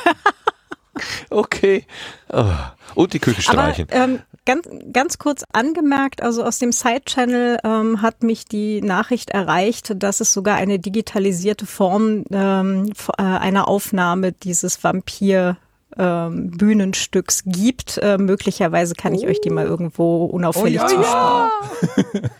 Okay. 1.29 1.85
Ah, 2.29 2.71
Und 2.95 3.13
die 3.13 3.19
Küche 3.19 3.41
Aber 3.51 3.61
streichen. 3.73 3.87
ähm, 3.91 4.19
ganz, 4.47 4.67
ganz 4.93 5.19
kurz 5.19 5.43
angemerkt, 5.53 6.23
also 6.23 6.43
aus 6.43 6.57
dem 6.57 6.71
Side-Channel 6.71 7.59
ähm, 7.63 8.01
hat 8.01 8.23
mich 8.23 8.45
die 8.45 8.81
Nachricht 8.81 9.29
erreicht, 9.29 9.93
dass 10.01 10.21
es 10.21 10.33
sogar 10.33 10.55
eine 10.55 10.79
digitalisierte 10.79 11.65
Form 11.67 12.23
ähm, 12.31 12.91
äh, 13.17 13.21
einer 13.21 13.67
Aufnahme 13.67 14.31
dieses 14.31 14.83
Vampir 14.83 15.57
ähm, 15.97 16.51
Bühnenstücks 16.51 17.43
gibt. 17.45 17.97
Äh, 17.97 18.17
möglicherweise 18.17 18.95
kann 18.95 19.13
ich 19.13 19.27
euch 19.27 19.41
die 19.41 19.49
mal 19.49 19.65
irgendwo 19.65 20.25
unauffällig 20.25 20.81
Oh 20.81 21.01
ja. 21.01 21.49
zuspielen. 21.89 22.31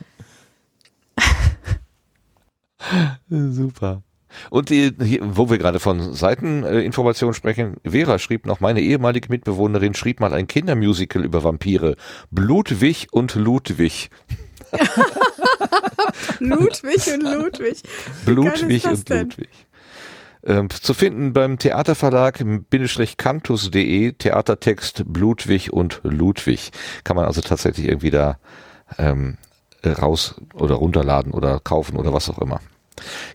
Super. 3.53 4.01
Und 4.49 4.69
die, 4.69 4.93
hier, 5.03 5.19
wo 5.23 5.49
wir 5.49 5.57
gerade 5.57 5.79
von 5.79 6.13
Seiteninformationen 6.13 7.33
sprechen, 7.33 7.77
Vera 7.85 8.19
schrieb 8.19 8.45
noch, 8.45 8.59
meine 8.59 8.81
ehemalige 8.81 9.29
Mitbewohnerin 9.29 9.93
schrieb 9.93 10.19
mal 10.19 10.33
ein 10.33 10.47
Kindermusical 10.47 11.23
über 11.23 11.43
Vampire. 11.43 11.95
Blutwig 12.31 13.07
und 13.11 13.35
Ludwig. 13.35 14.09
Ludwig 16.39 17.13
und 17.13 17.23
Ludwig. 17.23 17.81
Blutwig 18.25 18.85
und 18.85 19.09
denn? 19.09 19.29
Ludwig. 19.29 19.49
Ähm, 20.43 20.69
zu 20.69 20.93
finden 20.93 21.33
beim 21.33 21.59
Theaterverlag 21.59 22.41
bindestrich-cantus.de 22.69 24.13
Theatertext 24.13 25.03
Blutwig 25.07 25.73
und 25.73 25.99
Ludwig. 26.03 26.71
Kann 27.03 27.15
man 27.15 27.25
also 27.25 27.41
tatsächlich 27.41 27.87
irgendwie 27.87 28.11
da 28.11 28.37
ähm, 28.97 29.37
raus 29.85 30.35
oder 30.53 30.75
runterladen 30.75 31.33
oder 31.33 31.59
kaufen 31.59 31.97
oder 31.97 32.13
was 32.13 32.29
auch 32.29 32.39
immer. 32.39 32.61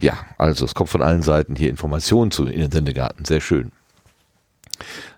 Ja, 0.00 0.18
also 0.38 0.64
es 0.64 0.74
kommt 0.74 0.90
von 0.90 1.02
allen 1.02 1.22
Seiten 1.22 1.56
hier 1.56 1.70
Informationen 1.70 2.30
zu 2.30 2.46
in 2.46 2.60
den 2.60 2.70
Sendegarten. 2.70 3.24
Sehr 3.24 3.40
schön. 3.40 3.72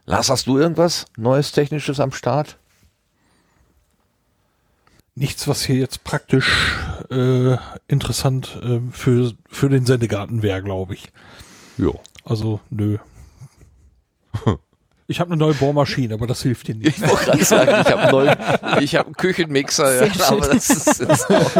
Lars, 0.06 0.28
hast 0.28 0.46
du 0.46 0.58
irgendwas 0.58 1.06
Neues 1.16 1.52
Technisches 1.52 2.00
am 2.00 2.12
Start? 2.12 2.58
Nichts, 5.16 5.46
was 5.46 5.64
hier 5.64 5.76
jetzt 5.76 6.02
praktisch 6.02 6.76
äh, 7.10 7.56
interessant 7.86 8.60
äh, 8.62 8.80
für, 8.90 9.32
für 9.48 9.68
den 9.68 9.86
Sendegarten 9.86 10.42
wäre, 10.42 10.62
glaube 10.62 10.94
ich. 10.94 11.12
Jo. 11.78 12.00
Also, 12.24 12.60
nö. 12.70 12.98
Ich 15.06 15.20
habe 15.20 15.32
eine 15.32 15.38
neue 15.38 15.54
Bohrmaschine, 15.54 16.14
aber 16.14 16.26
das 16.26 16.42
hilft 16.42 16.68
dir 16.68 16.74
nicht. 16.74 16.96
Ich 16.98 17.02
wollte 17.02 17.24
gerade 17.24 17.44
sagen, 17.44 17.82
ich 17.82 17.92
habe 17.92 18.02
einen 18.02 18.10
neuen, 18.10 18.82
ich 18.82 18.96
habe 18.96 19.06
einen 19.06 19.16
Küchenmixer, 19.16 19.98
Sehr 19.98 20.06
ja, 20.08 20.28
aber 20.30 20.48
das 20.48 20.70
ist 20.70 21.00
jetzt 21.00 21.30
auch, 21.30 21.52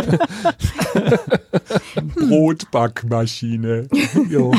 Brotbackmaschine. 2.16 3.89
Jo. 4.31 4.55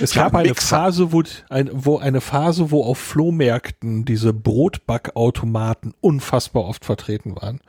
Es 0.00 0.16
hab 0.16 0.32
gab 0.32 0.40
eine. 0.40 0.54
Phase, 0.54 1.12
wo, 1.12 1.22
ein, 1.48 1.70
wo 1.72 1.98
eine 1.98 2.20
Phase, 2.20 2.70
wo 2.70 2.84
auf 2.84 2.98
Flohmärkten 2.98 4.04
diese 4.04 4.32
Brotbackautomaten 4.32 5.94
unfassbar 6.00 6.64
oft 6.64 6.84
vertreten 6.84 7.34
waren. 7.36 7.60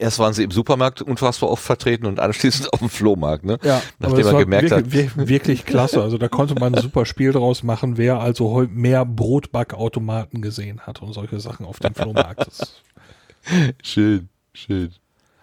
Erst 0.00 0.18
waren 0.18 0.32
sie 0.32 0.42
im 0.42 0.50
Supermarkt 0.50 1.02
unfassbar 1.02 1.50
oft 1.50 1.62
vertreten 1.62 2.06
und 2.06 2.18
anschließend 2.18 2.72
auf 2.72 2.78
dem 2.80 2.88
Flohmarkt, 2.88 3.44
ne? 3.44 3.58
Ja, 3.62 3.82
Nachdem 3.98 4.24
war 4.24 4.38
gemerkt 4.38 4.70
hat, 4.72 4.92
wirklich, 4.92 5.16
wir- 5.16 5.28
wirklich 5.28 5.66
klasse. 5.66 6.02
Also 6.02 6.18
da 6.18 6.28
konnte 6.28 6.54
man 6.54 6.74
ein 6.74 6.82
super 6.82 7.06
Spiel 7.06 7.32
draus 7.32 7.62
machen, 7.62 7.96
wer 7.98 8.18
also 8.20 8.66
mehr 8.70 9.04
Brotbackautomaten 9.04 10.42
gesehen 10.42 10.80
hat 10.80 11.02
und 11.02 11.12
solche 11.12 11.38
Sachen 11.40 11.66
auf 11.66 11.78
dem 11.78 11.94
Flohmarkt. 11.94 12.48
Schön, 13.82 14.28
schön. 14.52 14.90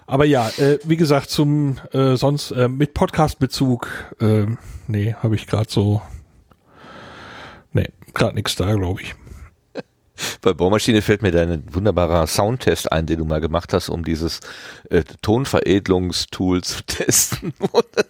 Aber 0.06 0.24
ja, 0.26 0.50
äh, 0.58 0.78
wie 0.86 0.98
gesagt, 0.98 1.30
zum 1.30 1.78
äh, 1.92 2.16
sonst 2.16 2.52
äh, 2.52 2.68
mit 2.70 2.94
Podcast-Bezug, 2.94 3.88
äh, 4.22 4.46
nee, 4.88 5.14
habe 5.16 5.36
ich 5.36 5.48
gerade 5.48 5.70
so, 5.70 6.02
nee, 7.74 7.90
gerade 8.14 8.36
nichts 8.36 8.56
da, 8.56 8.74
glaube 8.74 9.02
ich. 9.02 9.16
Bei 10.42 10.54
Bohrmaschine 10.54 11.02
fällt 11.02 11.22
mir 11.22 11.32
dein 11.32 11.64
wunderbarer 11.74 12.26
Soundtest 12.28 12.92
ein, 12.92 13.06
den 13.06 13.20
du 13.20 13.26
mal 13.26 13.42
gemacht 13.42 13.74
hast, 13.74 13.90
um 13.90 14.04
dieses 14.04 14.40
äh, 14.90 15.04
Tonveredelungstool 15.22 16.64
zu 16.64 16.84
testen. 16.88 17.54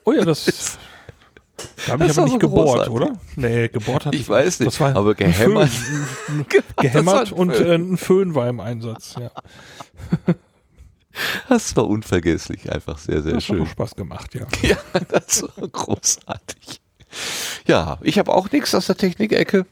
Oh 0.06 0.12
ja, 0.14 0.24
das, 0.26 0.78
Da 1.86 1.94
habe 1.94 2.06
ich 2.06 2.12
aber 2.12 2.22
nicht 2.24 2.34
so 2.34 2.38
gebohrt, 2.40 2.88
großartig. 2.88 2.94
oder? 2.94 3.20
Nee, 3.36 3.68
gebohrt 3.70 4.06
hat 4.06 4.16
Ich 4.16 4.28
weiß 4.30 4.60
nicht, 4.60 4.68
das 4.68 4.80
war 4.80 4.96
aber 4.96 5.16
gehämmert. 5.16 5.70
Föhn. 5.70 6.46
Gehämmert 6.78 7.32
und 7.32 7.52
äh, 7.52 7.76
ein 7.76 7.98
Föhn 7.98 8.36
war 8.36 8.48
im 8.48 8.60
Einsatz. 8.60 9.16
Ja. 9.20 9.32
Das 11.50 11.76
war 11.76 11.88
unvergesslich, 11.88 12.72
einfach 12.72 13.00
sehr, 13.00 13.24
sehr 13.24 13.34
Das 13.34 13.44
hat 13.46 13.56
schön. 13.56 13.64
auch 13.64 13.68
Spaß 13.68 13.96
gemacht, 13.96 14.36
ja. 14.36 14.46
Ja, 14.62 14.78
das 15.10 15.42
war 15.42 15.68
großartig. 15.68 16.80
Ja, 17.66 17.98
ich 18.04 18.20
habe 18.20 18.32
auch 18.32 18.52
nichts 18.52 18.76
aus 18.76 18.86
der 18.86 18.98
Technikecke. 18.98 19.66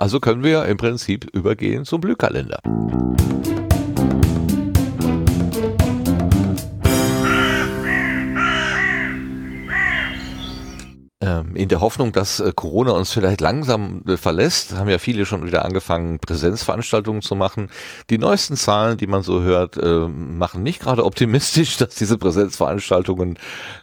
Also 0.00 0.18
können 0.18 0.42
wir 0.42 0.64
im 0.64 0.78
Prinzip 0.78 1.26
übergehen 1.34 1.84
zum 1.84 2.00
Blühkalender. 2.00 2.62
In 11.22 11.68
der 11.68 11.82
Hoffnung, 11.82 12.12
dass 12.12 12.40
äh, 12.40 12.50
Corona 12.56 12.92
uns 12.92 13.12
vielleicht 13.12 13.42
langsam 13.42 14.02
äh, 14.08 14.16
verlässt, 14.16 14.72
haben 14.74 14.88
ja 14.88 14.96
viele 14.96 15.26
schon 15.26 15.44
wieder 15.44 15.66
angefangen, 15.66 16.18
Präsenzveranstaltungen 16.18 17.20
zu 17.20 17.34
machen. 17.34 17.68
Die 18.08 18.16
neuesten 18.16 18.56
Zahlen, 18.56 18.96
die 18.96 19.06
man 19.06 19.22
so 19.22 19.42
hört, 19.42 19.76
äh, 19.76 20.08
machen 20.08 20.62
nicht 20.62 20.80
gerade 20.80 21.04
optimistisch, 21.04 21.76
dass 21.78 21.94
diese 21.94 22.16
Präsenzveranstaltungen 22.16 23.38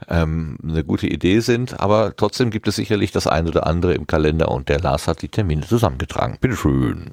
ähm, 0.09 0.57
eine 0.64 0.84
gute 0.84 1.05
Idee 1.05 1.39
sind. 1.41 1.80
Aber 1.80 2.15
trotzdem 2.15 2.49
gibt 2.49 2.68
es 2.68 2.76
sicherlich 2.76 3.11
das 3.11 3.27
eine 3.27 3.49
oder 3.49 3.68
andere 3.68 3.93
im 3.93 4.07
Kalender 4.07 4.49
und 4.49 4.68
der 4.68 4.80
Lars 4.80 5.07
hat 5.07 5.22
die 5.22 5.30
Termine 5.30 5.61
zusammengetragen. 5.61 6.39
Bitteschön. 6.41 7.11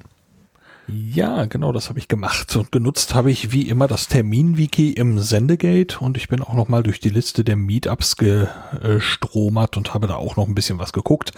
Ja, 0.87 1.45
genau, 1.45 1.71
das 1.71 1.89
habe 1.89 1.97
ich 1.97 2.07
gemacht. 2.07 2.55
Und 2.55 2.71
genutzt 2.71 3.15
habe 3.15 3.31
ich 3.31 3.51
wie 3.51 3.67
immer 3.67 3.87
das 3.87 4.07
Terminwiki 4.07 4.91
im 4.91 5.17
Sendegate 5.17 5.99
und 5.99 6.15
ich 6.15 6.27
bin 6.27 6.43
auch 6.43 6.53
noch 6.53 6.67
mal 6.67 6.83
durch 6.83 6.99
die 6.99 7.09
Liste 7.09 7.43
der 7.43 7.55
Meetups 7.55 8.17
gestromert 8.17 9.77
und 9.77 9.95
habe 9.95 10.05
da 10.05 10.13
auch 10.15 10.35
noch 10.35 10.47
ein 10.47 10.53
bisschen 10.53 10.77
was 10.77 10.93
geguckt 10.93 11.31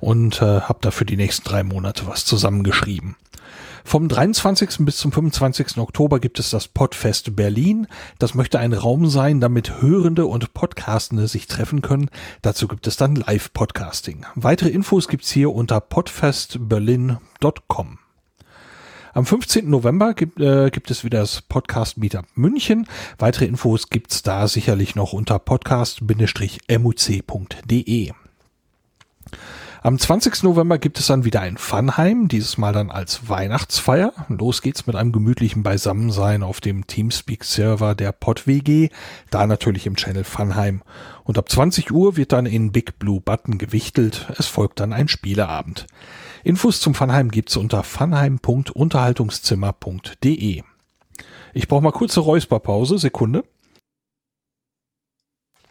und 0.00 0.42
äh, 0.42 0.60
habe 0.60 0.80
da 0.82 0.90
für 0.90 1.06
die 1.06 1.16
nächsten 1.16 1.48
drei 1.48 1.62
Monate 1.62 2.06
was 2.06 2.26
zusammengeschrieben. 2.26 3.16
Vom 3.84 4.08
23. 4.08 4.80
bis 4.80 4.96
zum 4.98 5.12
25. 5.12 5.78
Oktober 5.78 6.20
gibt 6.20 6.38
es 6.38 6.50
das 6.50 6.68
Podfest 6.68 7.34
Berlin. 7.34 7.86
Das 8.18 8.34
möchte 8.34 8.58
ein 8.58 8.74
Raum 8.74 9.08
sein, 9.08 9.40
damit 9.40 9.80
Hörende 9.80 10.26
und 10.26 10.52
Podcastende 10.52 11.26
sich 11.26 11.46
treffen 11.46 11.80
können. 11.80 12.10
Dazu 12.42 12.68
gibt 12.68 12.86
es 12.86 12.98
dann 12.98 13.16
Live-Podcasting. 13.16 14.26
Weitere 14.34 14.68
Infos 14.68 15.08
gibt's 15.08 15.30
hier 15.30 15.54
unter 15.54 15.80
podfestberlin.com. 15.80 17.98
Am 19.12 19.26
15. 19.26 19.68
November 19.68 20.14
gibt, 20.14 20.40
äh, 20.40 20.70
gibt 20.70 20.88
es 20.90 21.02
wieder 21.02 21.18
das 21.20 21.42
Podcast 21.42 21.98
Meetup 21.98 22.26
München. 22.36 22.86
Weitere 23.18 23.46
Infos 23.46 23.90
gibt's 23.90 24.22
da 24.22 24.46
sicherlich 24.46 24.94
noch 24.94 25.12
unter 25.12 25.40
podcast-muc.de. 25.40 28.12
Am 29.82 29.98
20. 29.98 30.42
November 30.42 30.78
gibt 30.78 31.00
es 31.00 31.06
dann 31.06 31.24
wieder 31.24 31.40
ein 31.40 31.56
Funheim, 31.56 32.28
dieses 32.28 32.58
Mal 32.58 32.72
dann 32.72 32.90
als 32.90 33.28
Weihnachtsfeier. 33.28 34.12
Los 34.28 34.62
geht's 34.62 34.86
mit 34.86 34.94
einem 34.94 35.10
gemütlichen 35.10 35.62
Beisammensein 35.62 36.42
auf 36.42 36.60
dem 36.60 36.86
Teamspeak-Server 36.86 37.94
der 37.94 38.12
PodWG, 38.12 38.90
da 39.30 39.46
natürlich 39.46 39.86
im 39.86 39.96
Channel 39.96 40.24
Funheim. 40.24 40.82
Und 41.24 41.38
ab 41.38 41.48
20 41.48 41.92
Uhr 41.92 42.16
wird 42.16 42.32
dann 42.32 42.46
in 42.46 42.72
Big 42.72 42.98
Blue 42.98 43.20
Button 43.20 43.56
gewichtelt. 43.56 44.26
Es 44.36 44.46
folgt 44.46 44.80
dann 44.80 44.92
ein 44.92 45.08
Spieleabend. 45.08 45.86
Infos 46.44 46.80
zum 46.80 46.94
Funheim 46.94 47.30
gibt's 47.30 47.56
unter 47.56 47.82
funheim.unterhaltungszimmer.de. 47.82 50.62
Ich 51.52 51.68
brauche 51.68 51.82
mal 51.82 51.92
kurze 51.92 52.20
Räusperpause, 52.20 52.98
Sekunde. 52.98 53.44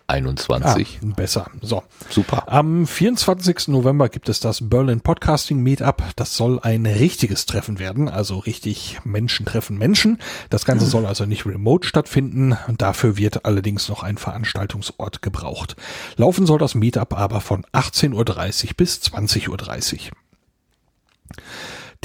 21. 0.09 0.99
Ah, 1.03 1.13
besser. 1.15 1.51
So. 1.61 1.83
Super. 2.09 2.51
Am 2.51 2.87
24. 2.87 3.67
November 3.67 4.09
gibt 4.09 4.27
es 4.27 4.39
das 4.39 4.67
Berlin 4.67 5.01
Podcasting 5.01 5.61
Meetup. 5.61 6.03
Das 6.15 6.35
soll 6.35 6.59
ein 6.61 6.87
richtiges 6.87 7.45
Treffen 7.45 7.77
werden, 7.77 8.09
also 8.09 8.39
richtig 8.39 8.99
Menschen 9.03 9.45
treffen 9.45 9.77
Menschen. 9.77 10.17
Das 10.49 10.65
Ganze 10.65 10.87
soll 10.87 11.05
also 11.05 11.25
nicht 11.25 11.45
remote 11.45 11.87
stattfinden. 11.87 12.57
Dafür 12.77 13.17
wird 13.17 13.45
allerdings 13.45 13.87
noch 13.87 14.01
ein 14.01 14.17
Veranstaltungsort 14.17 15.21
gebraucht. 15.21 15.75
Laufen 16.17 16.47
soll 16.47 16.57
das 16.57 16.73
Meetup 16.73 17.15
aber 17.15 17.39
von 17.39 17.63
18.30 17.73 18.13
Uhr 18.13 18.73
bis 18.77 18.97
20.30 18.97 19.49
Uhr. 19.49 20.11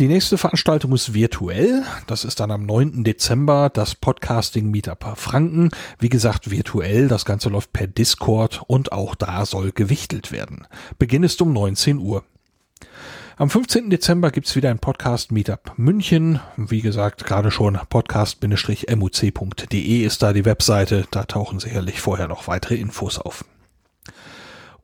Die 0.01 0.09
nächste 0.09 0.39
Veranstaltung 0.39 0.93
ist 0.93 1.15
virtuell. 1.15 1.85
Das 2.09 2.25
ist 2.25 2.41
dann 2.41 2.51
am 2.51 2.67
9. 2.67 3.05
Dezember 3.05 3.71
das 3.71 3.95
Podcasting 3.95 4.69
Meetup 4.69 5.17
Franken. 5.17 5.71
Wie 6.01 6.09
gesagt, 6.09 6.51
virtuell. 6.51 7.07
Das 7.07 7.25
Ganze 7.25 7.49
läuft 7.49 7.73
per 7.73 7.87
Discord 7.87 8.63
und 8.67 8.91
auch 8.91 9.15
da 9.15 9.47
soll 9.47 9.71
gewichtelt 9.71 10.33
werden. 10.33 10.67
Beginn 10.99 11.23
ist 11.23 11.41
um 11.41 11.53
19 11.53 11.99
Uhr. 11.99 12.25
Am 13.37 13.51
15. 13.51 13.89
Dezember 13.89 14.33
gibt's 14.33 14.57
wieder 14.57 14.71
ein 14.71 14.81
Podcast 14.81 15.31
Meetup 15.31 15.75
München. 15.77 16.41
Wie 16.57 16.81
gesagt, 16.81 17.25
gerade 17.25 17.53
schon 17.53 17.79
podcast-muc.de 17.89 20.05
ist 20.05 20.23
da 20.25 20.33
die 20.33 20.45
Webseite. 20.45 21.07
Da 21.13 21.23
tauchen 21.23 21.61
sicherlich 21.61 22.01
vorher 22.01 22.27
noch 22.27 22.49
weitere 22.49 22.75
Infos 22.75 23.21
auf. 23.21 23.45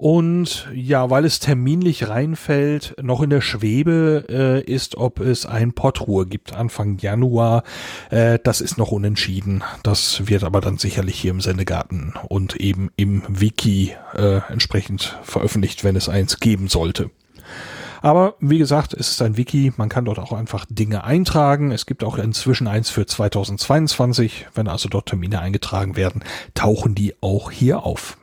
Und 0.00 0.66
ja, 0.72 1.10
weil 1.10 1.26
es 1.26 1.40
terminlich 1.40 2.08
reinfällt, 2.08 2.94
noch 3.02 3.20
in 3.20 3.28
der 3.28 3.42
Schwebe 3.42 4.24
äh, 4.30 4.62
ist, 4.62 4.96
ob 4.96 5.20
es 5.20 5.44
ein 5.44 5.74
Podruhe 5.74 6.24
gibt 6.24 6.54
Anfang 6.54 6.96
Januar. 6.96 7.64
Äh, 8.08 8.38
das 8.42 8.62
ist 8.62 8.78
noch 8.78 8.92
unentschieden. 8.92 9.62
Das 9.82 10.26
wird 10.26 10.42
aber 10.42 10.62
dann 10.62 10.78
sicherlich 10.78 11.20
hier 11.20 11.32
im 11.32 11.42
Sendegarten 11.42 12.14
und 12.28 12.56
eben 12.56 12.88
im 12.96 13.24
Wiki 13.28 13.94
äh, 14.14 14.40
entsprechend 14.48 15.18
veröffentlicht, 15.22 15.84
wenn 15.84 15.96
es 15.96 16.08
eins 16.08 16.40
geben 16.40 16.68
sollte. 16.68 17.10
Aber 18.00 18.36
wie 18.40 18.56
gesagt, 18.56 18.94
es 18.94 19.10
ist 19.10 19.20
ein 19.20 19.36
Wiki, 19.36 19.70
man 19.76 19.90
kann 19.90 20.06
dort 20.06 20.18
auch 20.18 20.32
einfach 20.32 20.64
Dinge 20.70 21.04
eintragen. 21.04 21.72
Es 21.72 21.84
gibt 21.84 22.04
auch 22.04 22.16
inzwischen 22.16 22.68
eins 22.68 22.88
für 22.88 23.04
2022. 23.04 24.46
Wenn 24.54 24.66
also 24.66 24.88
dort 24.88 25.10
Termine 25.10 25.40
eingetragen 25.40 25.96
werden, 25.96 26.24
tauchen 26.54 26.94
die 26.94 27.16
auch 27.20 27.50
hier 27.50 27.82
auf. 27.84 28.16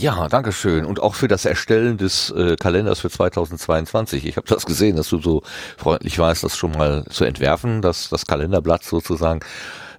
Ja, 0.00 0.28
danke 0.28 0.50
schön. 0.52 0.86
Und 0.86 1.02
auch 1.02 1.14
für 1.14 1.28
das 1.28 1.44
Erstellen 1.44 1.98
des 1.98 2.30
äh, 2.30 2.56
Kalenders 2.56 3.00
für 3.00 3.10
2022. 3.10 4.24
Ich 4.24 4.38
habe 4.38 4.46
das 4.48 4.64
gesehen, 4.64 4.96
dass 4.96 5.10
du 5.10 5.20
so 5.20 5.42
freundlich 5.76 6.18
warst, 6.18 6.42
das 6.42 6.56
schon 6.56 6.72
mal 6.72 7.04
zu 7.10 7.24
entwerfen, 7.26 7.82
das, 7.82 8.08
das 8.08 8.24
Kalenderblatt 8.24 8.82
sozusagen. 8.82 9.40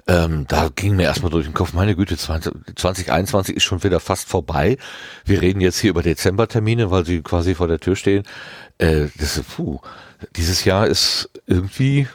Ähm, 0.07 0.45
da 0.47 0.69
ging 0.75 0.95
mir 0.95 1.03
erstmal 1.03 1.29
durch 1.29 1.45
den 1.45 1.53
Kopf, 1.53 1.73
meine 1.73 1.95
Güte, 1.95 2.17
20, 2.17 2.51
2021 2.75 3.55
ist 3.55 3.63
schon 3.63 3.83
wieder 3.83 3.99
fast 3.99 4.27
vorbei. 4.27 4.77
Wir 5.23 5.39
reden 5.39 5.61
jetzt 5.61 5.77
hier 5.77 5.91
über 5.91 6.01
Dezembertermine, 6.01 6.89
weil 6.89 7.05
sie 7.05 7.21
quasi 7.21 7.53
vor 7.53 7.67
der 7.67 7.79
Tür 7.79 7.95
stehen. 7.95 8.23
Äh, 8.79 9.05
das, 9.19 9.39
puh, 9.55 9.81
dieses 10.35 10.65
Jahr 10.65 10.87
ist 10.87 11.29
irgendwie 11.45 12.07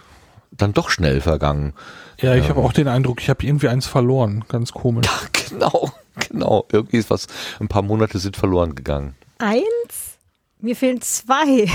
dann 0.50 0.72
doch 0.72 0.90
schnell 0.90 1.20
vergangen. 1.20 1.72
Ja, 2.20 2.34
ich 2.34 2.48
habe 2.48 2.60
auch 2.60 2.72
den 2.72 2.88
Eindruck, 2.88 3.20
ich 3.20 3.28
habe 3.28 3.44
irgendwie 3.44 3.68
eins 3.68 3.86
verloren. 3.86 4.44
Ganz 4.48 4.72
komisch. 4.72 5.06
Genau, 5.48 5.90
genau. 6.28 6.66
Irgendwie 6.72 6.96
ist 6.96 7.08
was, 7.08 7.28
ein 7.60 7.68
paar 7.68 7.82
Monate 7.82 8.18
sind 8.18 8.36
verloren 8.36 8.74
gegangen. 8.74 9.14
Eins? 9.38 10.18
Mir 10.58 10.74
fehlen 10.74 11.00
zwei. 11.00 11.68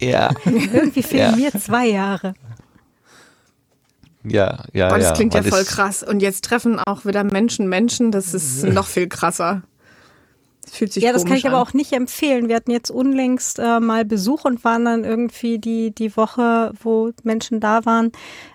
Ja, 0.00 0.30
Irgendwie 0.46 1.02
fehlen 1.02 1.32
Ja. 1.32 1.36
mir 1.36 1.52
zwei 1.60 1.88
Jahre. 1.88 2.32
ja, 4.24 4.64
ja. 4.72 4.88
Boah, 4.88 4.96
das 4.98 5.08
ja. 5.08 5.12
klingt 5.12 5.34
ja 5.34 5.42
voll 5.42 5.64
krass. 5.64 6.02
Und 6.02 6.20
jetzt 6.20 6.44
treffen 6.44 6.80
auch 6.80 7.04
wieder 7.04 7.22
Menschen 7.22 7.68
Menschen. 7.68 8.10
Das 8.10 8.32
ist 8.32 8.64
noch 8.64 8.86
viel 8.86 9.08
krasser. 9.08 9.62
Fühlt 10.70 10.92
sich 10.92 11.02
Ja, 11.02 11.12
das 11.12 11.24
kann 11.24 11.36
ich 11.36 11.46
aber 11.46 11.56
an. 11.56 11.62
auch 11.62 11.72
nicht 11.72 11.92
empfehlen. 11.92 12.48
Wir 12.48 12.56
hatten 12.56 12.70
jetzt 12.70 12.90
unlängst 12.90 13.58
äh, 13.58 13.80
mal 13.80 14.04
Besuch 14.04 14.44
und 14.44 14.64
waren 14.64 14.84
dann 14.84 15.04
irgendwie 15.04 15.58
die, 15.58 15.90
die 15.94 16.16
Woche, 16.16 16.72
wo 16.82 17.10
Menschen 17.22 17.60
da 17.60 17.84
waren, 17.84 18.12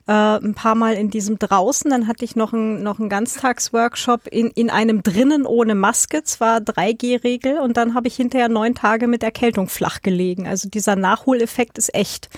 äh, 0.07 0.11
ein 0.11 0.53
paar 0.53 0.75
Mal 0.75 0.93
in 0.93 1.09
diesem 1.09 1.39
draußen. 1.39 1.89
Dann 1.89 2.07
hatte 2.07 2.25
ich 2.25 2.35
noch 2.35 2.53
einen 2.53 2.83
noch 2.83 2.99
einen 2.99 3.09
Ganztagsworkshop 3.09 4.27
in, 4.27 4.47
in 4.51 4.69
einem 4.69 5.03
drinnen 5.03 5.45
ohne 5.45 5.75
Maske, 5.75 6.23
zwar 6.23 6.57
3G-Regel, 6.59 7.59
und 7.59 7.77
dann 7.77 7.93
habe 7.95 8.07
ich 8.07 8.15
hinterher 8.15 8.49
neun 8.49 8.75
Tage 8.75 9.07
mit 9.07 9.23
Erkältung 9.23 9.67
flach 9.67 10.01
gelegen. 10.01 10.47
Also 10.47 10.69
dieser 10.69 10.95
Nachholeffekt 10.95 11.77
ist 11.77 11.93
echt. 11.93 12.29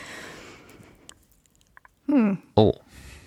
Oh, 2.55 2.73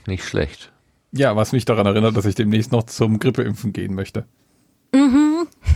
nicht 0.07 0.25
schlecht. 0.25 0.73
Ja, 1.13 1.35
was 1.37 1.53
mich 1.53 1.65
daran 1.65 1.87
erinnert, 1.87 2.17
dass 2.17 2.27
ich 2.27 2.35
demnächst 2.35 2.71
noch 2.71 2.85
zum 2.85 3.19
Grippeimpfen 3.19 3.73
gehen 3.73 3.95
möchte. 3.95 4.27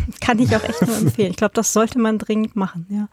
Kann 0.20 0.38
ich 0.38 0.54
auch 0.56 0.62
echt 0.64 0.82
nur 0.82 0.96
empfehlen. 0.96 1.30
Ich 1.30 1.36
glaube, 1.36 1.54
das 1.54 1.72
sollte 1.72 1.98
man 1.98 2.18
dringend 2.18 2.56
machen, 2.56 2.86
ja. 2.90 3.08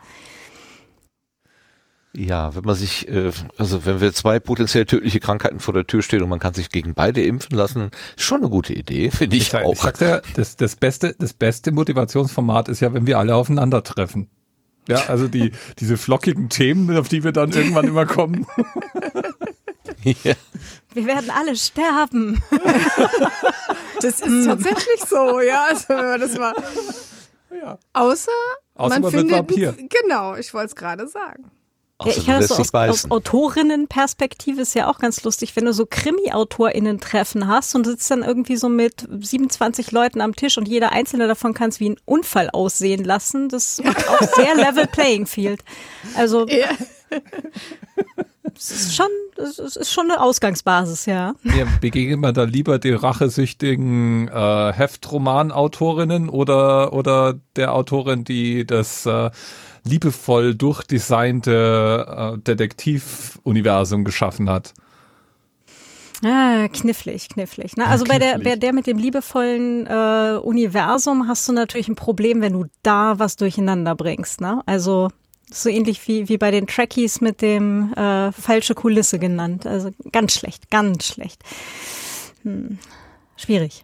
Ja, 2.15 2.55
wenn 2.55 2.63
man 2.63 2.75
sich, 2.75 3.07
äh, 3.07 3.31
also 3.57 3.85
wenn 3.85 4.01
wir 4.01 4.11
zwei 4.13 4.39
potenziell 4.39 4.85
tödliche 4.85 5.19
Krankheiten 5.19 5.59
vor 5.59 5.75
der 5.75 5.85
Tür 5.85 6.01
stehen 6.01 6.23
und 6.23 6.29
man 6.29 6.39
kann 6.39 6.55
sich 6.55 6.69
gegen 6.69 6.95
beide 6.95 7.23
impfen 7.23 7.55
lassen, 7.55 7.91
ist 8.17 8.23
schon 8.23 8.41
eine 8.41 8.49
gute 8.49 8.73
Idee, 8.73 9.11
finde 9.11 9.37
ich, 9.37 9.49
sag- 9.49 9.63
auch. 9.63 9.73
Ich 9.73 9.79
sag's 9.79 9.99
ja, 9.99 10.19
das, 10.33 10.55
das 10.55 10.75
beste, 10.75 11.15
das 11.19 11.33
beste 11.33 11.71
Motivationsformat 11.71 12.67
ist 12.67 12.79
ja, 12.79 12.93
wenn 12.93 13.05
wir 13.05 13.19
alle 13.19 13.35
aufeinandertreffen. 13.35 14.27
Ja, 14.87 15.05
also 15.07 15.27
die, 15.27 15.51
diese 15.77 15.97
flockigen 15.97 16.49
Themen, 16.49 16.97
auf 16.97 17.09
die 17.09 17.23
wir 17.23 17.31
dann 17.31 17.51
irgendwann 17.51 17.85
immer 17.87 18.07
kommen. 18.07 18.47
ja. 20.03 20.33
Wir 20.93 21.05
werden 21.05 21.29
alle 21.29 21.55
sterben. 21.55 22.41
Das 24.01 24.21
ist 24.21 24.45
tatsächlich 24.45 25.01
so, 25.07 25.41
ja. 25.41 25.65
Also, 25.69 25.89
wenn 25.89 26.05
man 26.05 26.19
das 26.19 26.37
mal. 26.37 26.53
Außer, 27.93 28.31
Außer 28.75 28.89
man, 28.99 29.01
man 29.01 29.03
wird 29.03 29.13
findet. 29.13 29.37
Vampir. 29.37 29.75
Genau, 30.01 30.35
ich 30.35 30.53
wollte 30.53 30.67
es 30.67 30.75
gerade 30.75 31.07
sagen. 31.07 31.51
Ja, 32.01 32.11
ich 32.11 32.27
lässt 32.27 32.47
so 32.47 32.55
aus, 32.55 32.73
aus. 32.73 33.11
Autorinnenperspektive 33.11 34.61
ist 34.61 34.73
ja 34.73 34.87
auch 34.87 34.99
ganz 34.99 35.21
lustig, 35.25 35.57
wenn 35.57 35.65
du 35.65 35.73
so 35.73 35.85
Krimi-AutorInnen-Treffen 35.85 37.47
hast 37.49 37.75
und 37.75 37.85
sitzt 37.85 38.09
dann 38.09 38.23
irgendwie 38.23 38.55
so 38.55 38.69
mit 38.69 39.05
27 39.09 39.91
Leuten 39.91 40.21
am 40.21 40.33
Tisch 40.33 40.57
und 40.57 40.69
jeder 40.69 40.93
einzelne 40.93 41.27
davon 41.27 41.53
kann 41.53 41.69
es 41.69 41.81
wie 41.81 41.89
ein 41.89 41.97
Unfall 42.05 42.49
aussehen 42.51 43.03
lassen. 43.03 43.49
Das 43.49 43.83
macht 43.83 44.07
auch 44.07 44.21
sehr 44.21 44.55
Level 44.55 44.87
Playing 44.87 45.25
Field. 45.25 45.61
Also 46.15 46.47
Ja. 46.47 46.69
Es 48.57 48.71
ist 48.71 48.95
schon, 48.95 49.07
es 49.37 49.59
ist- 49.59 49.91
schon 49.91 50.09
eine 50.11 50.21
Ausgangsbasis, 50.21 51.05
ja. 51.05 51.33
Ja, 51.43 51.65
begegnet 51.81 52.19
man 52.19 52.33
da 52.33 52.43
lieber 52.43 52.79
den 52.79 52.95
rachesüchtigen 52.95 54.27
äh, 54.27 54.73
Heftromanautorinnen 54.73 56.29
oder, 56.29 56.93
oder 56.93 57.35
der 57.55 57.73
Autorin, 57.73 58.23
die 58.23 58.65
das 58.65 59.05
äh, 59.05 59.29
liebevoll 59.85 60.55
durchdesignte 60.55 62.35
äh, 62.35 62.37
Detektivuniversum 62.39 64.03
geschaffen 64.03 64.49
hat? 64.49 64.73
Ah, 66.23 66.67
knifflig, 66.67 67.29
knifflig. 67.29 67.77
Ne? 67.77 67.87
Also 67.87 68.03
bei 68.03 68.19
der, 68.19 68.33
knifflig. 68.33 68.53
bei 68.53 68.55
der 68.57 68.73
mit 68.73 68.87
dem 68.87 68.97
liebevollen 68.97 69.87
äh, 69.87 70.37
Universum 70.43 71.27
hast 71.29 71.47
du 71.47 71.53
natürlich 71.53 71.87
ein 71.87 71.95
Problem, 71.95 72.41
wenn 72.41 72.53
du 72.53 72.65
da 72.83 73.19
was 73.19 73.37
durcheinander 73.37 73.95
bringst. 73.95 74.41
Ne? 74.41 74.61
Also 74.65 75.07
so 75.51 75.69
ähnlich 75.69 76.07
wie, 76.07 76.29
wie 76.29 76.37
bei 76.37 76.51
den 76.51 76.67
Trekkies 76.67 77.21
mit 77.21 77.41
dem 77.41 77.93
äh, 77.93 78.31
falsche 78.31 78.75
Kulisse 78.75 79.19
genannt. 79.19 79.65
Also 79.65 79.91
ganz 80.11 80.33
schlecht, 80.33 80.69
ganz 80.69 81.05
schlecht. 81.05 81.41
Hm. 82.43 82.79
Schwierig. 83.35 83.83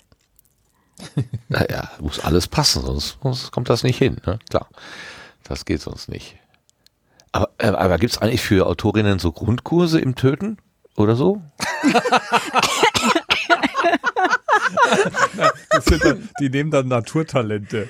Naja, 1.50 1.92
muss 2.00 2.20
alles 2.22 2.48
passen, 2.48 2.82
sonst, 2.82 3.18
sonst 3.22 3.52
kommt 3.52 3.70
das 3.70 3.84
nicht 3.84 3.98
hin. 3.98 4.18
Ne? 4.26 4.40
Klar, 4.50 4.68
das 5.44 5.66
geht 5.66 5.82
sonst 5.82 6.10
nicht. 6.10 6.38
Aber, 7.32 7.50
äh, 7.58 7.68
aber 7.68 7.98
gibt 7.98 8.14
es 8.14 8.22
eigentlich 8.22 8.42
für 8.42 8.66
Autorinnen 8.66 9.20
so 9.20 9.32
Grundkurse 9.32 10.00
im 10.00 10.16
Töten 10.16 10.58
oder 10.96 11.16
so? 11.16 11.42
Das 15.70 15.86
sind 15.86 16.04
dann, 16.04 16.30
die 16.40 16.50
nehmen 16.50 16.72
dann 16.72 16.88
Naturtalente. 16.88 17.90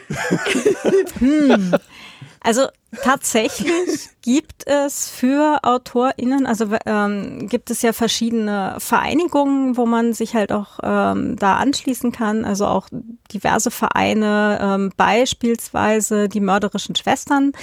Also 2.46 2.68
tatsächlich 3.02 4.10
gibt 4.22 4.68
es 4.68 5.10
für 5.10 5.64
AutorInnen, 5.64 6.46
also 6.46 6.68
ähm, 6.86 7.48
gibt 7.50 7.72
es 7.72 7.82
ja 7.82 7.92
verschiedene 7.92 8.76
Vereinigungen, 8.78 9.78
wo 9.78 9.88
man 9.88 10.14
sich 10.14 10.36
halt 10.36 10.52
auch 10.52 10.78
ähm, 10.84 11.38
da 11.38 11.56
anschließen 11.56 12.12
kann. 12.12 12.46
Also 12.46 12.68
auch 12.68 12.88
diverse 13.34 13.72
Vereine, 13.72 14.60
ähm, 14.62 14.92
beispielsweise 14.96 16.30
die 16.30 16.40
mörderischen 16.40 16.96
Schwestern. 16.96 17.54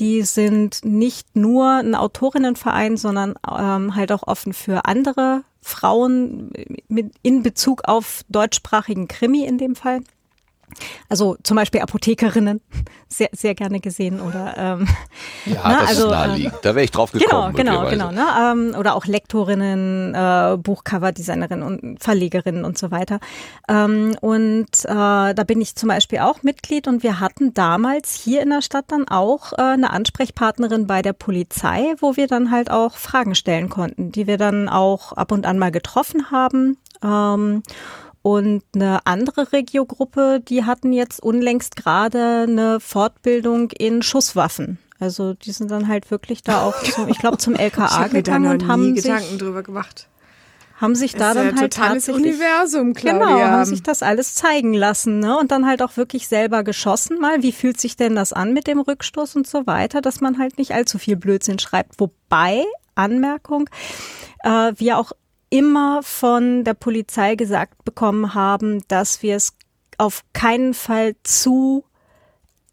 Die 0.00 0.20
sind 0.20 0.84
nicht 0.84 1.34
nur 1.34 1.70
ein 1.70 1.94
Autorinnenverein, 1.94 2.98
sondern 2.98 3.36
ähm, 3.50 3.94
halt 3.94 4.12
auch 4.12 4.24
offen 4.26 4.52
für 4.52 4.84
andere 4.84 5.44
Frauen 5.62 6.52
mit, 6.88 7.14
in 7.22 7.42
Bezug 7.42 7.88
auf 7.88 8.20
deutschsprachigen 8.28 9.08
Krimi 9.08 9.46
in 9.46 9.56
dem 9.56 9.76
Fall. 9.76 10.00
Also 11.08 11.36
zum 11.42 11.56
Beispiel 11.56 11.80
Apothekerinnen, 11.80 12.60
sehr, 13.08 13.28
sehr 13.32 13.54
gerne 13.54 13.80
gesehen 13.80 14.20
oder 14.20 14.54
ähm, 14.56 14.88
Ja, 15.46 15.60
Na, 15.64 15.80
das 15.80 15.88
also, 15.90 16.04
ist 16.06 16.10
naheliegend. 16.10 16.54
da 16.62 16.74
wäre 16.74 16.84
ich 16.84 16.90
drauf 16.90 17.12
genau, 17.12 17.24
gekommen. 17.24 17.54
genau, 17.56 17.82
möglicherweise. 17.82 18.14
genau, 18.14 18.52
ne? 18.52 18.72
ähm, 18.72 18.78
oder 18.78 18.94
auch 18.94 19.06
Lektorinnen, 19.06 20.14
äh, 20.14 20.56
Buchcoverdesignerinnen 20.58 21.62
und 21.64 22.02
Verlegerinnen 22.02 22.64
und 22.64 22.76
so 22.76 22.90
weiter. 22.90 23.20
Ähm, 23.68 24.16
und 24.20 24.66
äh, 24.84 24.88
da 25.34 25.44
bin 25.46 25.60
ich 25.60 25.76
zum 25.76 25.88
Beispiel 25.88 26.18
auch 26.18 26.42
Mitglied 26.42 26.88
und 26.88 27.02
wir 27.02 27.20
hatten 27.20 27.54
damals 27.54 28.12
hier 28.14 28.42
in 28.42 28.50
der 28.50 28.62
Stadt 28.62 28.86
dann 28.88 29.08
auch 29.08 29.52
äh, 29.52 29.62
eine 29.62 29.90
Ansprechpartnerin 29.90 30.86
bei 30.86 31.02
der 31.02 31.12
Polizei, 31.12 31.94
wo 32.00 32.16
wir 32.16 32.26
dann 32.26 32.50
halt 32.50 32.70
auch 32.70 32.96
Fragen 32.96 33.34
stellen 33.34 33.68
konnten, 33.68 34.12
die 34.12 34.26
wir 34.26 34.36
dann 34.36 34.68
auch 34.68 35.12
ab 35.12 35.32
und 35.32 35.46
an 35.46 35.58
mal 35.58 35.70
getroffen 35.70 36.30
haben. 36.30 36.76
Ähm, 37.02 37.62
und 38.26 38.64
eine 38.74 39.06
andere 39.06 39.52
Regiogruppe, 39.52 40.40
die 40.40 40.64
hatten 40.64 40.92
jetzt 40.92 41.22
unlängst 41.22 41.76
gerade 41.76 42.46
eine 42.48 42.80
Fortbildung 42.80 43.70
in 43.70 44.02
Schusswaffen. 44.02 44.78
Also 44.98 45.34
die 45.34 45.52
sind 45.52 45.70
dann 45.70 45.86
halt 45.86 46.10
wirklich 46.10 46.42
da 46.42 46.64
auch, 46.64 46.74
zum, 46.82 47.06
ich 47.06 47.20
glaube, 47.20 47.38
zum 47.38 47.54
LKA 47.56 48.08
gegangen 48.08 48.50
und 48.50 48.66
haben 48.66 48.96
Gedanken 48.96 49.28
sich, 49.28 49.38
drüber 49.38 49.62
gemacht. 49.62 50.08
haben 50.74 50.96
sich 50.96 51.14
da 51.14 51.30
ist 51.30 51.36
ja 51.36 51.44
dann 51.44 51.60
halt 51.60 51.72
totales 51.72 52.06
tatsächlich 52.06 52.34
Universum, 52.34 52.94
Claudia. 52.94 53.26
Genau, 53.26 53.40
haben 53.40 53.64
sich 53.64 53.84
das 53.84 54.02
alles 54.02 54.34
zeigen 54.34 54.74
lassen, 54.74 55.20
ne? 55.20 55.38
Und 55.38 55.52
dann 55.52 55.64
halt 55.64 55.80
auch 55.80 55.96
wirklich 55.96 56.26
selber 56.26 56.64
geschossen 56.64 57.20
mal. 57.20 57.44
Wie 57.44 57.52
fühlt 57.52 57.80
sich 57.80 57.94
denn 57.94 58.16
das 58.16 58.32
an 58.32 58.52
mit 58.52 58.66
dem 58.66 58.80
Rückstoß 58.80 59.36
und 59.36 59.46
so 59.46 59.68
weiter, 59.68 60.00
dass 60.00 60.20
man 60.20 60.36
halt 60.36 60.58
nicht 60.58 60.72
allzu 60.72 60.98
viel 60.98 61.14
Blödsinn 61.14 61.60
schreibt. 61.60 62.00
Wobei, 62.00 62.64
Anmerkung, 62.96 63.70
äh, 64.42 64.72
wir 64.74 64.98
auch 64.98 65.12
immer 65.50 66.02
von 66.02 66.64
der 66.64 66.74
Polizei 66.74 67.34
gesagt 67.34 67.84
bekommen 67.84 68.34
haben, 68.34 68.82
dass 68.88 69.22
wir 69.22 69.36
es 69.36 69.54
auf 69.98 70.24
keinen 70.32 70.74
Fall 70.74 71.14
zu 71.22 71.84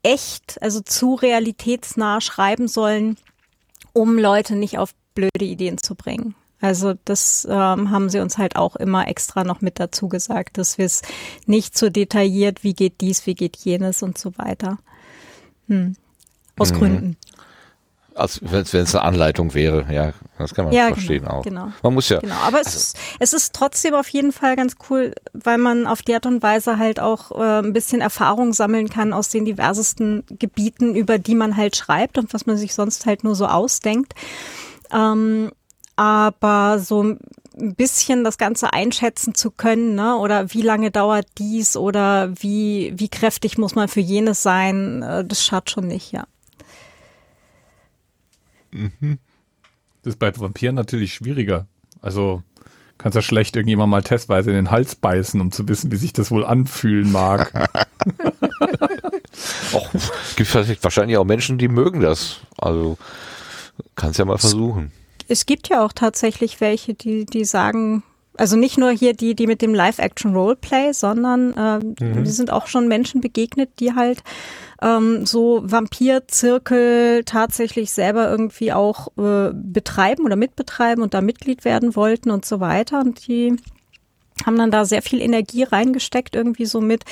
echt, 0.01 0.61
also 0.61 0.81
zu 0.81 1.15
realitätsnah 1.15 2.19
schreiben 2.19 2.67
sollen, 2.67 3.17
um 3.93 4.17
Leute 4.17 4.55
nicht 4.55 4.77
auf 4.77 4.93
blöde 5.15 5.45
Ideen 5.45 5.77
zu 5.77 5.95
bringen. 5.95 6.35
Also 6.59 6.93
das 7.05 7.45
ähm, 7.49 7.91
haben 7.91 8.09
sie 8.09 8.19
uns 8.19 8.37
halt 8.37 8.55
auch 8.55 8.75
immer 8.77 9.07
extra 9.07 9.43
noch 9.43 9.61
mit 9.61 9.79
dazu 9.79 10.07
gesagt, 10.07 10.57
dass 10.57 10.77
wir 10.77 10.85
es 10.85 11.01
nicht 11.45 11.77
so 11.77 11.89
detailliert, 11.89 12.63
wie 12.63 12.73
geht 12.73 13.01
dies, 13.01 13.25
wie 13.25 13.35
geht 13.35 13.57
jenes 13.57 14.01
und 14.01 14.17
so 14.17 14.37
weiter. 14.37 14.79
Hm. 15.67 15.95
Aus 16.57 16.71
Mhm. 16.71 16.77
Gründen. 16.77 17.17
Als 18.15 18.39
wenn 18.43 18.61
es 18.61 18.95
eine 18.95 19.03
Anleitung 19.03 19.53
wäre, 19.53 19.85
ja, 19.91 20.13
das 20.37 20.53
kann 20.53 20.65
man 20.65 20.73
Ja, 20.73 20.87
verstehen 20.87 21.23
genau, 21.23 21.39
auch. 21.39 21.43
genau. 21.43 21.71
Man 21.81 21.93
muss 21.93 22.09
ja, 22.09 22.19
Genau, 22.19 22.35
aber 22.43 22.61
es, 22.61 22.75
ist, 22.75 22.97
es 23.19 23.33
ist 23.33 23.53
trotzdem 23.53 23.95
auf 23.95 24.07
jeden 24.09 24.31
Fall 24.31 24.55
ganz 24.55 24.75
cool, 24.89 25.13
weil 25.33 25.57
man 25.57 25.87
auf 25.87 26.01
die 26.01 26.13
Art 26.13 26.25
und 26.25 26.43
Weise 26.43 26.77
halt 26.77 26.99
auch 26.99 27.31
äh, 27.31 27.59
ein 27.59 27.73
bisschen 27.73 28.01
Erfahrung 28.01 28.53
sammeln 28.53 28.89
kann 28.89 29.13
aus 29.13 29.29
den 29.29 29.45
diversesten 29.45 30.23
Gebieten, 30.39 30.95
über 30.95 31.17
die 31.17 31.35
man 31.35 31.57
halt 31.57 31.75
schreibt 31.75 32.17
und 32.17 32.33
was 32.33 32.45
man 32.45 32.57
sich 32.57 32.73
sonst 32.75 33.05
halt 33.05 33.23
nur 33.23 33.35
so 33.35 33.47
ausdenkt. 33.47 34.13
Ähm, 34.91 35.51
aber 35.95 36.79
so 36.79 37.03
ein 37.03 37.19
bisschen 37.75 38.23
das 38.23 38.37
Ganze 38.37 38.73
einschätzen 38.73 39.35
zu 39.35 39.51
können, 39.51 39.95
ne? 39.95 40.17
oder 40.17 40.53
wie 40.53 40.61
lange 40.61 40.91
dauert 40.91 41.27
dies 41.37 41.77
oder 41.77 42.31
wie, 42.41 42.93
wie 42.95 43.09
kräftig 43.09 43.57
muss 43.57 43.75
man 43.75 43.87
für 43.87 43.99
jenes 43.99 44.41
sein, 44.43 45.03
äh, 45.03 45.23
das 45.25 45.43
schadet 45.43 45.69
schon 45.69 45.87
nicht, 45.87 46.11
ja. 46.11 46.25
Das 50.03 50.13
ist 50.13 50.19
bei 50.19 50.37
Vampiren 50.37 50.75
natürlich 50.75 51.13
schwieriger. 51.13 51.67
Also 52.01 52.43
kannst 52.97 53.15
ja 53.15 53.21
schlecht 53.21 53.55
irgendjemand 53.55 53.91
mal 53.91 54.03
testweise 54.03 54.49
in 54.49 54.55
den 54.55 54.71
Hals 54.71 54.95
beißen, 54.95 55.39
um 55.41 55.51
zu 55.51 55.67
wissen, 55.67 55.91
wie 55.91 55.97
sich 55.97 56.13
das 56.13 56.31
wohl 56.31 56.45
anfühlen 56.45 57.11
mag. 57.11 57.53
auch, 59.73 59.89
gibt 60.35 60.83
wahrscheinlich 60.83 61.17
auch 61.17 61.25
Menschen, 61.25 61.57
die 61.57 61.67
mögen 61.67 62.01
das. 62.01 62.39
Also 62.57 62.97
kannst 63.95 64.19
ja 64.19 64.25
mal 64.25 64.37
versuchen. 64.37 64.91
Es 65.27 65.45
gibt 65.45 65.69
ja 65.69 65.85
auch 65.85 65.93
tatsächlich 65.93 66.61
welche, 66.61 66.93
die, 66.93 67.25
die 67.25 67.45
sagen, 67.45 68.03
also 68.37 68.55
nicht 68.55 68.77
nur 68.77 68.91
hier 68.91 69.13
die, 69.13 69.35
die 69.35 69.47
mit 69.47 69.61
dem 69.61 69.73
Live-Action-Roleplay, 69.73 70.93
sondern 70.93 71.53
ähm, 71.57 71.95
Mhm. 71.99 72.23
wir 72.25 72.31
sind 72.31 72.51
auch 72.51 72.67
schon 72.67 72.87
Menschen 72.87 73.21
begegnet, 73.21 73.69
die 73.79 73.93
halt 73.93 74.23
ähm, 74.81 75.25
so 75.25 75.61
Vampir-Zirkel 75.63 77.23
tatsächlich 77.25 77.91
selber 77.91 78.29
irgendwie 78.29 78.73
auch 78.73 79.09
äh, 79.17 79.51
betreiben 79.53 80.25
oder 80.25 80.35
mitbetreiben 80.35 81.03
und 81.03 81.13
da 81.13 81.21
Mitglied 81.21 81.65
werden 81.65 81.95
wollten 81.95 82.31
und 82.31 82.45
so 82.45 82.59
weiter. 82.59 82.99
Und 82.99 83.27
die 83.27 83.55
haben 84.45 84.57
dann 84.57 84.71
da 84.71 84.85
sehr 84.85 85.01
viel 85.01 85.21
Energie 85.21 85.63
reingesteckt, 85.63 86.35
irgendwie 86.35 86.65
so 86.65 86.81
mit 86.81 87.03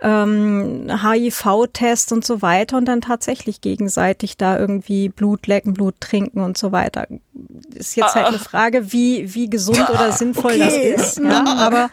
ähm, 0.00 0.90
HIV-Test 0.90 2.12
und 2.12 2.24
so 2.24 2.42
weiter 2.42 2.76
und 2.76 2.86
dann 2.86 3.00
tatsächlich 3.00 3.60
gegenseitig 3.60 4.36
da 4.36 4.58
irgendwie 4.58 5.08
Blut 5.08 5.46
lecken, 5.46 5.74
Blut 5.74 5.94
trinken 6.00 6.40
und 6.40 6.58
so 6.58 6.72
weiter. 6.72 7.06
Ist 7.74 7.96
jetzt 7.96 8.14
halt 8.14 8.26
eine 8.26 8.38
Frage, 8.38 8.92
wie, 8.92 9.34
wie 9.34 9.48
gesund 9.48 9.88
oder 9.88 10.12
sinnvoll 10.12 10.52
okay. 10.52 10.94
das 10.94 11.06
ist. 11.08 11.18
Ja, 11.18 11.44
aber 11.58 11.90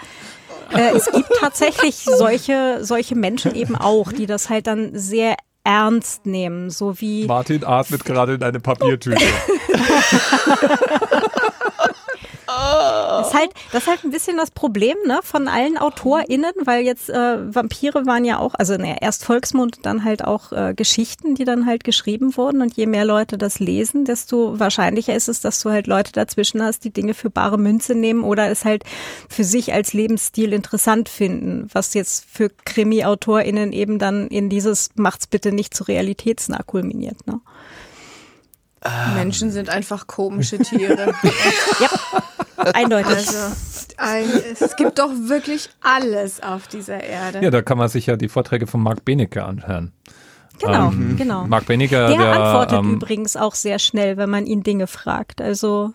äh, 0.73 0.95
es 0.95 1.11
gibt 1.11 1.29
tatsächlich 1.39 1.95
solche, 1.95 2.79
solche 2.81 3.15
Menschen 3.15 3.55
eben 3.55 3.75
auch, 3.75 4.11
die 4.11 4.25
das 4.25 4.49
halt 4.49 4.67
dann 4.67 4.91
sehr 4.93 5.35
ernst 5.63 6.25
nehmen, 6.25 6.69
so 6.69 6.99
wie 7.01 7.25
Martin 7.25 7.65
atmet 7.65 8.05
gerade 8.05 8.35
in 8.35 8.43
eine 8.43 8.61
Papiertüte. 8.61 9.21
Das 13.17 13.27
ist 13.27 13.33
halt, 13.33 13.51
das 13.71 13.83
ist 13.83 13.89
halt 13.89 14.03
ein 14.03 14.11
bisschen 14.11 14.37
das 14.37 14.51
Problem, 14.51 14.95
ne, 15.05 15.19
von 15.23 15.47
allen 15.47 15.77
AutorInnen, 15.77 16.53
weil 16.63 16.83
jetzt 16.83 17.09
äh, 17.09 17.53
Vampire 17.53 18.05
waren 18.05 18.25
ja 18.25 18.39
auch, 18.39 18.53
also 18.55 18.75
naja, 18.75 18.97
erst 19.01 19.25
Volksmund, 19.25 19.79
dann 19.83 20.03
halt 20.03 20.23
auch 20.23 20.51
äh, 20.51 20.73
Geschichten, 20.75 21.35
die 21.35 21.45
dann 21.45 21.65
halt 21.65 21.83
geschrieben 21.83 22.35
wurden. 22.37 22.61
Und 22.61 22.75
je 22.75 22.85
mehr 22.85 23.05
Leute 23.05 23.37
das 23.37 23.59
lesen, 23.59 24.05
desto 24.05 24.59
wahrscheinlicher 24.59 25.15
ist 25.15 25.29
es, 25.29 25.41
dass 25.41 25.61
du 25.61 25.69
halt 25.69 25.87
Leute 25.87 26.11
dazwischen 26.11 26.61
hast, 26.61 26.83
die 26.83 26.91
Dinge 26.91 27.13
für 27.13 27.29
bare 27.29 27.57
Münze 27.57 27.95
nehmen 27.95 28.23
oder 28.23 28.49
es 28.49 28.65
halt 28.65 28.83
für 29.29 29.43
sich 29.43 29.73
als 29.73 29.93
Lebensstil 29.93 30.53
interessant 30.53 31.09
finden, 31.09 31.67
was 31.73 31.93
jetzt 31.93 32.25
für 32.29 32.49
Krimi-AutorInnen 32.49 33.73
eben 33.73 33.99
dann 33.99 34.27
in 34.27 34.49
dieses 34.49 34.89
Macht's 34.95 35.27
bitte 35.27 35.51
nicht 35.51 35.73
zu 35.73 35.83
realitätsnah 35.83 36.63
kulminiert, 36.63 37.25
ne? 37.27 37.41
Menschen 39.15 39.51
sind 39.51 39.69
einfach 39.69 40.07
komische 40.07 40.59
Tiere. 40.59 41.13
Eindeutig. 42.73 43.17
Also, 43.17 43.55
ein, 43.97 44.25
es 44.59 44.75
gibt 44.75 44.99
doch 44.99 45.11
wirklich 45.11 45.69
alles 45.81 46.41
auf 46.41 46.67
dieser 46.67 47.03
Erde. 47.03 47.39
Ja, 47.41 47.49
da 47.51 47.61
kann 47.61 47.77
man 47.77 47.89
sich 47.89 48.05
ja 48.05 48.15
die 48.15 48.29
Vorträge 48.29 48.67
von 48.67 48.81
Marc 48.81 49.05
Benecke 49.05 49.43
anhören. 49.43 49.91
Genau, 50.59 50.89
Ähm, 50.89 51.15
genau. 51.17 51.45
Marc 51.45 51.65
Benecke, 51.67 51.95
Der, 51.95 52.17
der, 52.17 52.33
antwortet 52.33 52.79
ähm, 52.79 52.93
übrigens 52.95 53.35
auch 53.37 53.55
sehr 53.55 53.79
schnell, 53.79 54.17
wenn 54.17 54.29
man 54.29 54.45
ihn 54.45 54.63
Dinge 54.63 54.87
fragt. 54.87 55.41
Also 55.41 55.93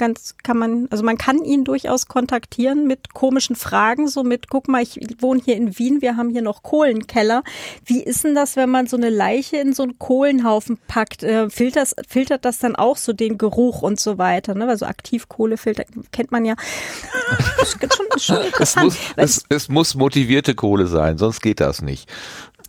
ganz 0.00 0.34
kann 0.42 0.56
man, 0.56 0.88
also 0.90 1.04
man 1.04 1.18
kann 1.18 1.44
ihn 1.44 1.62
durchaus 1.62 2.08
kontaktieren 2.08 2.86
mit 2.86 3.12
komischen 3.12 3.54
Fragen, 3.54 4.08
so 4.08 4.24
mit, 4.24 4.48
guck 4.48 4.66
mal, 4.66 4.82
ich 4.82 4.98
wohne 5.18 5.42
hier 5.44 5.56
in 5.56 5.78
Wien, 5.78 6.00
wir 6.00 6.16
haben 6.16 6.30
hier 6.30 6.40
noch 6.40 6.62
Kohlenkeller. 6.62 7.42
Wie 7.84 8.02
ist 8.02 8.24
denn 8.24 8.34
das, 8.34 8.56
wenn 8.56 8.70
man 8.70 8.86
so 8.86 8.96
eine 8.96 9.10
Leiche 9.10 9.58
in 9.58 9.74
so 9.74 9.82
einen 9.82 9.98
Kohlenhaufen 9.98 10.78
packt? 10.88 11.22
Äh, 11.22 11.50
filtert, 11.50 11.94
filtert 12.08 12.46
das 12.46 12.58
dann 12.60 12.76
auch 12.76 12.96
so 12.96 13.12
den 13.12 13.36
Geruch 13.36 13.82
und 13.82 14.00
so 14.00 14.16
weiter? 14.16 14.54
Ne? 14.54 14.66
Weil 14.66 14.78
so 14.78 14.86
Aktivkohlefilter 14.86 15.84
kennt 16.12 16.32
man 16.32 16.46
ja. 16.46 16.54
Das 17.58 17.74
ist 17.74 17.94
schon, 17.94 18.06
schon 18.18 18.36
Es 18.40 18.46
interessant. 18.46 18.84
muss, 18.86 18.96
Weil 19.16 19.24
es, 19.26 19.44
es 19.50 19.68
muss 19.68 19.94
motivierte 19.94 20.54
Kohle 20.54 20.86
sein, 20.86 21.18
sonst 21.18 21.42
geht 21.42 21.60
das 21.60 21.82
nicht. 21.82 22.10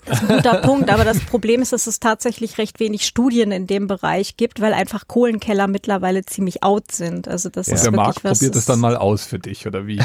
Das 0.06 0.22
ist 0.22 0.30
ein 0.30 0.38
guter 0.38 0.56
Punkt, 0.62 0.90
aber 0.90 1.04
das 1.04 1.20
Problem 1.20 1.62
ist, 1.62 1.74
dass 1.74 1.88
es 1.88 2.00
tatsächlich 2.00 2.58
recht 2.58 2.80
wenig 2.80 3.06
Studien 3.06 3.52
in 3.52 3.68
dem 3.68 3.88
Bereich 3.88 4.38
gibt, 4.38 4.62
weil 4.62 4.74
einfach 4.74 5.08
Kohlenkeller 5.08 5.68
mittlerweile 5.68 6.24
ziemlich 6.26 6.64
out 6.64 6.92
sind. 6.92 7.28
Also 7.28 7.50
das 7.50 7.68
und 7.68 7.76
ist 7.76 7.86
der 7.86 7.94
was. 7.94 8.16
probiert 8.40 8.56
es 8.56 8.66
dann 8.66 8.80
mal 8.80 8.96
aus 8.98 9.26
für 9.26 9.40
dich, 9.40 9.68
oder 9.68 9.86
wie? 9.88 10.00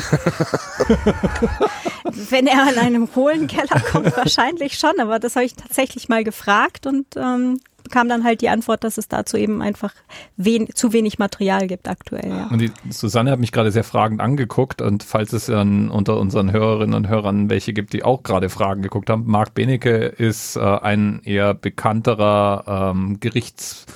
Wenn 2.31 2.47
er 2.47 2.63
an 2.63 2.79
einem 2.79 3.11
Kohlenkeller 3.11 3.81
kommt, 3.91 4.17
wahrscheinlich 4.17 4.79
schon, 4.79 4.99
aber 5.01 5.19
das 5.19 5.37
habe 5.37 5.47
ich 5.47 5.55
tatsächlich 5.55 6.09
mal 6.09 6.25
gefragt 6.25 6.87
und 6.87 7.07
ähm, 7.17 7.61
kam 7.91 8.09
dann 8.09 8.25
halt 8.25 8.41
die 8.41 8.49
Antwort, 8.49 8.85
dass 8.85 8.99
es 8.99 9.09
dazu 9.09 9.37
eben 9.37 9.63
einfach 9.63 9.93
wen 10.37 10.69
zu 10.75 10.93
wenig 10.93 11.19
Material 11.19 11.67
gibt 11.67 11.89
aktuell. 11.89 12.29
Ja. 12.29 12.49
Und 12.49 12.61
die 12.61 12.73
Susanne 12.91 13.31
hat 13.31 13.39
mich 13.39 13.53
gerade 13.53 13.71
sehr 13.71 13.85
fragend 13.85 14.21
angeguckt 14.21 14.83
und 14.83 15.03
falls 15.03 15.33
es 15.33 15.47
dann 15.47 15.91
unter 15.91 16.19
unseren 16.19 16.53
Hörerinnen 16.53 16.95
und 16.95 17.09
Hörern 17.09 17.51
welche 17.51 17.73
gibt, 17.73 17.93
die 17.93 18.05
auch 18.05 18.23
gerade 18.23 18.49
Fragen 18.49 18.83
geguckt 18.83 19.11
haben, 19.11 19.25
Marc 19.27 19.55
Benecke 19.55 20.07
ist 20.07 20.57
äh, 20.57 20.61
ein 20.61 21.21
eher 21.25 21.55
bekannterer 21.55 22.93
ähm, 22.95 23.21
Gerichts, 23.21 23.87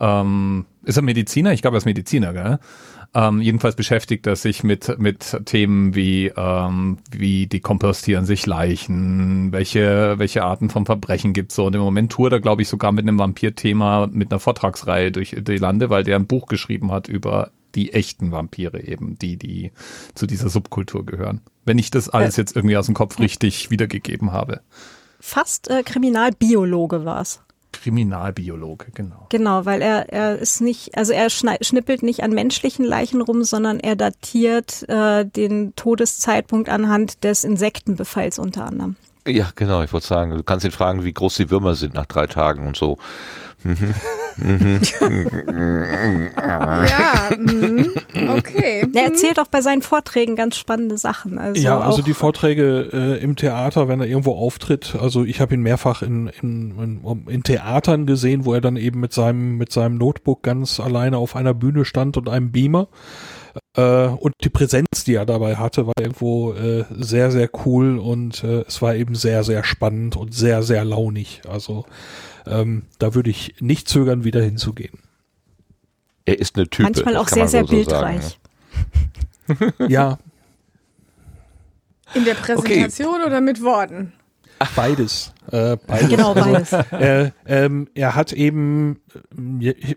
ähm, 0.00 0.66
ist 0.84 0.96
er 0.96 1.02
Mediziner? 1.02 1.52
Ich 1.52 1.62
glaube, 1.62 1.76
er 1.76 1.78
ist 1.78 1.84
Mediziner, 1.84 2.32
gell? 2.32 2.58
Ähm, 3.12 3.40
jedenfalls 3.40 3.74
beschäftigt 3.74 4.26
er 4.26 4.36
sich 4.36 4.62
mit, 4.62 4.98
mit 4.98 5.40
Themen 5.44 5.96
wie, 5.96 6.32
ähm, 6.36 6.98
wie 7.10 7.48
dekompostieren 7.48 8.24
sich 8.24 8.46
Leichen, 8.46 9.50
welche, 9.50 10.18
welche 10.18 10.44
Arten 10.44 10.70
von 10.70 10.86
Verbrechen 10.86 11.32
gibt's 11.32 11.56
so. 11.56 11.66
Und 11.66 11.74
im 11.74 11.80
Moment 11.80 12.12
tourt 12.12 12.32
er, 12.32 12.40
glaube 12.40 12.62
ich, 12.62 12.68
sogar 12.68 12.92
mit 12.92 13.02
einem 13.02 13.18
Vampir-Thema, 13.18 14.08
mit 14.12 14.30
einer 14.30 14.38
Vortragsreihe 14.38 15.10
durch 15.10 15.34
die 15.36 15.58
Lande, 15.58 15.90
weil 15.90 16.04
der 16.04 16.16
ein 16.16 16.26
Buch 16.26 16.46
geschrieben 16.46 16.92
hat 16.92 17.08
über 17.08 17.50
die 17.74 17.92
echten 17.92 18.30
Vampire 18.30 18.82
eben, 18.82 19.18
die, 19.18 19.36
die 19.36 19.72
zu 20.14 20.26
dieser 20.26 20.48
Subkultur 20.48 21.04
gehören. 21.04 21.40
Wenn 21.64 21.78
ich 21.78 21.90
das 21.90 22.08
alles 22.08 22.36
jetzt 22.36 22.54
irgendwie 22.54 22.76
aus 22.76 22.86
dem 22.86 22.94
Kopf 22.94 23.18
richtig 23.18 23.70
wiedergegeben 23.70 24.32
habe. 24.32 24.60
Fast 25.20 25.68
äh, 25.68 25.82
Kriminalbiologe 25.82 27.04
war 27.04 27.20
es. 27.20 27.42
Kriminalbiologe, 27.72 28.86
genau. 28.94 29.26
Genau, 29.28 29.64
weil 29.64 29.82
er, 29.82 30.12
er 30.12 30.38
ist 30.38 30.60
nicht, 30.60 30.96
also 30.96 31.12
er 31.12 31.30
schnippelt 31.30 32.02
nicht 32.02 32.22
an 32.22 32.32
menschlichen 32.32 32.84
Leichen 32.84 33.20
rum, 33.20 33.44
sondern 33.44 33.80
er 33.80 33.96
datiert 33.96 34.88
äh, 34.88 35.24
den 35.24 35.74
Todeszeitpunkt 35.76 36.68
anhand 36.68 37.24
des 37.24 37.44
Insektenbefalls 37.44 38.38
unter 38.38 38.66
anderem. 38.66 38.96
Ja, 39.30 39.48
genau, 39.54 39.82
ich 39.82 39.92
wollte 39.92 40.06
sagen, 40.06 40.30
du 40.32 40.42
kannst 40.42 40.64
ihn 40.64 40.70
fragen, 40.70 41.04
wie 41.04 41.12
groß 41.12 41.36
die 41.36 41.50
Würmer 41.50 41.74
sind 41.74 41.94
nach 41.94 42.06
drei 42.06 42.26
Tagen 42.26 42.66
und 42.66 42.76
so. 42.76 42.98
Ja, 46.42 47.30
mhm. 47.38 47.90
okay. 48.38 48.86
Er 48.94 49.04
erzählt 49.04 49.38
auch 49.38 49.48
bei 49.48 49.60
seinen 49.60 49.82
Vorträgen 49.82 50.34
ganz 50.34 50.56
spannende 50.56 50.96
Sachen. 50.96 51.38
Also 51.38 51.60
ja, 51.60 51.78
also 51.78 52.00
die 52.00 52.14
Vorträge 52.14 52.88
äh, 52.92 53.22
im 53.22 53.36
Theater, 53.36 53.88
wenn 53.88 54.00
er 54.00 54.06
irgendwo 54.06 54.34
auftritt, 54.34 54.96
also 54.98 55.24
ich 55.24 55.40
habe 55.40 55.54
ihn 55.54 55.60
mehrfach 55.60 56.00
in, 56.02 56.28
in, 56.40 57.02
in, 57.02 57.28
in 57.28 57.42
Theatern 57.42 58.06
gesehen, 58.06 58.46
wo 58.46 58.54
er 58.54 58.62
dann 58.62 58.76
eben 58.76 59.00
mit 59.00 59.12
seinem, 59.12 59.58
mit 59.58 59.72
seinem 59.72 59.98
Notebook 59.98 60.42
ganz 60.42 60.80
alleine 60.80 61.18
auf 61.18 61.36
einer 61.36 61.52
Bühne 61.52 61.84
stand 61.84 62.16
und 62.16 62.28
einem 62.28 62.52
Beamer. 62.52 62.88
Äh, 63.76 64.06
und 64.06 64.34
die 64.42 64.48
Präsenz, 64.48 65.04
die 65.04 65.14
er 65.14 65.26
dabei 65.26 65.56
hatte, 65.56 65.86
war 65.86 65.94
irgendwo 65.98 66.52
äh, 66.52 66.84
sehr, 66.90 67.30
sehr 67.30 67.50
cool 67.64 67.98
und 67.98 68.44
äh, 68.44 68.64
es 68.66 68.82
war 68.82 68.94
eben 68.94 69.14
sehr, 69.14 69.44
sehr 69.44 69.64
spannend 69.64 70.16
und 70.16 70.34
sehr, 70.34 70.62
sehr 70.62 70.84
launig. 70.84 71.42
Also 71.48 71.84
ähm, 72.46 72.84
da 72.98 73.14
würde 73.14 73.30
ich 73.30 73.54
nicht 73.60 73.88
zögern, 73.88 74.24
wieder 74.24 74.42
hinzugehen. 74.42 74.98
Er 76.24 76.38
ist 76.38 76.56
eine 76.56 76.68
Type. 76.68 76.84
manchmal 76.84 77.16
auch 77.16 77.28
sehr, 77.28 77.44
man 77.44 77.48
sehr 77.48 77.66
so 77.66 77.82
sagen, 77.82 77.84
bildreich. 77.84 78.38
Ja, 79.88 80.18
In 82.14 82.24
der 82.24 82.34
Präsentation 82.34 83.22
oder 83.22 83.40
mit 83.40 83.62
Worten? 83.62 84.12
beides. 84.76 85.32
Äh, 85.50 85.76
beides. 85.86 86.08
Genau, 86.08 86.34
beides. 86.34 86.72
äh, 86.72 87.30
ähm, 87.46 87.88
er 87.94 88.14
hat 88.14 88.32
eben, 88.32 89.00
äh, 89.60 89.94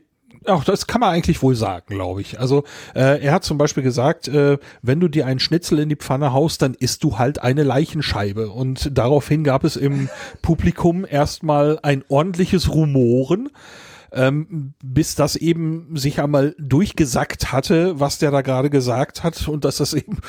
auch 0.47 0.63
das 0.63 0.87
kann 0.87 1.01
man 1.01 1.09
eigentlich 1.09 1.41
wohl 1.41 1.55
sagen, 1.55 1.95
glaube 1.95 2.21
ich. 2.21 2.39
Also 2.39 2.63
äh, 2.95 3.23
er 3.23 3.33
hat 3.33 3.43
zum 3.43 3.57
Beispiel 3.57 3.83
gesagt, 3.83 4.27
äh, 4.27 4.57
wenn 4.81 4.99
du 4.99 5.07
dir 5.07 5.25
einen 5.25 5.39
Schnitzel 5.39 5.79
in 5.79 5.89
die 5.89 5.95
Pfanne 5.95 6.33
haust, 6.33 6.61
dann 6.61 6.73
isst 6.73 7.03
du 7.03 7.17
halt 7.17 7.39
eine 7.39 7.63
Leichenscheibe. 7.63 8.49
Und 8.49 8.97
daraufhin 8.97 9.43
gab 9.43 9.63
es 9.63 9.75
im 9.75 10.09
Publikum 10.41 11.05
erstmal 11.09 11.79
ein 11.81 12.03
ordentliches 12.07 12.73
Rumoren. 12.73 13.49
Ähm, 14.15 14.75
bis 14.83 15.15
das 15.15 15.35
eben 15.35 15.97
sich 15.97 16.21
einmal 16.21 16.55
durchgesackt 16.59 17.51
hatte, 17.51 17.99
was 17.99 18.19
der 18.19 18.29
da 18.29 18.41
gerade 18.41 18.69
gesagt 18.69 19.23
hat 19.23 19.47
und 19.47 19.65
dass 19.65 19.77
das 19.77 19.95
eben 19.95 20.19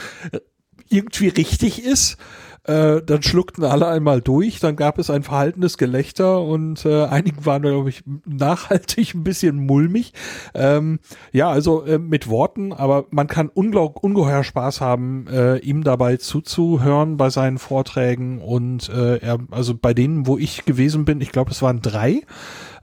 irgendwie 0.89 1.28
richtig 1.28 1.85
ist. 1.85 2.16
Äh, 2.65 3.03
dann 3.03 3.23
schluckten 3.23 3.62
alle 3.62 3.89
einmal 3.89 4.23
durch, 4.23 4.59
dann 4.59 4.74
gab 4.74 4.99
es 4.99 5.11
ein 5.11 5.23
verhaltenes 5.23 5.77
Gelächter 5.77 6.41
und 6.41 6.86
äh, 6.86 7.05
einigen 7.05 7.45
waren, 7.45 7.61
glaube 7.61 7.91
ich, 7.91 8.03
nachhaltig 8.24 9.15
ein 9.15 9.23
bisschen 9.23 9.57
mulmig. 9.66 10.15
Ähm, 10.55 10.99
ja, 11.31 11.51
also 11.51 11.85
äh, 11.85 11.99
mit 11.99 12.28
Worten, 12.28 12.73
aber 12.73 13.05
man 13.11 13.27
kann 13.27 13.51
unglaub, 13.51 14.03
ungeheuer 14.03 14.45
Spaß 14.45 14.81
haben, 14.81 15.27
äh, 15.28 15.59
ihm 15.59 15.85
dabei 15.85 16.16
zuzuhören 16.16 17.19
bei 17.19 17.28
seinen 17.28 17.59
Vorträgen 17.59 18.41
und 18.41 18.89
äh, 18.89 19.19
er, 19.19 19.41
also 19.51 19.74
bei 19.74 19.93
denen, 19.93 20.27
wo 20.27 20.39
ich 20.39 20.65
gewesen 20.65 21.05
bin, 21.05 21.20
ich 21.20 21.32
glaube, 21.32 21.51
es 21.51 21.61
waren 21.61 21.82
drei, 21.82 22.23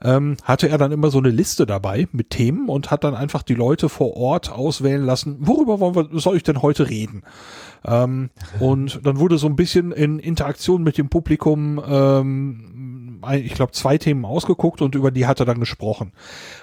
ähm, 0.03 0.37
hatte 0.43 0.69
er 0.69 0.77
dann 0.77 0.91
immer 0.91 1.09
so 1.09 1.17
eine 1.17 1.29
Liste 1.29 1.65
dabei 1.65 2.07
mit 2.11 2.29
Themen 2.29 2.69
und 2.69 2.91
hat 2.91 3.03
dann 3.03 3.15
einfach 3.15 3.41
die 3.41 3.55
Leute 3.55 3.89
vor 3.89 4.15
Ort 4.15 4.51
auswählen 4.51 5.03
lassen, 5.03 5.37
worüber 5.39 5.79
wollen 5.79 5.95
wir, 5.95 6.19
soll 6.19 6.37
ich 6.37 6.43
denn 6.43 6.61
heute 6.61 6.87
reden? 6.87 7.23
Ähm, 7.85 8.29
und 8.59 9.05
dann 9.05 9.19
wurde 9.19 9.37
so 9.37 9.47
ein 9.47 9.55
bisschen 9.55 9.91
in 9.91 10.19
Interaktion 10.19 10.83
mit 10.83 10.97
dem 10.97 11.09
Publikum, 11.09 11.81
ähm, 11.85 13.21
ich 13.31 13.53
glaube, 13.53 13.71
zwei 13.71 13.97
Themen 13.97 14.25
ausgeguckt 14.25 14.81
und 14.81 14.95
über 14.95 15.11
die 15.11 15.27
hat 15.27 15.39
er 15.39 15.45
dann 15.45 15.59
gesprochen. 15.59 16.11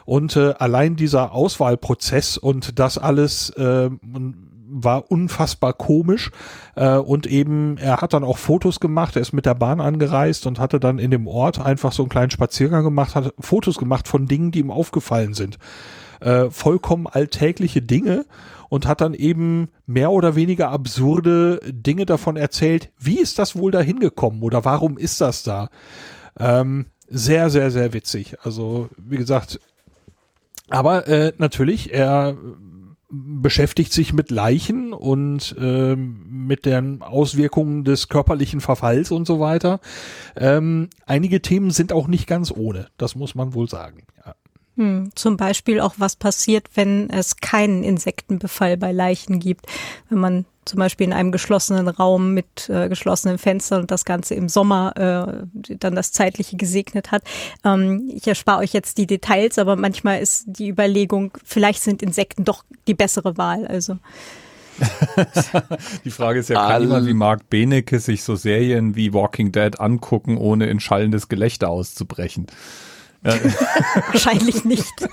Und 0.04 0.36
äh, 0.36 0.54
allein 0.58 0.96
dieser 0.96 1.32
Auswahlprozess 1.32 2.36
und 2.36 2.78
das 2.78 2.98
alles 2.98 3.50
äh, 3.50 3.90
war 4.70 5.10
unfassbar 5.10 5.72
komisch 5.72 6.30
äh, 6.76 6.96
und 6.96 7.26
eben 7.26 7.78
er 7.78 8.00
hat 8.00 8.12
dann 8.12 8.24
auch 8.24 8.38
Fotos 8.38 8.80
gemacht, 8.80 9.16
er 9.16 9.22
ist 9.22 9.32
mit 9.32 9.46
der 9.46 9.54
Bahn 9.54 9.80
angereist 9.80 10.46
und 10.46 10.58
hatte 10.58 10.78
dann 10.78 10.98
in 10.98 11.10
dem 11.10 11.26
Ort 11.26 11.58
einfach 11.58 11.92
so 11.92 12.02
einen 12.02 12.10
kleinen 12.10 12.30
Spaziergang 12.30 12.84
gemacht, 12.84 13.14
hat 13.14 13.32
Fotos 13.38 13.78
gemacht 13.78 14.08
von 14.08 14.26
Dingen, 14.26 14.50
die 14.50 14.60
ihm 14.60 14.70
aufgefallen 14.70 15.34
sind. 15.34 15.58
Äh, 16.20 16.50
vollkommen 16.50 17.06
alltägliche 17.06 17.80
Dinge 17.80 18.26
und 18.68 18.86
hat 18.86 19.00
dann 19.00 19.14
eben 19.14 19.68
mehr 19.86 20.10
oder 20.10 20.36
weniger 20.36 20.70
absurde 20.70 21.60
Dinge 21.66 22.06
davon 22.06 22.36
erzählt, 22.36 22.90
wie 22.98 23.18
ist 23.18 23.38
das 23.38 23.56
wohl 23.56 23.70
da 23.70 23.80
hingekommen 23.80 24.42
oder 24.42 24.64
warum 24.64 24.98
ist 24.98 25.20
das 25.20 25.42
da? 25.42 25.68
Ähm, 26.38 26.86
sehr, 27.08 27.50
sehr, 27.50 27.70
sehr 27.70 27.92
witzig. 27.92 28.36
Also, 28.42 28.88
wie 28.96 29.16
gesagt, 29.16 29.60
aber 30.68 31.08
äh, 31.08 31.32
natürlich, 31.38 31.92
er 31.94 32.36
beschäftigt 33.10 33.92
sich 33.92 34.12
mit 34.12 34.30
Leichen 34.30 34.92
und 34.92 35.56
ähm, 35.58 36.26
mit 36.28 36.66
den 36.66 37.00
Auswirkungen 37.00 37.84
des 37.84 38.08
körperlichen 38.08 38.60
Verfalls 38.60 39.10
und 39.10 39.26
so 39.26 39.40
weiter. 39.40 39.80
Ähm, 40.36 40.90
einige 41.06 41.40
Themen 41.40 41.70
sind 41.70 41.92
auch 41.92 42.06
nicht 42.06 42.26
ganz 42.26 42.52
ohne, 42.52 42.88
das 42.98 43.14
muss 43.14 43.34
man 43.34 43.54
wohl 43.54 43.68
sagen. 43.68 44.02
Ja. 44.24 44.34
Hm, 44.78 45.10
zum 45.16 45.36
Beispiel 45.36 45.80
auch, 45.80 45.94
was 45.98 46.14
passiert, 46.14 46.68
wenn 46.74 47.10
es 47.10 47.38
keinen 47.38 47.82
Insektenbefall 47.82 48.76
bei 48.76 48.92
Leichen 48.92 49.40
gibt. 49.40 49.66
Wenn 50.08 50.20
man 50.20 50.44
zum 50.66 50.78
Beispiel 50.78 51.08
in 51.08 51.12
einem 51.12 51.32
geschlossenen 51.32 51.88
Raum 51.88 52.32
mit 52.32 52.68
äh, 52.68 52.88
geschlossenen 52.88 53.38
Fenstern 53.38 53.80
und 53.80 53.90
das 53.90 54.04
Ganze 54.04 54.36
im 54.36 54.48
Sommer 54.48 54.92
äh, 54.96 55.74
dann 55.80 55.96
das 55.96 56.12
Zeitliche 56.12 56.56
gesegnet 56.56 57.10
hat. 57.10 57.24
Ähm, 57.64 58.08
ich 58.14 58.28
erspare 58.28 58.60
euch 58.60 58.72
jetzt 58.72 58.98
die 58.98 59.08
Details, 59.08 59.58
aber 59.58 59.74
manchmal 59.74 60.20
ist 60.20 60.44
die 60.46 60.68
Überlegung, 60.68 61.32
vielleicht 61.44 61.82
sind 61.82 62.00
Insekten 62.00 62.44
doch 62.44 62.64
die 62.86 62.94
bessere 62.94 63.36
Wahl. 63.36 63.66
Also 63.66 63.98
Die 66.04 66.12
Frage 66.12 66.38
ist 66.38 66.50
ja, 66.50 66.68
kann 66.68 66.82
jemand 66.82 67.08
wie 67.08 67.14
Mark 67.14 67.50
Benecke 67.50 67.98
sich 67.98 68.22
so 68.22 68.36
Serien 68.36 68.94
wie 68.94 69.12
Walking 69.12 69.50
Dead 69.50 69.80
angucken, 69.80 70.36
ohne 70.36 70.66
in 70.66 70.78
schallendes 70.78 71.28
Gelächter 71.28 71.68
auszubrechen? 71.68 72.46
wahrscheinlich 74.12 74.64
nicht. 74.64 74.92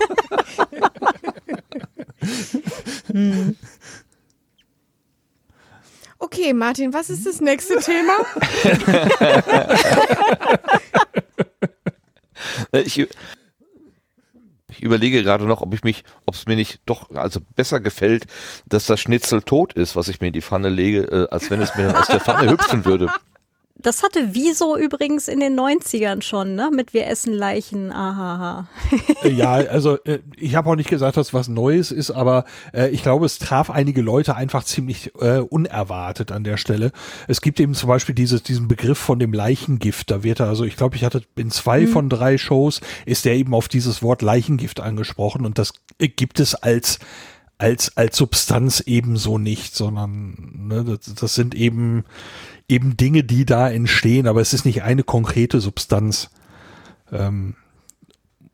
Okay, 6.18 6.54
Martin, 6.54 6.92
was 6.94 7.10
ist 7.10 7.26
das 7.26 7.40
nächste 7.40 7.76
Thema? 7.78 8.14
Ich, 12.84 12.98
ich 12.98 14.82
überlege 14.82 15.22
gerade 15.22 15.46
noch, 15.46 15.62
ob 15.62 15.72
ich 15.72 15.82
mich, 15.82 16.04
ob 16.26 16.34
es 16.34 16.46
mir 16.46 16.56
nicht 16.56 16.80
doch 16.84 17.10
also 17.10 17.40
besser 17.54 17.80
gefällt, 17.80 18.26
dass 18.66 18.86
das 18.86 19.00
Schnitzel 19.00 19.42
tot 19.42 19.72
ist, 19.72 19.96
was 19.96 20.08
ich 20.08 20.20
mir 20.20 20.28
in 20.28 20.32
die 20.32 20.42
Pfanne 20.42 20.68
lege, 20.68 21.04
äh, 21.04 21.28
als 21.30 21.50
wenn 21.50 21.60
es 21.60 21.74
mir 21.76 21.86
dann 21.86 21.96
aus 21.96 22.08
der 22.08 22.20
Pfanne 22.20 22.50
hüpfen 22.50 22.84
würde. 22.84 23.08
Das 23.86 24.02
hatte 24.02 24.30
Wieso 24.32 24.76
übrigens 24.76 25.28
in 25.28 25.38
den 25.38 25.56
90ern 25.56 26.20
schon, 26.20 26.56
ne? 26.56 26.72
Mit 26.74 26.92
Wir 26.92 27.06
essen 27.06 27.32
Leichen, 27.32 27.92
ahaha. 27.92 28.66
Äh, 29.22 29.28
Ja, 29.30 29.52
also 29.52 29.96
äh, 30.02 30.18
ich 30.36 30.56
habe 30.56 30.68
auch 30.68 30.74
nicht 30.74 30.90
gesagt, 30.90 31.16
dass 31.16 31.32
was 31.32 31.46
Neues 31.46 31.92
ist, 31.92 32.10
aber 32.10 32.46
äh, 32.74 32.88
ich 32.88 33.04
glaube, 33.04 33.26
es 33.26 33.38
traf 33.38 33.70
einige 33.70 34.02
Leute 34.02 34.34
einfach 34.34 34.64
ziemlich 34.64 35.12
äh, 35.20 35.38
unerwartet 35.38 36.32
an 36.32 36.42
der 36.42 36.56
Stelle. 36.56 36.90
Es 37.28 37.40
gibt 37.40 37.60
eben 37.60 37.74
zum 37.74 37.86
Beispiel 37.88 38.16
dieses, 38.16 38.42
diesen 38.42 38.66
Begriff 38.66 38.98
von 38.98 39.20
dem 39.20 39.32
Leichengift. 39.32 40.10
Da 40.10 40.24
wird 40.24 40.40
er, 40.40 40.48
also 40.48 40.64
ich 40.64 40.76
glaube, 40.76 40.96
ich 40.96 41.04
hatte 41.04 41.22
in 41.36 41.52
zwei 41.52 41.86
von 41.86 42.08
drei 42.08 42.38
Shows, 42.38 42.80
ist 43.04 43.24
der 43.24 43.36
eben 43.36 43.54
auf 43.54 43.68
dieses 43.68 44.02
Wort 44.02 44.20
Leichengift 44.20 44.80
angesprochen 44.80 45.46
und 45.46 45.60
das 45.60 45.74
äh, 46.00 46.08
gibt 46.08 46.40
es 46.40 46.56
als 46.56 46.98
als 47.58 47.96
als 47.96 48.16
Substanz 48.16 48.80
ebenso 48.80 49.38
nicht, 49.38 49.74
sondern 49.74 50.66
ne, 50.68 50.84
das, 50.84 51.14
das 51.14 51.34
sind 51.34 51.54
eben 51.54 52.04
eben 52.68 52.96
Dinge, 52.96 53.22
die 53.24 53.44
da 53.44 53.70
entstehen, 53.70 54.26
aber 54.26 54.40
es 54.40 54.52
ist 54.52 54.64
nicht 54.64 54.82
eine 54.82 55.02
konkrete 55.04 55.60
Substanz. 55.60 56.30
Ähm, 57.12 57.54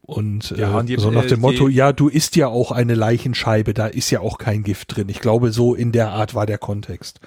und, 0.03 0.51
Ja, 0.51 0.73
äh, 0.75 0.79
und 0.81 0.87
die- 0.89 0.97
so 0.99 1.11
nach 1.11 1.25
äh, 1.25 1.29
dem 1.29 1.41
Motto, 1.41 1.69
die- 1.69 1.75
ja, 1.75 1.93
du 1.93 2.09
isst 2.09 2.37
ja 2.37 2.49
auch 2.49 2.73
eine 2.73 2.95
Leichenscheibe, 2.95 3.73
da 3.73 3.87
ist 3.87 4.11
ja 4.11 4.21
auch 4.21 4.37
kein 4.39 4.63
Gift 4.65 4.97
drin. 4.97 5.09
Ich 5.09 5.21
glaube, 5.21 5.53
so 5.53 5.75
in 5.75 5.93
der 5.93 6.11
Art 6.11 6.35
war 6.35 6.45
der 6.45 6.59
Kontext. 6.59 7.21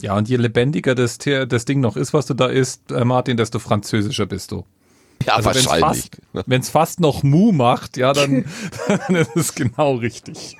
Ja, 0.00 0.16
und 0.16 0.28
je 0.28 0.36
lebendiger 0.36 0.94
das, 0.94 1.18
das 1.18 1.64
Ding 1.64 1.80
noch 1.80 1.96
ist, 1.96 2.12
was 2.12 2.26
du 2.26 2.34
da 2.34 2.46
isst, 2.46 2.92
äh, 2.92 3.04
Martin, 3.04 3.36
desto 3.36 3.58
französischer 3.58 4.26
bist 4.26 4.52
du. 4.52 4.64
Ja, 5.24 5.36
Also 5.36 5.48
wenn's 5.54 5.66
wahrscheinlich. 5.66 6.10
fast, 6.34 6.48
wenn's 6.48 6.68
fast 6.68 7.00
noch 7.00 7.22
Mu 7.22 7.52
macht, 7.52 7.96
ja, 7.96 8.12
dann, 8.12 8.44
dann 8.88 9.14
ist 9.16 9.34
es 9.36 9.54
genau 9.54 9.94
richtig. 9.96 10.56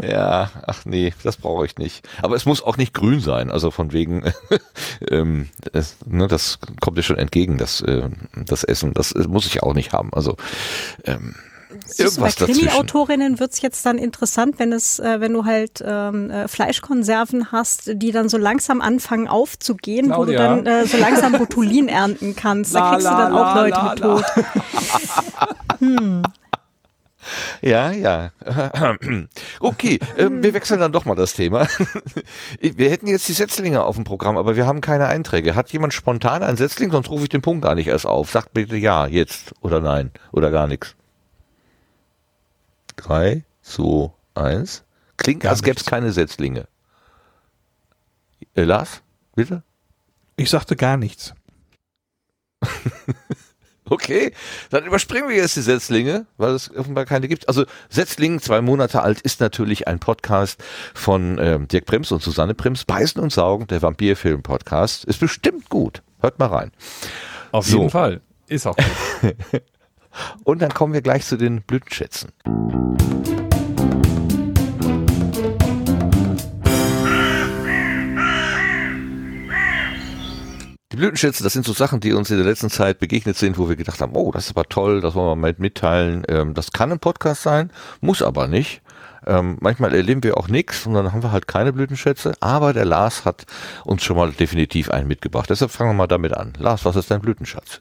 Ja, 0.00 0.50
ach 0.66 0.84
nee, 0.86 1.12
das 1.22 1.36
brauche 1.36 1.66
ich 1.66 1.76
nicht. 1.76 2.08
Aber 2.22 2.34
es 2.34 2.46
muss 2.46 2.62
auch 2.62 2.78
nicht 2.78 2.94
grün 2.94 3.20
sein, 3.20 3.50
also 3.50 3.70
von 3.70 3.92
wegen, 3.92 4.24
ähm, 5.10 5.50
es, 5.72 5.96
ne, 6.06 6.28
das 6.28 6.58
kommt 6.80 6.96
dir 6.96 7.02
schon 7.02 7.18
entgegen, 7.18 7.58
das, 7.58 7.82
äh, 7.82 8.08
das 8.34 8.64
Essen, 8.64 8.94
das 8.94 9.12
äh, 9.12 9.26
muss 9.28 9.46
ich 9.46 9.62
auch 9.62 9.74
nicht 9.74 9.92
haben. 9.92 10.10
Also 10.14 10.36
ähm, 11.04 11.34
Siehst 11.86 12.16
du, 12.16 12.20
bei 12.20 12.28
irgendwas. 12.28 12.36
Krimi-Autorinnen 12.36 13.40
wird's 13.40 13.60
jetzt 13.62 13.84
dann 13.86 13.98
interessant, 13.98 14.58
wenn 14.58 14.72
es, 14.72 14.98
äh, 14.98 15.20
wenn 15.20 15.32
du 15.32 15.44
halt 15.44 15.82
ähm, 15.84 16.30
äh, 16.30 16.48
Fleischkonserven 16.48 17.52
hast, 17.52 17.90
die 17.94 18.12
dann 18.12 18.28
so 18.28 18.36
langsam 18.36 18.80
anfangen 18.80 19.28
aufzugehen, 19.28 20.10
wo 20.10 20.24
du 20.24 20.32
Claudia. 20.32 20.56
dann 20.56 20.66
äh, 20.66 20.86
so 20.86 20.96
langsam 20.98 21.32
Botulin 21.32 21.88
ernten 21.88 22.36
kannst. 22.36 22.74
Da 22.74 22.80
La, 22.80 22.90
kriegst 22.90 23.06
du 23.06 23.10
la, 23.10 23.24
dann 23.24 23.32
auch 23.32 23.54
la, 23.54 23.62
Leute 23.62 23.76
la, 23.76 23.90
mit 23.90 24.00
la. 24.00 24.22
tot. 26.20 26.32
Ja, 27.60 27.90
ja. 27.90 28.32
Okay, 29.60 30.00
ähm, 30.18 30.42
wir 30.42 30.54
wechseln 30.54 30.80
dann 30.80 30.92
doch 30.92 31.04
mal 31.04 31.14
das 31.14 31.34
Thema. 31.34 31.66
Wir 32.60 32.90
hätten 32.90 33.06
jetzt 33.06 33.28
die 33.28 33.32
Setzlinge 33.32 33.84
auf 33.84 33.96
dem 33.96 34.04
Programm, 34.04 34.36
aber 34.36 34.56
wir 34.56 34.66
haben 34.66 34.80
keine 34.80 35.06
Einträge. 35.06 35.54
Hat 35.54 35.72
jemand 35.72 35.94
spontan 35.94 36.42
einen 36.42 36.56
Setzling? 36.56 36.90
Sonst 36.90 37.10
rufe 37.10 37.24
ich 37.24 37.28
den 37.28 37.42
Punkt 37.42 37.64
gar 37.64 37.74
nicht 37.74 37.88
erst 37.88 38.06
auf. 38.06 38.30
Sagt 38.30 38.52
bitte 38.52 38.76
ja, 38.76 39.06
jetzt 39.06 39.54
oder 39.60 39.80
nein 39.80 40.10
oder 40.32 40.50
gar 40.50 40.66
nichts. 40.66 40.94
Drei, 42.96 43.44
zwei, 43.62 44.10
eins. 44.34 44.84
Klingt, 45.16 45.42
Gar 45.42 45.50
als 45.52 45.62
gäbe 45.62 45.78
es 45.78 45.84
keine 45.86 46.12
Setzlinge. 46.12 46.66
Äh, 48.54 48.64
Lars, 48.64 49.02
bitte? 49.34 49.62
Ich 50.36 50.50
sagte 50.50 50.76
gar 50.76 50.96
nichts. 50.96 51.34
Okay, 53.88 54.32
dann 54.70 54.84
überspringen 54.84 55.28
wir 55.28 55.36
jetzt 55.36 55.56
die 55.56 55.60
Setzlinge, 55.60 56.26
weil 56.36 56.52
es 56.52 56.74
offenbar 56.74 57.04
keine 57.04 57.26
gibt. 57.28 57.48
Also 57.48 57.64
Setzling, 57.88 58.40
zwei 58.40 58.60
Monate 58.60 59.02
alt, 59.02 59.20
ist 59.20 59.40
natürlich 59.40 59.88
ein 59.88 59.98
Podcast 59.98 60.62
von 60.94 61.38
ähm, 61.40 61.68
Dirk 61.68 61.86
Prims 61.86 62.12
und 62.12 62.22
Susanne 62.22 62.54
Prims. 62.54 62.84
Beißen 62.84 63.20
und 63.20 63.32
Saugen, 63.32 63.66
der 63.66 63.82
Vampirfilm-Podcast. 63.82 65.04
Ist 65.04 65.20
bestimmt 65.20 65.68
gut. 65.68 66.02
Hört 66.20 66.38
mal 66.38 66.46
rein. 66.46 66.70
Auf 67.50 67.66
So. 67.66 67.78
jeden 67.78 67.90
Fall. 67.90 68.20
Ist 68.48 68.66
auch 68.66 68.76
gut. 68.76 69.34
Und 70.44 70.60
dann 70.60 70.74
kommen 70.74 70.92
wir 70.92 71.00
gleich 71.00 71.24
zu 71.24 71.36
den 71.36 71.62
Blütenschätzen. 71.62 72.32
Die 80.92 80.98
Blütenschätze, 80.98 81.42
das 81.42 81.54
sind 81.54 81.64
so 81.64 81.72
Sachen, 81.72 82.00
die 82.00 82.12
uns 82.12 82.28
in 82.30 82.36
der 82.36 82.44
letzten 82.44 82.68
Zeit 82.68 82.98
begegnet 82.98 83.38
sind, 83.38 83.56
wo 83.56 83.66
wir 83.66 83.76
gedacht 83.76 84.02
haben, 84.02 84.14
oh, 84.14 84.30
das 84.30 84.44
ist 84.44 84.50
aber 84.50 84.68
toll, 84.68 85.00
das 85.00 85.14
wollen 85.14 85.26
wir 85.30 85.36
mal 85.36 85.54
mitteilen. 85.56 86.22
Ähm, 86.28 86.52
das 86.52 86.70
kann 86.70 86.92
ein 86.92 86.98
Podcast 86.98 87.42
sein, 87.42 87.70
muss 88.02 88.20
aber 88.20 88.46
nicht. 88.46 88.82
Ähm, 89.26 89.56
manchmal 89.60 89.94
erleben 89.94 90.22
wir 90.22 90.36
auch 90.36 90.48
nichts 90.48 90.84
und 90.84 90.92
dann 90.92 91.12
haben 91.12 91.22
wir 91.22 91.32
halt 91.32 91.48
keine 91.48 91.72
Blütenschätze, 91.72 92.34
aber 92.40 92.74
der 92.74 92.84
Lars 92.84 93.24
hat 93.24 93.46
uns 93.84 94.02
schon 94.02 94.16
mal 94.18 94.32
definitiv 94.32 94.90
einen 94.90 95.08
mitgebracht. 95.08 95.48
Deshalb 95.48 95.70
fangen 95.70 95.90
wir 95.90 95.94
mal 95.94 96.08
damit 96.08 96.34
an. 96.34 96.52
Lars, 96.58 96.84
was 96.84 96.96
ist 96.96 97.10
dein 97.10 97.22
Blütenschatz? 97.22 97.80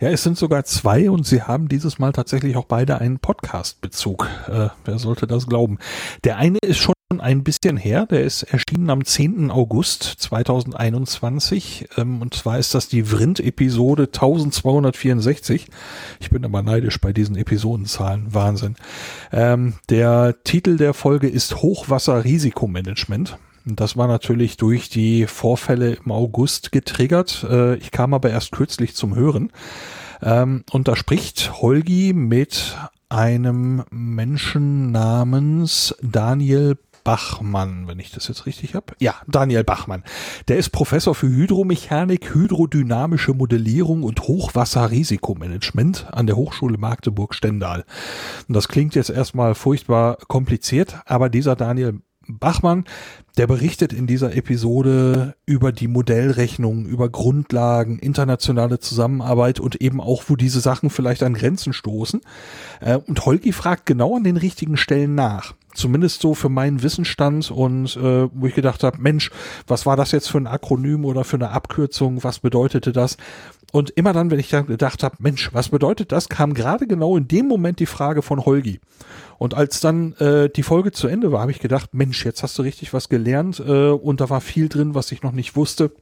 Ja, 0.00 0.08
es 0.08 0.22
sind 0.22 0.38
sogar 0.38 0.64
zwei 0.64 1.10
und 1.10 1.26
sie 1.26 1.42
haben 1.42 1.68
dieses 1.68 1.98
Mal 1.98 2.12
tatsächlich 2.12 2.56
auch 2.56 2.64
beide 2.64 3.02
einen 3.02 3.18
Podcast-Bezug. 3.18 4.28
Äh, 4.48 4.68
wer 4.86 4.98
sollte 4.98 5.26
das 5.26 5.46
glauben? 5.46 5.78
Der 6.24 6.38
eine 6.38 6.58
ist 6.62 6.78
schon 6.78 6.94
ein 7.18 7.42
bisschen 7.42 7.76
her, 7.76 8.06
der 8.06 8.22
ist 8.22 8.44
erschienen 8.44 8.88
am 8.88 9.04
10. 9.04 9.50
August 9.50 10.04
2021 10.04 11.88
ähm, 11.96 12.22
und 12.22 12.34
zwar 12.34 12.60
ist 12.60 12.72
das 12.72 12.86
die 12.86 13.02
Vrind-Episode 13.02 14.04
1264. 14.04 15.66
Ich 16.20 16.30
bin 16.30 16.44
aber 16.44 16.62
neidisch 16.62 17.00
bei 17.00 17.12
diesen 17.12 17.34
Episodenzahlen, 17.34 18.32
Wahnsinn. 18.32 18.76
Ähm, 19.32 19.74
der 19.88 20.36
Titel 20.44 20.76
der 20.76 20.94
Folge 20.94 21.26
ist 21.28 21.56
Hochwasser-Risikomanagement. 21.56 23.38
Das 23.64 23.96
war 23.96 24.06
natürlich 24.06 24.56
durch 24.56 24.88
die 24.88 25.26
Vorfälle 25.26 25.94
im 25.94 26.12
August 26.12 26.70
getriggert. 26.70 27.44
Äh, 27.50 27.74
Ich 27.78 27.90
kam 27.90 28.14
aber 28.14 28.30
erst 28.30 28.52
kürzlich 28.52 28.94
zum 28.94 29.16
Hören. 29.16 29.50
Ähm, 30.22 30.62
Und 30.70 30.86
da 30.86 30.94
spricht 30.94 31.60
Holgi 31.60 32.12
mit 32.12 32.76
einem 33.08 33.82
Menschen 33.90 34.92
namens 34.92 35.96
Daniel 36.00 36.76
Bachmann, 37.04 37.86
wenn 37.86 37.98
ich 37.98 38.10
das 38.10 38.28
jetzt 38.28 38.46
richtig 38.46 38.74
habe. 38.74 38.94
Ja, 39.00 39.14
Daniel 39.26 39.64
Bachmann. 39.64 40.04
Der 40.48 40.58
ist 40.58 40.70
Professor 40.70 41.14
für 41.14 41.28
Hydromechanik, 41.28 42.34
hydrodynamische 42.34 43.34
Modellierung 43.34 44.02
und 44.02 44.20
Hochwasserrisikomanagement 44.22 46.06
an 46.12 46.26
der 46.26 46.36
Hochschule 46.36 46.78
Magdeburg-Stendal. 46.78 47.84
Und 48.48 48.54
das 48.54 48.68
klingt 48.68 48.94
jetzt 48.94 49.10
erstmal 49.10 49.54
furchtbar 49.54 50.18
kompliziert, 50.28 51.00
aber 51.06 51.28
dieser 51.28 51.56
Daniel 51.56 52.00
Bachmann, 52.38 52.84
der 53.36 53.46
berichtet 53.46 53.92
in 53.92 54.06
dieser 54.06 54.36
Episode 54.36 55.34
über 55.46 55.72
die 55.72 55.88
Modellrechnung, 55.88 56.86
über 56.86 57.08
Grundlagen, 57.08 57.98
internationale 57.98 58.78
Zusammenarbeit 58.78 59.58
und 59.60 59.80
eben 59.80 60.00
auch, 60.00 60.24
wo 60.28 60.36
diese 60.36 60.60
Sachen 60.60 60.90
vielleicht 60.90 61.22
an 61.22 61.34
Grenzen 61.34 61.72
stoßen. 61.72 62.20
Äh, 62.80 62.98
Und 62.98 63.24
Holgi 63.24 63.52
fragt 63.52 63.86
genau 63.86 64.16
an 64.16 64.24
den 64.24 64.36
richtigen 64.36 64.76
Stellen 64.76 65.14
nach. 65.14 65.54
Zumindest 65.80 66.20
so 66.20 66.34
für 66.34 66.50
meinen 66.50 66.82
Wissensstand 66.82 67.50
und 67.50 67.96
äh, 67.96 68.28
wo 68.32 68.46
ich 68.46 68.54
gedacht 68.54 68.84
habe, 68.84 68.98
Mensch, 68.98 69.30
was 69.66 69.86
war 69.86 69.96
das 69.96 70.12
jetzt 70.12 70.30
für 70.30 70.38
ein 70.38 70.46
Akronym 70.46 71.06
oder 71.06 71.24
für 71.24 71.36
eine 71.36 71.50
Abkürzung? 71.50 72.22
Was 72.22 72.40
bedeutete 72.40 72.92
das? 72.92 73.16
Und 73.72 73.90
immer 73.90 74.12
dann, 74.12 74.30
wenn 74.30 74.38
ich 74.38 74.50
dann 74.50 74.66
gedacht 74.66 75.02
habe, 75.02 75.16
Mensch, 75.20 75.54
was 75.54 75.70
bedeutet 75.70 76.12
das, 76.12 76.28
kam 76.28 76.54
gerade 76.54 76.86
genau 76.86 77.16
in 77.16 77.28
dem 77.28 77.46
Moment 77.48 77.78
die 77.78 77.86
Frage 77.86 78.20
von 78.20 78.44
Holgi. 78.44 78.80
Und 79.38 79.54
als 79.54 79.80
dann 79.80 80.12
äh, 80.14 80.50
die 80.50 80.62
Folge 80.62 80.92
zu 80.92 81.08
Ende 81.08 81.32
war, 81.32 81.40
habe 81.40 81.50
ich 81.50 81.60
gedacht, 81.60 81.94
Mensch, 81.94 82.26
jetzt 82.26 82.42
hast 82.42 82.58
du 82.58 82.62
richtig 82.62 82.92
was 82.92 83.08
gelernt 83.08 83.58
äh, 83.58 83.88
und 83.88 84.20
da 84.20 84.28
war 84.28 84.42
viel 84.42 84.68
drin, 84.68 84.94
was 84.94 85.12
ich 85.12 85.22
noch 85.22 85.32
nicht 85.32 85.56
wusste. 85.56 85.92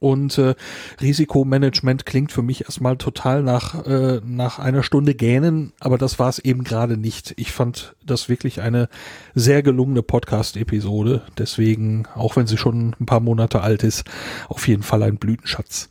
Und 0.00 0.38
äh, 0.38 0.54
Risikomanagement 1.00 2.06
klingt 2.06 2.32
für 2.32 2.42
mich 2.42 2.64
erstmal 2.64 2.96
total 2.96 3.42
nach, 3.42 3.84
äh, 3.86 4.20
nach 4.24 4.58
einer 4.58 4.82
Stunde 4.82 5.14
Gähnen, 5.14 5.72
aber 5.80 5.98
das 5.98 6.18
war 6.18 6.28
es 6.28 6.38
eben 6.38 6.64
gerade 6.64 6.96
nicht. 6.96 7.34
Ich 7.36 7.52
fand 7.52 7.94
das 8.04 8.28
wirklich 8.28 8.60
eine 8.60 8.88
sehr 9.34 9.62
gelungene 9.62 10.02
Podcast-Episode. 10.02 11.22
Deswegen, 11.38 12.06
auch 12.14 12.36
wenn 12.36 12.46
sie 12.46 12.56
schon 12.56 12.94
ein 13.00 13.06
paar 13.06 13.20
Monate 13.20 13.60
alt 13.60 13.82
ist, 13.82 14.04
auf 14.48 14.68
jeden 14.68 14.82
Fall 14.82 15.02
ein 15.02 15.16
Blütenschatz. 15.16 15.88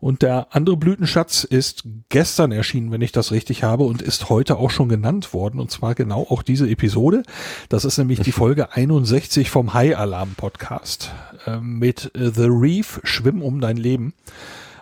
Und 0.00 0.22
der 0.22 0.48
andere 0.50 0.76
Blütenschatz 0.76 1.42
ist 1.44 1.82
gestern 2.08 2.52
erschienen, 2.52 2.92
wenn 2.92 3.00
ich 3.00 3.10
das 3.10 3.32
richtig 3.32 3.64
habe, 3.64 3.84
und 3.84 4.00
ist 4.00 4.28
heute 4.28 4.56
auch 4.56 4.70
schon 4.70 4.88
genannt 4.88 5.34
worden. 5.34 5.58
Und 5.58 5.70
zwar 5.70 5.94
genau 5.94 6.26
auch 6.28 6.42
diese 6.42 6.68
Episode. 6.68 7.24
Das 7.68 7.84
ist 7.84 7.98
nämlich 7.98 8.20
die 8.20 8.32
Folge 8.32 8.72
61 8.72 9.50
vom 9.50 9.74
High 9.74 9.96
Alarm 9.96 10.34
Podcast 10.36 11.12
äh, 11.46 11.58
mit 11.58 12.12
The 12.14 12.46
Reef, 12.48 13.00
Schwimm 13.02 13.42
um 13.42 13.60
dein 13.60 13.76
Leben. 13.76 14.14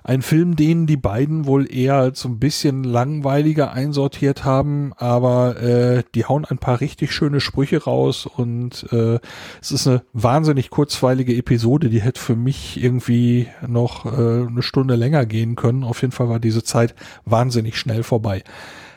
Ein 0.07 0.23
Film, 0.23 0.55
den 0.55 0.87
die 0.87 0.97
beiden 0.97 1.47
wohl 1.47 1.69
eher 1.69 1.97
als 1.97 2.21
so 2.21 2.29
ein 2.29 2.39
bisschen 2.39 2.85
langweiliger 2.85 3.73
einsortiert 3.73 4.45
haben, 4.45 4.93
aber 4.97 5.61
äh, 5.61 6.05
die 6.15 6.25
hauen 6.25 6.45
ein 6.45 6.59
paar 6.59 6.81
richtig 6.81 7.11
schöne 7.11 7.41
Sprüche 7.41 7.83
raus 7.83 8.25
und 8.25 8.87
äh, 8.93 9.19
es 9.61 9.73
ist 9.73 9.89
eine 9.89 10.05
wahnsinnig 10.13 10.71
kurzweilige 10.71 11.35
Episode, 11.35 11.91
die 11.91 12.03
hätte 12.03 12.21
für 12.21 12.37
mich 12.37 12.81
irgendwie 12.81 13.49
noch 13.67 14.07
äh, 14.07 14.47
eine 14.47 14.63
Stunde 14.63 14.95
länger 14.95 15.27
gehen 15.27 15.57
können. 15.57 15.83
Auf 15.83 16.03
jeden 16.03 16.13
Fall 16.13 16.29
war 16.29 16.39
diese 16.39 16.63
Zeit 16.63 16.95
wahnsinnig 17.25 17.77
schnell 17.77 18.05
vorbei. 18.05 18.45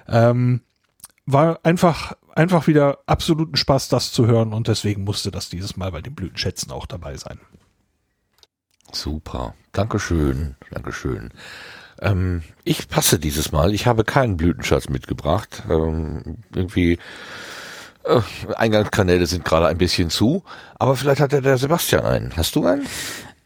Ähm, 0.07 0.61
war 1.25 1.59
einfach 1.63 2.13
einfach 2.35 2.67
wieder 2.67 2.99
absoluten 3.07 3.55
Spaß, 3.55 3.89
das 3.89 4.11
zu 4.11 4.27
hören 4.27 4.53
und 4.53 4.67
deswegen 4.67 5.05
musste 5.05 5.31
das 5.31 5.49
dieses 5.49 5.75
Mal 5.75 5.91
bei 5.91 6.03
den 6.03 6.13
Blütenschätzen 6.13 6.71
auch 6.71 6.85
dabei 6.85 7.17
sein. 7.17 7.39
Super. 8.91 9.53
Dankeschön. 9.71 10.55
Dankeschön. 10.71 11.31
Ähm, 12.01 12.43
ich 12.63 12.87
passe 12.87 13.19
dieses 13.19 13.51
Mal. 13.51 13.73
Ich 13.73 13.87
habe 13.87 14.03
keinen 14.03 14.37
Blütenschatz 14.37 14.89
mitgebracht. 14.89 15.63
Ähm, 15.69 16.37
irgendwie 16.53 16.99
äh, 18.03 18.21
Eingangskanäle 18.55 19.25
sind 19.25 19.45
gerade 19.45 19.67
ein 19.67 19.77
bisschen 19.77 20.09
zu, 20.09 20.43
aber 20.77 20.95
vielleicht 20.95 21.21
hat 21.21 21.33
ja 21.33 21.41
der 21.41 21.57
Sebastian 21.57 22.05
einen. 22.05 22.37
Hast 22.37 22.55
du 22.55 22.65
einen? 22.65 22.87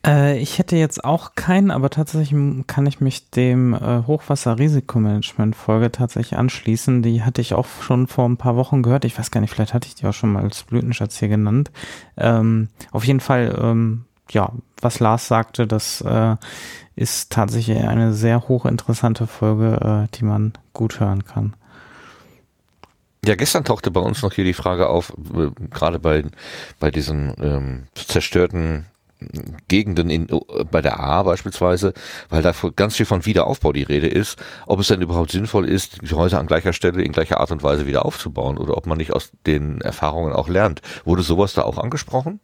Äh, 0.06 0.38
ich 0.40 0.60
hätte 0.60 0.76
jetzt 0.76 1.04
auch 1.04 1.36
keinen, 1.36 1.72
aber 1.72 1.90
tatsächlich 1.90 2.34
kann 2.68 2.86
ich 2.86 3.00
mich 3.00 3.30
dem 3.32 3.74
äh, 3.74 4.04
Hochwasser-Risikomanagement-Folge 4.06 5.92
tatsächlich 5.92 6.38
anschließen. 6.38 7.02
Die 7.02 7.24
hatte 7.24 7.42
ich 7.42 7.54
auch 7.54 7.66
schon 7.82 8.08
vor 8.08 8.28
ein 8.28 8.38
paar 8.38 8.56
Wochen 8.56 8.84
gehört. 8.84 9.06
Ich 9.06 9.18
weiß 9.18 9.32
gar 9.32 9.42
nicht, 9.42 9.52
vielleicht 9.52 9.74
hatte 9.74 9.88
ich 9.88 9.96
die 9.96 10.06
auch 10.06 10.14
schon 10.14 10.34
mal 10.34 10.44
als 10.44 10.64
Blütenschatz 10.64 11.18
hier 11.18 11.30
genannt. 11.30 11.72
Ähm, 12.18 12.70
auf 12.92 13.06
jeden 13.06 13.22
Fall, 13.22 13.58
ähm, 13.62 14.06
ja, 14.30 14.52
was 14.84 15.00
Lars 15.00 15.28
sagte, 15.28 15.68
das 15.68 16.02
äh, 16.02 16.36
ist 16.96 17.32
tatsächlich 17.32 17.78
eine 17.78 18.14
sehr 18.14 18.48
hochinteressante 18.48 19.28
Folge, 19.28 20.08
äh, 20.12 20.18
die 20.18 20.26
man 20.26 20.54
gut 20.74 21.00
hören 21.00 21.26
kann. 21.26 21.56
Ja, 23.26 23.36
gestern 23.36 23.64
tauchte 23.64 23.90
bei 23.90 24.02
uns 24.02 24.22
noch 24.22 24.34
hier 24.34 24.44
die 24.44 24.54
Frage 24.54 24.90
auf, 24.90 25.14
äh, 25.34 25.50
gerade 25.70 26.00
bei, 26.00 26.24
bei 26.80 26.92
diesen 26.92 27.34
ähm, 27.40 27.84
zerstörten 27.96 28.86
Gegenden 29.68 30.10
in, 30.10 30.30
äh, 30.30 30.64
bei 30.70 30.82
der 30.82 31.00
A 31.00 31.24
beispielsweise, 31.24 31.94
weil 32.30 32.42
da 32.42 32.54
ganz 32.76 32.96
viel 32.96 33.06
von 33.06 33.26
Wiederaufbau 33.26 33.72
die 33.72 33.84
Rede 33.84 34.08
ist, 34.08 34.38
ob 34.66 34.80
es 34.80 34.88
denn 34.88 35.02
überhaupt 35.02 35.32
sinnvoll 35.32 35.68
ist, 35.68 36.02
die 36.02 36.14
Häuser 36.14 36.40
an 36.40 36.48
gleicher 36.48 36.74
Stelle 36.74 37.02
in 37.02 37.12
gleicher 37.12 37.40
Art 37.40 37.52
und 37.52 37.64
Weise 37.64 37.88
wieder 37.88 38.06
aufzubauen 38.06 38.58
oder 38.58 38.78
ob 38.78 38.88
man 38.88 38.98
nicht 38.98 39.14
aus 39.14 39.32
den 39.46 39.82
Erfahrungen 39.82 40.34
auch 40.34 40.50
lernt. 40.50 40.82
Wurde 41.06 41.24
sowas 41.24 41.54
da 41.54 41.64
auch 41.64 41.78
angesprochen? 41.78 42.40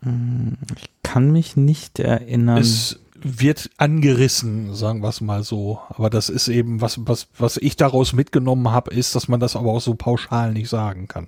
Ich 0.00 0.90
kann 1.02 1.30
mich 1.32 1.56
nicht 1.56 1.98
erinnern. 1.98 2.58
Es 2.58 3.00
wird 3.20 3.70
angerissen, 3.78 4.74
sagen 4.74 5.02
wir 5.02 5.08
es 5.08 5.20
mal 5.20 5.42
so. 5.42 5.80
Aber 5.88 6.08
das 6.10 6.28
ist 6.28 6.48
eben, 6.48 6.80
was, 6.80 6.98
was, 7.06 7.26
was 7.36 7.56
ich 7.56 7.76
daraus 7.76 8.12
mitgenommen 8.12 8.70
habe, 8.70 8.92
ist, 8.92 9.14
dass 9.14 9.28
man 9.28 9.40
das 9.40 9.56
aber 9.56 9.70
auch 9.70 9.80
so 9.80 9.94
pauschal 9.94 10.52
nicht 10.52 10.68
sagen 10.68 11.08
kann. 11.08 11.26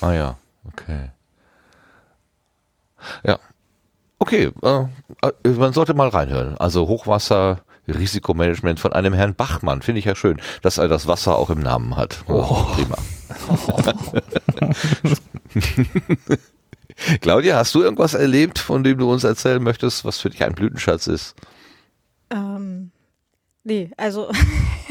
Ah 0.00 0.12
ja, 0.12 0.36
okay. 0.64 1.10
Ja. 3.24 3.38
Okay, 4.18 4.50
äh, 4.62 4.84
äh, 5.22 5.48
man 5.48 5.72
sollte 5.72 5.94
mal 5.94 6.08
reinhören. 6.08 6.58
Also 6.58 6.86
Hochwasser, 6.86 7.60
Risikomanagement 7.88 8.78
von 8.78 8.92
einem 8.92 9.14
Herrn 9.14 9.34
Bachmann, 9.34 9.80
finde 9.80 10.00
ich 10.00 10.04
ja 10.04 10.14
schön, 10.14 10.38
dass 10.60 10.76
er 10.76 10.88
das 10.88 11.06
Wasser 11.06 11.38
auch 11.38 11.48
im 11.48 11.60
Namen 11.60 11.96
hat. 11.96 12.22
Oh. 12.28 12.66
Prima. 12.74 12.98
Claudia, 17.20 17.56
hast 17.56 17.74
du 17.74 17.82
irgendwas 17.82 18.14
erlebt, 18.14 18.58
von 18.58 18.84
dem 18.84 18.98
du 18.98 19.10
uns 19.10 19.24
erzählen 19.24 19.62
möchtest, 19.62 20.04
was 20.04 20.18
für 20.18 20.30
dich 20.30 20.42
ein 20.42 20.54
Blütenschatz 20.54 21.06
ist? 21.06 21.34
Ähm, 22.30 22.90
nee, 23.64 23.90
also 23.96 24.30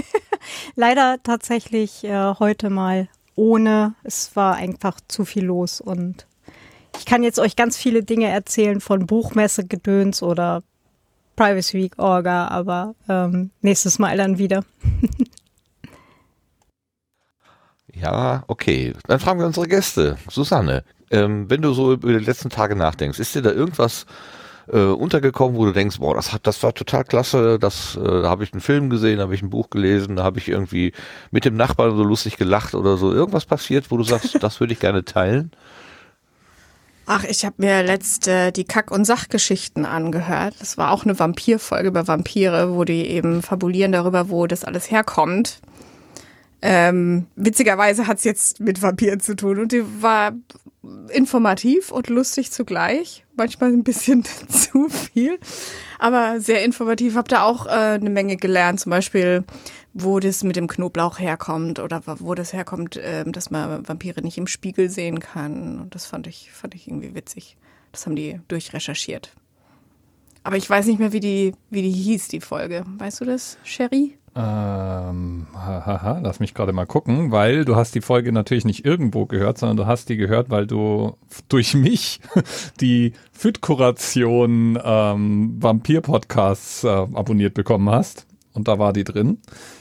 leider 0.75 1.17
tatsächlich 1.23 2.03
äh, 2.03 2.33
heute 2.39 2.69
mal 2.69 3.07
ohne. 3.35 3.93
Es 4.03 4.35
war 4.35 4.55
einfach 4.55 4.99
zu 5.07 5.25
viel 5.25 5.45
los 5.45 5.81
und 5.81 6.27
ich 6.97 7.05
kann 7.05 7.23
jetzt 7.23 7.39
euch 7.39 7.55
ganz 7.55 7.77
viele 7.77 8.03
Dinge 8.03 8.27
erzählen 8.27 8.81
von 8.81 9.05
Buchmesse, 9.05 9.65
Gedöns 9.65 10.21
oder 10.21 10.63
Privacy 11.35 11.77
Week 11.77 11.97
Orga, 11.97 12.49
aber 12.49 12.95
ähm, 13.07 13.51
nächstes 13.61 13.99
Mal 13.99 14.17
dann 14.17 14.37
wieder. 14.37 14.65
ja, 18.01 18.43
okay. 18.47 18.93
Dann 19.07 19.19
fragen 19.19 19.39
wir 19.39 19.47
unsere 19.47 19.67
Gäste. 19.67 20.17
Susanne, 20.29 20.83
ähm, 21.11 21.49
wenn 21.49 21.61
du 21.61 21.73
so 21.73 21.93
über 21.93 22.13
die 22.13 22.25
letzten 22.25 22.49
Tage 22.49 22.75
nachdenkst, 22.75 23.19
ist 23.19 23.35
dir 23.35 23.41
da 23.41 23.51
irgendwas 23.51 24.05
äh, 24.71 24.79
untergekommen, 24.79 25.57
wo 25.57 25.65
du 25.65 25.73
denkst, 25.73 25.99
boah, 25.99 26.15
das 26.15 26.31
hat, 26.31 26.45
das 26.45 26.61
war 26.63 26.73
total 26.73 27.03
klasse, 27.03 27.57
das, 27.59 27.95
äh, 27.95 28.03
da 28.03 28.29
habe 28.29 28.43
ich 28.43 28.53
einen 28.53 28.61
Film 28.61 28.89
gesehen, 28.89 29.17
da 29.17 29.23
habe 29.23 29.35
ich 29.35 29.41
ein 29.41 29.49
Buch 29.49 29.69
gelesen, 29.69 30.15
da 30.15 30.23
habe 30.23 30.39
ich 30.39 30.47
irgendwie 30.47 30.93
mit 31.31 31.45
dem 31.45 31.55
Nachbarn 31.55 31.95
so 31.95 32.03
lustig 32.03 32.37
gelacht 32.37 32.75
oder 32.75 32.97
so. 32.97 33.11
Irgendwas 33.11 33.45
passiert, 33.45 33.89
wo 33.91 33.97
du 33.97 34.03
sagst, 34.03 34.41
das 34.41 34.59
würde 34.59 34.73
ich 34.73 34.79
gerne 34.79 35.03
teilen? 35.05 35.51
Ach, 37.11 37.23
ich 37.23 37.43
habe 37.43 37.55
mir 37.57 37.81
letzte 37.81 38.31
äh, 38.31 38.51
die 38.51 38.65
Kack- 38.65 38.91
und 38.91 39.03
Sachgeschichten 39.03 39.83
angehört. 39.83 40.53
Das 40.59 40.77
war 40.77 40.91
auch 40.91 41.05
eine 41.05 41.17
Vampirfolge 41.17 41.87
über 41.87 42.07
Vampire, 42.07 42.75
wo 42.75 42.83
die 42.83 43.07
eben 43.07 43.41
fabulieren 43.41 43.91
darüber, 43.91 44.29
wo 44.29 44.45
das 44.45 44.63
alles 44.63 44.91
herkommt. 44.91 45.59
Ähm, 46.61 47.27
witzigerweise 47.35 48.07
hat's 48.07 48.23
jetzt 48.23 48.59
mit 48.59 48.81
Vampiren 48.81 49.19
zu 49.19 49.35
tun 49.35 49.59
und 49.59 49.71
die 49.71 49.83
war 50.01 50.33
informativ 51.09 51.91
und 51.91 52.09
lustig 52.09 52.51
zugleich. 52.51 53.25
Manchmal 53.35 53.71
ein 53.71 53.83
bisschen 53.83 54.23
zu 54.49 54.89
viel, 54.89 55.39
aber 55.99 56.39
sehr 56.39 56.63
informativ. 56.63 57.15
Hab 57.15 57.27
da 57.27 57.43
auch 57.43 57.65
äh, 57.65 57.69
eine 57.69 58.09
Menge 58.09 58.37
gelernt, 58.37 58.79
zum 58.79 58.89
Beispiel, 58.89 59.43
wo 59.93 60.19
das 60.19 60.43
mit 60.43 60.55
dem 60.55 60.67
Knoblauch 60.67 61.19
herkommt 61.19 61.79
oder 61.79 62.01
wo 62.05 62.35
das 62.35 62.53
herkommt, 62.53 62.97
äh, 62.97 63.23
dass 63.25 63.51
man 63.51 63.87
Vampire 63.87 64.21
nicht 64.21 64.37
im 64.37 64.47
Spiegel 64.47 64.89
sehen 64.89 65.19
kann. 65.19 65.79
Und 65.79 65.95
das 65.95 66.05
fand 66.05 66.27
ich, 66.27 66.51
fand 66.51 66.75
ich 66.75 66.87
irgendwie 66.87 67.15
witzig. 67.15 67.57
Das 67.91 68.05
haben 68.05 68.15
die 68.15 68.39
durchrecherchiert. 68.47 69.33
Aber 70.43 70.57
ich 70.57 70.69
weiß 70.69 70.85
nicht 70.85 70.99
mehr, 70.99 71.11
wie 71.11 71.19
die, 71.19 71.53
wie 71.69 71.81
die 71.81 71.91
hieß, 71.91 72.29
die 72.29 72.41
Folge. 72.41 72.85
Weißt 72.97 73.21
du 73.21 73.25
das, 73.25 73.57
Sherry? 73.63 74.17
Ähm, 74.41 75.47
haha, 75.53 76.19
lass 76.23 76.39
mich 76.39 76.53
gerade 76.53 76.71
mal 76.71 76.85
gucken, 76.85 77.29
weil 77.29 77.65
du 77.65 77.75
hast 77.75 77.93
die 77.93 77.99
Folge 77.99 78.31
natürlich 78.31 78.63
nicht 78.63 78.85
irgendwo 78.85 79.25
gehört, 79.25 79.57
sondern 79.57 79.75
du 79.75 79.85
hast 79.85 80.07
die 80.07 80.15
gehört, 80.15 80.49
weil 80.49 80.65
du 80.65 81.17
durch 81.49 81.73
mich 81.73 82.21
die 82.79 83.11
Fit-Kuration 83.33 84.79
ähm, 84.81 85.57
Vampir-Podcasts 85.59 86.85
äh, 86.85 86.87
abonniert 86.87 87.53
bekommen 87.53 87.89
hast 87.89 88.27
und 88.53 88.69
da 88.69 88.79
war 88.79 88.93
die 88.93 89.03
drin. 89.03 89.39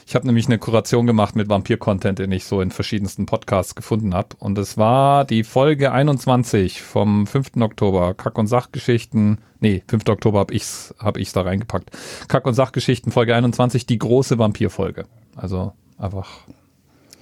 Ich 0.09 0.15
habe 0.15 0.25
nämlich 0.25 0.47
eine 0.47 0.57
Kuration 0.57 1.05
gemacht 1.05 1.35
mit 1.35 1.49
Vampir-Content, 1.49 2.17
den 2.17 2.31
ich 2.31 2.45
so 2.45 2.61
in 2.61 2.71
verschiedensten 2.71 3.27
Podcasts 3.27 3.75
gefunden 3.75 4.15
habe. 4.15 4.29
Und 4.39 4.57
es 4.57 4.75
war 4.75 5.23
die 5.23 5.43
Folge 5.43 5.91
21 5.91 6.81
vom 6.81 7.27
5. 7.27 7.57
Oktober. 7.61 8.15
Kack- 8.15 8.39
und 8.39 8.47
Sachgeschichten. 8.47 9.37
Nee, 9.59 9.83
5. 9.87 10.09
Oktober 10.09 10.39
habe 10.39 10.55
ich's, 10.55 10.95
hab 10.97 11.15
ich's 11.17 11.33
da 11.33 11.43
reingepackt. 11.43 11.91
Kack- 12.27 12.47
und 12.47 12.55
Sachgeschichten, 12.55 13.11
Folge 13.11 13.35
21, 13.35 13.85
die 13.85 13.99
große 13.99 14.39
Vampir-Folge. 14.39 15.05
Also 15.35 15.73
einfach 15.99 16.27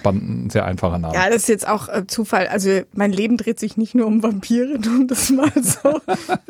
ein 0.05 0.49
sehr 0.49 0.65
einfacher 0.65 0.99
Name. 0.99 1.13
Ja, 1.13 1.29
das 1.29 1.43
ist 1.43 1.49
jetzt 1.49 1.67
auch 1.67 1.89
äh, 1.89 2.07
Zufall. 2.07 2.47
Also 2.47 2.81
mein 2.93 3.11
Leben 3.11 3.37
dreht 3.37 3.59
sich 3.59 3.77
nicht 3.77 3.95
nur 3.95 4.05
um 4.07 4.23
Vampire, 4.23 4.75
um 4.85 5.07
das 5.07 5.29
mal 5.29 5.51
so, 5.55 5.99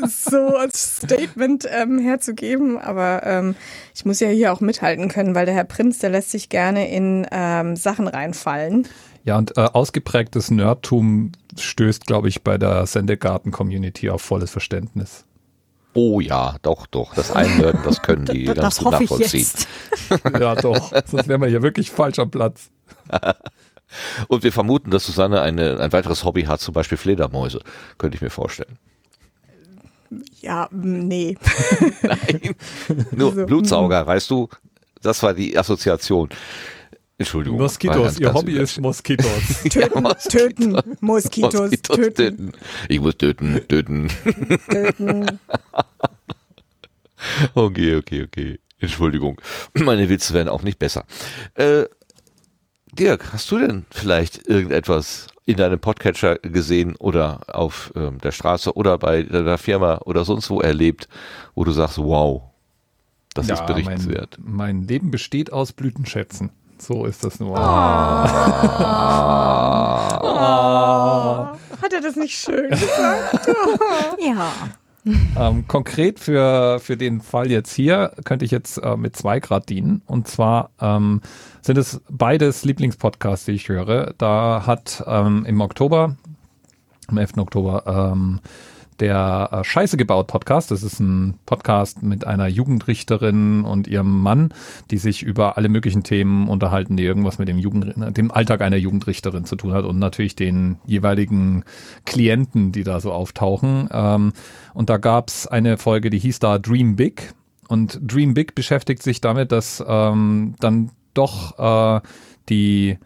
so 0.07 0.57
als 0.57 0.97
Statement 0.97 1.67
ähm, 1.69 1.99
herzugeben. 1.99 2.77
Aber 2.77 3.21
ähm, 3.25 3.55
ich 3.95 4.05
muss 4.05 4.19
ja 4.19 4.29
hier 4.29 4.53
auch 4.53 4.59
mithalten 4.59 5.07
können, 5.09 5.35
weil 5.35 5.45
der 5.45 5.55
Herr 5.55 5.63
Prinz, 5.63 5.99
der 5.99 6.09
lässt 6.09 6.31
sich 6.31 6.49
gerne 6.49 6.89
in 6.89 7.25
ähm, 7.31 7.75
Sachen 7.75 8.07
reinfallen. 8.07 8.87
Ja, 9.23 9.37
und 9.37 9.57
äh, 9.57 9.61
ausgeprägtes 9.61 10.51
Nerdtum 10.51 11.33
stößt, 11.59 12.05
glaube 12.05 12.29
ich, 12.29 12.43
bei 12.43 12.57
der 12.57 12.85
Sendegarten-Community 12.85 14.09
auf 14.09 14.21
volles 14.21 14.51
Verständnis. 14.51 15.25
Oh 15.93 16.19
ja, 16.19 16.57
doch, 16.61 16.85
doch. 16.85 17.15
Das 17.15 17.31
Einhören, 17.31 17.79
das 17.83 18.03
können 18.03 18.25
die 18.25 18.45
das 18.45 18.55
ganz 18.55 18.77
gut 18.77 18.93
hoffe 18.93 19.03
ich 19.03 19.09
nachvollziehen. 19.09 19.39
jetzt. 19.39 19.67
ja, 20.39 20.55
doch. 20.55 20.93
Sonst 21.07 21.27
wären 21.27 21.41
wir 21.41 21.47
hier 21.47 21.63
wirklich 21.63 21.89
falsch 21.89 22.19
am 22.19 22.29
Platz. 22.29 22.69
Und 24.27 24.43
wir 24.43 24.51
vermuten, 24.51 24.91
dass 24.91 25.05
Susanne 25.05 25.41
eine, 25.41 25.79
ein 25.79 25.93
weiteres 25.93 26.23
Hobby 26.23 26.43
hat, 26.43 26.59
zum 26.59 26.73
Beispiel 26.73 26.97
Fledermäuse. 26.97 27.61
Könnte 27.97 28.15
ich 28.15 28.21
mir 28.21 28.29
vorstellen. 28.29 28.77
Ja, 30.41 30.67
mm, 30.71 31.07
nee. 31.07 31.37
Nein. 32.01 32.55
Nur 33.11 33.33
So. 33.33 33.45
Blutsauger, 33.45 34.05
weißt 34.05 34.29
du? 34.29 34.49
Das 35.01 35.23
war 35.23 35.33
die 35.33 35.57
Assoziation. 35.57 36.29
Entschuldigung. 37.19 37.59
Moskitos, 37.59 38.19
ihr 38.19 38.33
Hobby 38.33 38.57
ist 38.57 38.79
Moskitos. 38.79 39.63
Töten, 39.69 40.03
Moskitos. 40.03 40.23
töten, 40.23 40.71
Moskitos, 41.01 41.53
Moskitos 41.53 41.95
töten, 41.97 42.13
töten. 42.15 42.51
Ich 42.89 42.99
muss 42.99 43.17
töten, 43.17 43.67
töten. 43.67 44.09
töten. 44.69 45.39
Okay, 47.55 47.95
okay, 47.95 48.23
okay. 48.23 48.59
Entschuldigung. 48.79 49.41
Meine 49.73 50.07
Witze 50.09 50.35
werden 50.35 50.49
auch 50.49 50.61
nicht 50.61 50.77
besser. 50.77 51.05
Äh, 51.55 51.85
Dirk, 52.99 53.33
hast 53.33 53.51
du 53.51 53.59
denn 53.59 53.85
vielleicht 53.91 54.47
irgendetwas 54.47 55.27
in 55.45 55.57
deinem 55.57 55.79
Podcatcher 55.79 56.37
gesehen 56.39 56.95
oder 56.97 57.41
auf 57.47 57.91
ähm, 57.95 58.19
der 58.19 58.31
Straße 58.31 58.75
oder 58.75 58.97
bei 58.97 59.23
deiner 59.23 59.57
Firma 59.57 59.99
oder 60.05 60.25
sonst 60.25 60.49
wo 60.49 60.59
erlebt, 60.61 61.07
wo 61.55 61.63
du 61.63 61.71
sagst, 61.71 61.97
wow, 61.99 62.41
das 63.33 63.49
ist 63.49 63.65
berichtenswert. 63.65 64.37
Mein, 64.41 64.77
mein 64.77 64.87
Leben 64.87 65.11
besteht 65.11 65.53
aus 65.53 65.71
Blütenschätzen. 65.73 66.49
So 66.79 67.05
ist 67.05 67.23
das 67.23 67.39
nur. 67.39 67.57
Hat 67.57 68.29
er 71.93 72.01
das 72.01 72.15
nicht 72.15 72.37
schön 72.37 72.69
gesagt? 72.69 73.47
Ja. 74.19 74.51
Ähm, 75.37 75.67
konkret 75.67 76.19
für, 76.19 76.79
für 76.79 76.97
den 76.97 77.21
Fall 77.21 77.51
jetzt 77.51 77.71
hier 77.71 78.11
könnte 78.25 78.43
ich 78.43 78.49
jetzt 78.49 78.77
äh, 78.77 78.97
mit 78.97 79.15
zwei 79.15 79.39
Grad 79.39 79.69
dienen. 79.69 80.01
Und 80.07 80.27
zwar 80.27 80.71
ähm, 80.81 81.21
sind 81.61 81.77
es 81.77 82.01
beides 82.09 82.65
Lieblingspodcasts, 82.65 83.45
die 83.45 83.51
ich 83.51 83.69
höre. 83.69 84.13
Da 84.17 84.63
hat 84.65 85.03
ähm, 85.05 85.45
im 85.45 85.61
Oktober, 85.61 86.15
am 87.07 87.17
11. 87.17 87.37
Oktober, 87.37 87.83
ähm, 88.13 88.39
der 88.99 89.49
äh, 89.51 89.63
Scheiße 89.63 89.97
gebaut 89.97 90.27
Podcast. 90.27 90.71
Das 90.71 90.83
ist 90.83 90.99
ein 90.99 91.35
Podcast 91.45 92.03
mit 92.03 92.25
einer 92.25 92.47
Jugendrichterin 92.47 93.63
und 93.63 93.87
ihrem 93.87 94.21
Mann, 94.21 94.53
die 94.91 94.97
sich 94.97 95.23
über 95.23 95.57
alle 95.57 95.69
möglichen 95.69 96.03
Themen 96.03 96.47
unterhalten, 96.47 96.97
die 96.97 97.03
irgendwas 97.03 97.39
mit 97.39 97.47
dem 97.47 97.57
Jugend, 97.57 98.17
dem 98.17 98.31
Alltag 98.31 98.61
einer 98.61 98.77
Jugendrichterin 98.77 99.45
zu 99.45 99.55
tun 99.55 99.73
hat 99.73 99.85
und 99.85 99.99
natürlich 99.99 100.35
den 100.35 100.77
jeweiligen 100.85 101.63
Klienten, 102.05 102.71
die 102.71 102.83
da 102.83 102.99
so 102.99 103.11
auftauchen. 103.11 103.89
Ähm, 103.91 104.33
und 104.73 104.89
da 104.89 104.97
gab's 104.97 105.47
eine 105.47 105.77
Folge, 105.77 106.09
die 106.09 106.19
hieß 106.19 106.39
da 106.39 106.59
Dream 106.59 106.95
Big. 106.95 107.33
Und 107.67 107.99
Dream 108.01 108.33
Big 108.33 108.55
beschäftigt 108.55 109.03
sich 109.03 109.21
damit, 109.21 109.51
dass 109.51 109.83
ähm, 109.85 110.55
dann 110.59 110.91
doch 111.13 111.97
äh, 111.97 112.01
die 112.49 112.97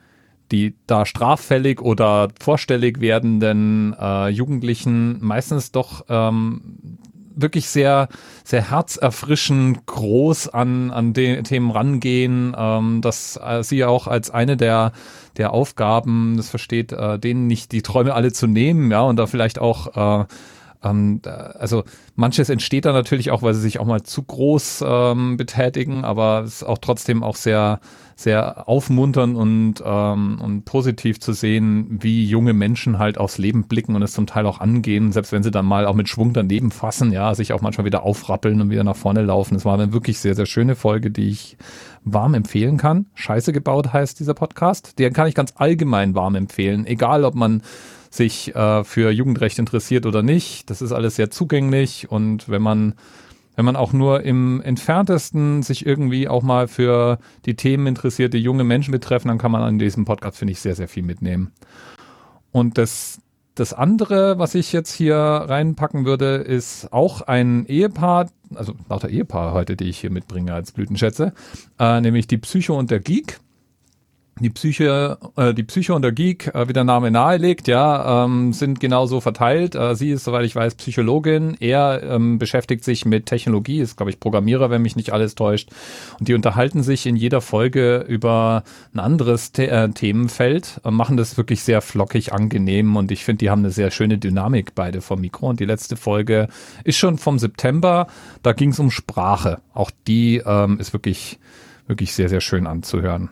die 0.51 0.75
da 0.87 1.05
straffällig 1.05 1.81
oder 1.81 2.29
vorstellig 2.39 3.01
werdenden 3.01 3.95
äh, 3.99 4.29
Jugendlichen 4.29 5.17
meistens 5.23 5.71
doch 5.71 6.05
ähm, 6.09 6.99
wirklich 7.35 7.69
sehr, 7.69 8.09
sehr 8.43 8.69
herzerfrischend 8.69 9.85
groß 9.85 10.49
an, 10.49 10.91
an 10.91 11.13
den 11.13 11.43
Themen 11.43 11.71
rangehen, 11.71 12.55
ähm, 12.57 13.01
dass 13.01 13.37
äh, 13.37 13.63
sie 13.63 13.85
auch 13.85 14.07
als 14.07 14.29
eine 14.29 14.57
der, 14.57 14.91
der 15.37 15.53
Aufgaben, 15.53 16.35
das 16.37 16.49
versteht, 16.49 16.91
äh, 16.91 17.19
denen 17.19 17.47
nicht 17.47 17.71
die 17.71 17.81
Träume 17.81 18.13
alle 18.13 18.31
zu 18.33 18.47
nehmen, 18.47 18.91
ja, 18.91 19.01
und 19.01 19.17
da 19.17 19.27
vielleicht 19.27 19.59
auch 19.59 20.21
äh, 20.21 20.25
ähm, 20.83 21.19
da- 21.21 21.53
also 21.59 21.83
manches 22.15 22.49
entsteht 22.49 22.85
da 22.85 22.93
natürlich 22.93 23.31
auch, 23.31 23.41
weil 23.43 23.53
sie 23.53 23.61
sich 23.61 23.79
auch 23.79 23.85
mal 23.85 24.03
zu 24.03 24.23
groß 24.23 24.83
ähm, 24.85 25.37
betätigen, 25.37 26.03
aber 26.03 26.41
es 26.45 26.61
ist 26.61 26.63
auch 26.63 26.79
trotzdem 26.79 27.23
auch 27.23 27.35
sehr, 27.35 27.79
sehr 28.15 28.67
aufmunternd 28.67 29.35
und, 29.35 29.75
ähm, 29.83 30.39
und 30.41 30.65
positiv 30.65 31.19
zu 31.19 31.33
sehen, 31.33 31.99
wie 32.01 32.25
junge 32.25 32.53
Menschen 32.53 32.99
halt 32.99 33.17
aufs 33.17 33.37
Leben 33.37 33.63
blicken 33.67 33.95
und 33.95 34.01
es 34.01 34.13
zum 34.13 34.27
Teil 34.27 34.45
auch 34.45 34.59
angehen, 34.59 35.11
selbst 35.11 35.31
wenn 35.31 35.43
sie 35.43 35.51
dann 35.51 35.65
mal 35.65 35.85
auch 35.85 35.95
mit 35.95 36.09
Schwung 36.09 36.33
daneben 36.33 36.71
fassen, 36.71 37.11
ja, 37.11 37.33
sich 37.35 37.53
auch 37.53 37.61
manchmal 37.61 37.85
wieder 37.85 38.03
aufrappeln 38.03 38.61
und 38.61 38.69
wieder 38.69 38.83
nach 38.83 38.95
vorne 38.95 39.21
laufen. 39.21 39.55
Es 39.55 39.65
war 39.65 39.73
eine 39.73 39.93
wirklich 39.93 40.19
sehr, 40.19 40.35
sehr 40.35 40.45
schöne 40.45 40.75
Folge, 40.75 41.11
die 41.11 41.29
ich 41.29 41.57
warm 42.03 42.33
empfehlen 42.33 42.77
kann. 42.77 43.05
Scheiße 43.13 43.53
gebaut 43.53 43.93
heißt 43.93 44.19
dieser 44.19 44.33
Podcast. 44.33 44.97
Den 44.99 45.13
kann 45.13 45.27
ich 45.27 45.35
ganz 45.35 45.53
allgemein 45.57 46.15
warm 46.15 46.35
empfehlen, 46.35 46.85
egal 46.85 47.23
ob 47.23 47.35
man 47.35 47.61
sich 48.11 48.53
äh, 48.55 48.83
für 48.83 49.09
Jugendrecht 49.09 49.57
interessiert 49.57 50.05
oder 50.05 50.21
nicht. 50.21 50.69
Das 50.69 50.83
ist 50.83 50.91
alles 50.91 51.15
sehr 51.15 51.31
zugänglich 51.31 52.11
und 52.11 52.47
wenn 52.49 52.61
man 52.61 52.93
wenn 53.55 53.65
man 53.65 53.75
auch 53.75 53.93
nur 53.93 54.23
im 54.23 54.61
entferntesten 54.61 55.61
sich 55.61 55.85
irgendwie 55.85 56.27
auch 56.27 56.41
mal 56.41 56.67
für 56.67 57.19
die 57.45 57.55
Themen 57.55 57.85
interessiert, 57.85 58.33
die 58.33 58.39
junge 58.39 58.63
Menschen 58.63 58.91
betreffen, 58.91 59.27
dann 59.27 59.37
kann 59.37 59.51
man 59.51 59.61
an 59.61 59.77
diesem 59.77 60.05
Podcast, 60.05 60.37
finde 60.37 60.53
ich, 60.53 60.61
sehr, 60.61 60.75
sehr 60.75 60.87
viel 60.87 61.03
mitnehmen. 61.03 61.51
Und 62.51 62.77
das, 62.77 63.19
das 63.55 63.73
andere, 63.73 64.39
was 64.39 64.55
ich 64.55 64.71
jetzt 64.71 64.93
hier 64.93 65.15
reinpacken 65.15 66.05
würde, 66.05 66.35
ist 66.35 66.93
auch 66.93 67.21
ein 67.21 67.65
Ehepaar, 67.65 68.29
also 68.55 68.73
lauter 68.89 69.09
Ehepaar 69.09 69.53
heute, 69.53 69.75
die 69.75 69.89
ich 69.89 69.99
hier 69.99 70.11
mitbringe 70.11 70.53
als 70.53 70.71
Blütenschätze, 70.71 71.33
äh, 71.77 71.99
nämlich 72.01 72.27
die 72.27 72.37
Psycho 72.37 72.79
und 72.79 72.89
der 72.89 73.01
Geek 73.01 73.39
die 74.41 74.49
Psyche, 74.49 75.17
äh, 75.35 75.53
die 75.53 75.63
Psyche 75.63 75.93
und 75.93 76.01
der 76.01 76.11
Geek, 76.11 76.53
äh, 76.53 76.67
wie 76.67 76.73
der 76.73 76.83
Name 76.83 77.11
nahelegt, 77.11 77.67
ja, 77.67 78.25
ähm, 78.25 78.53
sind 78.53 78.79
genauso 78.79 79.21
verteilt. 79.21 79.75
Äh, 79.75 79.95
sie 79.95 80.11
ist, 80.11 80.23
soweit 80.23 80.45
ich 80.45 80.55
weiß, 80.55 80.75
Psychologin. 80.75 81.55
Er 81.59 82.01
ähm, 82.03 82.39
beschäftigt 82.39 82.83
sich 82.83 83.05
mit 83.05 83.25
Technologie, 83.25 83.79
ist, 83.79 83.97
glaube 83.97 84.09
ich, 84.09 84.19
Programmierer, 84.19 84.69
wenn 84.69 84.81
mich 84.81 84.95
nicht 84.95 85.13
alles 85.13 85.35
täuscht. 85.35 85.69
Und 86.19 86.27
die 86.27 86.33
unterhalten 86.33 86.83
sich 86.83 87.05
in 87.05 87.15
jeder 87.15 87.41
Folge 87.41 88.05
über 88.07 88.63
ein 88.93 88.99
anderes 88.99 89.51
The 89.55 89.63
äh, 89.63 89.89
Themenfeld, 89.89 90.81
äh, 90.83 90.91
machen 90.91 91.17
das 91.17 91.37
wirklich 91.37 91.63
sehr 91.63 91.81
flockig, 91.81 92.33
angenehm 92.33 92.95
und 92.95 93.11
ich 93.11 93.23
finde, 93.23 93.39
die 93.39 93.49
haben 93.49 93.59
eine 93.59 93.71
sehr 93.71 93.91
schöne 93.91 94.17
Dynamik 94.17 94.75
beide 94.75 95.01
vom 95.01 95.21
Mikro. 95.21 95.49
Und 95.49 95.59
die 95.59 95.65
letzte 95.65 95.95
Folge 95.95 96.47
ist 96.83 96.97
schon 96.97 97.17
vom 97.17 97.39
September. 97.39 98.07
Da 98.43 98.53
ging 98.53 98.69
es 98.69 98.79
um 98.79 98.91
Sprache. 98.91 99.59
Auch 99.73 99.91
die 100.07 100.41
ähm, 100.45 100.79
ist 100.79 100.93
wirklich, 100.93 101.39
wirklich 101.87 102.13
sehr, 102.13 102.29
sehr 102.29 102.41
schön 102.41 102.67
anzuhören 102.67 103.29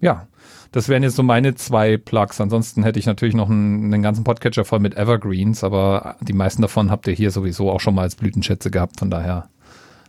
ja, 0.00 0.26
das 0.72 0.88
wären 0.88 1.02
jetzt 1.02 1.16
so 1.16 1.22
meine 1.22 1.54
zwei 1.54 1.96
Plugs. 1.96 2.40
Ansonsten 2.40 2.82
hätte 2.82 2.98
ich 2.98 3.06
natürlich 3.06 3.34
noch 3.34 3.48
einen, 3.48 3.92
einen 3.92 4.02
ganzen 4.02 4.24
Podcatcher 4.24 4.64
voll 4.64 4.80
mit 4.80 4.96
Evergreens, 4.96 5.64
aber 5.64 6.16
die 6.20 6.32
meisten 6.32 6.62
davon 6.62 6.90
habt 6.90 7.06
ihr 7.06 7.14
hier 7.14 7.30
sowieso 7.30 7.70
auch 7.70 7.80
schon 7.80 7.94
mal 7.94 8.02
als 8.02 8.16
Blütenschätze 8.16 8.70
gehabt. 8.70 8.98
Von 8.98 9.10
daher 9.10 9.48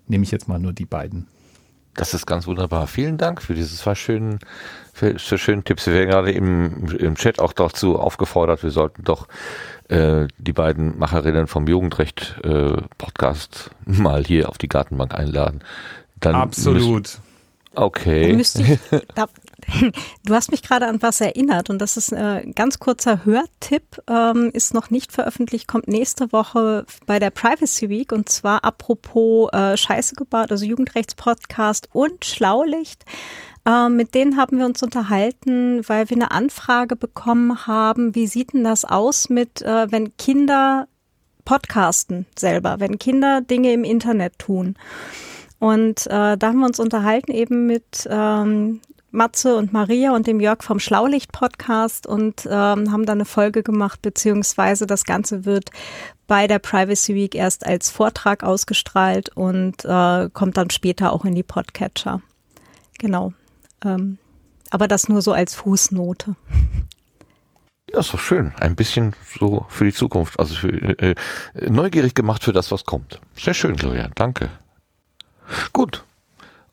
nehme 0.08 0.24
ich 0.24 0.32
jetzt 0.32 0.48
mal 0.48 0.60
nur 0.60 0.74
die 0.74 0.86
beiden. 0.86 1.28
Das 1.98 2.14
ist 2.14 2.28
ganz 2.28 2.46
wunderbar. 2.46 2.86
Vielen 2.86 3.18
Dank 3.18 3.42
für 3.42 3.56
diese 3.56 3.76
zwei 3.76 3.96
schönen, 3.96 4.40
für, 4.94 5.18
für 5.18 5.40
schönen 5.40 5.64
Tipps. 5.64 5.88
Wir 5.88 5.96
werden 5.96 6.10
gerade 6.10 6.32
im, 6.32 6.90
im 7.00 7.16
Chat 7.16 7.40
auch 7.40 7.54
dazu 7.54 7.98
aufgefordert, 7.98 8.62
wir 8.62 8.70
sollten 8.70 9.04
doch 9.04 9.28
äh, 9.90 10.28
die 10.38 10.54
beiden 10.54 11.00
Macherinnen 11.00 11.48
vom 11.48 11.68
Jugendrecht 11.68 12.40
äh, 12.44 12.74
Podcast 13.00 13.72
mal 13.86 14.24
hier 14.24 14.50
auf 14.50 14.60
die 14.60 14.68
Gartenbank 14.68 15.16
einladen. 15.16 15.62
Dann 16.20 16.36
Absolut. 16.36 17.20
okay. 17.74 18.34
Müsste 18.34 18.62
ich, 18.62 18.80
da, 19.16 19.26
du 20.26 20.34
hast 20.34 20.52
mich 20.52 20.64
gerade 20.64 20.88
an 20.88 21.02
was 21.02 21.22
erinnert 21.22 21.70
und 21.70 21.80
das 21.80 21.98
ist 21.98 22.14
ein 22.14 22.54
ganz 22.54 22.80
kurzer 22.80 23.26
Hörtipp, 23.26 24.02
ähm, 24.10 24.50
ist 24.54 24.74
noch 24.74 24.90
nicht 24.90 25.12
veröffentlicht, 25.12 25.68
kommt 25.68 25.88
nächste 25.88 26.32
Woche 26.32 26.86
bei 27.06 27.20
der 27.20 27.32
Privacy 27.32 27.90
Week 27.90 28.12
und 28.12 28.30
zwar 28.30 28.64
apropos 28.64 29.52
äh, 29.52 29.76
Scheiße 29.76 30.16
gebaut, 30.16 30.52
also 30.52 30.66
Jugendrechtspodcast 30.66 31.90
und 31.92 32.26
Schlaulicht. 32.26 33.04
Ähm, 33.66 33.98
mit 33.98 34.16
denen 34.16 34.38
haben 34.38 34.58
wir 34.58 34.66
uns 34.66 34.82
unterhalten, 34.82 35.82
weil 35.90 36.10
wir 36.10 36.16
eine 36.16 36.32
Anfrage 36.32 36.96
bekommen 36.96 37.68
haben, 37.68 38.16
wie 38.16 38.28
sieht 38.28 38.54
denn 38.54 38.64
das 38.64 38.86
aus 38.86 39.30
mit, 39.30 39.62
äh, 39.62 39.92
wenn 39.92 40.16
Kinder 40.16 40.88
podcasten 41.44 42.26
selber, 42.38 42.80
wenn 42.80 43.00
Kinder 43.00 43.42
Dinge 43.42 43.74
im 43.74 43.84
Internet 43.84 44.40
tun. 44.40 44.76
Und 45.60 46.06
äh, 46.08 46.38
da 46.38 46.48
haben 46.48 46.60
wir 46.60 46.68
uns 46.68 46.80
unterhalten 46.80 47.32
eben 47.32 47.66
mit 47.66 48.08
ähm, 48.10 48.82
Matze 49.12 49.56
und 49.56 49.74
Maria 49.74 50.14
und 50.14 50.28
dem 50.28 50.40
Jörg 50.40 50.64
vom 50.64 50.80
Schlaulicht-Podcast 50.80 52.08
und 52.08 52.46
ähm, 52.46 52.92
haben 52.92 53.06
dann 53.06 53.18
eine 53.18 53.26
Folge 53.26 53.64
gemacht, 53.64 54.02
beziehungsweise 54.02 54.86
das 54.86 55.06
Ganze 55.06 55.46
wird 55.46 55.72
bei 56.28 56.48
der 56.48 56.60
Privacy 56.60 57.16
Week 57.16 57.34
erst 57.34 57.66
als 57.66 57.90
Vortrag 57.90 58.44
ausgestrahlt 58.44 59.30
und 59.30 59.86
äh, 59.86 60.30
kommt 60.34 60.58
dann 60.58 60.70
später 60.70 61.14
auch 61.14 61.24
in 61.24 61.36
die 61.36 61.44
Podcatcher. 61.44 62.22
Genau. 63.00 63.34
Ähm, 63.84 64.18
aber 64.70 64.88
das 64.88 65.08
nur 65.08 65.22
so 65.22 65.32
als 65.32 65.56
Fußnote. 65.56 66.36
Ja, 67.90 68.00
ist 68.00 68.14
doch 68.14 68.20
schön. 68.20 68.52
Ein 68.60 68.76
bisschen 68.76 69.16
so 69.40 69.66
für 69.70 69.86
die 69.86 69.94
Zukunft. 69.94 70.38
Also 70.38 70.56
für, 70.56 70.68
äh, 70.68 71.12
äh, 71.12 71.70
neugierig 71.70 72.14
gemacht 72.14 72.44
für 72.44 72.52
das, 72.52 72.70
was 72.72 72.84
kommt. 72.84 73.22
Sehr 73.38 73.54
schön, 73.54 73.78
Gloria. 73.78 74.10
Danke. 74.16 74.50
Gut. 75.72 76.04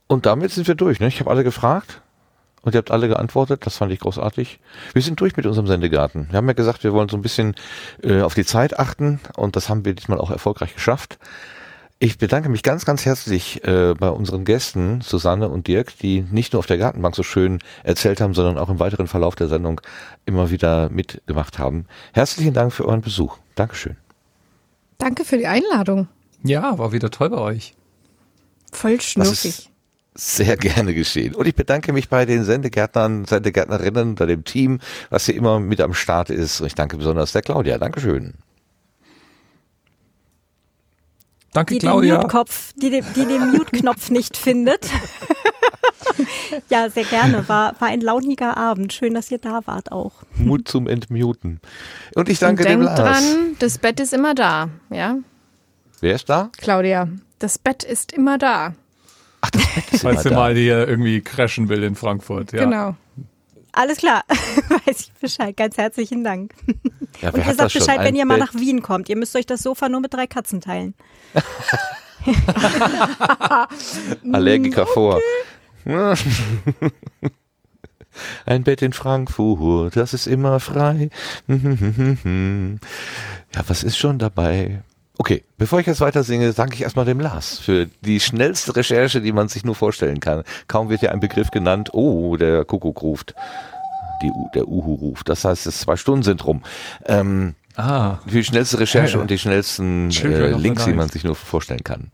Und 0.08 0.26
damit 0.26 0.50
sind 0.50 0.66
wir 0.66 0.74
durch. 0.74 0.98
Ne? 0.98 1.06
Ich 1.06 1.20
habe 1.20 1.30
alle 1.30 1.44
gefragt 1.44 2.00
und 2.64 2.74
ihr 2.74 2.78
habt 2.78 2.90
alle 2.90 3.08
geantwortet. 3.08 3.66
Das 3.66 3.76
fand 3.76 3.92
ich 3.92 4.00
großartig. 4.00 4.58
Wir 4.92 5.02
sind 5.02 5.20
durch 5.20 5.36
mit 5.36 5.46
unserem 5.46 5.66
Sendegarten. 5.66 6.28
Wir 6.30 6.38
haben 6.38 6.46
ja 6.46 6.54
gesagt, 6.54 6.84
wir 6.84 6.92
wollen 6.92 7.08
so 7.08 7.16
ein 7.16 7.22
bisschen 7.22 7.54
äh, 8.02 8.22
auf 8.22 8.34
die 8.34 8.44
Zeit 8.44 8.78
achten 8.78 9.20
und 9.36 9.56
das 9.56 9.68
haben 9.68 9.84
wir 9.84 9.94
diesmal 9.94 10.18
auch 10.18 10.30
erfolgreich 10.30 10.74
geschafft. 10.74 11.18
Ich 12.00 12.18
bedanke 12.18 12.48
mich 12.48 12.62
ganz, 12.62 12.84
ganz 12.84 13.06
herzlich 13.06 13.64
äh, 13.64 13.94
bei 13.94 14.08
unseren 14.08 14.44
Gästen, 14.44 15.00
Susanne 15.00 15.48
und 15.48 15.68
Dirk, 15.68 15.96
die 15.98 16.22
nicht 16.22 16.52
nur 16.52 16.58
auf 16.58 16.66
der 16.66 16.76
Gartenbank 16.76 17.14
so 17.14 17.22
schön 17.22 17.60
erzählt 17.82 18.20
haben, 18.20 18.34
sondern 18.34 18.58
auch 18.58 18.68
im 18.68 18.80
weiteren 18.80 19.06
Verlauf 19.06 19.36
der 19.36 19.48
Sendung 19.48 19.80
immer 20.26 20.50
wieder 20.50 20.90
mitgemacht 20.90 21.58
haben. 21.58 21.86
Herzlichen 22.12 22.52
Dank 22.52 22.72
für 22.72 22.84
euren 22.86 23.00
Besuch. 23.00 23.38
Dankeschön. 23.54 23.96
Danke 24.98 25.24
für 25.24 25.38
die 25.38 25.46
Einladung. 25.46 26.08
Ja, 26.42 26.78
war 26.78 26.92
wieder 26.92 27.10
toll 27.10 27.30
bei 27.30 27.38
euch. 27.38 27.74
Voll 28.72 29.00
schnuffig. 29.00 29.70
Sehr 30.14 30.56
gerne 30.58 30.94
geschehen. 30.94 31.34
Und 31.34 31.46
ich 31.46 31.54
bedanke 31.54 31.92
mich 31.92 32.08
bei 32.08 32.24
den 32.26 32.44
Sendegärtnern, 32.44 33.24
Sendegärtnerinnen, 33.24 34.14
bei 34.14 34.26
dem 34.26 34.44
Team, 34.44 34.80
was 35.10 35.26
hier 35.26 35.34
immer 35.34 35.60
mit 35.60 35.80
am 35.80 35.94
Start 35.94 36.30
ist. 36.30 36.60
Und 36.60 36.66
ich 36.68 36.74
danke 36.74 36.96
besonders 36.96 37.32
der 37.32 37.42
Claudia. 37.42 37.78
Dankeschön. 37.78 38.34
Danke, 41.52 41.74
Die 41.74 41.78
den 41.80 41.88
Claudia. 41.88 42.16
Mute-Kopf, 42.16 42.72
die, 42.74 42.90
den- 42.90 43.04
die 43.14 43.26
den 43.26 43.50
Mute-Knopf 43.52 44.10
nicht 44.10 44.36
findet. 44.36 44.90
ja, 46.68 46.90
sehr 46.90 47.04
gerne. 47.04 47.48
War, 47.48 47.80
war 47.80 47.88
ein 47.88 48.00
launiger 48.00 48.56
Abend. 48.56 48.92
Schön, 48.92 49.14
dass 49.14 49.30
ihr 49.30 49.38
da 49.38 49.60
wart 49.64 49.92
auch. 49.92 50.24
Mut 50.36 50.66
zum 50.66 50.88
Entmuten. 50.88 51.60
Und 52.16 52.28
ich 52.28 52.40
danke 52.40 52.64
Und 52.64 52.68
dem 52.70 52.80
denkt 52.80 52.98
Lars. 52.98 53.20
dran, 53.22 53.56
das 53.60 53.78
Bett 53.78 54.00
ist 54.00 54.12
immer 54.12 54.34
da, 54.34 54.68
ja? 54.90 55.18
Wer 56.00 56.16
ist 56.16 56.28
da? 56.28 56.50
Claudia, 56.58 57.08
das 57.38 57.58
Bett 57.58 57.84
ist 57.84 58.12
immer 58.12 58.36
da. 58.36 58.74
Ist 59.90 60.02
Falls 60.02 60.24
ihr 60.24 60.30
da. 60.30 60.36
mal 60.36 60.54
hier 60.54 60.86
irgendwie 60.88 61.20
crashen 61.20 61.68
will 61.68 61.82
in 61.82 61.94
Frankfurt. 61.94 62.52
Ja. 62.52 62.64
Genau. 62.64 62.96
Alles 63.72 63.98
klar. 63.98 64.22
Weiß 64.86 65.00
ich 65.00 65.12
Bescheid. 65.20 65.56
Ganz 65.56 65.76
herzlichen 65.76 66.22
Dank. 66.22 66.54
Ja, 67.20 67.30
Und 67.30 67.38
ihr 67.38 67.44
sagt 67.54 67.60
das? 67.60 67.72
Bescheid, 67.72 67.98
wenn 67.98 68.06
Ein 68.08 68.14
ihr 68.16 68.24
mal 68.24 68.38
Bett? 68.38 68.54
nach 68.54 68.60
Wien 68.60 68.82
kommt. 68.82 69.08
Ihr 69.08 69.16
müsst 69.16 69.34
euch 69.34 69.46
das 69.46 69.62
Sofa 69.62 69.88
nur 69.88 70.00
mit 70.00 70.14
drei 70.14 70.26
Katzen 70.28 70.60
teilen. 70.60 70.94
Allergiker 74.32 74.86
vor. 74.86 75.20
Ein 78.46 78.62
Bett 78.62 78.82
in 78.82 78.92
Frankfurt, 78.92 79.96
das 79.96 80.14
ist 80.14 80.26
immer 80.26 80.60
frei. 80.60 81.10
Ja, 83.54 83.62
was 83.68 83.84
ist 83.84 83.96
schon 83.96 84.18
dabei? 84.18 84.82
Okay, 85.16 85.44
bevor 85.58 85.78
ich 85.80 85.86
jetzt 85.86 86.00
weiter 86.00 86.24
singe, 86.24 86.52
danke 86.52 86.74
ich 86.74 86.82
erstmal 86.82 87.04
dem 87.04 87.20
Lars 87.20 87.58
für 87.60 87.86
die 88.00 88.18
schnellste 88.18 88.74
Recherche, 88.74 89.20
die 89.20 89.32
man 89.32 89.48
sich 89.48 89.64
nur 89.64 89.76
vorstellen 89.76 90.18
kann. 90.18 90.42
Kaum 90.66 90.88
wird 90.88 91.02
ja 91.02 91.12
ein 91.12 91.20
Begriff 91.20 91.50
genannt, 91.52 91.90
oh, 91.92 92.36
der 92.36 92.64
Kuckuck 92.64 93.00
ruft. 93.02 93.34
Die, 94.22 94.30
der 94.54 94.66
Uhu 94.66 94.94
ruft. 94.94 95.28
Das 95.28 95.44
heißt, 95.44 95.66
es 95.66 95.80
zwei 95.80 95.96
Stunden 95.96 96.22
sind 96.24 96.44
rum. 96.46 96.62
Ähm, 97.06 97.54
Ah, 97.76 98.18
die 98.26 98.44
schnellste 98.44 98.78
Recherche 98.78 99.16
Ja. 99.16 99.20
und 99.20 99.30
die 99.30 99.38
schnellsten 99.38 100.08
äh, 100.10 100.50
Links, 100.52 100.84
die 100.84 100.92
man 100.92 101.08
sich 101.08 101.24
nur 101.24 101.34
vorstellen 101.34 101.82
kann. 101.82 102.10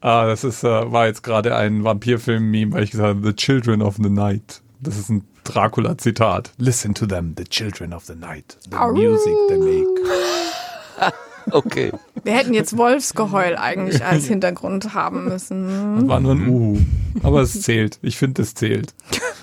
ah 0.00 0.26
das 0.26 0.44
ist, 0.44 0.62
äh, 0.64 0.92
war 0.92 1.06
jetzt 1.06 1.22
gerade 1.22 1.56
ein 1.56 1.82
Vampirfilm-Meme, 1.82 2.72
weil 2.72 2.84
ich 2.84 2.90
gesagt 2.90 3.08
habe, 3.16 3.26
The 3.26 3.34
Children 3.34 3.82
of 3.82 3.96
the 3.96 4.10
Night. 4.10 4.60
Das 4.80 4.98
ist 4.98 5.08
ein 5.08 5.24
Dracula-Zitat. 5.44 6.52
Listen 6.58 6.94
to 6.94 7.06
them, 7.06 7.34
the 7.36 7.44
children 7.44 7.92
of 7.92 8.04
the 8.06 8.14
night. 8.14 8.56
The 8.70 8.76
music 8.92 9.34
they 9.48 9.58
make. 9.58 9.86
Okay. 11.50 11.92
Wir 12.22 12.32
hätten 12.32 12.54
jetzt 12.54 12.74
Wolfsgeheul 12.78 13.56
eigentlich 13.56 14.02
als 14.02 14.24
Hintergrund 14.24 14.94
haben 14.94 15.24
müssen. 15.26 16.08
War 16.08 16.18
nur 16.18 16.32
ein 16.32 16.48
Uhu. 16.48 16.78
Aber 17.22 17.42
es 17.42 17.60
zählt. 17.60 17.98
Ich 18.00 18.16
finde, 18.16 18.40
es 18.40 18.54
zählt. 18.54 18.94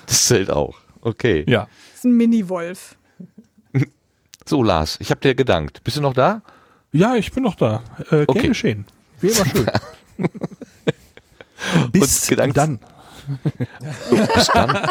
Das 0.08 0.26
zählt 0.26 0.50
auch. 0.50 0.80
Okay. 1.02 1.44
Ja. 1.48 1.68
Das 1.92 2.00
ist 2.00 2.06
ein 2.06 2.18
Mini-Wolf. 2.18 2.96
So, 4.48 4.64
Lars, 4.64 4.98
ich 5.00 5.12
habe 5.12 5.22
dir 5.22 5.36
gedankt. 5.36 5.84
Bist 5.84 5.98
du 5.98 6.02
noch 6.02 6.16
da? 6.16 6.42
Ja, 6.92 7.16
ich 7.16 7.32
bin 7.32 7.44
noch 7.44 7.54
da. 7.54 7.84
Äh, 8.10 8.26
Okay. 8.28 8.48
Geschehen. 8.48 8.86
Wie 9.20 9.28
immer 9.30 9.46
schön. 9.46 9.68
Bis 11.92 12.26
dann. 12.36 12.80
Bis 14.34 14.48
dann. 14.48 14.78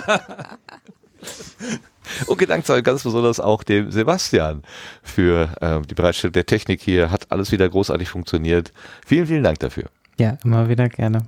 Und 2.27 2.39
gedankt 2.39 2.67
sei 2.67 2.81
ganz 2.81 3.03
besonders 3.03 3.41
auch 3.41 3.63
dem 3.63 3.91
Sebastian 3.91 4.63
für 5.03 5.49
äh, 5.61 5.81
die 5.87 5.95
Bereitstellung 5.95 6.33
der 6.33 6.47
Technik 6.47 6.81
hier. 6.83 7.11
Hat 7.11 7.31
alles 7.31 7.53
wieder 7.53 7.69
großartig 7.69 8.09
funktioniert. 8.09 8.73
Vielen, 9.07 9.27
vielen 9.27 9.45
Dank 9.45 9.61
dafür. 9.61 9.85
Ja, 10.19 10.37
immer 10.45 10.69
wieder 10.69 10.89
gerne. 10.89 11.27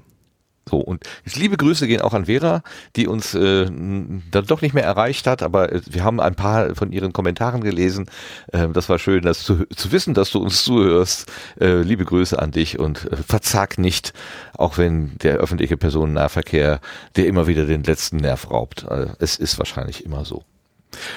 So, 0.68 0.78
und 0.78 1.05
jetzt 1.24 1.36
liebe 1.36 1.56
Grüße 1.56 1.89
gehen 1.89 2.01
auch 2.02 2.14
an 2.14 2.26
Vera, 2.26 2.62
die 2.94 3.09
uns 3.09 3.34
äh, 3.34 3.66
dann 3.66 4.47
doch 4.47 4.62
nicht 4.62 4.74
mehr 4.74 4.84
erreicht 4.84 5.26
hat, 5.26 5.43
aber 5.43 5.72
äh, 5.72 5.80
wir 5.90 6.05
haben 6.05 6.20
ein 6.20 6.36
paar 6.36 6.74
von 6.76 6.93
ihren 6.93 7.12
Kommentaren 7.12 7.62
gelesen. 7.62 8.06
Ähm, 8.52 8.72
das 8.72 8.89
war 8.89 8.98
schön, 8.98 9.22
das 9.22 9.43
zu, 9.43 9.66
zu 9.74 9.90
wissen, 9.90 10.14
dass 10.14 10.30
du 10.30 10.39
uns 10.39 10.62
zuhörst. 10.62 11.30
Äh, 11.60 11.82
liebe 11.82 12.05
Grüße 12.05 12.39
an 12.39 12.52
dich 12.52 12.78
und 12.78 13.10
äh, 13.10 13.16
verzag 13.16 13.78
nicht, 13.78 14.12
auch 14.56 14.78
wenn 14.78 15.18
der 15.18 15.36
öffentliche 15.39 15.76
Personennahverkehr 15.76 16.80
dir 17.16 17.26
immer 17.26 17.47
wieder 17.48 17.66
den 17.66 17.82
letzten 17.82 18.18
Nerv 18.18 18.51
raubt. 18.51 18.84
Äh, 18.89 19.09
es 19.18 19.36
ist 19.36 19.59
wahrscheinlich 19.59 20.05
immer 20.05 20.24
so. 20.24 20.44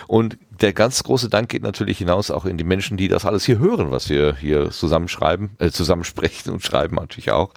Und 0.07 0.37
der 0.61 0.73
ganz 0.73 1.03
große 1.03 1.29
Dank 1.29 1.49
geht 1.49 1.63
natürlich 1.63 1.97
hinaus 1.97 2.31
auch 2.31 2.45
in 2.45 2.57
die 2.57 2.63
Menschen, 2.63 2.97
die 2.97 3.07
das 3.07 3.25
alles 3.25 3.45
hier 3.45 3.59
hören, 3.59 3.91
was 3.91 4.09
wir 4.09 4.35
hier 4.35 4.71
zusammenschreiben, 4.71 5.51
äh, 5.59 5.69
zusammensprechen 5.69 6.51
und 6.51 6.63
schreiben 6.63 6.95
natürlich 6.95 7.31
auch. 7.31 7.53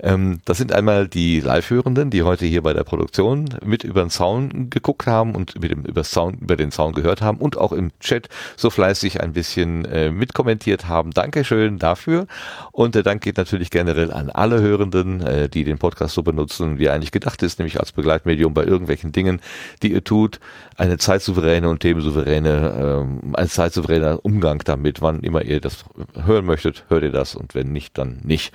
Ähm, 0.00 0.40
das 0.44 0.58
sind 0.58 0.72
einmal 0.72 1.08
die 1.08 1.40
Live-Hörenden, 1.40 2.10
die 2.10 2.22
heute 2.22 2.46
hier 2.46 2.62
bei 2.62 2.72
der 2.72 2.84
Produktion 2.84 3.48
mit 3.64 3.84
über 3.84 4.02
den 4.02 4.10
Zaun 4.10 4.70
geguckt 4.70 5.06
haben 5.06 5.34
und 5.34 5.60
mit 5.60 5.70
dem 5.70 5.84
über, 5.84 6.04
Sound, 6.04 6.40
über 6.40 6.56
den 6.56 6.70
Zaun 6.70 6.92
gehört 6.92 7.22
haben 7.22 7.38
und 7.38 7.56
auch 7.56 7.72
im 7.72 7.90
Chat 8.00 8.28
so 8.56 8.70
fleißig 8.70 9.20
ein 9.20 9.32
bisschen 9.32 9.84
äh, 9.84 10.10
mitkommentiert 10.10 10.88
haben. 10.88 11.12
Dankeschön 11.12 11.78
dafür. 11.78 12.26
Und 12.72 12.94
der 12.94 13.02
Dank 13.02 13.22
geht 13.22 13.36
natürlich 13.36 13.70
generell 13.70 14.12
an 14.12 14.30
alle 14.30 14.60
Hörenden, 14.60 15.20
äh, 15.20 15.48
die 15.48 15.64
den 15.64 15.78
Podcast 15.78 16.14
so 16.14 16.22
benutzen, 16.22 16.78
wie 16.78 16.88
eigentlich 16.88 17.12
gedacht 17.12 17.42
ist, 17.42 17.58
nämlich 17.58 17.80
als 17.80 17.92
Begleitmedium 17.92 18.54
bei 18.54 18.64
irgendwelchen 18.64 19.12
Dingen, 19.12 19.40
die 19.82 19.92
ihr 19.92 20.04
tut. 20.04 20.40
Eine 20.76 20.98
zeitsouveräne 20.98 21.68
und 21.68 21.80
themensouveräne, 21.80 22.41
ähm, 22.50 23.34
ein 23.34 23.48
zeitsouveräner 23.48 24.24
Umgang 24.24 24.62
damit. 24.64 25.00
Wann 25.00 25.20
immer 25.20 25.42
ihr 25.42 25.60
das 25.60 25.84
hören 26.14 26.44
möchtet, 26.44 26.84
hört 26.88 27.02
ihr 27.02 27.12
das 27.12 27.34
und 27.34 27.54
wenn 27.54 27.72
nicht, 27.72 27.98
dann 27.98 28.20
nicht. 28.24 28.52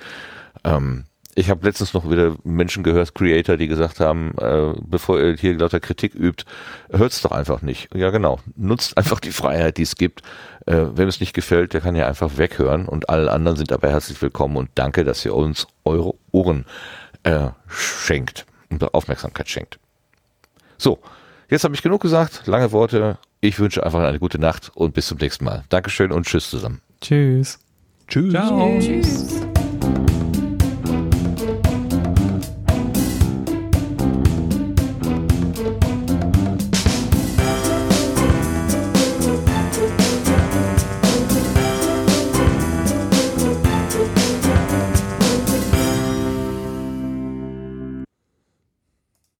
Ähm, 0.64 1.04
ich 1.38 1.50
habe 1.50 1.64
letztens 1.64 1.94
noch 1.94 2.10
wieder 2.10 2.34
Menschen 2.42 2.82
gehört, 2.82 3.14
Creator, 3.14 3.56
die 3.56 3.68
gesagt 3.68 4.00
haben, 4.00 4.36
äh, 4.38 4.72
bevor 4.82 5.20
ihr 5.20 5.36
hier 5.36 5.56
lauter 5.56 5.78
Kritik 5.78 6.16
übt, 6.16 6.44
hört's 6.90 7.22
doch 7.22 7.30
einfach 7.30 7.62
nicht. 7.62 7.94
Ja, 7.94 8.10
genau. 8.10 8.40
Nutzt 8.56 8.98
einfach 8.98 9.20
die 9.20 9.30
Freiheit, 9.30 9.76
die 9.76 9.82
es 9.82 9.94
gibt. 9.94 10.22
Äh, 10.66 10.96
wem 10.96 11.06
es 11.06 11.20
nicht 11.20 11.34
gefällt, 11.34 11.74
der 11.74 11.80
kann 11.80 11.94
ja 11.94 12.08
einfach 12.08 12.38
weghören 12.38 12.86
und 12.86 13.08
alle 13.08 13.30
anderen 13.30 13.56
sind 13.56 13.70
dabei 13.70 13.90
herzlich 13.90 14.20
willkommen 14.20 14.56
und 14.56 14.70
danke, 14.74 15.04
dass 15.04 15.24
ihr 15.24 15.34
uns 15.34 15.68
eure 15.84 16.14
Ohren 16.32 16.66
äh, 17.22 17.50
schenkt 17.68 18.44
und 18.68 18.92
Aufmerksamkeit 18.92 19.48
schenkt. 19.48 19.78
So, 20.76 20.98
jetzt 21.48 21.62
habe 21.62 21.74
ich 21.74 21.82
genug 21.82 22.02
gesagt, 22.02 22.46
lange 22.46 22.72
Worte. 22.72 23.16
Ich 23.40 23.58
wünsche 23.60 23.84
einfach 23.84 24.00
eine 24.00 24.18
gute 24.18 24.38
Nacht 24.38 24.72
und 24.74 24.94
bis 24.94 25.06
zum 25.06 25.18
nächsten 25.18 25.44
Mal. 25.44 25.64
Dankeschön 25.68 26.10
und 26.10 26.26
tschüss 26.26 26.50
zusammen. 26.50 26.80
Tschüss. 27.00 27.60
Tschüss. 28.08 28.32
Ciao. 28.32 28.78
Tschüss. 28.80 29.40